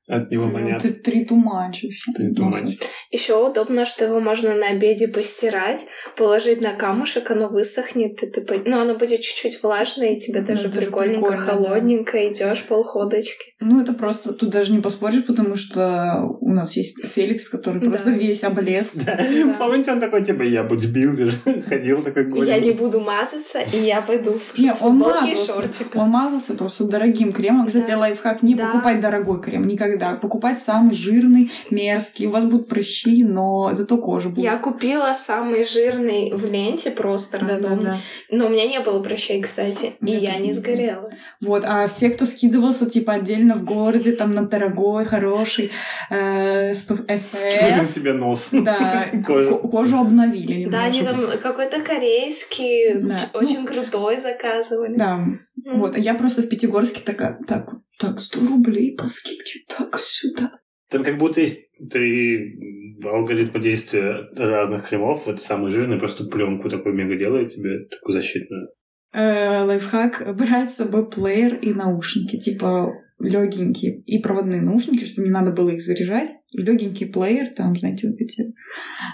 от 0.09 0.31
него 0.31 0.47
Ну, 0.47 0.53
понятно. 0.53 0.81
ты 0.81 0.91
три 0.95 1.27
вообще. 1.31 1.89
Ты 2.17 2.31
думаешь. 2.33 2.79
Еще 3.11 3.35
удобно, 3.35 3.87
что 3.87 4.05
его 4.07 4.19
можно 4.21 4.55
на 4.55 4.69
обеде 4.69 5.07
постирать, 5.09 5.87
положить 6.17 6.61
на 6.61 6.73
камушек, 6.73 7.31
оно 7.31 7.49
высохнет, 7.49 8.23
и 8.23 8.27
ты... 8.27 8.41
по- 8.41 8.55
Ну, 8.65 8.81
оно 8.81 8.95
будет 8.95 9.21
чуть-чуть 9.21 9.63
влажное, 9.63 10.15
и 10.15 10.19
тебе 10.19 10.41
даже 10.43 10.65
это 10.67 10.73
же 10.73 10.79
прикольненько, 10.87 11.29
прикольно, 11.29 11.47
да. 11.47 11.53
холодненько 11.53 12.29
идешь 12.29 12.65
полходочки. 12.65 13.55
Ну, 13.61 13.81
это 13.81 13.93
просто, 13.93 14.33
тут 14.33 14.51
даже 14.51 14.73
не 14.73 14.81
поспоришь, 14.81 15.25
потому 15.27 15.55
что 15.57 16.25
у 16.41 16.49
нас 16.53 16.77
есть 16.77 17.05
Феликс, 17.07 17.49
который 17.49 17.81
Да. 17.81 17.89
просто 17.89 18.11
весь 18.11 18.43
облез. 18.43 18.95
Да. 18.95 19.17
Помните, 19.59 19.93
он 19.93 20.01
такой, 20.01 20.25
типа, 20.25 20.43
я 20.43 20.65
бодибилдер, 20.65 21.33
ходил 21.69 22.03
такой 22.03 22.25
Я 22.25 22.31
голенький. 22.31 22.69
не 22.69 22.73
буду 22.75 23.01
мазаться, 23.01 23.61
и 23.61 23.79
я 23.79 24.01
пойду 24.03 24.33
в 24.33 24.59
Не, 24.59 24.75
он 24.81 24.97
мазался. 24.99 25.63
Он 25.95 26.09
мазался 26.09 26.55
просто 26.55 26.85
дорогим 26.89 27.33
кремом. 27.33 27.67
Кстати, 27.67 27.91
Да. 27.91 27.99
лайфхак, 27.99 28.43
не 28.43 28.55
Да. 28.55 28.67
покупать 28.73 29.01
дорогой 29.01 29.41
крем. 29.41 29.67
Никогда 29.67 29.90
никогда. 29.91 30.15
Покупать 30.17 30.59
самый 30.61 30.95
жирный, 30.95 31.51
мерзкий. 31.71 32.27
У 32.27 32.31
вас 32.31 32.45
будут 32.45 32.69
прыщи, 32.69 33.25
но 33.25 33.71
зато 33.73 33.97
кожа 33.99 34.29
будет. 34.29 34.45
Я 34.45 34.57
купила 34.57 35.13
самый 35.15 35.65
жирный 35.65 36.33
в 36.35 36.51
ленте 36.51 36.91
просто 36.91 37.39
Да, 37.39 37.47
да, 37.47 37.53
рандомно. 37.55 37.83
да. 38.31 38.37
Но 38.37 38.47
у 38.47 38.49
меня 38.49 38.67
не 38.67 38.81
было 38.81 39.01
прыщей, 39.03 39.41
кстати. 39.43 39.93
И 40.01 40.13
я 40.13 40.37
не 40.39 40.53
сгорела. 40.53 41.11
Вот, 41.41 41.65
а 41.67 41.87
все, 41.89 42.11
кто 42.11 42.27
скидывался, 42.27 42.89
типа, 42.89 43.15
отдельно 43.15 43.55
в 43.55 43.65
городе, 43.65 44.13
там, 44.13 44.35
на 44.35 44.47
дорогой, 44.47 45.05
хороший 45.05 45.71
э, 46.11 46.73
СП- 46.73 47.19
Скинули 47.19 47.73
на 47.79 47.85
СПФ, 47.85 47.91
себе 47.95 48.13
нос. 48.13 48.49
да, 48.53 49.07
Кожу. 49.27 49.59
ко- 49.59 49.69
кожу 49.69 49.99
обновили 49.99 50.69
Да, 50.69 50.85
они 50.85 51.03
там 51.03 51.25
какой-то 51.43 51.81
корейский, 51.81 52.95
очень 53.35 53.65
крутой 53.67 54.21
заказывали. 54.21 54.97
Да, 54.97 55.25
М. 55.67 55.81
вот, 55.81 55.97
а 55.97 55.99
я 55.99 56.15
просто 56.15 56.43
в 56.43 56.49
Пятигорске 56.49 57.01
такая, 57.05 57.39
так, 57.47 57.71
так, 57.99 58.21
100 58.21 58.41
рублей 58.49 58.95
по 58.97 59.09
скидке, 59.09 59.61
так, 59.69 59.99
сюда. 59.99 60.53
Там 60.91 61.05
как 61.05 61.19
будто 61.19 61.41
есть 61.41 61.71
три 61.91 62.59
алгоритма 63.05 63.61
действия 63.61 64.29
разных 64.37 64.89
кремов. 64.89 65.27
Вот 65.27 65.41
самый 65.41 65.71
жирный 65.71 65.99
просто 65.99 66.25
пленку 66.25 66.69
такой 66.69 66.93
мега 66.93 67.17
делает 67.17 67.55
тебе, 67.55 67.87
такую 67.87 68.15
защитную. 68.15 68.69
Э, 69.13 69.63
лайфхак 69.65 70.37
брать 70.37 70.73
с 70.73 70.77
собой 70.77 71.09
плеер 71.09 71.57
и 71.57 71.73
наушники, 71.73 72.39
типа 72.39 72.93
легенькие 73.21 74.01
и 74.01 74.19
проводные 74.19 74.63
наушники, 74.63 75.05
чтобы 75.05 75.29
не 75.29 75.33
надо 75.33 75.53
было 75.53 75.71
их 75.71 75.83
заряжать, 75.83 76.31
и 76.53 76.63
легенький 76.63 77.07
плеер, 77.07 77.51
там, 77.51 77.77
знаете, 77.77 78.09
вот 78.09 78.17
эти 78.19 78.55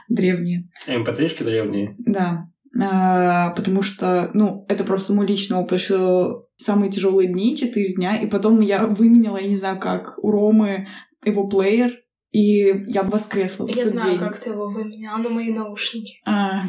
древние. 0.08 0.68
МП3-шки 0.86 1.42
древние. 1.42 1.96
Да. 1.98 2.48
А, 2.82 3.50
потому 3.50 3.82
что, 3.82 4.30
ну, 4.34 4.64
это 4.68 4.84
просто 4.84 5.12
мой 5.12 5.26
личный 5.26 5.56
опыт, 5.56 5.80
что 5.80 6.44
самые 6.56 6.90
тяжелые 6.90 7.28
дни, 7.32 7.56
4 7.56 7.94
дня, 7.94 8.16
и 8.20 8.26
потом 8.26 8.60
я 8.60 8.86
выменяла, 8.86 9.38
я 9.38 9.48
не 9.48 9.56
знаю 9.56 9.78
как, 9.78 10.18
у 10.18 10.30
Ромы 10.30 10.88
его 11.24 11.46
плеер, 11.48 11.92
и 12.32 12.84
я 12.88 13.02
воскресла 13.02 13.66
в 13.66 13.68
Я 13.74 13.84
тот 13.84 13.92
знаю, 13.92 14.10
день. 14.10 14.18
как 14.18 14.38
ты 14.38 14.50
его 14.50 14.66
выменяла 14.66 15.18
на 15.18 15.30
мои 15.30 15.52
наушники. 15.52 16.18
А, 16.26 16.62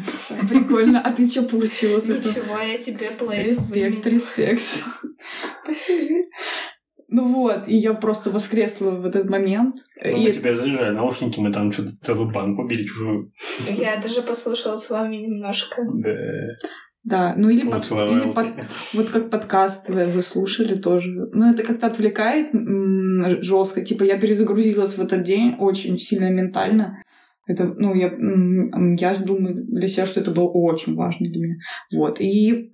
прикольно. 0.48 1.00
А 1.02 1.10
ты 1.10 1.30
что 1.30 1.42
получила 1.42 1.98
с 2.00 2.08
этого? 2.08 2.30
Ничего, 2.30 2.58
я 2.58 2.78
тебе 2.78 3.10
плеер 3.10 3.46
Респект, 3.46 3.70
выменяла. 3.70 4.14
респект. 4.14 4.62
Спасибо. 5.64 6.24
Ну 7.18 7.26
вот, 7.26 7.66
и 7.66 7.74
я 7.76 7.94
просто 7.94 8.30
воскресла 8.30 8.90
в 8.92 9.04
этот 9.04 9.28
момент. 9.28 9.74
Ну, 10.04 10.16
мы 10.16 10.28
И 10.28 10.32
тебя 10.32 10.54
заряжали 10.54 10.94
наушники, 10.94 11.40
мы 11.40 11.52
там 11.52 11.72
что-то 11.72 11.90
целую 12.00 12.30
банку 12.30 12.64
били 12.68 12.84
чужую. 12.84 13.32
Я 13.68 13.96
даже 13.96 14.22
послушала 14.22 14.76
с 14.76 14.88
вами 14.88 15.16
немножко. 15.16 15.82
Да. 15.94 16.14
да, 17.02 17.34
ну 17.36 17.48
или, 17.48 17.68
под- 17.68 17.90
или 17.90 18.32
под- 18.32 18.46
вот 18.94 19.08
как 19.08 19.30
подкаст 19.30 19.88
вы, 19.90 20.06
вы 20.06 20.22
слушали 20.22 20.76
тоже. 20.76 21.10
Ну 21.32 21.50
это 21.50 21.64
как-то 21.64 21.88
отвлекает 21.88 22.50
жестко. 23.42 23.84
Типа 23.84 24.04
я 24.04 24.16
перезагрузилась 24.20 24.96
в 24.96 25.00
этот 25.00 25.24
день 25.24 25.56
очень 25.58 25.98
сильно 25.98 26.30
ментально. 26.30 27.02
Это, 27.50 27.64
ну, 27.64 27.94
я, 27.94 28.12
я 28.98 29.14
думаю 29.24 29.64
для 29.66 29.88
себя, 29.88 30.04
что 30.04 30.20
это 30.20 30.30
было 30.30 30.48
очень 30.50 30.94
важно 30.94 31.26
для 31.30 31.40
меня. 31.40 31.54
Вот. 31.96 32.20
И 32.20 32.70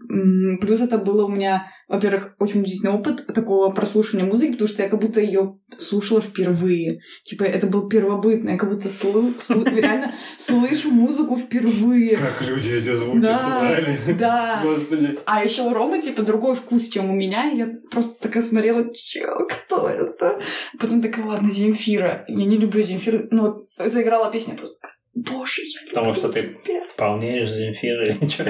плюс 0.61 0.81
это 0.81 0.99
было 0.99 1.27
у 1.27 1.29
меня, 1.29 1.69
во-первых, 1.89 2.35
очень 2.39 2.61
удивительный 2.61 2.93
опыт 2.93 3.27
такого 3.35 3.71
прослушивания 3.71 4.25
музыки, 4.27 4.53
потому 4.53 4.69
что 4.69 4.83
я 4.83 4.89
как 4.89 5.01
будто 5.01 5.21
ее 5.21 5.59
слушала 5.79 6.21
впервые. 6.21 7.01
Типа, 7.25 7.45
это 7.45 7.67
был 7.67 7.89
первобытно. 7.89 8.51
Я 8.51 8.57
как 8.59 8.71
будто 8.71 8.89
слы- 8.89 9.35
слы- 9.39 9.69
реально 9.81 10.13
слышу 10.39 10.91
музыку 10.91 11.37
впервые. 11.37 12.17
Как 12.17 12.43
люди 12.47 12.71
эти 12.71 12.95
звуки 12.95 13.19
Да, 13.19 13.37
слышали. 13.37 14.19
да. 14.19 14.61
Господи. 14.65 15.19
А 15.27 15.45
еще 15.45 15.63
у 15.63 15.73
Ромы, 15.75 16.01
типа, 16.01 16.23
другой 16.23 16.55
вкус, 16.55 16.89
чем 16.89 17.11
у 17.11 17.15
меня. 17.15 17.51
Я 17.51 17.69
просто 17.91 18.21
такая 18.21 18.43
смотрела, 18.43 18.93
чё, 18.95 19.47
кто 19.49 19.89
это? 19.89 20.41
Потом 20.79 21.03
такая, 21.03 21.27
ладно, 21.27 21.51
Земфира. 21.51 22.25
Я 22.29 22.45
не 22.45 22.57
люблю 22.59 22.81
Земфиру. 22.83 23.27
Ну, 23.31 23.43
вот 23.43 23.67
заиграла 23.79 24.31
песня 24.31 24.55
просто 24.57 24.81
такая, 24.81 24.97
Боже, 25.15 25.63
я 25.63 25.81
люблю 25.83 25.95
Потому 25.95 26.15
что 26.15 26.29
ты 26.33 26.43
тебя. 26.65 26.83
полнеешь 26.97 27.51
Земфира 27.53 28.07
или 28.09 28.17
ничего. 28.21 28.45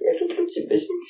Я 0.00 0.12
люблю 0.20 0.46
тебя, 0.46 0.76
Земфира. 0.76 1.05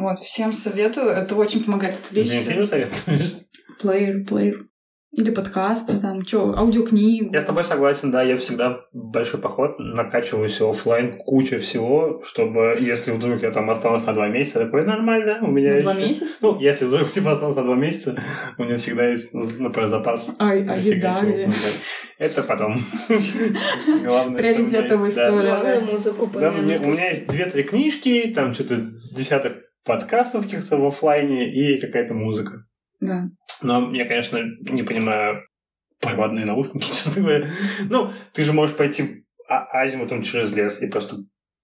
Вот, 0.00 0.18
всем 0.18 0.52
советую. 0.52 1.10
Это 1.10 1.34
очень 1.36 1.62
помогает 1.64 1.94
отвлечься. 1.94 2.34
Земфиру 2.34 2.66
советуешь? 2.66 3.34
Плеер, 3.80 4.24
плеер. 4.26 4.66
Или 5.12 5.30
подкасты, 5.30 5.98
там, 5.98 6.24
что, 6.24 6.56
аудиокнигу. 6.56 7.32
Я 7.34 7.40
с 7.40 7.44
тобой 7.44 7.64
согласен, 7.64 8.12
да, 8.12 8.22
я 8.22 8.36
всегда 8.36 8.82
в 8.92 9.10
большой 9.10 9.40
поход 9.40 9.74
накачиваюсь 9.80 10.60
оффлайн 10.60 11.18
куча 11.18 11.58
всего, 11.58 12.22
чтобы, 12.24 12.76
если 12.78 13.10
вдруг 13.10 13.42
я 13.42 13.50
там 13.50 13.68
останусь 13.70 14.06
на 14.06 14.14
два 14.14 14.28
месяца, 14.28 14.60
такой, 14.60 14.86
нормально, 14.86 15.38
у 15.42 15.48
меня 15.48 15.74
На 15.74 15.80
два 15.80 15.92
ещё- 15.94 16.06
месяца? 16.06 16.26
Ну, 16.42 16.60
если 16.60 16.84
вдруг 16.84 17.10
типа 17.10 17.32
останусь 17.32 17.56
на 17.56 17.64
два 17.64 17.74
месяца, 17.74 18.22
у 18.56 18.62
меня 18.62 18.76
всегда 18.78 19.08
есть, 19.08 19.32
ну, 19.32 19.50
например, 19.58 19.88
запас. 19.88 20.30
А, 20.38 20.50
а 20.52 20.54
еда. 20.54 21.20
Это 22.18 22.44
потом. 22.44 22.80
Главное, 24.04 24.38
Приоритетовая 24.40 25.10
история. 25.10 25.48
Главное, 25.48 25.80
музыку 25.80 26.30
у 26.32 26.38
меня 26.38 27.08
есть 27.08 27.26
две-три 27.26 27.64
книжки, 27.64 28.32
там 28.32 28.54
что-то 28.54 28.76
десяток 29.16 29.69
подкастов 29.84 30.44
каких-то 30.44 30.76
в 30.76 30.86
оффлайне 30.86 31.52
и 31.52 31.80
какая-то 31.80 32.14
музыка. 32.14 32.64
Да. 33.00 33.28
Но 33.62 33.94
я, 33.94 34.06
конечно, 34.06 34.38
не 34.62 34.82
понимаю 34.82 35.42
проводные 36.00 36.44
наушники, 36.44 36.84
честно 36.88 37.22
говоря. 37.22 37.46
Ну, 37.88 38.10
ты 38.32 38.44
же 38.44 38.52
можешь 38.52 38.76
пойти 38.76 39.24
а- 39.48 39.66
азимутом 39.80 40.22
через 40.22 40.54
лес 40.54 40.82
и 40.82 40.88
просто 40.88 41.18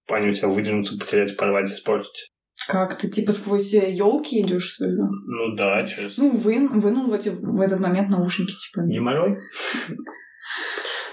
они 0.08 0.30
у 0.30 0.34
тебя 0.34 0.48
выдвинуться, 0.48 0.98
потерять, 0.98 1.36
порвать, 1.36 1.70
испортить. 1.70 2.30
Как 2.68 2.96
ты, 2.96 3.10
типа, 3.10 3.32
сквозь 3.32 3.74
елки 3.74 4.40
идешь, 4.40 4.74
что 4.74 4.86
ли? 4.86 4.96
Ну 4.96 5.54
да, 5.56 5.84
через... 5.84 6.16
Ну, 6.16 6.36
вын, 6.36 6.80
вынул 6.80 7.08
в, 7.08 7.12
эти, 7.12 7.28
в 7.28 7.60
этот 7.60 7.80
момент 7.80 8.08
наушники, 8.08 8.52
типа. 8.52 8.86
Геморрой? 8.86 9.36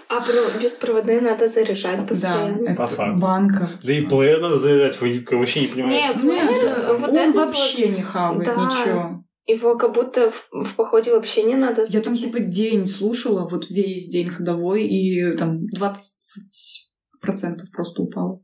А 0.10 0.22
про- 0.22 0.60
беспроводные 0.62 1.22
надо 1.22 1.48
заряжать 1.48 2.00
Да, 2.02 2.06
постоянно. 2.06 2.68
это 2.70 2.76
По 2.76 2.88
факту. 2.88 3.20
банка. 3.20 3.70
Да 3.84 3.94
и 3.94 4.06
плеер 4.06 4.42
надо 4.42 4.58
заряжать, 4.58 5.00
вы 5.02 5.26
вообще 5.32 5.62
не 5.62 5.68
понимаете. 5.68 6.20
Не, 6.20 6.24
Нет, 6.24 6.50
плеер, 6.62 6.98
вот 6.98 7.10
он 7.10 7.18
этот 7.18 7.36
вообще 7.36 7.90
не 7.90 8.02
хавает 8.02 8.46
Да. 8.46 8.56
ничего. 8.56 9.24
Его 9.46 9.78
как 9.78 9.94
будто 9.94 10.30
в, 10.32 10.48
в 10.52 10.76
походе 10.76 11.12
вообще 11.14 11.44
не 11.44 11.56
надо 11.56 11.84
Я 11.90 12.00
там 12.02 12.16
заряжать. 12.16 12.22
типа 12.34 12.40
день 12.40 12.86
слушала, 12.88 13.48
вот 13.50 13.70
весь 13.70 14.08
день 14.08 14.30
ходовой, 14.30 14.86
и 14.88 15.36
там 15.36 15.66
20% 15.66 17.58
просто 17.72 18.02
упало. 18.04 18.42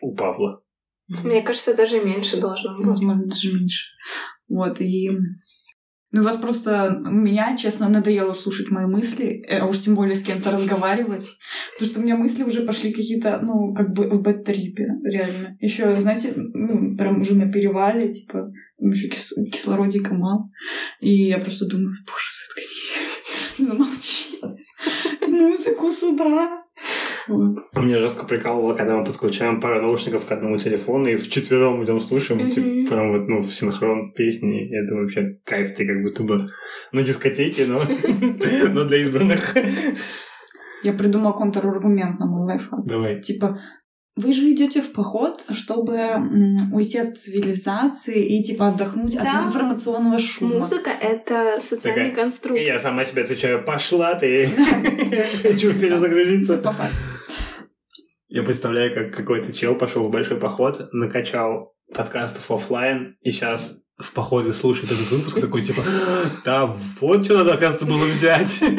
У 0.00 0.14
Павла. 0.14 0.62
Мне 1.08 1.42
кажется, 1.42 1.74
даже 1.74 2.00
меньше 2.04 2.36
должно 2.40 2.76
быть. 2.76 2.86
Возможно, 2.86 3.24
даже 3.26 3.52
меньше. 3.52 3.86
Вот, 4.48 4.80
и... 4.80 5.10
Ну, 6.10 6.22
вас 6.22 6.36
просто... 6.36 7.02
Меня, 7.04 7.56
честно, 7.56 7.88
надоело 7.88 8.32
слушать 8.32 8.70
мои 8.70 8.86
мысли, 8.86 9.44
э, 9.46 9.58
а 9.58 9.66
уж 9.66 9.78
тем 9.80 9.94
более 9.94 10.14
с 10.14 10.22
кем-то 10.22 10.50
разговаривать. 10.50 11.28
Потому 11.74 11.90
что 11.90 12.00
у 12.00 12.02
меня 12.02 12.16
мысли 12.16 12.44
уже 12.44 12.62
пошли 12.62 12.92
какие-то, 12.92 13.40
ну, 13.42 13.74
как 13.74 13.92
бы 13.92 14.08
в 14.08 14.22
бэт-трипе, 14.22 14.86
реально. 15.04 15.56
Еще, 15.60 15.94
знаете, 15.96 16.32
ну, 16.36 16.96
прям 16.96 17.20
уже 17.20 17.34
на 17.34 17.52
перевале, 17.52 18.14
типа, 18.14 18.50
там 18.78 18.90
еще 18.90 19.08
кис- 19.08 19.34
кислородика 19.52 20.14
мало. 20.14 20.48
И 21.00 21.24
я 21.24 21.38
просто 21.38 21.66
думаю, 21.66 21.94
боже, 22.06 22.30
заткнись, 22.38 23.58
замолчи. 23.58 24.40
Музыку 25.26 25.90
сюда. 25.92 26.62
Меня 27.28 27.98
жестко 27.98 28.24
прикалывало, 28.26 28.74
когда 28.74 28.96
мы 28.96 29.04
подключаем 29.04 29.60
пару 29.60 29.80
наушников 29.82 30.24
к 30.26 30.32
одному 30.32 30.56
телефону 30.58 31.06
и 31.08 31.16
вчетвером 31.16 31.84
идем 31.84 32.00
слушаем, 32.00 32.40
Мгм. 32.40 32.50
типа, 32.50 32.90
прям 32.94 33.12
вот, 33.12 33.28
ну, 33.28 33.40
в 33.40 33.52
синхрон 33.54 34.12
песни. 34.12 34.68
Это 34.74 34.94
вообще 34.94 35.38
кайф, 35.44 35.74
ты 35.74 35.86
как 35.86 36.02
будто 36.02 36.22
бы 36.22 36.46
на 36.92 37.02
дискотеке, 37.02 37.66
но, 37.66 37.80
но 38.72 38.84
для 38.84 38.98
избранных. 38.98 39.54
Я 40.82 40.92
придумала 40.92 41.32
контраргумент 41.32 42.20
на 42.20 42.26
мой 42.26 42.46
лайфхак. 42.46 42.84
Давай. 42.86 43.20
Типа, 43.20 43.58
вы 44.14 44.32
же 44.32 44.50
идете 44.52 44.80
в 44.82 44.92
поход, 44.92 45.44
чтобы 45.52 45.94
м, 45.96 46.72
уйти 46.72 46.98
от 46.98 47.16
цивилизации 47.18 48.38
и 48.38 48.42
типа 48.42 48.68
отдохнуть 48.68 49.14
Да. 49.16 49.22
от 49.22 49.46
информационного 49.48 50.18
шума. 50.18 50.58
Музыка— 50.58 50.90
это 51.00 51.58
социальный 51.60 52.10
Такая, 52.10 52.24
конструкт. 52.24 52.60
И 52.60 52.64
я 52.64 52.80
сама 52.80 53.04
себе 53.04 53.22
отвечаю, 53.22 53.64
пошла 53.64 54.14
ты, 54.14 54.48
хочу 55.42 55.72
перезагрузиться. 55.72 56.58
По 56.58 56.72
факту. 56.72 56.94
Я 58.28 58.42
представляю, 58.42 58.92
как 58.92 59.14
какой-то 59.14 59.54
чел 59.54 59.74
пошел 59.74 60.06
в 60.06 60.10
большой 60.10 60.38
поход, 60.38 60.92
накачал 60.92 61.74
подкастов 61.94 62.50
оффлайн, 62.50 63.16
и 63.22 63.30
сейчас 63.30 63.80
в 63.96 64.12
походе 64.12 64.52
слушает 64.52 64.92
этот 64.92 65.10
выпуск, 65.10 65.40
такой 65.40 65.64
типа, 65.64 65.82
да 66.44 66.66
вот 66.66 67.24
что 67.24 67.38
надо, 67.38 67.54
оказывается, 67.54 67.86
было 67.86 68.04
взять. 68.04 68.62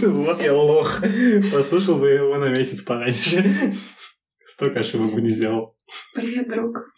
Вот 0.00 0.40
я 0.40 0.54
лох. 0.54 1.02
Послушал 1.52 1.96
бы 1.96 2.08
его 2.08 2.36
на 2.38 2.48
месяц 2.48 2.82
пораньше. 2.82 3.74
Столько 4.46 4.80
ошибок 4.80 5.14
бы 5.14 5.20
не 5.20 5.30
сделал. 5.30 5.74
Привет, 6.14 6.48
друг. 6.48 6.94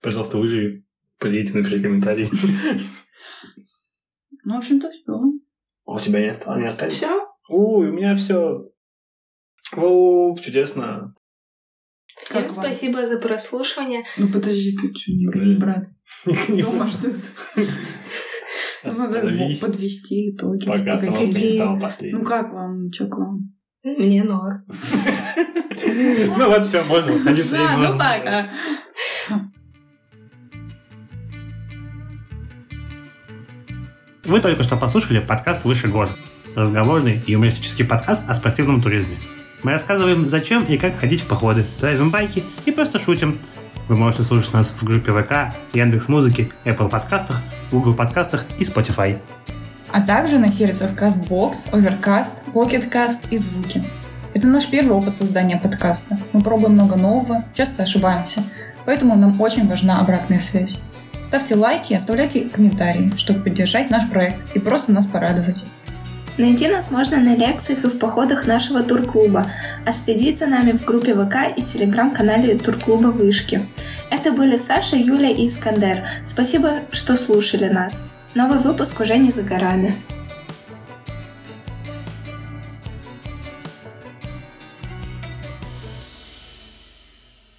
Пожалуйста, 0.00 0.38
выживи. 0.38 0.84
Приедете, 1.18 1.58
напиши 1.58 1.80
комментарий. 1.80 2.28
Ну, 4.44 4.54
в 4.54 4.58
общем-то, 4.58 4.90
все. 4.90 5.20
А 5.86 5.92
У 5.92 6.00
тебя 6.00 6.20
не 6.20 6.28
осталось? 6.28 6.62
Не 6.62 6.68
осталось? 6.68 6.94
Все? 6.94 7.28
Ой, 7.48 7.88
у 7.90 7.92
меня 7.92 8.16
все. 8.16 8.70
О, 9.76 10.36
чудесно. 10.36 11.14
Всем 12.20 12.42
Как 12.42 12.50
вам? 12.50 12.64
спасибо 12.64 13.06
за 13.06 13.18
прослушивание. 13.18 14.02
Ну, 14.16 14.28
подожди, 14.28 14.76
ты 14.76 14.88
что, 14.96 15.12
не 15.12 15.26
гони, 15.26 15.56
брат? 15.56 15.84
Дома 16.48 16.86
ждут. 16.86 17.16
Надо 18.82 19.20
подвести 19.60 20.30
итоги. 20.30 20.66
Пока 20.66 20.98
стал 20.98 21.78
Ну 22.00 22.24
как 22.24 22.52
вам? 22.52 22.90
Чё 22.90 23.08
к 23.08 23.16
вам? 23.16 23.54
Мне 23.82 24.24
норм. 24.24 24.64
Ну 25.90 26.50
вот 26.50 26.66
все, 26.66 26.82
можно 26.84 27.10
и 27.10 27.50
Да, 27.50 27.76
ну 27.78 27.92
пока. 27.98 28.50
Вы 34.24 34.40
только 34.40 34.62
что 34.64 34.76
послушали 34.76 35.20
подкаст 35.20 35.64
«Выше 35.64 35.88
гор». 35.88 36.10
Разговорный 36.54 37.22
и 37.26 37.32
юмористический 37.32 37.86
подкаст 37.86 38.28
о 38.28 38.34
спортивном 38.34 38.82
туризме. 38.82 39.18
Мы 39.64 39.72
рассказываем, 39.72 40.26
зачем 40.26 40.64
и 40.64 40.78
как 40.78 40.96
ходить 40.96 41.22
в 41.22 41.26
походы, 41.26 41.64
драйвим 41.80 42.10
байки 42.10 42.44
и 42.64 42.70
просто 42.70 43.00
шутим. 43.00 43.38
Вы 43.88 43.96
можете 43.96 44.22
слушать 44.22 44.52
нас 44.52 44.70
в 44.70 44.84
группе 44.84 45.12
ВК, 45.12 45.54
Яндекс 45.72 46.08
Музыки, 46.08 46.50
Apple 46.64 46.88
подкастах, 46.88 47.42
Google 47.72 47.94
подкастах 47.94 48.44
и 48.58 48.62
Spotify. 48.62 49.18
а 49.90 50.02
также 50.02 50.38
на 50.38 50.48
сервисах 50.50 50.90
CastBox, 50.92 51.70
Overcast, 51.72 52.30
PocketCast 52.52 53.28
и 53.30 53.36
Звуки. 53.38 53.82
Это 54.34 54.46
наш 54.46 54.66
первый 54.68 54.92
опыт 54.92 55.16
создания 55.16 55.56
подкаста. 55.56 56.18
Мы 56.32 56.42
пробуем 56.42 56.74
много 56.74 56.96
нового, 56.96 57.46
часто 57.54 57.82
ошибаемся, 57.82 58.42
поэтому 58.84 59.16
нам 59.16 59.40
очень 59.40 59.66
важна 59.66 59.98
обратная 59.98 60.38
связь. 60.38 60.82
Ставьте 61.24 61.56
лайки, 61.56 61.94
оставляйте 61.94 62.48
комментарии, 62.48 63.12
чтобы 63.16 63.42
поддержать 63.42 63.90
наш 63.90 64.08
проект 64.08 64.44
и 64.54 64.58
просто 64.58 64.92
нас 64.92 65.06
порадовать. 65.06 65.64
Найти 66.38 66.68
нас 66.68 66.92
можно 66.92 67.16
на 67.16 67.34
лекциях 67.34 67.82
и 67.82 67.88
в 67.88 67.98
походах 67.98 68.46
нашего 68.46 68.84
турклуба, 68.84 69.44
а 69.84 69.90
следить 69.90 70.38
за 70.38 70.46
нами 70.46 70.70
в 70.70 70.84
группе 70.84 71.12
ВК 71.12 71.52
и 71.56 71.62
телеграм-канале 71.62 72.56
турклуба 72.56 73.08
«Вышки». 73.08 73.68
Это 74.08 74.30
были 74.30 74.56
Саша, 74.56 74.96
Юля 74.96 75.30
и 75.30 75.48
Искандер. 75.48 76.04
Спасибо, 76.24 76.74
что 76.92 77.16
слушали 77.16 77.68
нас. 77.68 78.06
Новый 78.34 78.60
выпуск 78.60 79.00
уже 79.00 79.18
не 79.18 79.32
за 79.32 79.42
горами. 79.42 79.96